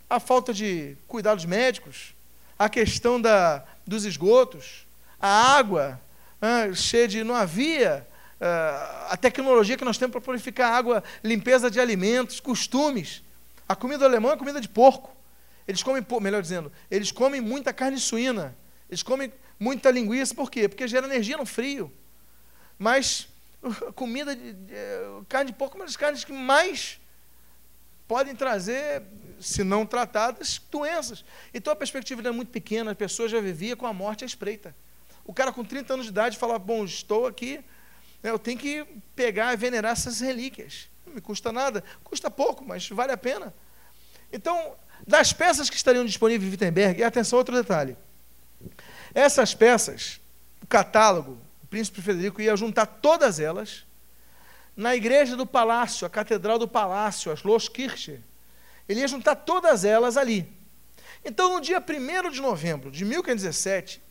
a 0.08 0.20
falta 0.20 0.52
de 0.52 0.96
cuidados 1.08 1.44
médicos, 1.44 2.14
a 2.60 2.68
questão 2.68 3.18
da, 3.18 3.64
dos 3.86 4.04
esgotos, 4.04 4.86
a 5.18 5.56
água 5.56 5.98
ah, 6.42 6.70
cheia 6.74 7.08
de. 7.08 7.24
não 7.24 7.34
havia 7.34 8.06
ah, 8.38 9.06
a 9.12 9.16
tecnologia 9.16 9.78
que 9.78 9.84
nós 9.84 9.96
temos 9.96 10.12
para 10.12 10.20
purificar 10.20 10.70
água, 10.70 11.02
limpeza 11.24 11.70
de 11.70 11.80
alimentos, 11.80 12.38
costumes. 12.38 13.22
A 13.66 13.74
comida 13.74 14.04
alemã 14.04 14.32
é 14.32 14.36
comida 14.36 14.60
de 14.60 14.68
porco. 14.68 15.10
Eles 15.66 15.82
comem, 15.82 16.04
melhor 16.20 16.42
dizendo, 16.42 16.70
eles 16.90 17.10
comem 17.10 17.40
muita 17.40 17.72
carne 17.72 17.98
suína. 17.98 18.54
Eles 18.90 19.02
comem 19.02 19.32
muita 19.58 19.90
linguiça, 19.90 20.34
por 20.34 20.50
quê? 20.50 20.68
Porque 20.68 20.86
gera 20.86 21.06
energia 21.06 21.38
no 21.38 21.46
frio. 21.46 21.90
Mas 22.78 23.26
comida 23.96 24.36
de, 24.36 24.52
de 24.52 24.74
carne 25.30 25.50
de 25.50 25.56
porco 25.56 25.78
é 25.78 25.80
uma 25.80 25.86
das 25.86 25.96
carnes 25.96 26.24
que 26.24 26.32
mais 26.32 27.00
podem 28.06 28.34
trazer, 28.34 29.02
se 29.40 29.64
não 29.64 29.86
tratadas, 29.86 30.60
doenças. 30.70 31.24
Então 31.52 31.72
a 31.72 31.76
perspectiva 31.76 32.20
era 32.20 32.32
muito 32.32 32.50
pequena, 32.50 32.92
a 32.92 32.94
pessoa 32.94 33.28
já 33.28 33.40
vivia 33.40 33.76
com 33.76 33.86
a 33.86 33.92
morte 33.92 34.24
à 34.24 34.26
espreita. 34.26 34.74
O 35.24 35.32
cara 35.32 35.52
com 35.52 35.64
30 35.64 35.94
anos 35.94 36.06
de 36.06 36.12
idade 36.12 36.36
fala: 36.36 36.58
Bom, 36.58 36.84
estou 36.84 37.26
aqui, 37.26 37.58
né, 38.22 38.30
eu 38.30 38.38
tenho 38.38 38.58
que 38.58 38.86
pegar 39.14 39.52
e 39.52 39.56
venerar 39.56 39.92
essas 39.92 40.20
relíquias. 40.20 40.88
Não 41.06 41.14
me 41.14 41.20
custa 41.20 41.50
nada, 41.50 41.82
custa 42.04 42.30
pouco, 42.30 42.64
mas 42.64 42.88
vale 42.88 43.12
a 43.12 43.16
pena. 43.16 43.54
Então, 44.32 44.76
das 45.06 45.32
peças 45.32 45.68
que 45.68 45.76
estariam 45.76 46.04
disponíveis 46.04 46.48
em 46.48 46.52
Wittenberg, 46.52 47.00
e 47.00 47.04
atenção, 47.04 47.38
outro 47.38 47.54
detalhe. 47.54 47.96
Essas 49.14 49.54
peças, 49.54 50.20
o 50.62 50.66
catálogo, 50.66 51.38
o 51.62 51.66
príncipe 51.66 52.00
Frederico 52.00 52.40
ia 52.40 52.56
juntar 52.56 52.86
todas 52.86 53.40
elas 53.40 53.84
na 54.76 54.94
igreja 54.94 55.36
do 55.36 55.46
palácio, 55.46 56.06
a 56.06 56.10
catedral 56.10 56.58
do 56.58 56.68
palácio, 56.68 57.32
as 57.32 57.42
Loskirche. 57.42 58.20
Ele 58.90 59.02
ia 59.02 59.06
juntar 59.06 59.36
todas 59.36 59.84
elas 59.84 60.16
ali. 60.16 60.52
Então, 61.24 61.54
no 61.54 61.60
dia 61.60 61.78
1 61.78 62.28
de 62.28 62.40
novembro 62.40 62.90
de 62.90 63.04
1517, 63.04 64.02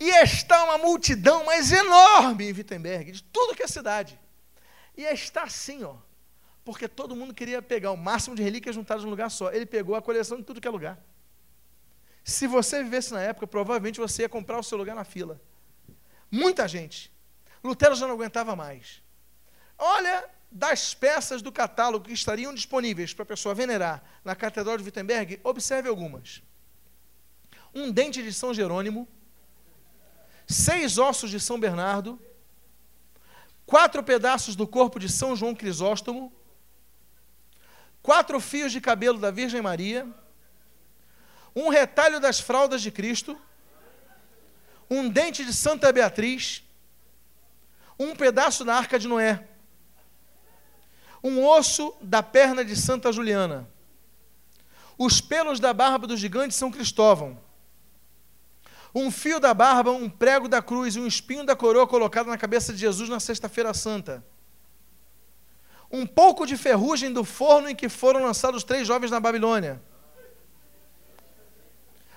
E 0.00 0.10
está 0.20 0.64
uma 0.64 0.78
multidão, 0.78 1.44
mas 1.44 1.70
enorme 1.70 2.50
em 2.50 2.52
Wittenberg, 2.52 3.12
de 3.12 3.22
tudo 3.22 3.54
que 3.54 3.62
é 3.62 3.68
cidade. 3.68 4.18
E 4.96 5.04
está 5.04 5.44
assim, 5.44 5.84
ó. 5.84 5.94
Porque 6.64 6.88
todo 6.88 7.14
mundo 7.14 7.32
queria 7.32 7.62
pegar 7.62 7.92
o 7.92 7.96
máximo 7.96 8.34
de 8.34 8.42
relíquias 8.42 8.74
juntadas 8.74 9.04
num 9.04 9.10
lugar 9.10 9.30
só. 9.30 9.52
Ele 9.52 9.64
pegou 9.64 9.94
a 9.94 10.02
coleção 10.02 10.36
de 10.38 10.42
tudo 10.42 10.60
que 10.60 10.66
é 10.66 10.70
lugar. 10.72 10.98
Se 12.24 12.48
você 12.48 12.82
vivesse 12.82 13.12
na 13.12 13.22
época, 13.22 13.46
provavelmente 13.46 14.00
você 14.00 14.22
ia 14.22 14.28
comprar 14.28 14.58
o 14.58 14.62
seu 14.62 14.76
lugar 14.76 14.96
na 14.96 15.04
fila. 15.04 15.40
Muita 16.28 16.66
gente. 16.66 17.12
Lutero 17.62 17.94
já 17.94 18.08
não 18.08 18.14
aguentava 18.14 18.56
mais. 18.56 19.00
Olha 19.78 20.28
das 20.50 20.94
peças 20.94 21.42
do 21.42 21.52
catálogo 21.52 22.06
que 22.06 22.12
estariam 22.12 22.54
disponíveis 22.54 23.12
para 23.12 23.24
a 23.24 23.26
pessoa 23.26 23.54
venerar 23.54 24.02
na 24.24 24.34
Catedral 24.34 24.78
de 24.78 24.84
Wittenberg, 24.84 25.40
observe 25.42 25.88
algumas. 25.88 26.42
Um 27.74 27.90
dente 27.90 28.22
de 28.22 28.32
São 28.32 28.54
Jerônimo, 28.54 29.06
seis 30.46 30.98
ossos 30.98 31.30
de 31.30 31.40
São 31.40 31.58
Bernardo, 31.58 32.20
quatro 33.66 34.02
pedaços 34.02 34.54
do 34.54 34.66
corpo 34.66 34.98
de 34.98 35.08
São 35.08 35.34
João 35.34 35.54
Crisóstomo, 35.54 36.32
quatro 38.02 38.40
fios 38.40 38.70
de 38.70 38.80
cabelo 38.80 39.18
da 39.18 39.30
Virgem 39.30 39.60
Maria, 39.60 40.08
um 41.54 41.68
retalho 41.68 42.20
das 42.20 42.38
fraldas 42.38 42.80
de 42.80 42.90
Cristo, 42.90 43.38
um 44.88 45.08
dente 45.08 45.44
de 45.44 45.52
Santa 45.52 45.92
Beatriz, 45.92 46.62
um 47.98 48.14
pedaço 48.14 48.64
da 48.64 48.76
arca 48.76 48.98
de 48.98 49.08
Noé, 49.08 49.48
um 51.22 51.44
osso 51.46 51.94
da 52.00 52.22
perna 52.22 52.64
de 52.64 52.76
Santa 52.76 53.12
Juliana, 53.12 53.68
os 54.98 55.20
pelos 55.20 55.60
da 55.60 55.72
barba 55.72 56.06
do 56.06 56.16
gigante 56.16 56.54
São 56.54 56.70
Cristóvão, 56.70 57.38
um 58.94 59.10
fio 59.10 59.38
da 59.38 59.52
barba, 59.52 59.90
um 59.90 60.08
prego 60.08 60.48
da 60.48 60.62
cruz 60.62 60.96
e 60.96 61.00
um 61.00 61.06
espinho 61.06 61.44
da 61.44 61.54
coroa 61.54 61.86
colocado 61.86 62.28
na 62.28 62.38
cabeça 62.38 62.72
de 62.72 62.78
Jesus 62.78 63.08
na 63.08 63.20
Sexta-feira 63.20 63.74
Santa. 63.74 64.24
Um 65.90 66.06
pouco 66.06 66.46
de 66.46 66.56
ferrugem 66.56 67.12
do 67.12 67.22
forno 67.22 67.68
em 67.68 67.76
que 67.76 67.88
foram 67.88 68.22
lançados 68.22 68.64
três 68.64 68.86
jovens 68.86 69.10
na 69.10 69.20
Babilônia. 69.20 69.82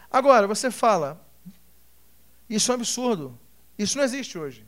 Agora, 0.10 0.48
você 0.48 0.72
fala, 0.72 1.22
isso 2.50 2.72
é 2.72 2.74
um 2.74 2.78
absurdo. 2.78 3.38
Isso 3.78 3.98
não 3.98 4.04
existe 4.04 4.38
hoje. 4.38 4.66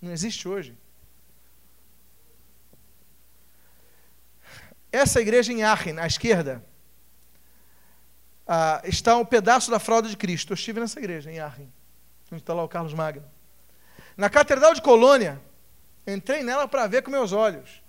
Não 0.00 0.12
existe 0.12 0.46
hoje. 0.46 0.76
Essa 4.92 5.20
igreja 5.20 5.52
em 5.52 5.62
Aachen, 5.62 5.98
à 5.98 6.06
esquerda, 6.06 6.64
ah, 8.46 8.80
está 8.84 9.16
um 9.16 9.24
pedaço 9.24 9.70
da 9.70 9.78
fralda 9.78 10.08
de 10.08 10.16
Cristo. 10.16 10.52
Eu 10.52 10.54
estive 10.54 10.80
nessa 10.80 10.98
igreja 10.98 11.30
em 11.30 11.40
Aachen, 11.40 11.72
onde 12.30 12.42
está 12.42 12.54
lá 12.54 12.62
o 12.62 12.68
Carlos 12.68 12.94
Magno. 12.94 13.24
Na 14.16 14.30
Catedral 14.30 14.72
de 14.72 14.80
Colônia, 14.80 15.40
entrei 16.06 16.42
nela 16.42 16.68
para 16.68 16.86
ver 16.86 17.02
com 17.02 17.10
meus 17.10 17.32
olhos. 17.32 17.82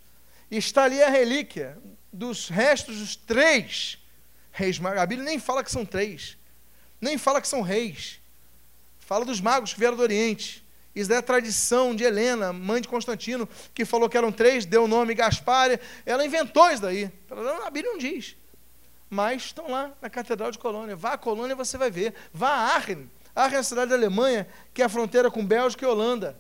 E 0.50 0.58
está 0.58 0.84
ali 0.84 1.02
a 1.02 1.10
relíquia 1.10 1.78
dos 2.12 2.50
restos 2.50 2.98
dos 2.98 3.16
três 3.16 4.00
reis 4.52 4.80
magos. 4.80 5.00
A 5.00 5.06
Bíblia 5.06 5.26
nem 5.26 5.40
fala 5.40 5.64
que 5.64 5.72
são 5.72 5.86
três, 5.86 6.38
nem 7.00 7.18
fala 7.18 7.40
que 7.40 7.48
são 7.48 7.62
reis. 7.62 8.20
Fala 9.00 9.24
dos 9.24 9.40
magos 9.40 9.74
que 9.74 9.80
vieram 9.80 9.96
do 9.96 10.04
Oriente. 10.04 10.67
Isso 10.98 11.14
é 11.14 11.18
a 11.18 11.22
tradição 11.22 11.96
de 11.96 12.04
Helena, 12.04 12.52
mãe 12.52 12.82
de 12.82 12.88
Constantino, 12.88 13.48
que 13.72 13.86
falou 13.86 14.10
que 14.10 14.18
eram 14.18 14.32
três, 14.32 14.66
deu 14.66 14.86
o 14.86 14.88
nome 14.88 15.14
Gaspar. 15.14 15.80
Ela 16.04 16.26
inventou 16.26 16.72
isso 16.72 16.82
daí. 16.82 17.12
A 17.64 17.70
Bíblia 17.70 17.92
não 17.94 18.00
diz. 18.00 18.36
Mas 19.08 19.44
estão 19.44 19.70
lá 19.70 19.92
na 20.02 20.10
Catedral 20.10 20.50
de 20.50 20.58
Colônia. 20.58 20.96
Vá 20.96 21.14
à 21.14 21.18
Colônia 21.18 21.56
você 21.56 21.78
vai 21.78 21.92
ver. 21.92 22.16
Vá 22.34 22.50
a 22.50 22.76
Aachen. 22.76 23.08
Aachen 23.36 23.58
é 23.58 23.60
a 23.60 23.64
cidade 23.64 23.90
da 23.92 23.96
Alemanha, 23.96 24.48
que 24.74 24.82
é 24.82 24.86
a 24.86 24.90
fronteira 24.90 25.30
com 25.30 25.46
Bélgica 25.46 25.86
e 25.86 25.88
Holanda. 25.88 26.36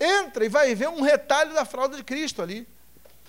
Entra 0.00 0.44
e 0.44 0.48
vai 0.48 0.74
ver 0.74 0.88
um 0.88 1.00
retalho 1.00 1.54
da 1.54 1.64
fralda 1.64 1.96
de 1.96 2.02
Cristo 2.02 2.42
ali. 2.42 2.66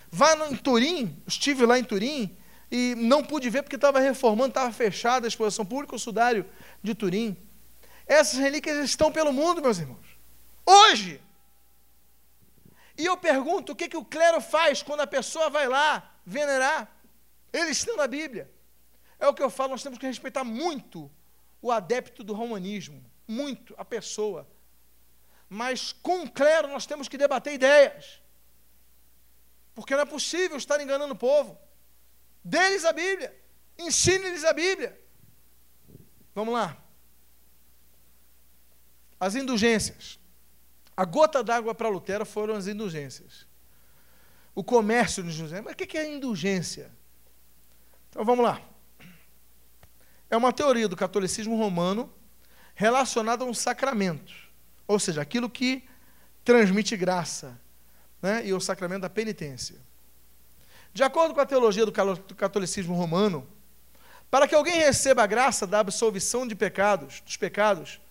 Vá 0.10 0.34
em 0.50 0.56
Turim, 0.56 1.22
estive 1.28 1.68
lá 1.68 1.78
em 1.78 1.84
Turim, 1.84 2.36
e 2.72 2.96
não 2.98 3.24
pude 3.24 3.48
ver 3.52 3.62
porque 3.62 3.76
estava 3.76 4.00
reformando, 4.00 4.50
estava 4.50 4.72
fechada 4.72 5.28
a 5.28 5.30
exposição 5.30 5.64
pública, 5.64 5.96
o 5.96 6.00
sudário 6.00 6.48
de 6.82 6.96
Turim. 6.96 7.38
Essas 8.08 8.40
relíquias 8.40 8.84
estão 8.84 9.12
pelo 9.12 9.32
mundo, 9.32 9.62
meus 9.62 9.78
irmãos. 9.78 10.07
Hoje. 10.68 11.22
E 12.98 13.06
eu 13.06 13.16
pergunto: 13.16 13.72
o 13.72 13.76
que, 13.76 13.88
que 13.88 13.96
o 13.96 14.04
clero 14.04 14.42
faz 14.42 14.84
quando 14.84 15.02
a 15.02 15.08
pessoa 15.08 15.50
vai 15.50 15.68
lá 15.68 16.14
venerar? 16.26 16.92
Eles 17.54 17.78
estão 17.78 17.96
na 17.96 18.08
Bíblia. 18.08 18.52
É 19.18 19.28
o 19.28 19.34
que 19.34 19.42
eu 19.42 19.50
falo, 19.50 19.70
nós 19.72 19.82
temos 19.82 19.98
que 19.98 20.06
respeitar 20.06 20.44
muito 20.44 21.10
o 21.62 21.72
adepto 21.72 22.24
do 22.24 22.34
romanismo, 22.34 23.04
muito 23.28 23.74
a 23.78 23.86
pessoa. 23.86 24.48
Mas 25.50 25.94
com 25.94 26.24
o 26.24 26.30
clero 26.30 26.68
nós 26.68 26.86
temos 26.86 27.08
que 27.08 27.18
debater 27.18 27.54
ideias. 27.54 28.22
Porque 29.74 29.96
não 29.96 30.02
é 30.02 30.06
possível 30.06 30.58
estar 30.58 30.82
enganando 30.82 31.14
o 31.14 31.18
povo. 31.18 31.58
Deles 32.44 32.84
a 32.84 32.92
Bíblia. 32.92 33.34
Ensine-lhes 33.78 34.44
a 34.44 34.52
Bíblia. 34.52 35.00
Vamos 36.36 36.54
lá. 36.54 36.78
As 39.20 39.36
indulgências. 39.36 40.20
A 40.98 41.06
gota 41.06 41.44
d'água 41.44 41.76
para 41.76 41.88
Lutero 41.88 42.26
foram 42.26 42.56
as 42.56 42.66
indulgências. 42.66 43.46
O 44.56 44.64
comércio 44.64 45.22
de 45.22 45.30
indulgência. 45.30 45.62
Mas 45.62 45.74
o 45.74 45.78
que 45.78 45.96
é 45.96 46.12
indulgência? 46.12 46.92
Então 48.10 48.26
vamos 48.26 48.44
lá. 48.44 48.60
É 50.28 50.36
uma 50.36 50.52
teoria 50.52 50.88
do 50.88 50.96
catolicismo 50.96 51.56
romano 51.56 52.12
relacionada 52.74 53.44
a 53.44 53.48
um 53.48 53.54
sacramento. 53.54 54.34
Ou 54.88 54.98
seja, 54.98 55.22
aquilo 55.22 55.48
que 55.48 55.88
transmite 56.44 56.98
graça. 56.98 57.62
Né? 58.20 58.48
E 58.48 58.54
o 58.54 58.60
sacramento 58.60 59.04
da 59.04 59.10
penitência. 59.10 59.76
De 60.92 61.04
acordo 61.04 61.36
com 61.36 61.42
a 61.42 61.46
teologia 61.46 61.86
do 61.86 61.92
catolicismo 61.92 62.96
romano, 62.96 63.48
para 64.32 64.48
que 64.48 64.56
alguém 64.56 64.80
receba 64.80 65.24
a 65.24 65.28
graça 65.28 65.68
da 65.68 65.80
absolvição 65.80 66.48
de 66.48 66.56
pecados, 66.56 67.22
dos 67.22 67.38
pecados, 67.38 68.02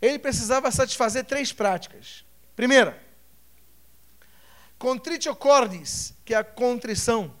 ele 0.00 0.18
precisava 0.18 0.70
satisfazer 0.70 1.24
três 1.24 1.52
práticas. 1.52 2.24
Primeira, 2.56 3.00
contritio 4.78 5.34
cordis, 5.36 6.14
que 6.24 6.34
é 6.34 6.38
a 6.38 6.44
contrição. 6.44 7.34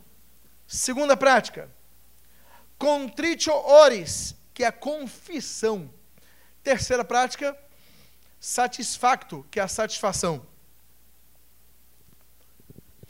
Segunda 0.66 1.16
prática, 1.16 1.70
contritio 2.78 3.54
oris, 3.54 4.34
que 4.54 4.62
é 4.62 4.66
a 4.66 4.72
confissão. 4.72 5.90
Terceira 6.62 7.04
prática, 7.04 7.56
satisfacto, 8.38 9.46
que 9.50 9.58
é 9.58 9.62
a 9.62 9.68
satisfação. 9.68 10.46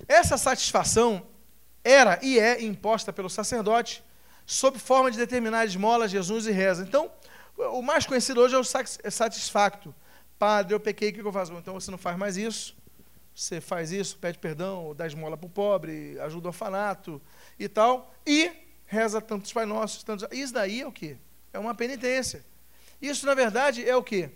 Essa 0.07 0.39
satisfação 0.39 1.27
era 1.85 2.19
e 2.23 2.39
é 2.39 2.63
imposta 2.63 3.13
pelo 3.13 3.31
sacerdote 3.31 4.03
sob 4.47 4.79
forma 4.79 5.11
de 5.11 5.17
determinar 5.17 5.65
esmolas, 5.65 6.11
Jesus 6.11 6.47
e 6.47 6.51
reza. 6.51 6.83
Então, 6.83 7.11
o 7.69 7.83
mais 7.83 8.07
conhecido 8.07 8.41
hoje 8.41 8.55
é 8.55 8.59
o 8.59 8.63
é 9.03 9.11
satisfacto. 9.11 9.95
Padre, 10.39 10.75
eu 10.75 10.81
pequei, 10.81 11.11
o 11.11 11.13
que 11.13 11.21
eu 11.21 11.33
faço? 11.33 11.53
Então 11.53 11.75
você 11.75 11.91
não 11.91 11.99
faz 11.99 12.17
mais 12.17 12.37
isso. 12.37 12.77
Você 13.35 13.61
faz 13.61 13.93
isso, 13.93 14.19
pede 14.19 14.39
perdão, 14.39 14.95
dá 14.95 15.07
esmola 15.07 15.37
para 15.37 15.47
o 15.47 15.51
pobre, 15.51 16.19
ajuda 16.21 16.49
o 16.49 16.51
orfanato 16.51 17.23
e 17.59 17.69
tal. 17.69 18.13
E 18.27 18.51
reza 18.87 19.21
tantos 19.21 19.53
Pai 19.53 19.67
Nossos, 19.67 20.03
tantos. 20.03 20.27
Isso 20.33 20.53
daí 20.53 20.81
é 20.81 20.87
o 20.87 20.93
quê? 20.93 21.17
É 21.53 21.59
uma 21.59 21.75
penitência. 21.75 22.45
Isso, 23.01 23.25
na 23.25 23.35
verdade, 23.35 23.89
é 23.89 23.97
o 23.97 24.03
quê? 24.03 24.31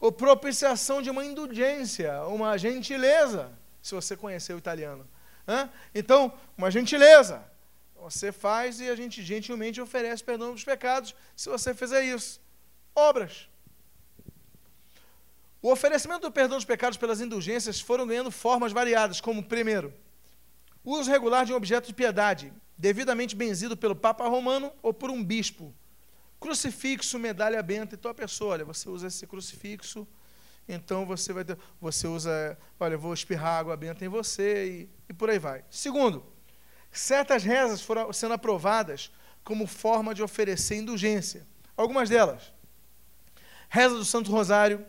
A 0.00 0.12
propiciação 0.12 1.02
de 1.02 1.10
uma 1.10 1.24
indulgência, 1.24 2.22
uma 2.24 2.56
gentileza, 2.56 3.50
se 3.82 3.94
você 3.94 4.16
conhecer 4.16 4.54
o 4.54 4.58
italiano. 4.58 5.06
Hã? 5.46 5.70
Então, 5.94 6.32
uma 6.56 6.70
gentileza. 6.70 7.42
Você 7.96 8.30
faz 8.30 8.80
e 8.80 8.88
a 8.88 8.94
gente 8.94 9.22
gentilmente 9.22 9.80
oferece 9.80 10.22
perdão 10.22 10.52
dos 10.52 10.64
pecados 10.64 11.14
se 11.34 11.48
você 11.48 11.74
fizer 11.74 12.04
isso 12.04 12.40
obras. 12.96 13.48
O 15.60 15.70
oferecimento 15.70 16.22
do 16.22 16.32
perdão 16.32 16.56
dos 16.56 16.64
pecados 16.64 16.96
pelas 16.96 17.20
indulgências 17.20 17.80
foram 17.80 18.06
ganhando 18.06 18.30
formas 18.30 18.72
variadas, 18.72 19.20
como, 19.20 19.42
primeiro, 19.42 19.92
uso 20.84 21.10
regular 21.10 21.44
de 21.44 21.52
um 21.52 21.56
objeto 21.56 21.88
de 21.88 21.94
piedade, 21.94 22.52
devidamente 22.78 23.36
benzido 23.36 23.76
pelo 23.76 23.94
Papa 23.94 24.26
Romano 24.26 24.72
ou 24.82 24.94
por 24.94 25.10
um 25.10 25.22
bispo. 25.22 25.74
Crucifixo, 26.40 27.18
medalha 27.18 27.62
benta, 27.62 27.94
então 27.94 28.10
a 28.10 28.14
pessoa, 28.14 28.52
olha, 28.52 28.64
você 28.64 28.88
usa 28.88 29.08
esse 29.08 29.26
crucifixo, 29.26 30.06
então 30.68 31.06
você 31.06 31.32
vai 31.32 31.44
ter, 31.44 31.58
você 31.80 32.06
usa, 32.06 32.58
olha, 32.78 32.96
vou 32.96 33.12
espirrar 33.14 33.58
água 33.58 33.76
benta 33.76 34.04
em 34.04 34.08
você 34.08 34.66
e, 34.66 34.90
e 35.08 35.12
por 35.12 35.30
aí 35.30 35.38
vai. 35.38 35.64
Segundo, 35.70 36.24
certas 36.92 37.42
rezas 37.42 37.80
foram 37.80 38.12
sendo 38.12 38.34
aprovadas 38.34 39.10
como 39.42 39.66
forma 39.66 40.14
de 40.14 40.22
oferecer 40.22 40.76
indulgência. 40.76 41.46
Algumas 41.76 42.08
delas, 42.08 42.52
reza 43.68 43.94
do 43.94 44.04
Santo 44.04 44.30
Rosário, 44.30 44.84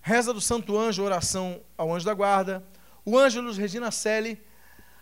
reza 0.00 0.32
do 0.32 0.40
Santo 0.40 0.76
Anjo, 0.78 1.02
oração 1.02 1.60
ao 1.76 1.94
anjo 1.94 2.06
da 2.06 2.14
guarda, 2.14 2.64
o 3.04 3.18
Ângelus 3.18 3.56
Regina 3.56 3.90
Celi, 3.90 4.40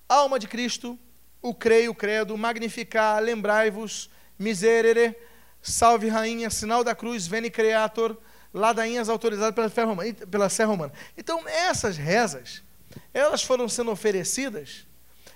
Alma 0.08 0.38
de 0.38 0.46
Cristo, 0.46 0.98
o 1.42 1.54
Creio, 1.54 1.90
o 1.90 1.94
Credo, 1.94 2.36
Magnificar, 2.36 3.22
Lembrai-vos, 3.22 4.10
Miserere, 4.38 5.16
Salve 5.62 6.08
Rainha, 6.08 6.50
Sinal 6.50 6.84
da 6.84 6.94
Cruz, 6.94 7.26
Veni 7.26 7.50
Creator, 7.50 8.16
ladainhas 8.52 9.08
autorizadas 9.08 9.54
pela, 9.54 9.68
Serra 9.68 9.88
Romana. 9.88 10.14
Pela 10.14 10.48
Romana. 10.66 10.92
Então, 11.16 11.46
essas 11.46 11.96
rezas, 11.96 12.62
elas 13.12 13.42
foram 13.42 13.68
sendo 13.68 13.90
oferecidas, 13.90 14.86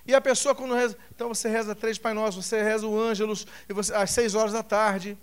e 0.05 0.15
a 0.15 0.21
pessoa, 0.21 0.55
quando 0.55 0.73
reza, 0.73 0.97
então 1.13 1.27
você 1.27 1.47
reza 1.47 1.75
três 1.75 1.97
Pai 1.97 2.13
você 2.13 2.61
reza 2.63 2.87
o 2.87 2.99
Ângelus, 2.99 3.45
e 3.69 3.73
você, 3.73 3.93
às 3.93 4.11
seis 4.11 4.33
horas 4.33 4.51
da 4.51 4.63
tarde. 4.63 5.17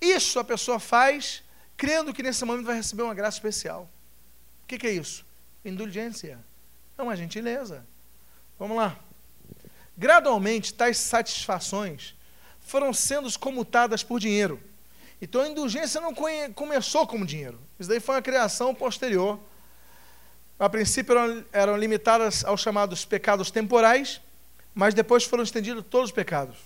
Isso 0.00 0.38
a 0.38 0.44
pessoa 0.44 0.78
faz, 0.78 1.42
crendo 1.82 2.14
que 2.14 2.22
nesse 2.22 2.44
momento 2.44 2.66
vai 2.66 2.76
receber 2.76 3.02
uma 3.02 3.12
graça 3.12 3.38
especial. 3.38 3.90
O 4.62 4.66
que, 4.68 4.78
que 4.78 4.86
é 4.86 4.92
isso? 4.92 5.26
Indulgência. 5.64 6.38
É 6.96 7.02
uma 7.02 7.16
gentileza. 7.16 7.84
Vamos 8.56 8.76
lá. 8.76 8.96
Gradualmente, 9.98 10.72
tais 10.72 10.96
satisfações 10.96 12.14
foram 12.60 12.94
sendo 12.94 13.36
comutadas 13.36 14.04
por 14.04 14.20
dinheiro. 14.20 14.62
Então 15.20 15.40
a 15.40 15.48
indulgência 15.48 16.00
não 16.00 16.14
começou 16.54 17.04
como 17.04 17.26
dinheiro. 17.26 17.58
Isso 17.80 17.88
daí 17.88 17.98
foi 17.98 18.14
uma 18.14 18.22
criação 18.22 18.72
posterior. 18.72 19.40
A 20.60 20.68
princípio 20.68 21.18
eram, 21.18 21.44
eram 21.52 21.76
limitadas 21.76 22.44
aos 22.44 22.60
chamados 22.60 23.04
pecados 23.04 23.50
temporais, 23.50 24.20
mas 24.72 24.94
depois 24.94 25.24
foram 25.24 25.42
estendidos 25.42 25.84
todos 25.90 26.10
os 26.10 26.14
pecados. 26.14 26.58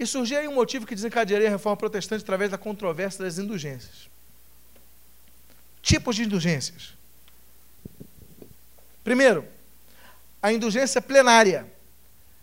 E 0.00 0.04
surgiu 0.04 0.38
aí 0.40 0.48
um 0.48 0.54
motivo 0.56 0.84
que 0.84 0.96
desencadearia 0.96 1.46
a 1.46 1.50
reforma 1.52 1.76
protestante 1.76 2.24
através 2.24 2.50
da 2.50 2.58
controvérsia 2.58 3.24
das 3.24 3.38
indulgências. 3.38 4.10
Tipos 5.82 6.16
de 6.16 6.22
indulgências. 6.22 6.94
Primeiro, 9.02 9.44
a 10.40 10.52
indulgência 10.52 11.02
plenária 11.02 11.70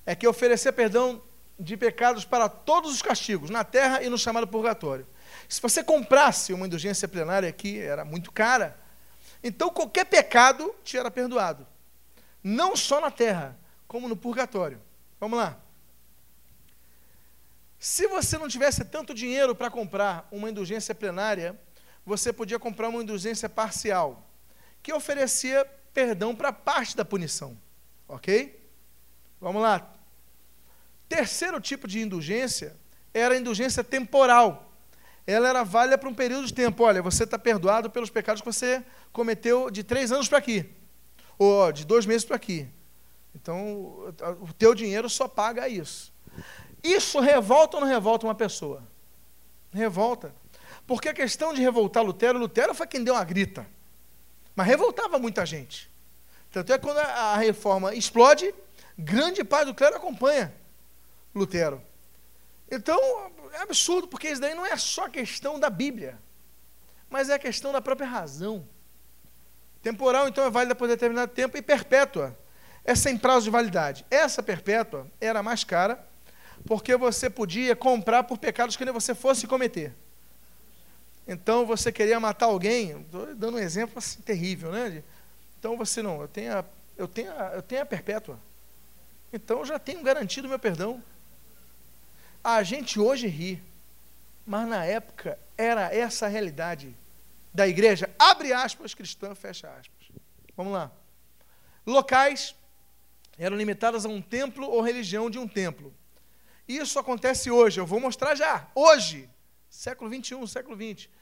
é 0.06 0.14
que 0.14 0.28
oferecer 0.28 0.74
perdão 0.74 1.22
de 1.58 1.76
pecados 1.78 2.26
para 2.26 2.48
todos 2.50 2.94
os 2.94 3.02
castigos, 3.02 3.50
na 3.50 3.64
terra 3.64 4.04
e 4.04 4.10
no 4.10 4.18
chamado 4.18 4.48
purgatório. 4.48 5.08
Se 5.48 5.62
você 5.62 5.84
comprasse 5.84 6.54
uma 6.54 6.68
indulgência 6.68 7.08
plenária 7.08 7.48
aqui, 7.48 7.80
era 7.80 8.06
muito 8.06 8.32
cara, 8.32 8.78
então 9.44 9.70
qualquer 9.70 10.06
pecado 10.06 10.74
te 10.84 10.98
era 10.98 11.10
perdoado. 11.10 11.66
Não 12.44 12.76
só 12.76 13.02
na 13.02 13.12
terra, 13.12 13.58
como 13.88 14.08
no 14.08 14.16
purgatório. 14.16 14.82
Vamos 15.20 15.40
lá. 15.40 15.58
Se 17.80 18.08
você 18.08 18.38
não 18.38 18.48
tivesse 18.48 18.84
tanto 18.86 19.14
dinheiro 19.14 19.56
para 19.56 19.70
comprar 19.70 20.28
uma 20.32 20.50
indulgência 20.50 20.94
plenária, 20.94 21.60
você 22.10 22.34
podia 22.34 22.60
comprar 22.60 22.90
uma 22.90 23.02
indulgência 23.02 23.48
parcial, 23.48 24.28
que 24.84 24.92
oferecia 24.92 25.64
perdão 25.94 26.36
para 26.36 26.52
parte 26.52 26.98
da 26.98 27.06
punição. 27.06 27.58
Ok? 28.08 28.60
Vamos 29.40 29.62
lá. 29.62 29.96
Terceiro 31.08 31.62
tipo 31.62 31.88
de 31.88 32.02
indulgência 32.02 32.76
era 33.14 33.36
a 33.36 33.38
indulgência 33.38 33.84
temporal 33.84 34.70
ela 35.32 35.48
era 35.48 35.64
válida 35.64 35.96
para 35.96 36.10
um 36.10 36.14
período 36.14 36.48
de 36.48 36.54
tempo. 36.54 36.84
Olha, 36.84 37.04
você 37.04 37.24
está 37.24 37.38
perdoado 37.38 37.90
pelos 37.90 38.10
pecados 38.10 38.42
que 38.42 38.52
você 38.52 38.84
cometeu 39.14 39.70
de 39.70 39.84
três 39.84 40.12
anos 40.12 40.28
para 40.28 40.40
aqui, 40.40 40.68
ou 41.38 41.72
de 41.72 41.86
dois 41.86 42.06
meses 42.08 42.26
para 42.26 42.36
aqui. 42.36 42.68
Então, 43.36 44.12
o 44.42 44.52
teu 44.58 44.74
dinheiro 44.74 45.08
só 45.08 45.28
paga 45.28 45.70
isso. 45.70 46.12
Isso 46.84 47.20
revolta 47.20 47.78
ou 47.78 47.82
não 47.82 47.88
revolta 47.88 48.26
uma 48.26 48.34
pessoa? 48.34 48.82
Revolta. 49.72 50.34
Porque 50.90 51.10
a 51.10 51.14
questão 51.14 51.54
de 51.54 51.62
revoltar 51.62 52.04
Lutero, 52.04 52.40
Lutero 52.40 52.74
foi 52.74 52.88
quem 52.88 53.04
deu 53.04 53.14
uma 53.14 53.24
grita. 53.24 53.64
Mas 54.56 54.66
revoltava 54.66 55.20
muita 55.20 55.46
gente. 55.46 55.88
Tanto 56.52 56.74
é 56.74 56.80
que 56.80 56.84
quando 56.84 56.98
a 56.98 57.38
reforma 57.38 57.94
explode, 57.94 58.56
grande 58.98 59.44
parte 59.44 59.68
do 59.68 59.76
clero 59.76 59.98
acompanha 59.98 60.52
Lutero. 61.36 61.80
Então, 62.72 63.00
é 63.54 63.62
absurdo, 63.62 64.08
porque 64.08 64.30
isso 64.30 64.42
daí 64.42 64.56
não 64.56 64.66
é 64.66 64.76
só 64.78 65.08
questão 65.08 65.60
da 65.60 65.70
Bíblia, 65.70 66.18
mas 67.08 67.30
é 67.30 67.36
a 67.36 67.40
questão 67.40 67.72
da 67.72 67.84
própria 67.84 68.08
razão. 68.08 68.68
Temporal, 69.84 70.28
então, 70.28 70.44
é 70.44 70.50
válida 70.50 70.74
por 70.74 70.88
determinado 70.88 71.32
tempo 71.32 71.56
e 71.56 71.62
perpétua 71.62 72.36
é 72.84 72.96
sem 72.96 73.16
prazo 73.16 73.44
de 73.44 73.52
validade. 73.52 74.08
Essa 74.10 74.42
perpétua 74.42 75.06
era 75.22 75.44
mais 75.44 75.64
cara, 75.64 76.04
porque 76.66 76.98
você 76.98 77.30
podia 77.30 77.76
comprar 77.76 78.24
por 78.24 78.40
pecados 78.40 78.76
que 78.76 78.84
nem 78.84 78.92
você 78.92 79.14
fosse 79.14 79.46
cometer. 79.46 79.94
Então 81.32 81.64
você 81.64 81.92
queria 81.92 82.20
matar 82.20 82.48
alguém, 82.48 83.06
dando 83.38 83.58
um 83.58 83.60
exemplo 83.60 84.00
assim, 84.00 84.20
terrível, 84.20 84.72
né? 84.72 85.04
Então 85.60 85.78
você 85.78 86.02
não, 86.02 86.20
eu 86.22 86.28
tenho 86.28 86.58
a, 86.58 86.66
eu 86.98 87.08
tenho 87.08 87.32
a, 87.32 87.52
eu 87.54 87.62
tenho 87.62 87.84
a 87.84 87.86
perpétua. 87.86 88.40
Então 89.32 89.60
eu 89.60 89.66
já 89.66 89.78
tenho 89.78 90.02
garantido 90.02 90.50
meu 90.50 90.58
perdão. 90.58 91.04
A 92.44 92.64
gente 92.64 93.00
hoje 93.00 93.28
ri, 93.28 93.62
mas 94.44 94.68
na 94.68 94.84
época 94.84 95.38
era 95.56 95.94
essa 95.94 96.26
a 96.26 96.30
realidade 96.30 96.96
da 97.54 97.68
igreja. 97.68 98.10
Abre 98.18 98.52
aspas, 98.52 98.96
cristã, 98.96 99.36
fecha 99.36 99.70
aspas. 99.70 100.08
Vamos 100.58 100.74
lá. 100.74 100.92
Locais 101.86 102.56
eram 103.38 103.56
limitadas 103.56 104.04
a 104.04 104.10
um 104.10 104.20
templo 104.20 104.68
ou 104.68 104.82
religião 104.82 105.30
de 105.30 105.38
um 105.38 105.48
templo. 105.48 105.94
Isso 106.68 106.98
acontece 106.98 107.52
hoje, 107.52 107.80
eu 107.80 107.86
vou 107.86 108.00
mostrar 108.00 108.34
já. 108.34 108.68
Hoje, 108.74 109.30
século 109.70 110.10
21, 110.10 110.48
século 110.48 110.76
20. 110.76 111.19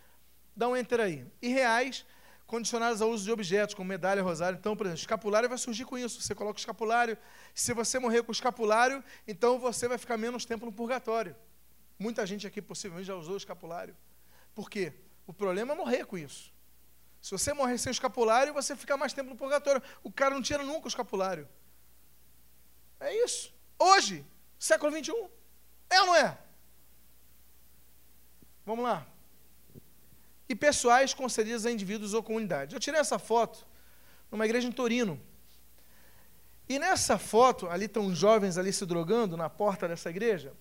Dá 0.58 0.68
um 0.68 0.76
enter 0.76 1.00
aí. 1.00 1.24
E 1.40 1.50
reais 1.50 2.04
condicionadas 2.48 3.00
ao 3.00 3.12
uso 3.12 3.26
de 3.26 3.32
objetos, 3.32 3.76
como 3.76 3.88
medalha, 3.88 4.24
rosário. 4.24 4.58
Então, 4.58 4.76
por 4.76 4.88
exemplo, 4.88 5.02
escapulário 5.02 5.48
vai 5.48 5.58
surgir 5.58 5.86
com 5.86 6.00
isso. 6.00 6.20
Você 6.20 6.34
coloca 6.34 6.58
o 6.58 6.60
escapulário. 6.60 7.16
Se 7.54 7.74
você 7.74 8.00
morrer 8.00 8.24
com 8.24 8.30
o 8.30 8.32
escapulário, 8.32 9.04
então 9.28 9.60
você 9.60 9.88
vai 9.88 10.00
ficar 10.00 10.18
menos 10.18 10.46
tempo 10.46 10.66
no 10.66 10.72
purgatório. 10.72 11.36
Muita 12.00 12.26
gente 12.26 12.48
aqui 12.48 12.60
possivelmente 12.60 13.08
já 13.08 13.16
usou 13.16 13.36
o 13.36 13.38
escapulário. 13.38 13.96
Por 14.56 14.68
quê? 14.68 14.94
O 15.28 15.34
problema 15.34 15.74
é 15.74 15.76
morrer 15.76 16.06
com 16.06 16.18
isso. 16.18 16.52
Se 17.22 17.30
você 17.30 17.54
morrer 17.54 17.78
sem 17.78 17.92
o 17.92 17.92
escapulário, 17.92 18.52
você 18.52 18.76
fica 18.76 18.98
mais 18.98 19.14
tempo 19.14 19.30
no 19.30 19.36
purgatório. 19.36 19.82
O 20.02 20.12
cara 20.12 20.34
não 20.34 20.42
tira 20.42 20.64
nunca 20.64 20.86
o 20.86 20.88
escapulário. 20.88 21.48
É 23.00 23.14
isso. 23.24 23.54
Hoje, 23.78 24.26
século 24.58 24.92
21. 24.92 25.30
É 25.88 26.02
ou 26.02 26.08
não 26.08 26.16
é? 26.16 26.38
Vamos 28.66 28.84
lá 28.84 29.17
e 30.50 30.56
pessoais 30.56 31.14
concedidas 31.14 31.66
a 31.66 31.72
indivíduos 31.72 32.14
ou 32.14 32.24
comunidades. 32.24 32.74
Eu 32.74 32.80
tirei 32.80 33.00
essa 33.00 33.20
foto 33.20 33.66
numa 34.32 34.46
igreja 34.46 34.68
em 34.68 34.72
Torino. 34.72 35.20
E 36.70 36.78
nessa 36.78 37.18
foto, 37.18 37.68
ali 37.70 37.86
estão 37.86 38.06
os 38.06 38.18
jovens 38.18 38.58
ali 38.58 38.74
se 38.74 38.86
drogando 38.86 39.38
na 39.38 39.50
porta 39.50 39.88
dessa 39.88 40.10
igreja. 40.10 40.54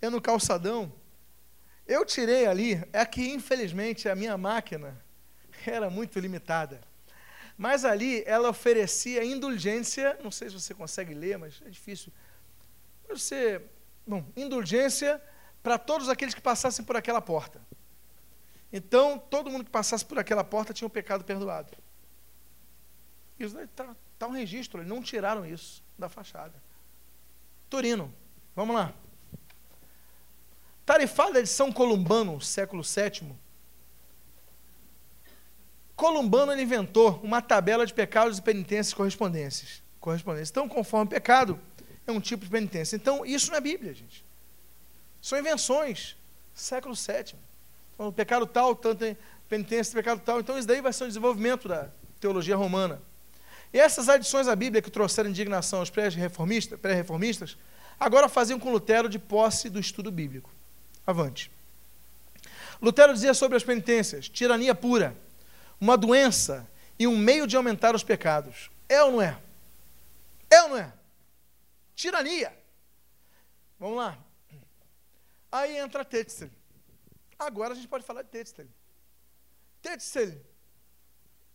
É 0.00 0.10
no 0.10 0.20
calçadão. 0.20 0.92
Eu 1.86 2.04
tirei 2.04 2.46
ali, 2.46 2.82
é 2.92 3.04
que 3.04 3.30
infelizmente 3.30 4.08
a 4.08 4.14
minha 4.14 4.36
máquina 4.36 5.02
era 5.66 5.90
muito 5.90 6.18
limitada. 6.18 6.80
Mas 7.56 7.84
ali 7.84 8.22
ela 8.26 8.48
oferecia 8.48 9.24
indulgência, 9.24 10.18
não 10.22 10.30
sei 10.30 10.48
se 10.48 10.58
você 10.58 10.72
consegue 10.72 11.12
ler, 11.12 11.36
mas 11.36 11.60
é 11.64 11.68
difícil. 11.68 12.12
Você, 13.08 13.60
bom, 14.06 14.24
indulgência 14.36 15.20
para 15.62 15.76
todos 15.76 16.08
aqueles 16.08 16.34
que 16.34 16.40
passassem 16.40 16.84
por 16.84 16.96
aquela 16.96 17.20
porta. 17.20 17.60
Então, 18.72 19.18
todo 19.18 19.50
mundo 19.50 19.64
que 19.64 19.70
passasse 19.70 20.04
por 20.04 20.18
aquela 20.18 20.44
porta 20.44 20.72
tinha 20.72 20.86
o 20.86 20.90
pecado 20.90 21.24
perdoado. 21.24 21.72
Isso 23.38 23.58
está 23.58 23.96
tá 24.18 24.28
um 24.28 24.32
registro, 24.32 24.80
eles 24.80 24.88
não 24.88 25.02
tiraram 25.02 25.44
isso 25.44 25.82
da 25.98 26.08
fachada. 26.08 26.54
Torino, 27.68 28.12
vamos 28.54 28.76
lá. 28.76 28.92
Tarifada 30.86 31.42
de 31.42 31.48
São 31.48 31.72
Columbano, 31.72 32.40
século 32.40 32.82
VII. 32.82 33.34
Columbano 35.96 36.58
inventou 36.58 37.20
uma 37.22 37.42
tabela 37.42 37.84
de 37.84 37.92
pecados 37.92 38.38
e 38.38 38.42
penitências 38.42 38.94
correspondências. 38.94 39.82
correspondências. 39.98 40.50
Então, 40.50 40.68
conforme 40.68 41.10
pecado, 41.10 41.60
é 42.06 42.12
um 42.12 42.20
tipo 42.20 42.44
de 42.44 42.50
penitência. 42.50 42.96
Então, 42.96 43.24
isso 43.26 43.50
não 43.50 43.58
é 43.58 43.60
Bíblia, 43.60 43.92
gente. 43.94 44.24
São 45.20 45.38
invenções. 45.38 46.16
Século 46.54 46.94
VII 46.94 47.49
o 48.06 48.12
pecado 48.12 48.46
tal, 48.46 48.74
tanto 48.74 49.04
em 49.04 49.16
penitência, 49.48 49.94
pecado 49.94 50.20
tal. 50.24 50.40
Então, 50.40 50.58
isso 50.58 50.66
daí 50.66 50.80
vai 50.80 50.92
ser 50.92 51.04
o 51.04 51.08
desenvolvimento 51.08 51.68
da 51.68 51.88
teologia 52.18 52.56
romana. 52.56 53.00
E 53.72 53.78
essas 53.78 54.08
adições 54.08 54.48
à 54.48 54.56
Bíblia 54.56 54.82
que 54.82 54.90
trouxeram 54.90 55.30
indignação 55.30 55.80
aos 55.80 55.90
pré-reformistas, 55.90 56.78
pré-reformistas 56.80 57.56
agora 57.98 58.28
faziam 58.28 58.58
com 58.58 58.72
Lutero 58.72 59.08
de 59.08 59.18
posse 59.18 59.68
do 59.68 59.78
estudo 59.78 60.10
bíblico. 60.10 60.50
Avante. 61.06 61.50
Lutero 62.80 63.12
dizia 63.12 63.34
sobre 63.34 63.56
as 63.56 63.62
penitências: 63.62 64.28
tirania 64.28 64.74
pura, 64.74 65.16
uma 65.80 65.96
doença 65.96 66.68
e 66.98 67.06
um 67.06 67.16
meio 67.16 67.46
de 67.46 67.56
aumentar 67.56 67.94
os 67.94 68.02
pecados. 68.02 68.70
É 68.88 69.02
ou 69.02 69.12
não 69.12 69.22
é? 69.22 69.36
É 70.48 70.62
ou 70.62 70.70
não 70.70 70.76
é? 70.78 70.92
Tirania. 71.94 72.52
Vamos 73.78 73.98
lá. 73.98 74.18
Aí 75.52 75.76
entra 75.76 76.04
Tetzel. 76.04 76.50
Agora 77.40 77.72
a 77.72 77.74
gente 77.74 77.88
pode 77.88 78.04
falar 78.04 78.20
de 78.20 78.28
Tetzel. 78.28 78.68
Tetzel 79.80 80.44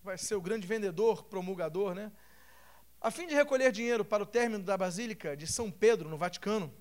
vai 0.02 0.18
ser 0.18 0.34
o 0.34 0.41
grande 0.41 0.66
vendedor, 0.66 1.26
promulgador, 1.26 1.94
né? 1.94 2.12
A 2.99 3.12
fim 3.12 3.28
de 3.28 3.36
recolher 3.36 3.72
dinheiro 3.72 4.03
para 4.03 4.24
o 4.24 4.26
término 4.26 4.64
da 4.64 4.76
Basílica 4.76 5.38
de 5.38 5.45
São 5.45 5.70
Pedro, 5.70 6.10
no 6.10 6.18
Vaticano, 6.18 6.74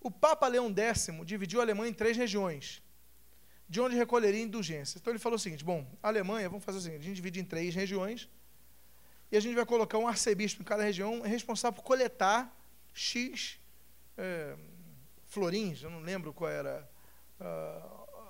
o 0.00 0.10
Papa 0.10 0.48
Leão 0.48 0.74
X 0.76 1.08
dividiu 1.24 1.60
a 1.60 1.62
Alemanha 1.62 1.90
em 1.90 1.94
três 1.94 2.16
regiões. 2.16 2.82
de 3.68 3.80
onde 3.80 3.94
recolheria 3.94 4.42
indulgências. 4.42 5.00
Então 5.00 5.12
ele 5.12 5.20
falou 5.20 5.36
o 5.36 5.38
seguinte: 5.38 5.64
bom, 5.64 5.86
a 6.02 6.08
Alemanha, 6.08 6.48
vamos 6.48 6.64
fazer 6.64 6.78
o 6.78 6.80
seguinte: 6.80 7.02
a 7.02 7.04
gente 7.04 7.14
divide 7.14 7.38
em 7.38 7.44
três 7.44 7.72
regiões 7.72 8.28
e 9.30 9.36
a 9.36 9.40
gente 9.40 9.54
vai 9.54 9.64
colocar 9.64 9.98
um 9.98 10.08
arcebispo 10.08 10.60
em 10.60 10.64
cada 10.64 10.82
região 10.82 11.20
responsável 11.20 11.76
por 11.76 11.84
coletar 11.84 12.52
X 12.92 13.60
é, 14.18 14.56
florins, 15.26 15.84
eu 15.84 15.90
não 15.90 16.00
lembro 16.00 16.32
qual 16.32 16.50
era 16.50 16.90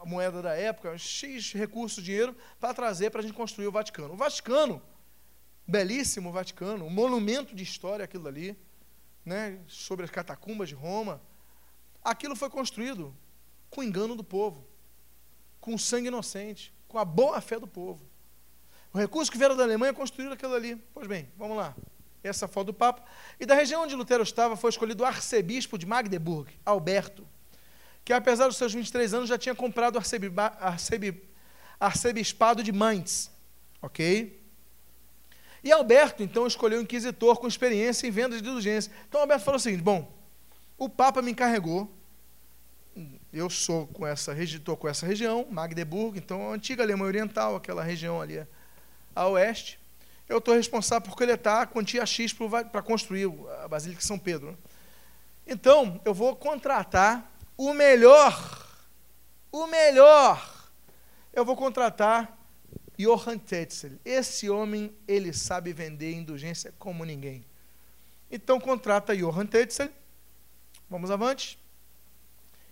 a 0.00 0.06
moeda 0.06 0.40
da 0.40 0.54
época, 0.54 0.96
X 0.96 1.52
recursos, 1.52 2.02
dinheiro, 2.02 2.34
para 2.58 2.72
trazer 2.72 3.10
para 3.10 3.20
a 3.20 3.22
gente 3.22 3.34
construir 3.34 3.66
o 3.66 3.72
Vaticano. 3.72 4.14
O 4.14 4.16
Vaticano, 4.16 4.80
belíssimo 5.66 6.32
Vaticano, 6.32 6.86
um 6.86 6.90
monumento 6.90 7.54
de 7.54 7.62
história 7.62 8.06
aquilo 8.06 8.26
ali, 8.26 8.58
né, 9.22 9.60
sobre 9.68 10.06
as 10.06 10.10
catacumbas 10.10 10.70
de 10.70 10.74
Roma. 10.74 11.20
Aquilo 12.02 12.34
foi 12.34 12.48
construído 12.48 13.14
com 13.68 13.82
engano 13.82 14.16
do 14.16 14.24
povo, 14.24 14.66
com 15.60 15.76
sangue 15.76 16.08
inocente, 16.08 16.72
com 16.88 16.98
a 16.98 17.04
boa 17.04 17.38
fé 17.42 17.60
do 17.60 17.66
povo. 17.66 18.08
O 18.94 18.98
recurso 18.98 19.30
que 19.30 19.36
vieram 19.36 19.54
da 19.54 19.64
Alemanha 19.64 19.92
construíram 19.92 20.32
aquilo 20.32 20.54
ali. 20.54 20.76
Pois 20.94 21.06
bem, 21.06 21.30
vamos 21.36 21.58
lá. 21.58 21.76
Essa 22.24 22.48
foto 22.48 22.68
do 22.68 22.74
Papa. 22.74 23.04
E 23.38 23.44
da 23.44 23.54
região 23.54 23.82
onde 23.82 23.94
Lutero 23.94 24.22
estava 24.22 24.56
foi 24.56 24.70
escolhido 24.70 25.02
o 25.02 25.06
arcebispo 25.06 25.76
de 25.76 25.84
Magdeburg, 25.84 26.58
Alberto, 26.64 27.28
que 28.04 28.12
apesar 28.12 28.46
dos 28.46 28.56
seus 28.56 28.72
23 28.74 29.14
anos 29.14 29.28
já 29.28 29.38
tinha 29.38 29.54
comprado 29.54 29.98
arcebispado 31.78 32.62
de 32.62 32.72
Mainz. 32.72 33.30
Ok? 33.82 34.38
E 35.62 35.70
Alberto, 35.70 36.22
então, 36.22 36.46
escolheu 36.46 36.78
um 36.78 36.82
inquisitor 36.82 37.38
com 37.38 37.46
experiência 37.46 38.06
em 38.06 38.10
vendas 38.10 38.40
de 38.40 38.48
indulgência. 38.48 38.90
Então, 39.08 39.20
Alberto 39.20 39.44
falou 39.44 39.58
o 39.58 39.60
seguinte: 39.60 39.82
bom, 39.82 40.10
o 40.78 40.88
Papa 40.88 41.20
me 41.20 41.30
encarregou, 41.30 41.94
eu 43.32 43.48
sou 43.48 43.86
com 43.86 44.06
essa, 44.06 44.32
estou 44.42 44.76
com 44.76 44.88
essa 44.88 45.06
região, 45.06 45.46
Magdeburg, 45.50 46.18
então, 46.18 46.50
a 46.50 46.54
antiga 46.54 46.82
Alemanha 46.82 47.08
Oriental, 47.08 47.56
aquela 47.56 47.82
região 47.82 48.20
ali 48.20 48.44
a 49.14 49.26
oeste, 49.28 49.78
eu 50.28 50.38
estou 50.38 50.54
responsável 50.54 51.08
por 51.08 51.16
coletar 51.16 51.62
a 51.62 51.66
quantia 51.66 52.06
X 52.06 52.32
para 52.32 52.82
construir 52.82 53.30
a 53.62 53.68
Basílica 53.68 54.00
de 54.00 54.06
São 54.06 54.18
Pedro. 54.18 54.56
Então, 55.46 56.00
eu 56.04 56.14
vou 56.14 56.34
contratar 56.34 57.29
o 57.60 57.74
melhor, 57.74 58.66
o 59.52 59.66
melhor. 59.66 60.70
Eu 61.30 61.44
vou 61.44 61.54
contratar 61.54 62.38
Johann 62.98 63.38
Tetzel. 63.38 63.98
Esse 64.02 64.48
homem, 64.48 64.96
ele 65.06 65.30
sabe 65.34 65.70
vender 65.74 66.14
indulgência 66.14 66.72
como 66.78 67.04
ninguém. 67.04 67.44
Então, 68.30 68.58
contrata 68.58 69.14
Johann 69.14 69.44
Tetzel. 69.44 69.90
Vamos 70.88 71.10
avante. 71.10 71.58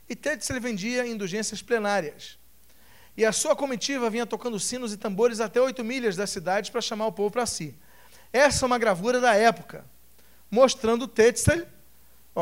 E 0.09 0.17
Tetzel 0.17 0.59
vendia 0.59 1.07
indulgências 1.07 1.61
plenárias. 1.61 2.39
E 3.15 3.27
a 3.27 3.33
sua 3.33 3.55
comitiva 3.55 4.09
vinha 4.09 4.25
tocando 4.25 4.59
sinos 4.59 4.95
e 4.95 4.97
tambores 4.97 5.39
até 5.39 5.61
oito 5.61 5.85
milhas 5.85 6.17
da 6.17 6.27
cidade 6.27 6.73
para 6.73 6.81
chamar 6.81 7.09
o 7.09 7.13
povo 7.13 7.31
para 7.31 7.45
si. 7.45 7.77
Essa 8.33 8.65
é 8.65 8.67
uma 8.67 8.79
gravura 8.79 9.21
da 9.21 9.35
época, 9.35 9.85
mostrando 10.51 11.07
Tetzel, 11.07 11.67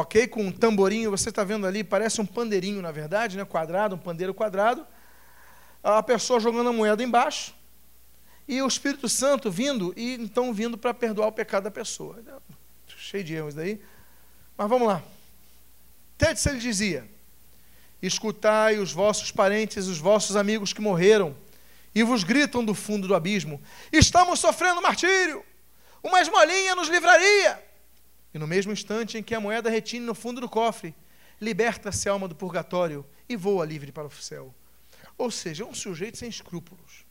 ok? 0.00 0.26
Com 0.28 0.42
um 0.42 0.52
tamborinho, 0.52 1.10
você 1.10 1.30
está 1.30 1.42
vendo 1.42 1.66
ali, 1.66 1.82
parece 1.82 2.20
um 2.20 2.26
pandeirinho, 2.26 2.82
na 2.82 2.92
verdade, 2.92 3.36
né? 3.36 3.44
quadrado, 3.46 3.94
um 3.94 3.98
pandeiro 3.98 4.34
quadrado. 4.34 4.86
A 5.82 6.02
pessoa 6.02 6.38
jogando 6.38 6.68
a 6.68 6.72
moeda 6.72 7.02
embaixo, 7.02 7.54
e 8.46 8.60
o 8.60 8.66
Espírito 8.66 9.08
Santo 9.08 9.50
vindo, 9.50 9.94
e 9.96 10.14
então 10.14 10.52
vindo 10.52 10.76
para 10.76 10.92
perdoar 10.92 11.28
o 11.28 11.32
pecado 11.32 11.64
da 11.64 11.70
pessoa. 11.70 12.22
Cheio 12.98 13.24
de 13.24 13.34
erros 13.34 13.54
daí. 13.54 13.80
Mas 14.56 14.68
vamos 14.68 14.86
lá. 14.86 15.02
Tetzel 16.18 16.58
dizia: 16.58 17.08
Escutai 18.02 18.78
os 18.78 18.92
vossos 18.92 19.30
parentes, 19.30 19.86
os 19.86 19.98
vossos 19.98 20.36
amigos 20.36 20.74
que 20.74 20.80
morreram, 20.80 21.34
e 21.94 22.02
vos 22.02 22.22
gritam 22.22 22.62
do 22.62 22.74
fundo 22.74 23.08
do 23.08 23.14
abismo: 23.14 23.62
Estamos 23.90 24.40
sofrendo 24.40 24.82
martírio, 24.82 25.42
uma 26.02 26.20
esmolinha 26.20 26.74
nos 26.74 26.88
livraria. 26.88 27.65
E 28.36 28.38
no 28.38 28.46
mesmo 28.46 28.70
instante 28.70 29.16
em 29.16 29.22
que 29.22 29.34
a 29.34 29.40
moeda 29.40 29.70
retine 29.70 30.04
no 30.04 30.14
fundo 30.14 30.42
do 30.42 30.48
cofre, 30.48 30.94
liberta-se 31.40 32.06
a 32.06 32.12
alma 32.12 32.28
do 32.28 32.34
purgatório 32.34 33.02
e 33.26 33.34
voa 33.34 33.64
livre 33.64 33.90
para 33.90 34.06
o 34.06 34.10
céu. 34.10 34.54
Ou 35.16 35.30
seja, 35.30 35.64
é 35.64 35.66
um 35.66 35.72
sujeito 35.72 36.18
sem 36.18 36.28
escrúpulos. 36.28 37.06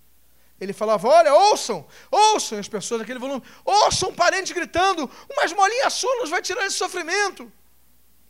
Ele 0.61 0.72
falava: 0.72 1.07
Olha, 1.07 1.34
ouçam, 1.34 1.88
ouçam 2.11 2.60
as 2.60 2.68
pessoas 2.68 3.02
daquele 3.02 3.18
volume, 3.18 3.41
ouçam 3.65 4.10
um 4.10 4.14
parente 4.14 4.53
gritando: 4.53 5.10
Uma 5.27 5.45
esmolinha 5.45 5.89
sua 5.89 6.15
nos 6.18 6.30
vai 6.30 6.43
tirar 6.43 6.64
esse 6.68 6.77
sofrimento. 6.77 7.52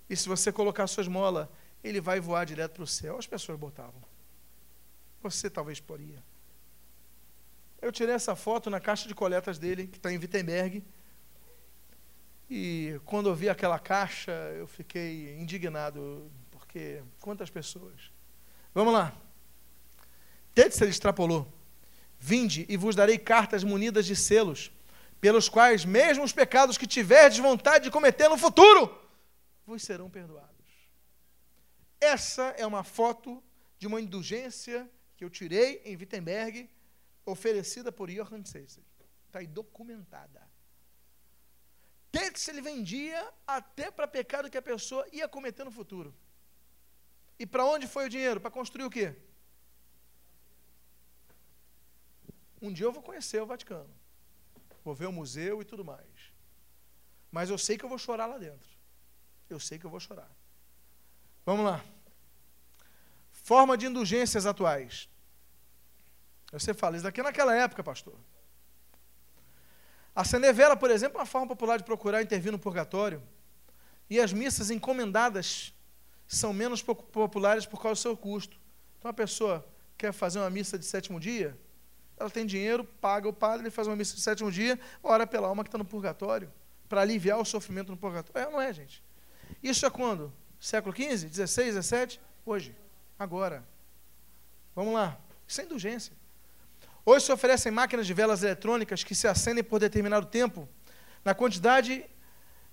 E 0.10 0.16
se 0.16 0.30
você 0.30 0.50
colocar 0.50 0.88
sua 0.88 1.02
esmola 1.02 1.52
ele 1.84 2.00
vai 2.00 2.22
voar 2.22 2.46
direto 2.46 2.76
para 2.76 2.84
o 2.84 2.88
céu. 2.88 3.18
As 3.18 3.28
pessoas 3.28 3.60
botavam. 3.60 4.02
Você 5.22 5.50
talvez 5.50 5.82
poria. 5.82 6.24
Eu 7.82 7.92
tirei 7.92 8.16
essa 8.16 8.38
foto 8.38 8.70
na 8.70 8.80
caixa 8.80 9.06
de 9.06 9.14
coletas 9.14 9.60
dele, 9.60 9.86
que 9.86 9.98
está 9.98 10.14
em 10.14 10.18
Wittenberg. 10.18 10.82
E 12.50 13.00
quando 13.06 13.30
eu 13.30 13.36
vi 13.36 13.50
aquela 13.50 13.80
caixa, 13.80 14.32
eu 14.56 14.68
fiquei 14.68 15.36
indignado, 15.38 16.32
porque 16.52 17.02
quantas 17.20 17.50
pessoas. 17.50 18.12
Vamos 18.74 18.94
lá. 18.94 19.16
Tetzel 20.54 20.88
extrapolou. 20.88 21.52
Vinde 22.20 22.66
e 22.70 22.78
vos 22.78 22.96
darei 22.96 23.18
cartas 23.18 23.64
munidas 23.64 24.06
de 24.06 24.16
selos, 24.16 24.72
pelos 25.20 25.50
quais 25.50 25.86
mesmo 25.86 26.24
os 26.24 26.32
pecados 26.32 26.78
que 26.78 26.88
tiverdes 26.88 27.40
vontade 27.40 27.86
de 27.86 27.92
cometer 27.92 28.30
no 28.30 28.38
futuro, 28.38 29.02
vos 29.66 29.84
serão 29.84 30.10
perdoados. 30.10 30.56
Essa 32.00 32.54
é 32.58 32.66
uma 32.66 32.84
foto 32.84 33.44
de 33.80 33.88
uma 33.88 34.00
indulgência 34.00 34.90
que 35.18 35.24
eu 35.24 35.30
tirei 35.30 35.82
em 35.84 35.96
Wittenberg, 35.96 36.70
oferecida 37.26 37.92
por 37.92 38.10
Johann 38.10 38.46
Seisel. 38.46 38.84
Está 39.28 39.40
aí 39.40 39.48
documentada. 39.48 40.45
Tetzel 42.16 42.54
ele 42.54 42.62
vendia 42.62 43.20
até 43.46 43.92
para 43.92 44.08
pecado 44.08 44.50
que 44.50 44.58
a 44.58 44.62
pessoa 44.62 45.06
ia 45.12 45.28
cometer 45.28 45.66
no 45.66 45.72
futuro. 45.72 46.16
E 47.38 47.46
para 47.46 47.66
onde 47.66 47.88
foi 47.88 48.06
o 48.06 48.10
dinheiro? 48.10 48.40
Para 48.40 48.52
construir 48.52 48.86
o 48.86 48.90
quê? 48.90 49.14
Um 52.62 52.72
dia 52.72 52.86
eu 52.86 52.94
vou 52.94 53.04
conhecer 53.04 53.42
o 53.42 53.46
Vaticano. 53.46 53.94
Vou 54.84 54.96
ver 54.96 55.08
o 55.08 55.12
museu 55.12 55.62
e 55.62 55.66
tudo 55.66 55.84
mais. 55.84 56.34
Mas 57.30 57.50
eu 57.50 57.58
sei 57.58 57.78
que 57.78 57.84
eu 57.84 57.90
vou 57.90 57.98
chorar 57.98 58.28
lá 58.28 58.38
dentro. 58.38 58.70
Eu 59.50 59.60
sei 59.60 59.78
que 59.78 59.86
eu 59.86 59.90
vou 59.90 60.00
chorar. 60.00 60.32
Vamos 61.46 61.66
lá. 61.66 61.84
Forma 63.32 63.78
de 63.78 63.88
indulgências 63.88 64.46
atuais. 64.46 65.10
Você 66.52 66.74
fala, 66.74 66.96
isso 66.96 67.04
daqui 67.04 67.20
é 67.20 67.24
naquela 67.24 67.54
época, 67.54 67.84
pastor. 67.84 68.18
A 70.16 70.24
Cenevela, 70.24 70.78
por 70.78 70.90
exemplo, 70.90 71.18
é 71.18 71.20
uma 71.20 71.26
forma 71.26 71.48
popular 71.48 71.78
de 71.78 71.84
procurar 71.84 72.22
intervir 72.22 72.52
no 72.52 72.58
purgatório. 72.58 73.22
E 74.10 74.20
as 74.20 74.32
missas 74.32 74.72
encomendadas 74.72 75.74
são 76.26 76.54
menos 76.54 76.82
populares 76.82 77.66
por 77.66 77.82
causa 77.82 78.00
do 78.00 78.02
seu 78.02 78.16
custo. 78.16 78.58
Então, 78.98 79.12
a 79.12 79.14
pessoa 79.14 79.68
quer 79.98 80.14
fazer 80.14 80.40
uma 80.40 80.50
missa 80.50 80.80
de 80.80 80.86
sétimo 80.86 81.20
dia, 81.20 81.58
ela 82.18 82.30
tem 82.30 82.46
dinheiro, 82.46 82.86
paga 83.02 83.28
o 83.28 83.34
padre, 83.34 83.64
ele 83.64 83.72
faz 83.72 83.88
uma 83.88 83.96
missa 83.96 84.16
de 84.16 84.22
sétimo 84.22 84.50
dia, 84.50 84.80
ora 85.04 85.28
pela 85.28 85.48
alma 85.48 85.64
que 85.64 85.68
está 85.68 85.78
no 85.78 85.86
purgatório, 85.86 86.52
para 86.88 87.02
aliviar 87.02 87.38
o 87.38 87.46
sofrimento 87.46 87.92
no 87.92 87.98
purgatório. 87.98 88.48
É, 88.48 88.52
não 88.52 88.62
é, 88.62 88.72
gente? 88.72 89.04
Isso 89.62 89.86
é 89.86 89.90
quando? 89.90 90.32
Século 90.60 90.96
XV, 90.96 91.30
XVI, 91.30 91.82
XVII? 91.82 92.20
Hoje, 92.46 92.76
agora. 93.20 93.68
Vamos 94.74 94.94
lá. 94.94 95.20
Sem 95.48 95.66
indulgência. 95.66 96.14
Hoje 97.08 97.26
se 97.26 97.32
oferecem 97.32 97.72
máquinas 97.72 98.08
de 98.08 98.16
velas 98.16 98.42
eletrônicas 98.42 99.04
que 99.04 99.14
se 99.14 99.28
acendem 99.28 99.64
por 99.64 99.80
determinado 99.80 100.26
tempo, 100.26 100.68
na 101.24 101.36
quantidade 101.36 102.04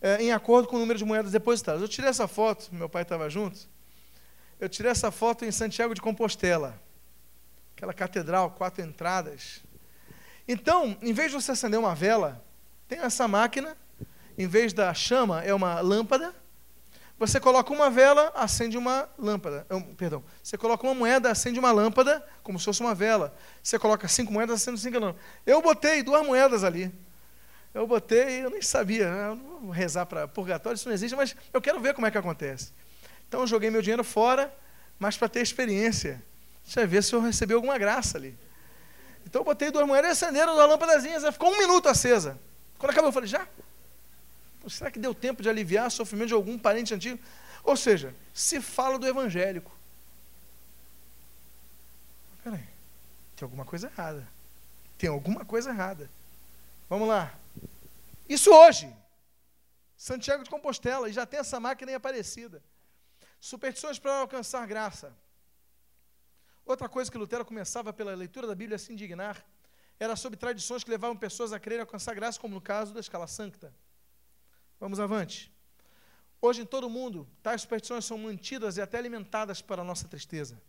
é, 0.00 0.22
em 0.22 0.32
acordo 0.32 0.66
com 0.66 0.76
o 0.76 0.78
número 0.78 0.98
de 0.98 1.04
moedas 1.04 1.32
depositadas. 1.32 1.82
Eu 1.82 1.88
tirei 1.88 2.08
essa 2.08 2.26
foto, 2.26 2.74
meu 2.74 2.88
pai 2.88 3.02
estava 3.02 3.28
junto. 3.28 3.68
Eu 4.58 4.70
tirei 4.70 4.90
essa 4.90 5.10
foto 5.10 5.44
em 5.44 5.52
Santiago 5.52 5.94
de 5.94 6.00
Compostela, 6.00 6.80
aquela 7.76 7.92
catedral, 7.92 8.52
quatro 8.52 8.82
entradas. 8.82 9.62
Então, 10.48 10.96
em 11.02 11.12
vez 11.12 11.30
de 11.30 11.36
você 11.36 11.52
acender 11.52 11.78
uma 11.78 11.94
vela, 11.94 12.42
tem 12.88 13.00
essa 13.00 13.28
máquina, 13.28 13.76
em 14.38 14.46
vez 14.46 14.72
da 14.72 14.94
chama, 14.94 15.42
é 15.44 15.52
uma 15.52 15.78
lâmpada, 15.80 16.34
você 17.26 17.38
coloca 17.38 17.72
uma 17.72 17.88
vela, 17.88 18.32
acende 18.34 18.76
uma 18.76 19.08
lâmpada. 19.16 19.64
Perdão. 19.96 20.24
Você 20.42 20.58
coloca 20.58 20.84
uma 20.84 20.94
moeda, 20.94 21.30
acende 21.30 21.58
uma 21.58 21.70
lâmpada, 21.70 22.26
como 22.42 22.58
se 22.58 22.64
fosse 22.64 22.80
uma 22.80 22.94
vela. 22.96 23.32
Você 23.62 23.78
coloca 23.78 24.08
cinco 24.08 24.32
moedas, 24.32 24.60
acende 24.60 24.80
cinco 24.80 24.98
lâmpadas. 24.98 25.22
Eu 25.46 25.62
botei 25.62 26.02
duas 26.02 26.26
moedas 26.26 26.64
ali. 26.64 26.92
Eu 27.72 27.86
botei, 27.86 28.44
eu 28.44 28.50
nem 28.50 28.60
sabia. 28.60 29.04
Eu 29.04 29.36
não 29.36 29.60
vou 29.60 29.70
rezar 29.70 30.04
para 30.04 30.26
purgatório, 30.26 30.74
isso 30.74 30.88
não 30.88 30.94
existe, 30.94 31.14
mas 31.14 31.36
eu 31.52 31.62
quero 31.62 31.78
ver 31.78 31.94
como 31.94 32.06
é 32.06 32.10
que 32.10 32.18
acontece. 32.18 32.72
Então 33.28 33.42
eu 33.42 33.46
joguei 33.46 33.70
meu 33.70 33.80
dinheiro 33.80 34.02
fora, 34.02 34.52
mas 34.98 35.16
para 35.16 35.28
ter 35.28 35.42
experiência. 35.42 36.20
Deixa 36.64 36.80
eu 36.80 36.88
ver 36.88 37.04
se 37.04 37.14
eu 37.14 37.20
recebi 37.20 37.54
alguma 37.54 37.78
graça 37.78 38.18
ali. 38.18 38.36
Então 39.24 39.42
eu 39.42 39.44
botei 39.44 39.70
duas 39.70 39.86
moedas 39.86 40.08
e 40.08 40.24
acenderam 40.24 40.54
duas 40.54 40.68
lâmpadazinhas. 40.68 41.22
Ficou 41.32 41.52
um 41.52 41.58
minuto 41.58 41.88
acesa. 41.88 42.38
Quando 42.78 42.90
acabou, 42.90 43.10
eu 43.10 43.12
falei, 43.12 43.28
já? 43.28 43.46
Será 44.68 44.90
que 44.90 44.98
deu 44.98 45.14
tempo 45.14 45.42
de 45.42 45.48
aliviar 45.48 45.88
o 45.88 45.90
sofrimento 45.90 46.28
de 46.28 46.34
algum 46.34 46.58
parente 46.58 46.94
antigo? 46.94 47.22
Ou 47.64 47.76
seja, 47.76 48.14
se 48.34 48.60
fala 48.60 48.98
do 48.98 49.06
evangélico. 49.06 49.70
Peraí, 52.42 52.68
tem 53.36 53.44
alguma 53.44 53.64
coisa 53.64 53.86
errada. 53.88 54.28
Tem 54.98 55.08
alguma 55.08 55.44
coisa 55.44 55.70
errada. 55.70 56.10
Vamos 56.88 57.08
lá. 57.08 57.34
Isso 58.28 58.50
hoje. 58.50 58.92
Santiago 59.96 60.42
de 60.42 60.50
Compostela, 60.50 61.08
e 61.08 61.12
já 61.12 61.24
tem 61.24 61.38
essa 61.38 61.60
máquina 61.60 61.92
aí 61.92 61.94
aparecida. 61.94 62.62
Superstições 63.40 63.98
para 63.98 64.18
alcançar 64.18 64.66
graça. 64.66 65.12
Outra 66.64 66.88
coisa 66.88 67.10
que 67.10 67.18
Lutero 67.18 67.44
começava 67.44 67.92
pela 67.92 68.14
leitura 68.14 68.46
da 68.46 68.54
Bíblia 68.54 68.76
a 68.76 68.78
se 68.78 68.92
indignar 68.92 69.44
era 69.98 70.16
sobre 70.16 70.36
tradições 70.36 70.82
que 70.82 70.90
levavam 70.90 71.16
pessoas 71.16 71.52
a 71.52 71.60
crerem 71.60 71.82
alcançar 71.82 72.14
graça, 72.14 72.40
como 72.40 72.54
no 72.54 72.60
caso 72.60 72.92
da 72.92 73.00
escala 73.00 73.26
sancta. 73.26 73.72
Vamos 74.82 74.98
avante. 74.98 75.48
Hoje 76.40 76.62
em 76.62 76.66
todo 76.66 76.88
o 76.88 76.90
mundo, 76.90 77.28
tais 77.40 77.60
superstições 77.60 78.04
são 78.04 78.18
mantidas 78.18 78.76
e 78.76 78.80
até 78.82 78.98
alimentadas 78.98 79.62
para 79.62 79.80
a 79.80 79.84
nossa 79.84 80.08
tristeza. 80.08 80.60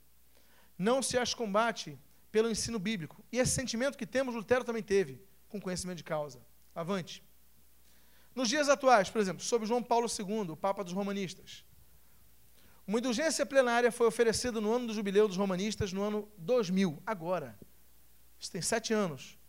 Não 0.77 1.02
se 1.02 1.18
as 1.18 1.34
combate 1.34 1.98
pelo 2.31 2.48
ensino 2.48 2.77
bíblico. 2.77 3.26
E 3.31 3.40
esse 3.40 3.53
sentimento 3.53 3.98
que 3.98 4.06
temos, 4.06 4.35
Lutero 4.35 4.64
também 4.64 4.84
teve, 4.84 5.19
com 5.49 5.60
conhecimento 5.60 5.98
de 5.98 6.03
causa. 6.03 6.45
Avante. 6.76 7.23
Nos 8.35 8.49
dias 8.49 8.69
atuais, 8.69 9.10
por 9.10 9.19
exemplo, 9.19 9.44
sobre 9.44 9.68
João 9.68 9.81
Paulo 9.81 10.06
II, 10.07 10.52
o 10.52 10.56
Papa 10.56 10.84
dos 10.84 10.94
Romanistas. 10.94 11.65
Uma 12.85 12.99
indulgência 12.99 13.48
plenária 13.48 13.91
foi 13.91 14.06
oferecida 14.06 14.61
no 14.61 14.72
ano 14.72 14.85
do 14.85 14.94
jubileu 14.94 15.27
dos 15.27 15.38
romanistas, 15.38 15.91
no 15.91 16.03
ano 16.03 16.31
2000, 16.38 17.02
agora. 17.03 17.60
Isso 18.40 18.52
tem 18.52 18.61
sete 18.61 18.94
anos. 18.94 19.40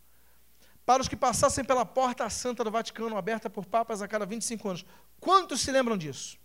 Para 0.85 1.01
os 1.01 1.07
que 1.07 1.15
passassem 1.15 1.65
pela 1.65 1.85
porta 1.85 2.29
santa 2.29 2.63
do 2.63 2.69
Vaticano, 2.69 3.17
aberta 3.17 3.49
por 3.49 3.65
papas 3.65 4.01
a 4.01 4.07
cada 4.07 4.25
25 4.25 4.69
anos. 4.69 4.85
Quantos 5.19 5.61
se 5.61 5.71
lembram 5.71 5.97
disso? 5.97 6.37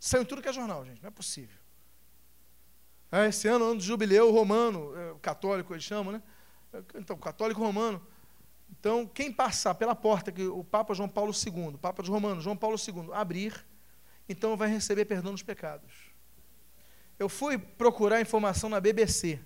Saiu 0.00 0.24
tudo 0.24 0.40
que 0.40 0.48
é 0.48 0.52
jornal, 0.52 0.86
gente, 0.86 1.02
não 1.02 1.08
é 1.08 1.10
possível. 1.10 1.58
É, 3.12 3.26
esse 3.26 3.46
ano, 3.48 3.64
ano 3.64 3.76
do 3.76 3.82
jubileu 3.82 4.30
romano, 4.30 4.96
é, 4.96 5.14
católico 5.20 5.74
eles 5.74 5.84
chamam, 5.84 6.12
né? 6.12 6.22
Então, 6.94 7.16
católico 7.16 7.60
romano. 7.60 8.04
Então, 8.70 9.06
quem 9.06 9.32
passar 9.32 9.74
pela 9.74 9.94
porta 9.94 10.30
que 10.30 10.46
o 10.46 10.62
Papa 10.62 10.94
João 10.94 11.08
Paulo 11.08 11.32
II, 11.32 11.78
Papa 11.78 12.02
dos 12.02 12.10
Romanos, 12.10 12.44
João 12.44 12.56
Paulo 12.56 12.76
II, 12.76 13.10
abrir, 13.12 13.66
então 14.28 14.56
vai 14.56 14.68
receber 14.68 15.04
perdão 15.06 15.32
dos 15.32 15.42
pecados. 15.42 15.90
Eu 17.18 17.28
fui 17.28 17.58
procurar 17.58 18.20
informação 18.20 18.68
na 18.70 18.78
BBC. 18.78 19.40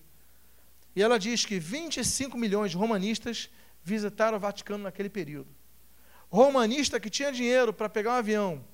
E 0.94 1.02
ela 1.02 1.18
diz 1.18 1.46
que 1.46 1.58
25 1.58 2.36
milhões 2.36 2.72
de 2.72 2.76
romanistas 2.76 3.48
visitaram 3.82 4.36
o 4.36 4.40
Vaticano 4.40 4.84
naquele 4.84 5.10
período. 5.10 5.54
Romanista 6.30 6.98
que 6.98 7.10
tinha 7.10 7.32
dinheiro 7.32 7.72
para 7.72 7.88
pegar 7.88 8.12
um 8.12 8.16
avião 8.16 8.64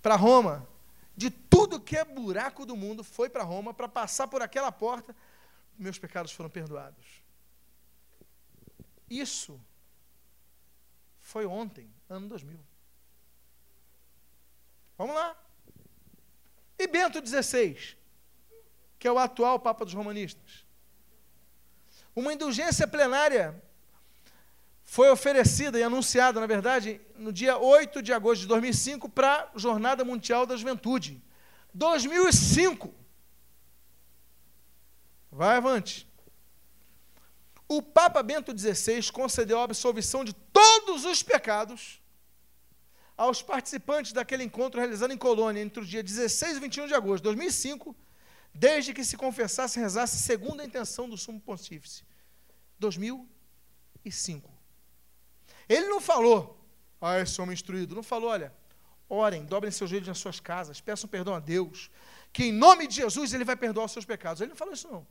para 0.00 0.16
Roma, 0.16 0.68
de 1.16 1.30
tudo 1.30 1.80
que 1.80 1.96
é 1.96 2.04
buraco 2.04 2.66
do 2.66 2.76
mundo, 2.76 3.02
foi 3.02 3.28
para 3.28 3.42
Roma 3.42 3.72
para 3.72 3.88
passar 3.88 4.28
por 4.28 4.42
aquela 4.42 4.70
porta, 4.70 5.14
meus 5.78 5.98
pecados 5.98 6.32
foram 6.32 6.50
perdoados. 6.50 7.22
Isso 9.08 9.60
foi 11.20 11.46
ontem, 11.46 11.92
ano 12.08 12.28
2000. 12.28 12.58
Vamos 14.96 15.14
lá. 15.14 15.36
E 16.78 16.86
Bento 16.86 17.24
XVI, 17.24 17.96
que 18.98 19.08
é 19.08 19.12
o 19.12 19.18
atual 19.18 19.58
Papa 19.58 19.84
dos 19.84 19.94
Romanistas? 19.94 20.64
Uma 22.14 22.32
indulgência 22.32 22.86
plenária 22.86 23.62
foi 24.94 25.10
oferecida 25.10 25.76
e 25.76 25.82
anunciada, 25.82 26.38
na 26.38 26.46
verdade, 26.46 27.00
no 27.16 27.32
dia 27.32 27.58
8 27.58 28.00
de 28.00 28.12
agosto 28.12 28.42
de 28.42 28.46
2005 28.46 29.08
para 29.08 29.50
a 29.52 29.58
Jornada 29.58 30.04
Mundial 30.04 30.46
da 30.46 30.56
Juventude. 30.56 31.20
2005. 31.74 32.94
Vai 35.32 35.56
avante. 35.56 36.08
O 37.66 37.82
Papa 37.82 38.22
Bento 38.22 38.56
XVI 38.56 39.10
concedeu 39.10 39.58
a 39.58 39.64
absolvição 39.64 40.24
de 40.24 40.32
todos 40.32 41.04
os 41.04 41.24
pecados 41.24 42.00
aos 43.16 43.42
participantes 43.42 44.12
daquele 44.12 44.44
encontro 44.44 44.78
realizado 44.78 45.12
em 45.12 45.18
Colônia 45.18 45.60
entre 45.60 45.82
o 45.82 45.84
dia 45.84 46.04
16 46.04 46.58
e 46.58 46.60
21 46.60 46.86
de 46.86 46.94
agosto 46.94 47.16
de 47.16 47.30
2005 47.30 47.96
desde 48.54 48.94
que 48.94 49.04
se 49.04 49.16
confessasse 49.16 49.80
e 49.80 49.82
rezasse 49.82 50.18
segundo 50.18 50.60
a 50.60 50.64
intenção 50.64 51.08
do 51.08 51.18
sumo 51.18 51.40
pontífice. 51.40 52.04
2005. 52.78 54.53
Ele 55.68 55.86
não 55.86 56.00
falou, 56.00 56.58
ah, 57.00 57.20
esse 57.20 57.40
homem 57.40 57.54
instruído, 57.54 57.94
não 57.94 58.02
falou, 58.02 58.30
olha, 58.30 58.52
orem, 59.08 59.44
dobrem 59.44 59.70
seus 59.70 59.90
joelhos 59.90 60.08
nas 60.08 60.18
suas 60.18 60.40
casas, 60.40 60.80
peçam 60.80 61.08
perdão 61.08 61.34
a 61.34 61.40
Deus, 61.40 61.90
que 62.32 62.44
em 62.44 62.52
nome 62.52 62.86
de 62.86 62.96
Jesus 62.96 63.32
ele 63.32 63.44
vai 63.44 63.56
perdoar 63.56 63.84
os 63.84 63.92
seus 63.92 64.04
pecados. 64.04 64.40
Ele 64.40 64.50
não 64.50 64.56
falou 64.56 64.74
isso 64.74 64.88
não. 64.90 65.06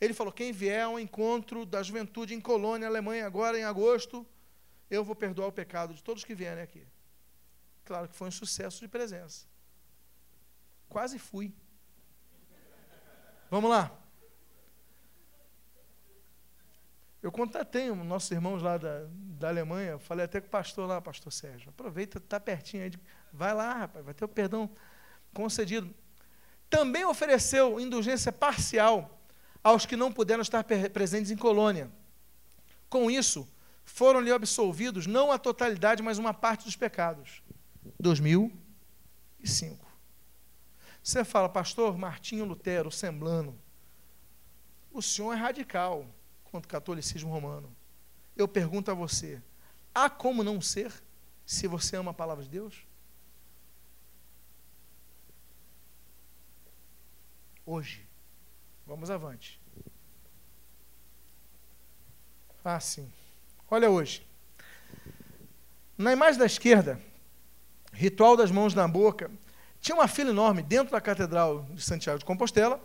Ele 0.00 0.14
falou, 0.14 0.32
quem 0.32 0.52
vier 0.52 0.84
ao 0.84 0.98
encontro 0.98 1.66
da 1.66 1.82
juventude 1.82 2.34
em 2.34 2.40
Colônia, 2.40 2.86
Alemanha, 2.86 3.26
agora 3.26 3.58
em 3.58 3.64
agosto, 3.64 4.26
eu 4.88 5.04
vou 5.04 5.14
perdoar 5.14 5.48
o 5.48 5.52
pecado 5.52 5.92
de 5.92 6.02
todos 6.02 6.24
que 6.24 6.34
vierem 6.34 6.62
aqui. 6.62 6.86
Claro 7.84 8.08
que 8.08 8.14
foi 8.14 8.28
um 8.28 8.30
sucesso 8.30 8.80
de 8.80 8.88
presença. 8.88 9.46
Quase 10.88 11.18
fui. 11.18 11.52
Vamos 13.50 13.70
lá. 13.70 13.90
Eu 17.22 17.32
contatei 17.32 17.90
um, 17.90 18.04
nossos 18.04 18.30
irmãos 18.30 18.62
lá 18.62 18.78
da, 18.78 19.06
da 19.10 19.48
Alemanha, 19.48 19.98
falei 19.98 20.24
até 20.24 20.40
com 20.40 20.46
o 20.46 20.50
pastor 20.50 20.88
lá, 20.88 21.00
pastor 21.00 21.32
Sérgio, 21.32 21.70
aproveita, 21.70 22.18
está 22.18 22.38
pertinho 22.38 22.84
aí, 22.84 22.92
vai 23.32 23.52
lá, 23.52 23.74
rapaz, 23.74 24.04
vai 24.04 24.14
ter 24.14 24.24
o 24.24 24.28
perdão 24.28 24.70
concedido. 25.34 25.92
Também 26.70 27.04
ofereceu 27.04 27.80
indulgência 27.80 28.30
parcial 28.30 29.20
aos 29.64 29.84
que 29.84 29.96
não 29.96 30.12
puderam 30.12 30.42
estar 30.42 30.64
presentes 30.64 31.30
em 31.30 31.36
colônia. 31.36 31.90
Com 32.88 33.10
isso, 33.10 33.48
foram-lhe 33.84 34.30
absolvidos 34.30 35.06
não 35.06 35.32
a 35.32 35.38
totalidade, 35.38 36.02
mas 36.02 36.18
uma 36.18 36.32
parte 36.32 36.64
dos 36.64 36.76
pecados. 36.76 37.42
2005. 37.98 39.86
Você 41.02 41.24
fala, 41.24 41.48
pastor 41.48 41.96
Martinho 41.96 42.44
Lutero, 42.44 42.90
Semblano, 42.90 43.58
o 44.92 45.02
senhor 45.02 45.32
é 45.32 45.36
radical 45.36 46.06
contra 46.58 46.68
catolicismo 46.68 47.30
romano. 47.30 47.70
Eu 48.36 48.48
pergunto 48.48 48.90
a 48.90 48.94
você: 48.94 49.40
há 49.94 50.10
como 50.10 50.42
não 50.42 50.60
ser 50.60 50.92
se 51.46 51.66
você 51.66 51.96
ama 51.96 52.10
a 52.10 52.14
palavra 52.14 52.42
de 52.44 52.50
Deus? 52.50 52.86
Hoje. 57.64 58.06
Vamos 58.86 59.10
avante. 59.10 59.60
Ah, 62.64 62.80
sim. 62.80 63.10
Olha 63.70 63.90
hoje. 63.90 64.26
Na 65.96 66.12
imagem 66.12 66.38
da 66.38 66.46
esquerda, 66.46 67.00
ritual 67.92 68.36
das 68.36 68.50
mãos 68.50 68.74
na 68.74 68.86
boca, 68.88 69.30
tinha 69.80 69.94
uma 69.94 70.08
fila 70.08 70.30
enorme 70.30 70.62
dentro 70.62 70.92
da 70.92 71.00
Catedral 71.00 71.62
de 71.70 71.82
Santiago 71.82 72.18
de 72.18 72.24
Compostela. 72.24 72.82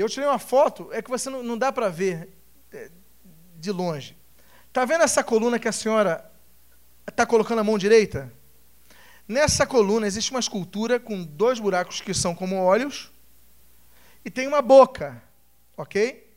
Eu 0.00 0.08
tirei 0.08 0.28
uma 0.28 0.38
foto, 0.38 0.88
é 0.92 1.02
que 1.02 1.10
você 1.10 1.28
não, 1.28 1.42
não 1.42 1.58
dá 1.58 1.70
para 1.70 1.88
ver 1.88 2.30
é, 2.72 2.90
de 3.56 3.70
longe. 3.70 4.16
Está 4.68 4.84
vendo 4.84 5.04
essa 5.04 5.22
coluna 5.22 5.58
que 5.58 5.68
a 5.68 5.72
senhora 5.72 6.30
está 7.06 7.26
colocando 7.26 7.58
a 7.58 7.64
mão 7.64 7.76
direita? 7.76 8.32
Nessa 9.28 9.66
coluna 9.66 10.06
existe 10.06 10.30
uma 10.30 10.40
escultura 10.40 10.98
com 10.98 11.22
dois 11.22 11.60
buracos 11.60 12.00
que 12.00 12.14
são 12.14 12.34
como 12.34 12.56
olhos 12.56 13.12
e 14.24 14.30
tem 14.30 14.46
uma 14.46 14.62
boca, 14.62 15.22
ok? 15.76 16.34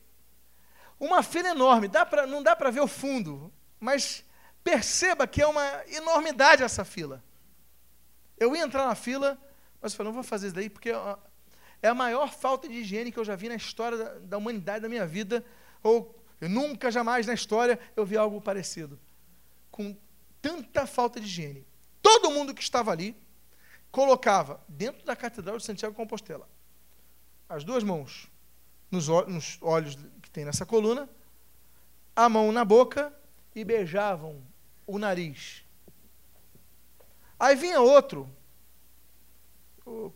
Uma 1.00 1.22
fila 1.22 1.48
enorme, 1.48 1.88
dá 1.88 2.04
pra, 2.04 2.26
não 2.26 2.42
dá 2.42 2.54
para 2.54 2.70
ver 2.70 2.80
o 2.80 2.86
fundo, 2.86 3.52
mas 3.80 4.24
perceba 4.62 5.26
que 5.26 5.40
é 5.40 5.46
uma 5.46 5.82
enormidade 5.88 6.62
essa 6.62 6.84
fila. 6.84 7.22
Eu 8.38 8.54
ia 8.54 8.62
entrar 8.62 8.86
na 8.86 8.94
fila, 8.94 9.38
mas 9.80 9.92
eu 9.92 9.96
falei, 9.96 10.08
não 10.08 10.14
vou 10.14 10.22
fazer 10.22 10.48
isso 10.48 10.54
daí, 10.54 10.68
porque 10.68 10.92
é 11.84 11.88
a 11.88 11.94
maior 11.94 12.32
falta 12.32 12.68
de 12.68 12.74
higiene 12.74 13.12
que 13.12 13.18
eu 13.18 13.24
já 13.24 13.36
vi 13.36 13.48
na 13.48 13.56
história 13.56 13.98
da, 13.98 14.18
da 14.20 14.38
humanidade, 14.38 14.80
da 14.80 14.88
minha 14.88 15.06
vida, 15.06 15.44
ou 15.82 16.18
nunca, 16.40 16.90
jamais 16.90 17.26
na 17.26 17.34
história 17.34 17.78
eu 17.94 18.06
vi 18.06 18.16
algo 18.16 18.40
parecido. 18.40 18.98
Com 19.70 19.96
tanta 20.40 20.86
falta 20.86 21.20
de 21.20 21.26
higiene. 21.26 21.66
Todo 22.00 22.30
mundo 22.30 22.54
que 22.54 22.62
estava 22.62 22.90
ali 22.90 23.16
colocava 23.90 24.62
dentro 24.68 25.04
da 25.04 25.14
Catedral 25.14 25.58
de 25.58 25.64
Santiago 25.64 25.92
de 25.92 25.96
Compostela 25.96 26.48
as 27.48 27.64
duas 27.64 27.84
mãos 27.84 28.30
nos, 28.90 29.08
nos 29.28 29.58
olhos 29.60 29.96
que 30.22 30.30
tem 30.30 30.44
nessa 30.44 30.64
coluna, 30.64 31.08
a 32.14 32.28
mão 32.28 32.50
na 32.52 32.64
boca 32.64 33.12
e 33.54 33.64
beijavam 33.64 34.42
o 34.86 34.98
nariz. 34.98 35.64
Aí 37.38 37.54
vinha 37.56 37.80
outro, 37.80 38.28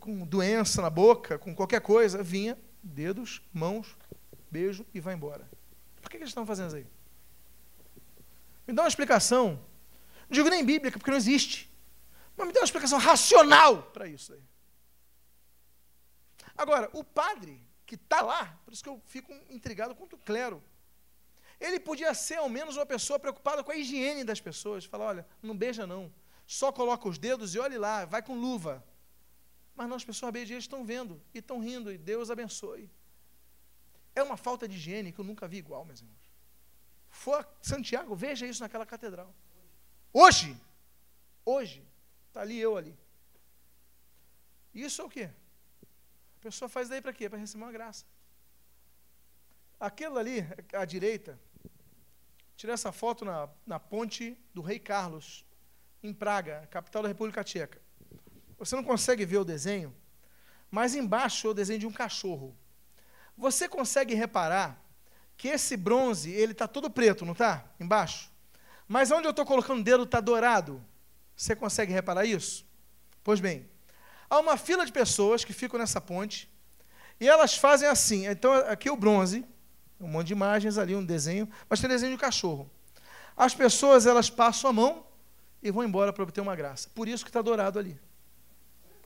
com 0.00 0.26
doença 0.26 0.80
na 0.80 0.90
boca, 0.90 1.38
com 1.38 1.54
qualquer 1.54 1.80
coisa, 1.80 2.22
vinha, 2.22 2.58
dedos, 2.82 3.42
mãos, 3.52 3.96
beijo 4.50 4.86
e 4.94 5.00
vai 5.00 5.14
embora. 5.14 5.48
Por 6.00 6.10
que, 6.10 6.16
eles 6.16 6.30
estão 6.30 6.46
fazendo 6.46 6.68
isso 6.68 6.76
aí? 6.76 6.86
Me 8.66 8.74
dá 8.74 8.82
uma 8.82 8.88
explicação. 8.88 9.60
Não 10.28 10.34
digo 10.34 10.48
nem 10.48 10.64
bíblica, 10.64 10.98
porque 10.98 11.10
não 11.10 11.18
existe. 11.18 11.70
Mas 12.36 12.46
me 12.46 12.52
dá 12.52 12.60
uma 12.60 12.64
explicação 12.64 12.98
racional 12.98 13.82
para 13.84 14.06
isso 14.06 14.32
aí. 14.32 14.42
Agora, 16.56 16.88
o 16.92 17.04
padre 17.04 17.60
que 17.86 17.94
está 17.94 18.20
lá, 18.20 18.58
por 18.64 18.72
isso 18.72 18.82
que 18.82 18.88
eu 18.88 19.00
fico 19.06 19.32
intrigado 19.48 19.94
com 19.94 20.04
o 20.04 20.08
clero. 20.18 20.62
Ele 21.58 21.80
podia 21.80 22.12
ser 22.14 22.36
ao 22.36 22.48
menos 22.48 22.76
uma 22.76 22.86
pessoa 22.86 23.18
preocupada 23.18 23.64
com 23.64 23.72
a 23.72 23.76
higiene 23.76 24.24
das 24.24 24.40
pessoas. 24.40 24.84
Falar, 24.84 25.06
olha, 25.06 25.26
não 25.42 25.56
beija 25.56 25.86
não. 25.86 26.12
Só 26.46 26.70
coloca 26.70 27.08
os 27.08 27.18
dedos 27.18 27.54
e 27.54 27.58
olhe 27.58 27.78
lá, 27.78 28.04
vai 28.04 28.22
com 28.22 28.34
luva. 28.34 28.84
Mas 29.78 29.88
não, 29.88 29.94
as 29.94 30.04
pessoas 30.04 30.30
obedientes 30.30 30.64
estão 30.64 30.84
vendo 30.84 31.22
e 31.32 31.38
estão 31.38 31.60
rindo, 31.60 31.92
e 31.92 31.96
Deus 31.96 32.32
abençoe. 32.32 32.90
É 34.12 34.20
uma 34.20 34.36
falta 34.36 34.66
de 34.66 34.74
higiene 34.76 35.12
que 35.12 35.20
eu 35.20 35.24
nunca 35.24 35.46
vi 35.46 35.58
igual, 35.58 35.84
meus 35.84 36.00
irmãos. 36.00 36.28
For 37.08 37.48
Santiago, 37.62 38.16
veja 38.16 38.44
isso 38.44 38.60
naquela 38.60 38.84
catedral. 38.84 39.32
Hoje, 40.12 40.60
hoje, 41.44 41.86
está 42.26 42.40
ali 42.40 42.58
eu 42.58 42.76
ali. 42.76 42.98
Isso 44.74 45.00
é 45.00 45.04
o 45.04 45.08
quê? 45.08 45.30
A 46.38 46.40
pessoa 46.40 46.68
faz 46.68 46.88
daí 46.88 47.00
para 47.00 47.12
quê? 47.12 47.30
Para 47.30 47.38
receber 47.38 47.62
uma 47.62 47.70
graça. 47.70 48.04
Aquilo 49.78 50.18
ali, 50.18 50.40
à 50.72 50.84
direita, 50.84 51.38
tirei 52.56 52.74
essa 52.74 52.90
foto 52.90 53.24
na, 53.24 53.48
na 53.64 53.78
ponte 53.78 54.36
do 54.52 54.60
Rei 54.60 54.80
Carlos, 54.80 55.44
em 56.02 56.12
Praga, 56.12 56.66
capital 56.68 57.02
da 57.02 57.08
República 57.08 57.44
Tcheca. 57.44 57.80
Você 58.58 58.74
não 58.74 58.82
consegue 58.82 59.24
ver 59.24 59.38
o 59.38 59.44
desenho, 59.44 59.94
mas 60.70 60.94
embaixo 60.94 61.46
é 61.46 61.50
o 61.50 61.54
desenho 61.54 61.78
de 61.78 61.86
um 61.86 61.92
cachorro. 61.92 62.56
Você 63.36 63.68
consegue 63.68 64.14
reparar 64.14 64.82
que 65.36 65.48
esse 65.48 65.76
bronze, 65.76 66.30
ele 66.32 66.52
está 66.52 66.66
todo 66.66 66.90
preto, 66.90 67.24
não 67.24 67.32
está? 67.32 67.64
Embaixo. 67.78 68.30
Mas 68.88 69.10
onde 69.10 69.26
eu 69.26 69.30
estou 69.30 69.46
colocando 69.46 69.80
o 69.80 69.84
dedo 69.84 70.02
está 70.02 70.20
dourado. 70.20 70.84
Você 71.36 71.54
consegue 71.54 71.92
reparar 71.92 72.24
isso? 72.24 72.66
Pois 73.22 73.38
bem, 73.38 73.68
há 74.28 74.40
uma 74.40 74.56
fila 74.56 74.84
de 74.84 74.90
pessoas 74.90 75.44
que 75.44 75.52
ficam 75.52 75.78
nessa 75.78 76.00
ponte 76.00 76.50
e 77.20 77.28
elas 77.28 77.56
fazem 77.56 77.88
assim. 77.88 78.26
Então, 78.26 78.52
aqui 78.52 78.88
é 78.88 78.92
o 78.92 78.96
bronze, 78.96 79.44
um 80.00 80.08
monte 80.08 80.28
de 80.28 80.32
imagens 80.32 80.78
ali, 80.78 80.96
um 80.96 81.04
desenho, 81.04 81.48
mas 81.68 81.80
tem 81.80 81.88
desenho 81.88 82.12
de 82.12 82.18
cachorro. 82.18 82.68
As 83.36 83.54
pessoas, 83.54 84.06
elas 84.06 84.28
passam 84.28 84.70
a 84.70 84.72
mão 84.72 85.06
e 85.62 85.70
vão 85.70 85.84
embora 85.84 86.12
para 86.12 86.24
obter 86.24 86.40
uma 86.40 86.56
graça. 86.56 86.90
Por 86.92 87.06
isso 87.06 87.24
que 87.24 87.30
está 87.30 87.40
dourado 87.40 87.78
ali. 87.78 88.00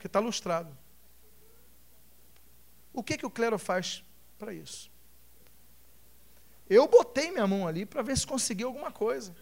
Porque 0.03 0.09
está 0.09 0.19
lustrado. 0.19 0.77
O 2.93 3.05
que, 3.05 3.17
que 3.17 3.25
o 3.25 3.31
clero 3.31 3.57
faz 3.57 4.03
para 4.37 4.53
isso? 4.53 4.91
Eu 6.69 6.89
botei 6.89 7.31
minha 7.31 7.47
mão 7.47 7.69
ali 7.69 7.87
para 7.87 8.03
ver 8.03 8.19
se 8.19 8.27
consegui 8.27 8.65
alguma 8.65 8.91
coisa. 8.91 9.33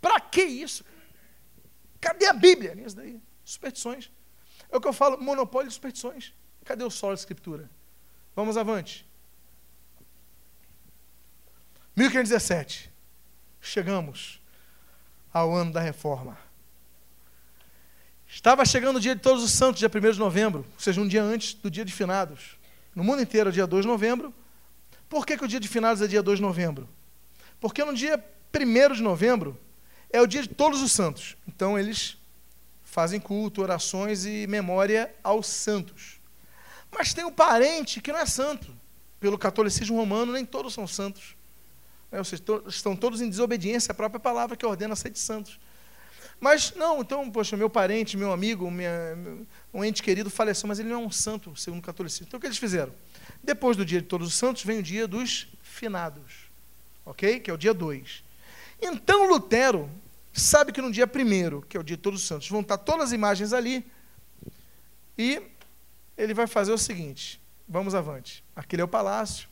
Para 0.00 0.20
que 0.20 0.44
isso? 0.44 0.84
Cadê 2.00 2.26
a 2.26 2.32
Bíblia 2.32 2.76
nisso 2.76 2.94
daí? 2.94 3.20
Superstições. 3.44 4.12
É 4.70 4.76
o 4.76 4.80
que 4.80 4.86
eu 4.86 4.92
falo, 4.92 5.20
monopólio 5.20 5.66
de 5.68 5.74
superstições. 5.74 6.32
Cadê 6.64 6.84
o 6.84 6.90
solo 6.90 7.14
da 7.14 7.18
escritura? 7.18 7.68
Vamos 8.36 8.56
avante. 8.56 9.04
1517. 11.96 12.92
Chegamos 13.60 14.40
ao 15.32 15.52
ano 15.52 15.72
da 15.72 15.80
reforma. 15.80 16.49
Estava 18.32 18.64
chegando 18.64 18.96
o 18.96 19.00
dia 19.00 19.14
de 19.16 19.20
Todos 19.20 19.42
os 19.42 19.50
Santos, 19.50 19.80
dia 19.80 19.90
1 19.92 20.12
de 20.12 20.18
novembro, 20.18 20.60
ou 20.60 20.80
seja, 20.80 21.00
um 21.00 21.08
dia 21.08 21.22
antes 21.22 21.52
do 21.52 21.68
dia 21.68 21.84
de 21.84 21.92
finados. 21.92 22.56
No 22.94 23.02
mundo 23.02 23.20
inteiro 23.20 23.50
é 23.50 23.52
dia 23.52 23.66
2 23.66 23.84
de 23.84 23.88
novembro. 23.88 24.32
Por 25.08 25.26
que, 25.26 25.36
que 25.36 25.44
o 25.44 25.48
dia 25.48 25.58
de 25.58 25.66
finados 25.66 26.00
é 26.00 26.06
dia 26.06 26.22
2 26.22 26.38
de 26.38 26.42
novembro? 26.42 26.88
Porque 27.60 27.84
no 27.84 27.92
dia 27.92 28.24
1 28.54 28.94
de 28.94 29.02
novembro 29.02 29.58
é 30.10 30.22
o 30.22 30.26
dia 30.28 30.42
de 30.42 30.48
Todos 30.48 30.80
os 30.80 30.92
Santos. 30.92 31.36
Então 31.46 31.76
eles 31.76 32.16
fazem 32.84 33.20
culto, 33.20 33.62
orações 33.62 34.24
e 34.24 34.46
memória 34.46 35.12
aos 35.24 35.48
santos. 35.48 36.20
Mas 36.90 37.12
tem 37.12 37.24
um 37.24 37.32
parente 37.32 38.00
que 38.00 38.12
não 38.12 38.20
é 38.20 38.26
santo. 38.26 38.74
Pelo 39.18 39.36
catolicismo 39.36 39.96
romano, 39.96 40.32
nem 40.32 40.46
todos 40.46 40.72
são 40.72 40.86
santos. 40.86 41.36
É, 42.12 42.18
ou 42.18 42.24
seja, 42.24 42.42
estão 42.68 42.96
todos 42.96 43.20
em 43.20 43.28
desobediência 43.28 43.92
à 43.92 43.94
própria 43.94 44.20
palavra 44.20 44.56
que 44.56 44.64
ordena 44.64 44.96
ser 44.96 45.10
de 45.10 45.18
santos. 45.18 45.58
Mas 46.40 46.72
não, 46.74 47.02
então, 47.02 47.30
poxa, 47.30 47.54
meu 47.54 47.68
parente, 47.68 48.16
meu 48.16 48.32
amigo, 48.32 48.70
minha, 48.70 48.90
um 49.74 49.84
ente 49.84 50.02
querido 50.02 50.30
faleceu, 50.30 50.66
mas 50.66 50.78
ele 50.78 50.88
não 50.88 51.02
é 51.02 51.06
um 51.06 51.10
santo, 51.10 51.54
segundo 51.54 51.80
o 51.80 51.82
catolicismo. 51.82 52.26
Então 52.28 52.38
o 52.38 52.40
que 52.40 52.46
eles 52.46 52.56
fizeram? 52.56 52.92
Depois 53.44 53.76
do 53.76 53.84
dia 53.84 54.00
de 54.00 54.06
Todos 54.06 54.28
os 54.28 54.34
Santos, 54.34 54.64
vem 54.64 54.78
o 54.78 54.82
dia 54.82 55.06
dos 55.06 55.48
finados. 55.62 56.50
Ok? 57.04 57.40
Que 57.40 57.50
é 57.50 57.54
o 57.54 57.58
dia 57.58 57.74
2. 57.74 58.24
Então 58.80 59.28
Lutero 59.28 59.90
sabe 60.32 60.72
que 60.72 60.80
no 60.80 60.90
dia 60.90 61.04
1, 61.04 61.60
que 61.62 61.76
é 61.76 61.80
o 61.80 61.82
dia 61.82 61.96
de 61.96 62.02
Todos 62.02 62.22
os 62.22 62.26
Santos, 62.26 62.48
vão 62.48 62.62
estar 62.62 62.78
todas 62.78 63.06
as 63.06 63.12
imagens 63.12 63.52
ali. 63.52 63.84
E 65.18 65.42
ele 66.16 66.32
vai 66.32 66.46
fazer 66.46 66.72
o 66.72 66.78
seguinte: 66.78 67.38
vamos 67.68 67.94
avante. 67.94 68.42
Aquele 68.56 68.80
é 68.80 68.84
o 68.84 68.88
palácio. 68.88 69.46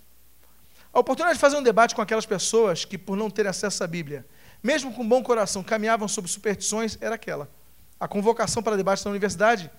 A 0.91 1.01
oportunidade 1.01 1.37
de 1.37 1.41
fazer 1.41 1.57
um 1.59 1.63
debate 1.63 1.95
com 1.95 2.01
aquelas 2.01 2.25
pessoas 2.25 2.87
que, 2.87 2.97
por 2.97 3.15
não 3.15 3.29
terem 3.29 3.51
acesso 3.51 3.85
à 3.85 3.87
Bíblia, 3.87 4.27
mesmo 4.63 4.93
com 4.93 5.07
bom 5.07 5.23
coração, 5.23 5.63
caminhavam 5.63 6.09
sobre 6.09 6.31
superstições, 6.31 6.99
era 7.01 7.15
aquela. 7.15 7.49
A 7.99 8.07
convocação 8.07 8.63
para 8.63 8.77
debate 8.77 9.05
na 9.05 9.11
universidade, 9.11 9.71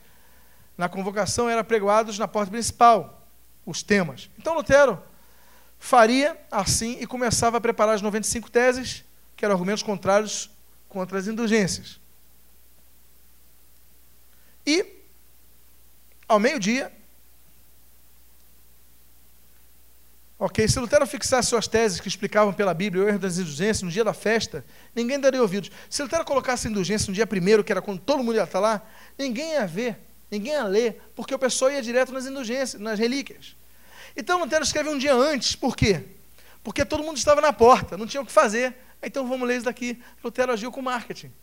na 0.77 0.87
convocação 0.87 1.49
era 1.49 1.63
pregoados 1.63 2.17
na 2.17 2.27
porta 2.27 2.51
principal, 2.51 3.27
os 3.65 3.83
temas. 3.83 4.29
Então 4.37 4.53
Lutero 4.53 5.01
faria 5.77 6.37
assim 6.51 6.97
e 6.99 7.07
começava 7.07 7.57
a 7.57 7.61
preparar 7.61 7.95
as 7.95 8.01
95 8.01 8.49
teses, 8.49 9.03
que 9.35 9.45
eram 9.45 9.55
argumentos 9.55 9.83
contrários 9.83 10.49
contra 10.87 11.17
as 11.17 11.27
indulgências. 11.27 11.99
E 14.65 14.99
ao 16.29 16.39
meio-dia. 16.39 16.98
Ok, 20.41 20.65
se 20.69 20.79
Lutero 20.79 21.05
fixasse 21.05 21.49
suas 21.49 21.67
teses 21.67 21.99
que 21.99 22.07
explicavam 22.07 22.53
pela 22.53 22.73
Bíblia 22.73 23.03
o 23.03 23.09
erro 23.09 23.19
das 23.19 23.37
indulgências 23.37 23.81
no 23.81 23.91
dia 23.91 24.05
da 24.05 24.13
festa, 24.13 24.63
ninguém 24.95 25.19
daria 25.19 25.41
ouvidos. 25.41 25.69
Se 25.89 26.01
Lutero 26.01 26.23
colocasse 26.23 26.65
a 26.65 26.71
indulgência 26.71 27.09
no 27.09 27.13
dia 27.13 27.27
primeiro, 27.27 27.61
que 27.61 27.73
era 27.73 27.81
quando 27.81 27.99
todo 27.99 28.23
mundo 28.23 28.37
ia 28.37 28.43
estar 28.43 28.61
lá, 28.61 28.81
ninguém 29.17 29.51
ia 29.51 29.67
ver, 29.67 29.97
ninguém 30.31 30.53
ia 30.53 30.63
ler, 30.63 31.01
porque 31.13 31.35
o 31.35 31.37
pessoal 31.37 31.71
ia 31.71 31.81
direto 31.81 32.13
nas 32.13 32.25
indulgências, 32.25 32.81
nas 32.81 32.97
relíquias. 32.97 33.53
Então 34.15 34.39
Lutero 34.39 34.63
escreve 34.63 34.87
um 34.87 34.97
dia 34.97 35.13
antes, 35.13 35.57
por 35.57 35.75
quê? 35.75 36.05
Porque 36.63 36.85
todo 36.85 37.03
mundo 37.03 37.17
estava 37.17 37.41
na 37.41 37.51
porta, 37.51 37.97
não 37.97 38.07
tinha 38.07 38.21
o 38.21 38.25
que 38.25 38.31
fazer. 38.31 38.73
Então 39.03 39.27
vamos 39.27 39.45
ler 39.45 39.57
isso 39.57 39.65
daqui. 39.65 40.01
Lutero 40.23 40.53
agiu 40.53 40.71
com 40.71 40.81
marketing, 40.81 41.33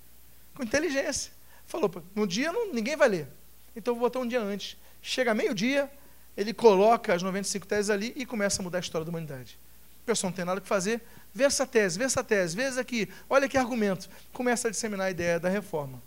com 0.55 0.63
inteligência. 0.63 1.33
Falou, 1.67 2.03
no 2.15 2.27
dia 2.27 2.51
não, 2.51 2.73
ninguém 2.73 2.97
vai 2.97 3.09
ler. 3.09 3.29
Então 3.75 3.93
vou 3.93 4.03
botar 4.03 4.21
um 4.21 4.27
dia 4.27 4.41
antes. 4.41 4.79
Chega 5.03 5.35
meio-dia, 5.35 5.91
ele 6.37 6.53
coloca 6.53 7.15
as 7.15 7.23
95 7.23 7.67
teses 7.67 7.91
ali 7.91 8.13
e 8.17 8.27
começa 8.27 8.61
a 8.61 8.63
mudar 8.63 8.79
a 8.79 8.81
história 8.81 9.05
da 9.05 9.11
humanidade. 9.11 9.59
O 10.03 10.07
pessoal 10.07 10.31
não 10.31 10.37
tem 10.37 10.45
nada 10.45 10.61
que 10.61 10.69
fazer. 10.69 11.03
Vê 11.35 11.45
essa 11.45 11.67
tese, 11.67 11.99
vê 11.99 12.05
essa 12.05 12.23
tese, 12.23 12.55
vê 12.55 12.63
essa 12.63 12.81
aqui. 12.81 13.09
Olha 13.29 13.49
que 13.49 13.59
argumento. 13.59 14.09
Começa 14.33 14.69
a 14.69 14.71
disseminar 14.71 15.07
a 15.07 15.11
ideia 15.11 15.41
da 15.41 15.49
reforma. 15.49 16.01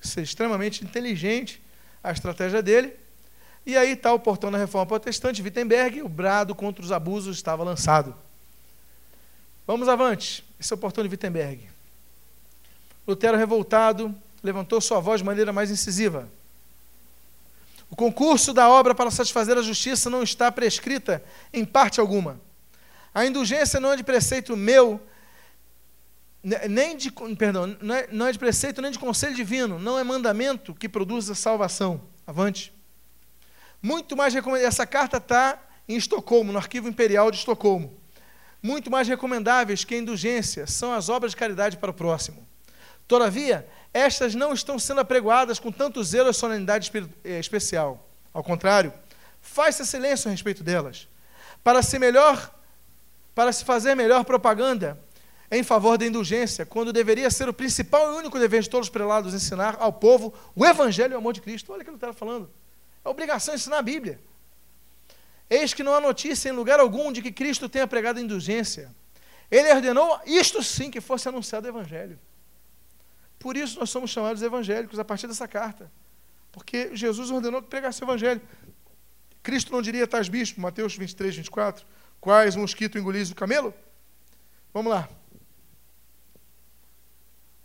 Ser 0.00 0.22
extremamente 0.22 0.84
inteligente 0.84 1.60
a 2.02 2.12
estratégia 2.12 2.62
dele. 2.62 2.94
E 3.66 3.76
aí 3.76 3.92
está 3.92 4.12
o 4.12 4.18
portão 4.18 4.50
da 4.50 4.58
reforma 4.58 4.86
protestante, 4.86 5.42
Wittenberg, 5.42 6.02
o 6.02 6.08
brado 6.08 6.54
contra 6.54 6.82
os 6.82 6.92
abusos 6.92 7.36
estava 7.36 7.62
lançado. 7.62 8.14
Vamos 9.66 9.88
avante. 9.88 10.44
Esse 10.58 10.72
é 10.72 10.76
o 10.76 10.78
portão 10.78 11.04
de 11.04 11.10
Wittenberg. 11.10 11.68
Lutero 13.06 13.36
revoltado, 13.36 14.14
levantou 14.42 14.80
sua 14.80 15.00
voz 15.00 15.20
de 15.20 15.26
maneira 15.26 15.52
mais 15.52 15.70
incisiva. 15.70 16.28
O 17.90 17.96
concurso 17.96 18.52
da 18.52 18.68
obra 18.68 18.94
para 18.94 19.10
satisfazer 19.10 19.56
a 19.56 19.62
justiça 19.62 20.10
não 20.10 20.22
está 20.22 20.52
prescrita 20.52 21.22
em 21.52 21.64
parte 21.64 22.00
alguma. 22.00 22.40
A 23.14 23.24
indulgência 23.24 23.80
não 23.80 23.92
é 23.92 23.96
de 23.96 24.04
preceito 24.04 24.56
meu, 24.56 25.00
nem 26.68 26.96
de, 26.96 27.10
perdão, 27.36 27.76
não 27.80 27.94
é, 27.94 28.08
não 28.12 28.26
é 28.26 28.32
de 28.32 28.38
preceito 28.38 28.80
nem 28.80 28.90
de 28.90 28.98
conselho 28.98 29.34
divino, 29.34 29.78
não 29.78 29.98
é 29.98 30.04
mandamento 30.04 30.74
que 30.74 30.88
produz 30.88 31.30
a 31.30 31.34
salvação. 31.34 32.00
Avante. 32.26 32.72
Muito 33.82 34.16
mais 34.16 34.34
essa 34.34 34.86
carta 34.86 35.16
está 35.16 35.58
em 35.88 35.96
Estocolmo, 35.96 36.52
no 36.52 36.58
Arquivo 36.58 36.88
Imperial 36.88 37.30
de 37.30 37.38
Estocolmo. 37.38 37.98
Muito 38.62 38.90
mais 38.90 39.08
recomendáveis 39.08 39.84
que 39.84 39.94
a 39.94 39.98
indulgência 39.98 40.66
são 40.66 40.92
as 40.92 41.08
obras 41.08 41.32
de 41.32 41.36
caridade 41.36 41.76
para 41.76 41.90
o 41.90 41.94
próximo. 41.94 42.46
Todavia, 43.06 43.66
estas 43.98 44.34
não 44.34 44.52
estão 44.52 44.78
sendo 44.78 45.00
apregoadas 45.00 45.58
com 45.58 45.72
tanto 45.72 46.02
zelo 46.02 46.30
e 46.30 46.34
solenidade 46.34 46.90
eh, 47.24 47.38
especial. 47.38 48.08
Ao 48.32 48.42
contrário, 48.42 48.92
faz-se 49.40 49.84
silêncio 49.86 50.28
a 50.28 50.30
respeito 50.30 50.62
delas, 50.62 51.08
para 51.62 51.82
se 51.82 51.98
melhor, 51.98 52.54
para 53.34 53.52
se 53.52 53.64
fazer 53.64 53.94
melhor 53.94 54.24
propaganda 54.24 54.98
em 55.50 55.62
favor 55.62 55.96
da 55.96 56.04
indulgência, 56.04 56.66
quando 56.66 56.92
deveria 56.92 57.30
ser 57.30 57.48
o 57.48 57.54
principal 57.54 58.12
e 58.12 58.16
único 58.16 58.38
dever 58.38 58.62
de 58.62 58.68
todos 58.68 58.88
os 58.88 58.92
prelados 58.92 59.32
ensinar 59.32 59.76
ao 59.80 59.92
povo 59.92 60.34
o 60.54 60.64
evangelho 60.64 61.12
e 61.12 61.14
o 61.14 61.18
amor 61.18 61.32
de 61.32 61.40
Cristo. 61.40 61.72
Olha 61.72 61.80
o 61.80 61.84
que 61.84 61.90
ele 61.90 61.96
está 61.96 62.12
falando. 62.12 62.50
É 63.04 63.08
obrigação 63.08 63.54
ensinar 63.54 63.78
a 63.78 63.82
Bíblia. 63.82 64.20
Eis 65.48 65.72
que 65.72 65.82
não 65.82 65.94
há 65.94 66.00
notícia 66.00 66.50
em 66.50 66.52
lugar 66.52 66.78
algum 66.78 67.10
de 67.10 67.22
que 67.22 67.32
Cristo 67.32 67.68
tenha 67.68 67.86
pregado 67.86 68.20
indulgência. 68.20 68.94
Ele 69.50 69.72
ordenou, 69.72 70.20
isto 70.26 70.62
sim, 70.62 70.90
que 70.90 71.00
fosse 71.00 71.26
anunciado 71.28 71.66
o 71.66 71.70
evangelho. 71.70 72.18
Por 73.38 73.56
isso 73.56 73.78
nós 73.78 73.90
somos 73.90 74.10
chamados 74.10 74.42
evangélicos 74.42 74.98
a 74.98 75.04
partir 75.04 75.26
dessa 75.26 75.46
carta. 75.46 75.90
Porque 76.50 76.94
Jesus 76.96 77.30
ordenou 77.30 77.62
que 77.62 77.68
pregasse 77.68 78.02
o 78.02 78.04
evangelho. 78.04 78.40
Cristo 79.42 79.72
não 79.72 79.80
diria 79.80 80.06
tais 80.06 80.28
bichos, 80.28 80.58
Mateus 80.58 80.96
23, 80.96 81.36
24, 81.36 81.86
quais 82.20 82.56
mosquito 82.56 82.98
engolis 82.98 83.30
o 83.30 83.34
camelo? 83.34 83.72
Vamos 84.74 84.92
lá. 84.92 85.08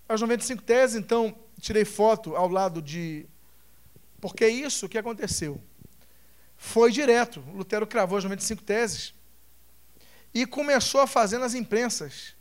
As 0.08 0.22
95 0.22 0.62
teses, 0.62 0.96
então, 0.96 1.36
tirei 1.60 1.86
foto 1.86 2.36
ao 2.36 2.48
lado 2.48 2.82
de. 2.82 3.26
Porque 4.22 4.46
é 4.46 4.50
isso 4.50 4.88
que 4.88 4.98
aconteceu. 4.98 5.62
Foi 6.56 6.92
direto. 6.92 7.44
Lutero 7.54 7.88
cravou 7.88 8.18
as 8.18 8.24
95 8.24 8.64
teses 8.64 9.14
e 10.34 10.46
começou 10.46 11.02
a 11.02 11.08
fazer 11.08 11.38
nas 11.38 11.54
imprensas. 11.54 12.36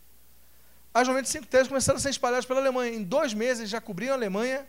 As 0.94 1.08
95 1.08 1.46
teses 1.46 1.68
começaram 1.68 1.96
a 1.96 2.00
ser 2.00 2.10
espalhadas 2.10 2.44
pela 2.44 2.60
Alemanha. 2.60 2.94
Em 2.94 3.02
dois 3.02 3.32
meses 3.32 3.70
já 3.70 3.80
cobriam 3.80 4.12
a 4.12 4.16
Alemanha. 4.16 4.66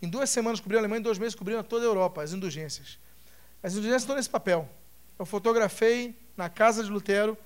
Em 0.00 0.08
duas 0.08 0.30
semanas 0.30 0.60
cobriam 0.60 0.78
a 0.78 0.82
Alemanha, 0.82 1.00
em 1.00 1.02
dois 1.02 1.18
meses 1.18 1.34
cobriam 1.34 1.62
toda 1.62 1.84
a 1.84 1.88
Europa, 1.88 2.22
as 2.22 2.32
indulgências. 2.32 2.98
As 3.62 3.72
indulgências 3.72 4.02
estão 4.02 4.14
nesse 4.14 4.30
papel. 4.30 4.68
Eu 5.18 5.26
fotografei 5.26 6.16
na 6.36 6.48
casa 6.48 6.84
de 6.84 6.90
Lutero 6.90 7.36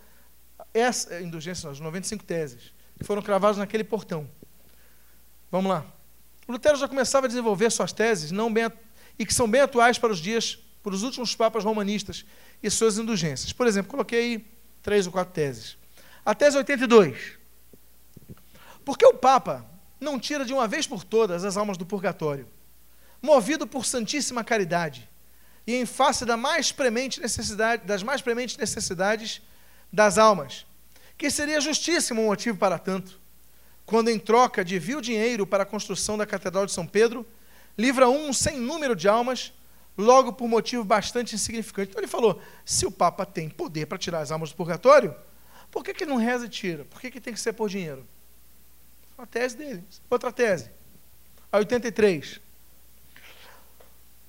essa 0.74 1.20
indulgência, 1.20 1.66
não, 1.66 1.72
as 1.72 1.80
95 1.80 2.24
teses, 2.24 2.72
que 2.98 3.04
foram 3.04 3.22
cravadas 3.22 3.56
naquele 3.56 3.82
portão. 3.82 4.28
Vamos 5.50 5.70
lá. 5.70 5.84
Lutero 6.46 6.76
já 6.76 6.86
começava 6.86 7.26
a 7.26 7.28
desenvolver 7.28 7.70
suas 7.70 7.92
teses, 7.92 8.30
não 8.30 8.52
bem, 8.52 8.70
e 9.18 9.24
que 9.24 9.32
são 9.32 9.48
bem 9.48 9.62
atuais 9.62 9.98
para 9.98 10.12
os 10.12 10.18
dias, 10.18 10.58
para 10.82 10.92
os 10.92 11.02
últimos 11.02 11.34
papas 11.34 11.64
romanistas 11.64 12.24
e 12.62 12.70
suas 12.70 12.98
indulgências. 12.98 13.52
Por 13.52 13.66
exemplo, 13.66 13.90
coloquei 13.90 14.46
três 14.82 15.06
ou 15.06 15.12
quatro 15.12 15.32
teses. 15.32 15.76
A 16.24 16.34
tese 16.34 16.56
82. 16.56 17.41
Por 18.84 18.98
que 18.98 19.06
o 19.06 19.14
Papa 19.14 19.66
não 20.00 20.18
tira 20.18 20.44
de 20.44 20.52
uma 20.52 20.66
vez 20.66 20.86
por 20.86 21.04
todas 21.04 21.44
as 21.44 21.56
almas 21.56 21.76
do 21.76 21.86
purgatório? 21.86 22.46
Movido 23.20 23.66
por 23.66 23.86
santíssima 23.86 24.42
caridade 24.42 25.08
e 25.66 25.74
em 25.74 25.86
face 25.86 26.24
da 26.24 26.36
mais 26.36 26.72
premente 26.72 27.20
necessidade, 27.20 27.86
das 27.86 28.02
mais 28.02 28.20
prementes 28.20 28.56
necessidades 28.56 29.40
das 29.92 30.18
almas, 30.18 30.66
que 31.16 31.30
seria 31.30 31.60
justíssimo 31.60 32.22
um 32.22 32.26
motivo 32.26 32.58
para 32.58 32.78
tanto, 32.78 33.20
quando 33.86 34.08
em 34.08 34.18
troca 34.18 34.64
de 34.64 34.78
vil 34.78 35.00
dinheiro 35.00 35.46
para 35.46 35.62
a 35.62 35.66
construção 35.66 36.18
da 36.18 36.26
Catedral 36.26 36.66
de 36.66 36.72
São 36.72 36.86
Pedro, 36.86 37.26
livra 37.76 38.08
um 38.08 38.32
sem 38.32 38.58
número 38.58 38.96
de 38.96 39.08
almas, 39.08 39.52
logo 39.96 40.32
por 40.32 40.48
motivo 40.48 40.82
bastante 40.82 41.34
insignificante. 41.34 41.90
Então 41.90 42.00
ele 42.00 42.08
falou: 42.08 42.40
se 42.64 42.86
o 42.86 42.90
Papa 42.90 43.26
tem 43.26 43.48
poder 43.48 43.86
para 43.86 43.98
tirar 43.98 44.20
as 44.20 44.32
almas 44.32 44.50
do 44.50 44.56
purgatório, 44.56 45.14
por 45.70 45.84
que, 45.84 45.94
que 45.94 46.06
não 46.06 46.16
reza 46.16 46.46
e 46.46 46.48
tira? 46.48 46.84
Por 46.86 47.00
que, 47.00 47.10
que 47.10 47.20
tem 47.20 47.32
que 47.32 47.40
ser 47.40 47.52
por 47.52 47.68
dinheiro? 47.68 48.06
Uma 49.22 49.26
tese 49.28 49.56
dele. 49.56 49.84
Outra 50.10 50.32
tese. 50.32 50.68
A 51.52 51.58
83. 51.58 52.40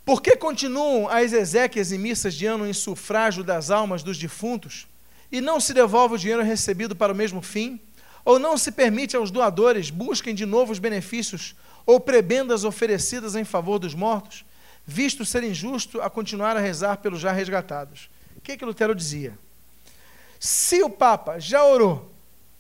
Por 0.06 0.22
que 0.22 0.36
continuam 0.36 1.10
as 1.10 1.34
exéquias 1.34 1.92
e 1.92 1.98
missas 1.98 2.36
de 2.36 2.46
ano 2.46 2.68
em 2.68 2.74
sufrágio 2.74 3.44
das 3.44 3.72
almas 3.72 4.04
dos 4.04 4.20
defuntos 4.20 4.88
e 5.32 5.42
não 5.42 5.60
se 5.60 5.74
devolve 5.74 6.14
o 6.14 6.18
dinheiro 6.20 6.44
recebido 6.44 6.96
para 6.96 7.12
o 7.12 7.16
mesmo 7.16 7.42
fim? 7.42 7.82
Ou 8.24 8.38
não 8.38 8.56
se 8.56 8.72
permite 8.72 9.16
aos 9.16 9.32
doadores 9.32 9.90
busquem 9.90 10.36
de 10.36 10.46
novo 10.46 10.72
os 10.72 10.78
benefícios 10.78 11.56
ou 11.88 12.00
prebendas 12.00 12.64
oferecidas 12.64 13.36
em 13.36 13.44
favor 13.44 13.80
dos 13.80 13.96
mortos, 13.96 14.46
visto 14.86 15.26
ser 15.26 15.44
injusto 15.44 16.02
a 16.04 16.10
continuar 16.10 16.56
a 16.56 16.60
rezar 16.60 16.98
pelos 16.98 17.20
já 17.20 17.32
resgatados? 17.32 18.12
O 18.38 18.42
que, 18.42 18.56
que 18.56 18.64
Lutero 18.64 18.94
dizia? 18.94 19.36
Se 20.40 20.84
o 20.84 20.90
Papa 20.92 21.40
já 21.40 21.66
orou 21.66 22.14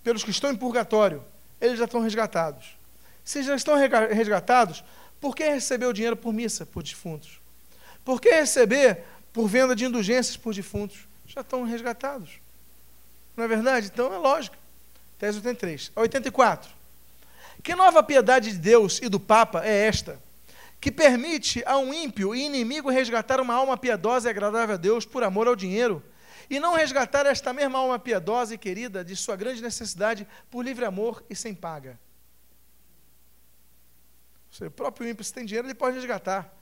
pelos 0.03 0.23
que 0.23 0.31
estão 0.31 0.51
em 0.51 0.55
purgatório, 0.55 1.23
eles 1.63 1.79
já 1.79 1.85
estão 1.85 2.01
resgatados. 2.01 2.77
Se 3.23 3.41
já 3.41 3.55
estão 3.55 3.75
resgatados, 3.77 4.83
por 5.21 5.33
que 5.33 5.43
receber 5.45 5.85
o 5.85 5.93
dinheiro 5.93 6.17
por 6.17 6.33
missa 6.33 6.65
por 6.65 6.83
defuntos? 6.83 7.39
Por 8.03 8.19
que 8.19 8.29
receber 8.29 9.03
por 9.31 9.47
venda 9.47 9.73
de 9.73 9.85
indulgências 9.85 10.35
por 10.35 10.53
defuntos? 10.53 11.07
Já 11.25 11.39
estão 11.39 11.63
resgatados. 11.63 12.31
Não 13.37 13.45
é 13.45 13.47
verdade? 13.47 13.87
Então 13.87 14.13
é 14.13 14.17
lógico. 14.17 14.57
Tese 15.17 15.37
83. 15.37 15.91
A 15.95 16.01
84. 16.01 16.69
Que 17.63 17.73
nova 17.73 18.03
piedade 18.03 18.51
de 18.51 18.57
Deus 18.57 18.99
e 19.01 19.07
do 19.07 19.19
Papa 19.19 19.63
é 19.63 19.87
esta? 19.87 20.19
Que 20.81 20.91
permite 20.91 21.63
a 21.65 21.77
um 21.77 21.93
ímpio 21.93 22.35
e 22.35 22.41
inimigo 22.41 22.89
resgatar 22.89 23.39
uma 23.39 23.53
alma 23.53 23.77
piedosa 23.77 24.27
e 24.27 24.31
agradável 24.31 24.75
a 24.75 24.77
Deus 24.77 25.05
por 25.05 25.23
amor 25.23 25.47
ao 25.47 25.55
dinheiro, 25.55 26.03
e 26.49 26.59
não 26.59 26.73
resgatar 26.75 27.25
esta 27.25 27.53
mesma 27.53 27.79
alma 27.79 27.99
piedosa 27.99 28.53
e 28.53 28.57
querida 28.57 29.03
de 29.03 29.15
sua 29.15 29.35
grande 29.35 29.61
necessidade 29.61 30.27
por 30.49 30.63
livre 30.63 30.85
amor 30.85 31.23
e 31.29 31.35
sem 31.35 31.53
paga 31.53 31.99
seja, 34.53 34.67
o 34.67 34.71
próprio 34.71 35.09
ímpio, 35.09 35.23
se 35.23 35.33
tem 35.33 35.45
dinheiro, 35.45 35.67
ele 35.67 35.73
pode 35.73 35.95
resgatar. 35.95 36.53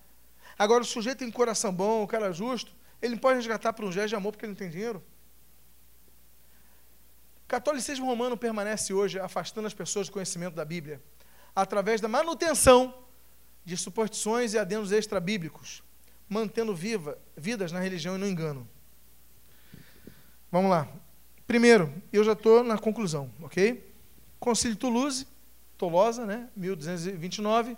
Agora, 0.57 0.81
o 0.81 0.85
sujeito 0.85 1.19
tem 1.19 1.31
coração 1.31 1.73
bom, 1.73 2.03
o 2.03 2.07
cara 2.07 2.31
justo, 2.31 2.73
ele 3.01 3.17
pode 3.17 3.37
resgatar 3.37 3.73
por 3.73 3.85
um 3.85 3.91
gesto 3.91 4.09
de 4.09 4.15
amor 4.15 4.31
porque 4.31 4.45
ele 4.45 4.53
não 4.53 4.57
tem 4.57 4.69
dinheiro. 4.69 5.03
O 7.43 7.47
catolicismo 7.47 8.05
romano 8.05 8.37
permanece 8.37 8.93
hoje 8.93 9.19
afastando 9.19 9.67
as 9.67 9.73
pessoas 9.73 10.07
do 10.07 10.13
conhecimento 10.13 10.55
da 10.55 10.63
Bíblia, 10.63 11.01
através 11.53 11.99
da 11.99 12.07
manutenção 12.07 13.05
de 13.65 13.75
suposições 13.75 14.53
e 14.53 14.57
adendos 14.57 14.91
extra-bíblicos, 14.91 15.83
mantendo 16.29 16.73
viva, 16.73 17.17
vidas 17.35 17.71
na 17.71 17.79
religião 17.79 18.15
e 18.15 18.17
no 18.17 18.27
engano. 18.27 18.67
Vamos 20.51 20.69
lá. 20.69 20.85
Primeiro, 21.47 21.93
eu 22.11 22.23
já 22.23 22.33
estou 22.33 22.61
na 22.61 22.77
conclusão, 22.77 23.31
ok? 23.41 23.89
Concílio 24.37 24.75
Toulouse, 24.75 25.25
Tolosa, 25.77 26.25
né? 26.25 26.49
1229. 26.57 27.77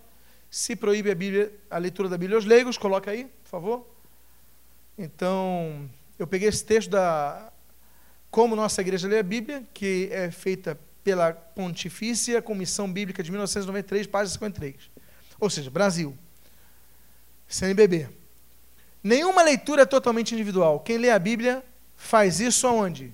Se 0.50 0.76
proíbe 0.76 1.12
a, 1.12 1.16
Bíblia, 1.16 1.54
a 1.70 1.78
leitura 1.78 2.10
da 2.10 2.18
Bíblia 2.18 2.38
aos 2.38 2.46
leigos, 2.46 2.78
coloca 2.78 3.12
aí, 3.12 3.26
por 3.26 3.50
favor. 3.50 3.88
Então, 4.98 5.90
eu 6.18 6.26
peguei 6.26 6.50
esse 6.50 6.66
texto 6.66 6.90
da 6.90 7.52
Como 8.32 8.56
Nossa 8.56 8.82
Igreja 8.82 9.08
Lê 9.08 9.20
a 9.20 9.24
Bíblia, 9.24 9.64
que 9.72 10.10
é 10.12 10.32
feita 10.32 10.80
pela 11.04 11.32
Pontifícia 11.32 12.42
Comissão 12.42 12.92
Bíblica 12.92 13.22
de 13.22 13.30
1993, 13.30 14.08
página 14.08 14.34
53. 14.34 14.76
Ou 15.40 15.50
seja, 15.50 15.70
Brasil. 15.70 16.18
CNBB. 17.48 18.10
Nenhuma 19.04 19.44
leitura 19.44 19.84
é 19.84 19.86
totalmente 19.86 20.34
individual. 20.34 20.80
Quem 20.80 20.98
lê 20.98 21.12
a 21.12 21.20
Bíblia 21.20 21.64
faz 22.04 22.40
isso 22.40 22.68
aonde? 22.68 23.12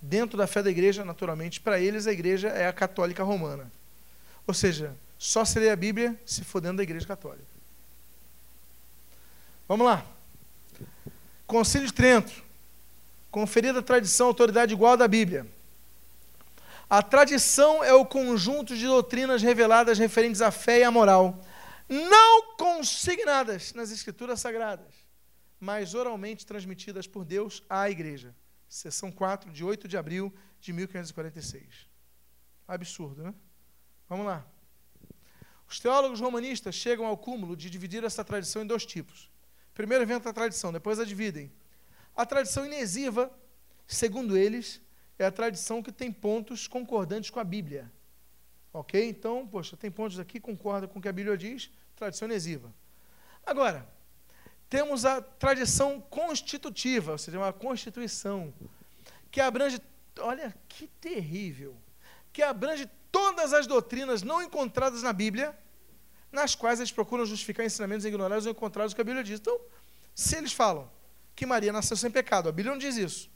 Dentro 0.00 0.38
da 0.38 0.46
fé 0.46 0.62
da 0.62 0.70
igreja, 0.70 1.04
naturalmente. 1.04 1.60
Para 1.60 1.80
eles, 1.80 2.06
a 2.06 2.12
igreja 2.12 2.48
é 2.48 2.66
a 2.66 2.72
católica 2.72 3.22
romana. 3.22 3.70
Ou 4.46 4.54
seja, 4.54 4.94
só 5.18 5.44
se 5.44 5.58
lê 5.58 5.70
a 5.70 5.76
Bíblia 5.76 6.18
se 6.24 6.44
for 6.44 6.60
dentro 6.60 6.78
da 6.78 6.82
Igreja 6.82 7.06
Católica. 7.06 7.44
Vamos 9.66 9.86
lá. 9.86 10.04
Concílio 11.46 11.86
de 11.86 11.92
Trento. 11.92 12.32
Conferida 13.30 13.80
a 13.80 13.82
tradição, 13.82 14.28
autoridade 14.28 14.72
igual 14.72 14.96
da 14.96 15.08
Bíblia. 15.08 15.46
A 16.88 17.02
tradição 17.02 17.82
é 17.82 17.92
o 17.92 18.06
conjunto 18.06 18.76
de 18.76 18.86
doutrinas 18.86 19.42
reveladas 19.42 19.98
referentes 19.98 20.40
à 20.40 20.52
fé 20.52 20.80
e 20.80 20.84
à 20.84 20.90
moral, 20.90 21.36
não 21.88 22.54
consignadas 22.56 23.74
nas 23.74 23.90
Escrituras 23.90 24.40
Sagradas, 24.40 24.86
mas 25.66 25.94
oralmente 25.94 26.46
transmitidas 26.46 27.08
por 27.08 27.24
Deus 27.24 27.60
à 27.68 27.90
Igreja. 27.90 28.32
Seção 28.68 29.10
4, 29.10 29.50
de 29.50 29.64
8 29.64 29.88
de 29.88 29.96
abril 29.96 30.32
de 30.60 30.72
1546. 30.72 31.88
Absurdo, 32.68 33.24
né? 33.24 33.34
Vamos 34.08 34.26
lá. 34.26 34.46
Os 35.68 35.80
teólogos 35.80 36.20
romanistas 36.20 36.76
chegam 36.76 37.04
ao 37.04 37.18
cúmulo 37.18 37.56
de 37.56 37.68
dividir 37.68 38.04
essa 38.04 38.24
tradição 38.24 38.62
em 38.62 38.66
dois 38.66 38.86
tipos. 38.86 39.28
Primeiro 39.74 40.04
inventa 40.04 40.30
a 40.30 40.32
tradição, 40.32 40.72
depois 40.72 41.00
a 41.00 41.04
dividem. 41.04 41.52
A 42.14 42.24
tradição 42.24 42.64
inesiva, 42.64 43.28
segundo 43.88 44.36
eles, 44.36 44.80
é 45.18 45.26
a 45.26 45.32
tradição 45.32 45.82
que 45.82 45.90
tem 45.90 46.12
pontos 46.12 46.68
concordantes 46.68 47.28
com 47.28 47.40
a 47.40 47.44
Bíblia. 47.44 47.90
Ok? 48.72 49.04
Então, 49.08 49.44
poxa, 49.48 49.76
tem 49.76 49.90
pontos 49.90 50.20
aqui 50.20 50.34
que 50.34 50.46
concordam 50.46 50.88
com 50.88 51.00
o 51.00 51.02
que 51.02 51.08
a 51.08 51.12
Bíblia 51.12 51.36
diz, 51.36 51.72
tradição 51.96 52.28
inesiva. 52.28 52.72
Agora, 53.44 53.95
temos 54.68 55.04
a 55.04 55.20
tradição 55.20 56.00
constitutiva, 56.00 57.12
ou 57.12 57.18
seja, 57.18 57.38
uma 57.38 57.52
constituição, 57.52 58.52
que 59.30 59.40
abrange, 59.40 59.80
olha 60.20 60.54
que 60.68 60.88
terrível, 61.00 61.76
que 62.32 62.42
abrange 62.42 62.88
todas 63.12 63.52
as 63.52 63.66
doutrinas 63.66 64.22
não 64.22 64.42
encontradas 64.42 65.02
na 65.02 65.12
Bíblia, 65.12 65.56
nas 66.30 66.54
quais 66.54 66.80
eles 66.80 66.92
procuram 66.92 67.24
justificar 67.24 67.64
ensinamentos 67.64 68.04
ignorados 68.04 68.44
ou 68.46 68.52
encontrados 68.52 68.92
que 68.92 69.00
a 69.00 69.04
Bíblia 69.04 69.24
diz. 69.24 69.40
Então, 69.40 69.58
se 70.14 70.36
eles 70.36 70.52
falam 70.52 70.90
que 71.34 71.46
Maria 71.46 71.72
nasceu 71.72 71.96
sem 71.96 72.10
pecado, 72.10 72.48
a 72.48 72.52
Bíblia 72.52 72.72
não 72.72 72.78
diz 72.78 72.96
isso. 72.96 73.30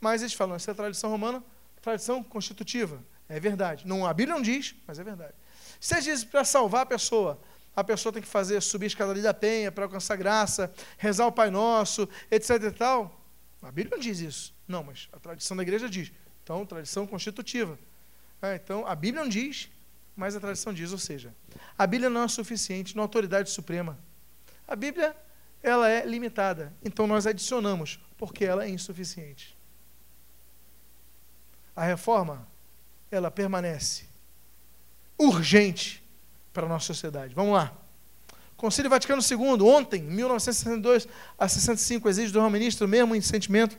Mas 0.00 0.22
eles 0.22 0.34
falam, 0.34 0.54
essa 0.54 0.70
é 0.70 0.72
a 0.72 0.74
tradição 0.74 1.10
romana, 1.10 1.42
tradição 1.82 2.22
constitutiva. 2.22 3.02
É 3.28 3.40
verdade. 3.40 3.86
Não, 3.86 4.06
a 4.06 4.14
Bíblia 4.14 4.34
não 4.34 4.42
diz, 4.42 4.74
mas 4.86 4.98
é 4.98 5.04
verdade. 5.04 5.34
Se 5.80 5.94
eles 5.94 6.04
dizem 6.04 6.28
para 6.28 6.44
salvar 6.44 6.82
a 6.82 6.86
pessoa, 6.86 7.40
a 7.76 7.84
pessoa 7.84 8.10
tem 8.10 8.22
que 8.22 8.28
fazer 8.28 8.62
subir 8.62 8.86
a 8.86 8.88
escadaria 8.88 9.22
da 9.22 9.34
penha 9.34 9.70
para 9.70 9.84
alcançar 9.84 10.16
graça, 10.16 10.72
rezar 10.96 11.26
o 11.26 11.32
Pai 11.32 11.50
Nosso, 11.50 12.08
etc 12.30 12.50
e 12.62 12.70
tal. 12.70 13.20
A 13.60 13.70
Bíblia 13.70 13.96
não 13.96 14.02
diz 14.02 14.18
isso. 14.20 14.54
Não, 14.66 14.82
mas 14.82 15.08
a 15.12 15.20
tradição 15.20 15.54
da 15.54 15.62
igreja 15.62 15.88
diz. 15.88 16.10
Então, 16.42 16.64
tradição 16.64 17.06
constitutiva. 17.06 17.78
É, 18.40 18.54
então, 18.54 18.86
a 18.86 18.94
Bíblia 18.94 19.22
não 19.22 19.28
diz, 19.28 19.68
mas 20.16 20.34
a 20.34 20.40
tradição 20.40 20.72
diz, 20.72 20.90
ou 20.90 20.98
seja, 20.98 21.34
a 21.76 21.86
Bíblia 21.86 22.08
não 22.08 22.22
é 22.22 22.28
suficiente, 22.28 22.96
não 22.96 23.02
é 23.02 23.04
autoridade 23.04 23.50
suprema. 23.50 23.98
A 24.66 24.74
Bíblia, 24.74 25.14
ela 25.62 25.88
é 25.88 26.06
limitada, 26.06 26.72
então 26.82 27.06
nós 27.06 27.26
adicionamos, 27.26 28.00
porque 28.16 28.44
ela 28.44 28.64
é 28.64 28.68
insuficiente. 28.68 29.56
A 31.74 31.84
reforma, 31.84 32.48
ela 33.10 33.30
permanece 33.30 34.06
urgente 35.18 36.05
para 36.56 36.64
a 36.64 36.68
nossa 36.70 36.86
sociedade. 36.86 37.34
Vamos 37.34 37.52
lá. 37.52 37.70
Concílio 38.56 38.88
Vaticano 38.88 39.20
II, 39.20 39.62
ontem, 39.62 40.00
1962 40.00 41.06
a 41.38 41.46
65, 41.46 42.08
exige 42.08 42.32
do 42.32 42.50
ministro 42.50 42.86
o 42.86 42.88
mesmo 42.88 43.20
sentimento 43.20 43.76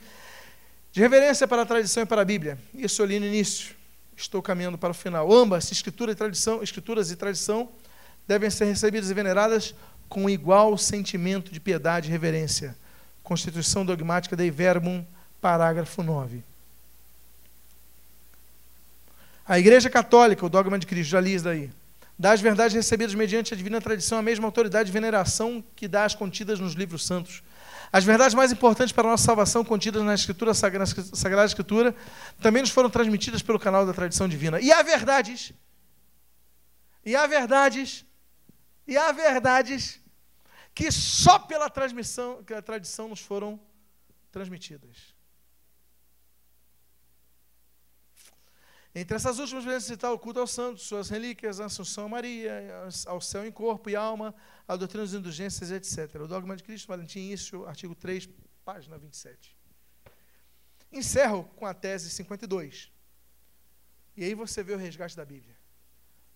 de 0.92 1.02
reverência 1.02 1.48
para 1.48 1.64
a 1.64 1.66
tradição 1.66 2.04
e 2.04 2.06
para 2.06 2.22
a 2.22 2.26
Bíblia. 2.26 2.60
Isso 2.76 3.02
eu 3.02 3.08
li 3.08 3.20
no 3.20 3.26
início. 3.26 3.76
Estou 4.16 4.44
caminhando 4.44 4.78
para 4.78 4.92
o 4.92 4.94
final. 4.94 5.34
Ambas, 5.34 5.72
escritura 5.72 6.12
e 6.12 6.16
tradição, 6.16 6.62
escrituras 6.62 7.10
e 7.10 7.16
tradição, 7.16 7.68
devem 8.28 8.52
ser 8.52 8.66
recebidas 8.66 9.10
e 9.10 9.14
veneradas 9.16 9.74
com 10.08 10.30
igual 10.30 10.78
sentimento 10.78 11.52
de 11.52 11.60
piedade 11.60 12.10
e 12.10 12.12
reverência. 12.12 12.78
Constituição 13.24 13.84
dogmática 13.84 14.36
Dei 14.36 14.52
Verbum, 14.52 15.04
parágrafo 15.42 16.04
9. 16.04 16.44
A 19.48 19.58
Igreja 19.58 19.90
Católica, 19.90 20.46
o 20.46 20.50
dogma 20.50 20.78
de 20.78 20.86
Cristo, 20.86 21.10
já 21.10 21.20
li 21.20 21.34
isso 21.34 21.46
daí 21.46 21.72
dá 22.18 22.32
as 22.32 22.42
verdades 22.42 22.76
recebidas 22.76 23.14
mediante 23.14 23.54
a 23.54 23.58
divina 23.58 23.80
tradição 23.80 24.18
a 24.18 24.22
mesma 24.22 24.46
autoridade 24.46 24.90
e 24.90 24.92
veneração 24.92 25.64
que 25.76 25.88
dá 25.88 26.06
as 26.06 26.16
contidas 26.16 26.60
nos 26.60 26.74
livros 26.74 27.06
santos. 27.06 27.44
As 27.92 28.04
verdades 28.04 28.34
mais 28.34 28.52
importantes 28.52 28.92
para 28.92 29.08
a 29.08 29.12
nossa 29.12 29.24
salvação, 29.24 29.64
contidas 29.64 30.04
na 30.04 30.14
Escritura, 30.14 30.52
na 30.52 30.86
Sagrada 30.86 31.46
Escritura, 31.46 31.96
também 32.42 32.62
nos 32.62 32.72
foram 32.72 32.90
transmitidas 32.90 33.42
pelo 33.42 33.60
canal 33.60 33.86
da 33.86 33.94
tradição 33.94 34.28
divina. 34.28 34.60
E 34.60 34.72
há 34.72 34.82
verdades, 34.82 35.54
e 37.06 37.16
há 37.16 37.26
verdades, 37.28 38.06
e 38.86 38.98
há 38.98 39.12
verdades 39.12 40.02
que 40.76 40.92
só 40.92 41.40
pela 41.40 41.70
transmissão, 41.70 42.44
que 42.44 42.54
a 42.54 42.62
tradição 42.62 43.08
nos 43.08 43.22
foram 43.22 43.60
transmitidas. 44.32 45.17
Entre 49.00 49.16
essas 49.16 49.38
últimas, 49.38 49.64
podemos 49.64 49.84
citar 49.84 50.12
o 50.12 50.18
culto 50.18 50.40
aos 50.40 50.50
santos, 50.50 50.88
suas 50.88 51.08
relíquias, 51.08 51.60
a 51.60 51.66
Assunção 51.66 52.06
a 52.06 52.10
Maria, 52.10 52.52
ao 53.06 53.22
céu 53.22 53.46
em 53.46 53.52
corpo 53.52 53.92
e 53.92 53.96
alma, 53.96 54.34
a 54.68 54.76
doutrina 54.76 55.04
das 55.04 55.14
indulgências, 55.14 55.70
etc. 55.70 56.20
O 56.20 56.28
dogma 56.28 56.58
de 56.58 56.64
Cristo, 56.64 56.88
Valentim 56.88 57.30
Isso, 57.30 57.64
artigo 57.68 57.94
3, 57.94 58.28
página 58.66 58.98
27. 58.98 59.56
Encerro 60.92 61.44
com 61.56 61.68
a 61.68 61.76
tese 61.76 62.10
52. 62.10 62.92
E 64.16 64.24
aí 64.24 64.34
você 64.34 64.64
vê 64.64 64.74
o 64.74 64.78
resgate 64.78 65.16
da 65.16 65.24
Bíblia. 65.24 65.56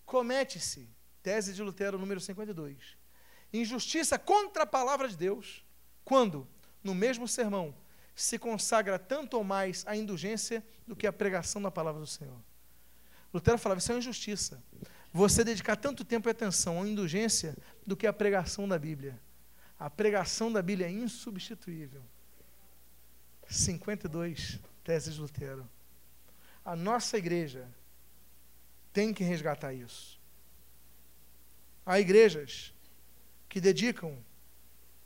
Comete-se, 0.06 0.88
tese 1.20 1.54
de 1.54 1.64
Lutero, 1.64 1.98
número 1.98 2.20
52, 2.20 2.96
injustiça 3.52 4.16
contra 4.20 4.62
a 4.62 4.66
palavra 4.66 5.08
de 5.08 5.16
Deus, 5.16 5.64
quando, 6.04 6.46
no 6.80 6.94
mesmo 6.94 7.26
sermão, 7.26 7.74
se 8.14 8.38
consagra 8.38 9.00
tanto 9.00 9.36
ou 9.36 9.42
mais 9.42 9.84
a 9.84 9.96
indulgência 9.96 10.64
do 10.86 10.94
que 10.94 11.08
a 11.08 11.12
pregação 11.12 11.60
da 11.60 11.68
palavra 11.68 12.00
do 12.00 12.06
Senhor. 12.06 12.40
Lutero 13.32 13.58
falava: 13.58 13.78
Isso 13.78 13.90
é 13.90 13.94
uma 13.94 13.98
injustiça. 13.98 14.62
Você 15.12 15.44
dedicar 15.44 15.76
tanto 15.76 16.04
tempo 16.04 16.28
e 16.28 16.30
atenção 16.30 16.82
à 16.82 16.88
indulgência 16.88 17.56
do 17.86 17.96
que 17.96 18.06
à 18.06 18.12
pregação 18.12 18.68
da 18.68 18.78
Bíblia. 18.78 19.20
A 19.78 19.90
pregação 19.90 20.52
da 20.52 20.62
Bíblia 20.62 20.86
é 20.86 20.90
insubstituível. 20.90 22.02
52 23.48 24.58
teses 24.84 25.14
de 25.14 25.20
Lutero. 25.20 25.68
A 26.64 26.76
nossa 26.76 27.18
igreja 27.18 27.68
tem 28.92 29.12
que 29.12 29.24
resgatar 29.24 29.74
isso. 29.74 30.20
Há 31.84 31.98
igrejas 31.98 32.72
que 33.48 33.60
dedicam 33.60 34.16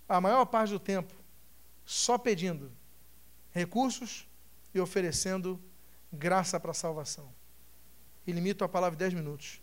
a 0.08 0.20
maior 0.20 0.44
parte 0.44 0.70
do 0.70 0.78
tempo 0.78 1.14
só 1.84 2.18
pedindo 2.18 2.70
recursos 3.50 4.28
e 4.74 4.78
oferecendo 4.78 5.60
graça 6.12 6.60
para 6.60 6.72
a 6.72 6.74
salvação 6.74 7.35
e 8.26 8.32
limito 8.32 8.64
a 8.64 8.68
palavra 8.68 8.96
em 8.96 8.98
10 8.98 9.14
minutos. 9.14 9.60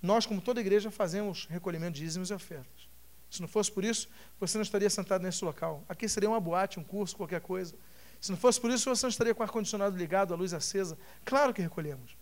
Nós, 0.00 0.26
como 0.26 0.40
toda 0.40 0.60
igreja, 0.60 0.90
fazemos 0.90 1.46
recolhimento 1.50 1.92
de 1.92 2.04
dízimos 2.04 2.30
e 2.30 2.34
ofertas. 2.34 2.88
Se 3.30 3.40
não 3.40 3.48
fosse 3.48 3.70
por 3.70 3.84
isso, 3.84 4.08
você 4.40 4.56
não 4.56 4.62
estaria 4.62 4.88
sentado 4.88 5.22
nesse 5.22 5.44
local. 5.44 5.84
Aqui 5.88 6.08
seria 6.08 6.30
uma 6.30 6.40
boate, 6.40 6.78
um 6.78 6.84
curso, 6.84 7.16
qualquer 7.16 7.40
coisa. 7.40 7.74
Se 8.20 8.30
não 8.30 8.38
fosse 8.38 8.60
por 8.60 8.70
isso, 8.70 8.88
você 8.88 9.04
não 9.04 9.10
estaria 9.10 9.34
com 9.34 9.40
o 9.40 9.44
ar-condicionado 9.44 9.96
ligado, 9.96 10.32
a 10.32 10.36
luz 10.36 10.54
acesa. 10.54 10.96
Claro 11.24 11.52
que 11.52 11.60
recolhemos. 11.60 12.16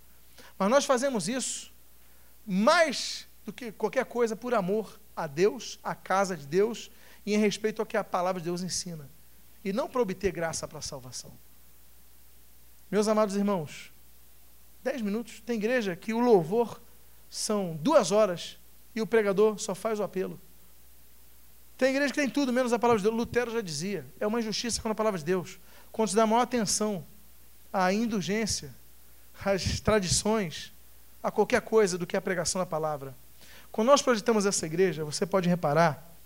Mas 0.58 0.70
nós 0.70 0.84
fazemos 0.84 1.28
isso 1.28 1.72
mais 2.46 3.26
do 3.44 3.52
que 3.52 3.72
qualquer 3.72 4.04
coisa 4.04 4.36
por 4.36 4.54
amor 4.54 5.00
a 5.14 5.26
Deus, 5.26 5.78
à 5.82 5.94
casa 5.94 6.36
de 6.36 6.46
Deus 6.46 6.90
e 7.24 7.34
em 7.34 7.38
respeito 7.38 7.80
ao 7.80 7.86
que 7.86 7.96
a 7.96 8.04
palavra 8.04 8.40
de 8.40 8.44
Deus 8.44 8.62
ensina. 8.62 9.08
E 9.64 9.72
não 9.72 9.88
para 9.88 10.02
obter 10.02 10.32
graça 10.32 10.66
para 10.68 10.78
a 10.78 10.82
salvação. 10.82 11.32
Meus 12.90 13.08
amados 13.08 13.34
irmãos, 13.34 13.92
Dez 14.86 15.02
minutos. 15.02 15.42
Tem 15.44 15.56
igreja 15.56 15.96
que 15.96 16.14
o 16.14 16.20
louvor 16.20 16.80
são 17.28 17.76
duas 17.82 18.12
horas 18.12 18.56
e 18.94 19.02
o 19.02 19.06
pregador 19.06 19.58
só 19.58 19.74
faz 19.74 19.98
o 19.98 20.04
apelo. 20.04 20.40
Tem 21.76 21.90
igreja 21.90 22.14
que 22.14 22.20
tem 22.20 22.30
tudo, 22.30 22.52
menos 22.52 22.72
a 22.72 22.78
palavra 22.78 22.98
de 22.98 23.02
Deus. 23.02 23.16
Lutero 23.16 23.50
já 23.50 23.60
dizia, 23.60 24.06
é 24.20 24.26
uma 24.28 24.38
injustiça 24.38 24.80
com 24.80 24.88
a 24.88 24.94
palavra 24.94 25.18
de 25.18 25.24
Deus. 25.24 25.58
Quando 25.90 26.10
se 26.10 26.14
dá 26.14 26.24
maior 26.24 26.42
atenção 26.42 27.04
à 27.72 27.92
indulgência, 27.92 28.72
às 29.44 29.80
tradições, 29.80 30.72
a 31.20 31.32
qualquer 31.32 31.62
coisa 31.62 31.98
do 31.98 32.06
que 32.06 32.16
a 32.16 32.20
pregação 32.20 32.60
da 32.60 32.66
palavra. 32.66 33.12
Quando 33.72 33.88
nós 33.88 34.02
projetamos 34.02 34.46
essa 34.46 34.66
igreja, 34.66 35.04
você 35.04 35.26
pode 35.26 35.48
reparar 35.48 36.16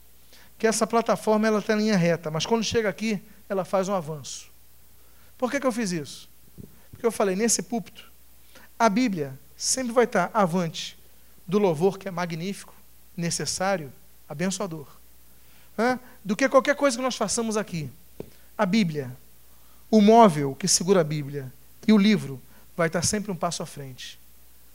que 0.58 0.66
essa 0.66 0.86
plataforma 0.86 1.46
ela 1.46 1.60
está 1.60 1.72
em 1.72 1.78
linha 1.78 1.96
reta, 1.96 2.30
mas 2.30 2.44
quando 2.44 2.62
chega 2.62 2.90
aqui, 2.90 3.22
ela 3.48 3.64
faz 3.64 3.88
um 3.88 3.94
avanço. 3.94 4.50
Por 5.38 5.50
que, 5.50 5.58
que 5.58 5.66
eu 5.66 5.72
fiz 5.72 5.92
isso? 5.92 6.28
Porque 6.90 7.06
eu 7.06 7.10
falei, 7.10 7.34
nesse 7.34 7.62
púlpito, 7.62 8.09
a 8.80 8.88
Bíblia 8.88 9.38
sempre 9.58 9.92
vai 9.92 10.04
estar 10.04 10.30
avante 10.32 10.98
do 11.46 11.58
louvor 11.58 11.98
que 11.98 12.08
é 12.08 12.10
magnífico, 12.10 12.74
necessário, 13.14 13.92
abençoador, 14.26 14.86
do 16.24 16.34
que 16.34 16.48
qualquer 16.48 16.74
coisa 16.74 16.96
que 16.96 17.02
nós 17.02 17.14
façamos 17.14 17.58
aqui. 17.58 17.90
A 18.56 18.64
Bíblia, 18.64 19.14
o 19.90 20.00
móvel 20.00 20.54
que 20.54 20.66
segura 20.66 21.02
a 21.02 21.04
Bíblia 21.04 21.52
e 21.86 21.92
o 21.92 21.98
livro 21.98 22.40
vai 22.74 22.86
estar 22.86 23.02
sempre 23.02 23.30
um 23.30 23.36
passo 23.36 23.62
à 23.62 23.66
frente, 23.66 24.18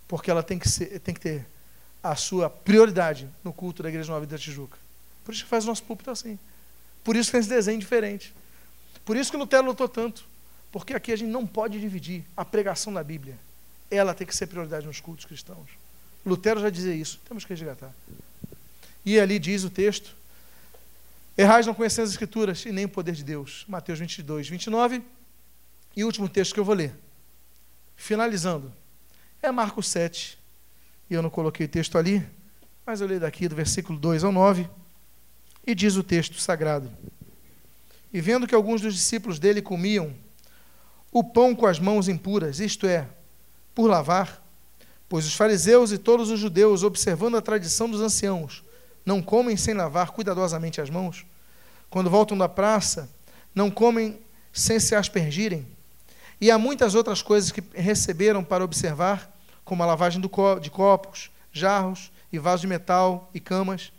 porque 0.08 0.30
ela 0.30 0.44
tem 0.44 0.60
que, 0.60 0.70
ser, 0.70 1.00
tem 1.00 1.16
que 1.16 1.22
ter 1.22 1.48
a 2.04 2.16
sua 2.16 2.48
prioridade 2.48 3.28
no 3.44 3.52
culto 3.52 3.82
da 3.82 3.90
Igreja 3.90 4.14
Nova 4.14 4.28
da 4.28 4.38
Tijuca. 4.38 4.78
Por 5.24 5.34
isso 5.34 5.46
que 5.46 5.50
faz 5.50 5.64
o 5.64 5.68
nosso 5.68 5.82
púlpito 5.82 6.12
assim. 6.12 6.38
Por 7.04 7.16
isso 7.16 7.30
que 7.30 7.32
tem 7.32 7.40
esse 7.40 7.50
desenho 7.50 7.80
diferente. 7.80 8.36
Por 9.04 9.18
isso 9.18 9.32
que 9.32 9.38
Lutero 9.38 9.66
lutou 9.66 9.90
tanto. 9.90 10.28
Porque 10.72 10.94
aqui 10.94 11.12
a 11.12 11.16
gente 11.16 11.32
não 11.32 11.48
pode 11.48 11.80
dividir 11.80 12.24
a 12.38 12.46
pregação 12.46 12.94
da 12.94 13.04
Bíblia 13.04 13.40
ela 13.96 14.14
tem 14.14 14.26
que 14.26 14.36
ser 14.36 14.48
prioridade 14.48 14.86
nos 14.86 15.00
cultos 15.00 15.26
cristãos. 15.26 15.70
Lutero 16.26 16.60
já 16.60 16.70
dizia 16.70 16.94
isso, 16.94 17.20
temos 17.28 17.44
que 17.44 17.50
resgatar. 17.52 17.94
E 19.06 19.20
ali 19.20 19.38
diz 19.38 19.64
o 19.64 19.70
texto: 19.70 20.16
Errais 21.38 21.68
não 21.68 21.74
conhecendo 21.74 22.06
as 22.06 22.12
Escrituras 22.12 22.66
e 22.66 22.72
nem 22.72 22.86
o 22.86 22.90
poder 22.90 23.14
de 23.14 23.24
Deus. 23.24 23.66
Mateus 23.68 24.00
22, 24.00 24.50
29. 24.50 25.04
E 25.96 26.04
o 26.04 26.08
último 26.08 26.28
texto 26.28 26.54
que 26.54 26.60
eu 26.60 26.66
vou 26.66 26.76
ler, 26.76 26.94
finalizando, 27.96 28.74
é 29.42 29.52
Marcos 29.52 29.88
7. 29.88 30.38
E 31.10 31.14
eu 31.14 31.22
não 31.22 31.30
coloquei 31.30 31.68
o 31.68 31.70
texto 31.70 31.98
ali, 31.98 32.26
mas 32.86 33.02
eu 33.02 33.08
leio 33.08 33.20
daqui 33.20 33.48
do 33.48 33.56
versículo 33.56 34.00
2 34.00 34.24
ao 34.24 34.32
9. 34.32 34.68
E 35.68 35.76
diz 35.76 35.96
o 35.96 36.04
texto 36.04 36.40
sagrado: 36.40 36.92
E 38.12 38.20
vendo 38.20 38.48
que 38.48 38.56
alguns 38.56 38.82
dos 38.82 38.96
discípulos 38.96 39.38
dele 39.38 39.62
comiam 39.62 40.14
o 41.12 41.24
pão 41.24 41.56
com 41.56 41.66
as 41.66 41.80
mãos 41.80 42.10
impuras, 42.10 42.60
isto 42.60 42.88
é, 42.88 43.08
por 43.76 43.88
lavar, 43.88 44.42
pois 45.08 45.26
os 45.26 45.36
fariseus 45.36 45.92
e 45.92 45.98
todos 45.98 46.32
os 46.32 46.40
judeus, 46.40 46.82
observando 46.82 47.36
a 47.38 47.42
tradição 47.42 47.90
dos 47.90 48.02
anciãos, 48.02 48.64
não 49.06 49.22
comem 49.22 49.56
sem 49.56 49.76
lavar 49.76 50.12
cuidadosamente 50.12 50.82
as 50.82 50.90
mãos. 50.90 51.26
Quando 51.90 52.10
voltam 52.10 52.38
da 52.38 52.50
praça, 52.50 53.08
não 53.54 53.70
comem 53.70 54.20
sem 54.52 54.80
se 54.80 54.96
aspergirem. 54.96 55.68
E 56.42 56.50
há 56.50 56.58
muitas 56.58 56.96
outras 56.96 57.22
coisas 57.22 57.52
que 57.52 57.64
receberam 57.74 58.44
para 58.44 58.64
observar, 58.64 59.32
como 59.64 59.84
a 59.84 59.86
lavagem 59.86 60.22
de 60.22 60.70
copos, 60.70 61.30
jarros 61.52 62.12
e 62.32 62.40
vasos 62.40 62.62
de 62.62 62.68
metal 62.68 63.30
e 63.34 63.40
camas. 63.40 63.92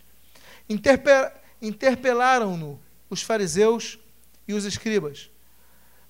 Interpelaram-no 1.63 2.81
os 3.09 3.23
fariseus 3.23 3.99
e 4.49 4.53
os 4.53 4.65
escribas. 4.65 5.31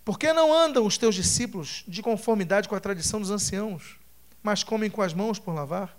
Por 0.06 0.20
que 0.20 0.32
não 0.32 0.54
andam 0.54 0.86
os 0.86 0.96
teus 0.96 1.16
discípulos 1.16 1.82
de 1.88 2.00
conformidade 2.00 2.68
com 2.68 2.76
a 2.76 2.80
tradição 2.80 3.20
dos 3.20 3.32
anciãos, 3.32 3.96
mas 4.40 4.62
comem 4.62 4.88
com 4.88 5.02
as 5.02 5.12
mãos 5.12 5.40
por 5.40 5.52
lavar? 5.52 5.98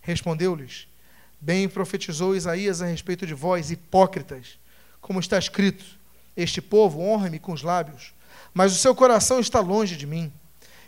Respondeu-lhes: 0.00 0.88
Bem 1.40 1.68
profetizou 1.68 2.34
Isaías 2.34 2.82
a 2.82 2.86
respeito 2.86 3.24
de 3.24 3.34
vós, 3.34 3.70
hipócritas, 3.70 4.58
como 5.00 5.20
está 5.20 5.38
escrito: 5.38 5.84
Este 6.36 6.60
povo 6.60 7.00
honra-me 7.00 7.38
com 7.38 7.52
os 7.52 7.62
lábios, 7.62 8.12
mas 8.52 8.72
o 8.72 8.78
seu 8.78 8.92
coração 8.92 9.38
está 9.38 9.60
longe 9.60 9.94
de 9.94 10.04
mim. 10.04 10.32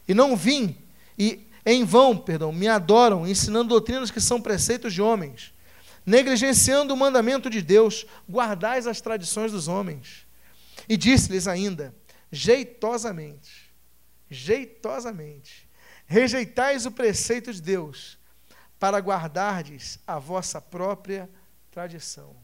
E 0.09 0.12
não 0.12 0.36
vim, 0.36 0.77
e, 1.16 1.47
em 1.64 1.85
vão, 1.85 2.16
perdão, 2.16 2.51
me 2.51 2.66
adoram, 2.66 3.28
ensinando 3.28 3.68
doutrinas 3.68 4.10
que 4.10 4.20
são 4.20 4.43
preceitos 4.43 4.93
de 4.93 5.01
homens, 5.01 5.55
negligenciando 6.05 6.93
o 6.94 6.97
mandamento 6.97 7.48
de 7.48 7.62
Deus, 7.62 8.05
guardais 8.28 8.89
as 8.89 9.01
tradições 9.01 9.52
dos 9.52 9.68
homens. 9.68 10.27
E 10.89 10.97
disse-lhes 10.97 11.47
ainda, 11.47 11.94
jeitosamente, 12.31 13.73
jeitosamente, 14.28 15.69
rejeitais 16.07 16.86
o 16.86 16.90
preceito 16.90 17.52
de 17.52 17.61
Deus, 17.61 18.19
para 18.78 18.98
guardardes 18.98 19.98
a 20.07 20.19
vossa 20.19 20.61
própria 20.61 21.28
tradição. 21.70 22.35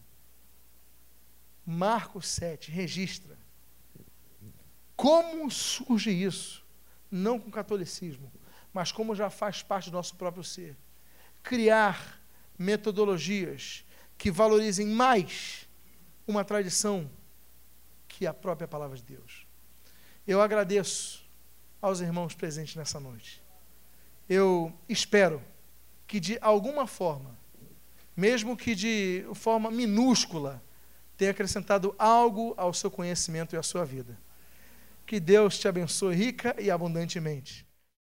Marcos 1.64 2.28
7 2.28 2.70
registra 2.70 3.38
como 4.94 5.50
surge 5.50 6.10
isso, 6.10 6.64
não 7.10 7.38
com 7.38 7.50
catolicismo, 7.50 8.32
mas 8.72 8.92
como 8.92 9.14
já 9.14 9.30
faz 9.30 9.62
parte 9.62 9.90
do 9.90 9.94
nosso 9.94 10.14
próprio 10.16 10.44
ser. 10.44 10.76
Criar 11.42 12.20
metodologias 12.58 13.84
que 14.18 14.30
valorizem 14.30 14.86
mais 14.86 15.68
uma 16.26 16.44
tradição 16.44 17.10
que 18.08 18.26
a 18.26 18.34
própria 18.34 18.66
palavra 18.66 18.96
de 18.96 19.02
Deus. 19.02 19.45
Eu 20.26 20.40
agradeço 20.40 21.24
aos 21.80 22.00
irmãos 22.00 22.34
presentes 22.34 22.76
nessa 22.76 22.98
noite. 22.98 23.42
Eu 24.28 24.72
espero 24.88 25.42
que 26.06 26.18
de 26.18 26.38
alguma 26.40 26.86
forma, 26.86 27.36
mesmo 28.16 28.56
que 28.56 28.74
de 28.74 29.26
forma 29.34 29.70
minúscula, 29.70 30.62
tenha 31.16 31.30
acrescentado 31.30 31.94
algo 31.98 32.54
ao 32.56 32.72
seu 32.72 32.90
conhecimento 32.90 33.54
e 33.54 33.58
à 33.58 33.62
sua 33.62 33.84
vida. 33.84 34.18
Que 35.04 35.20
Deus 35.20 35.58
te 35.58 35.68
abençoe 35.68 36.14
rica 36.14 36.56
e 36.58 36.70
abundantemente 36.70 37.65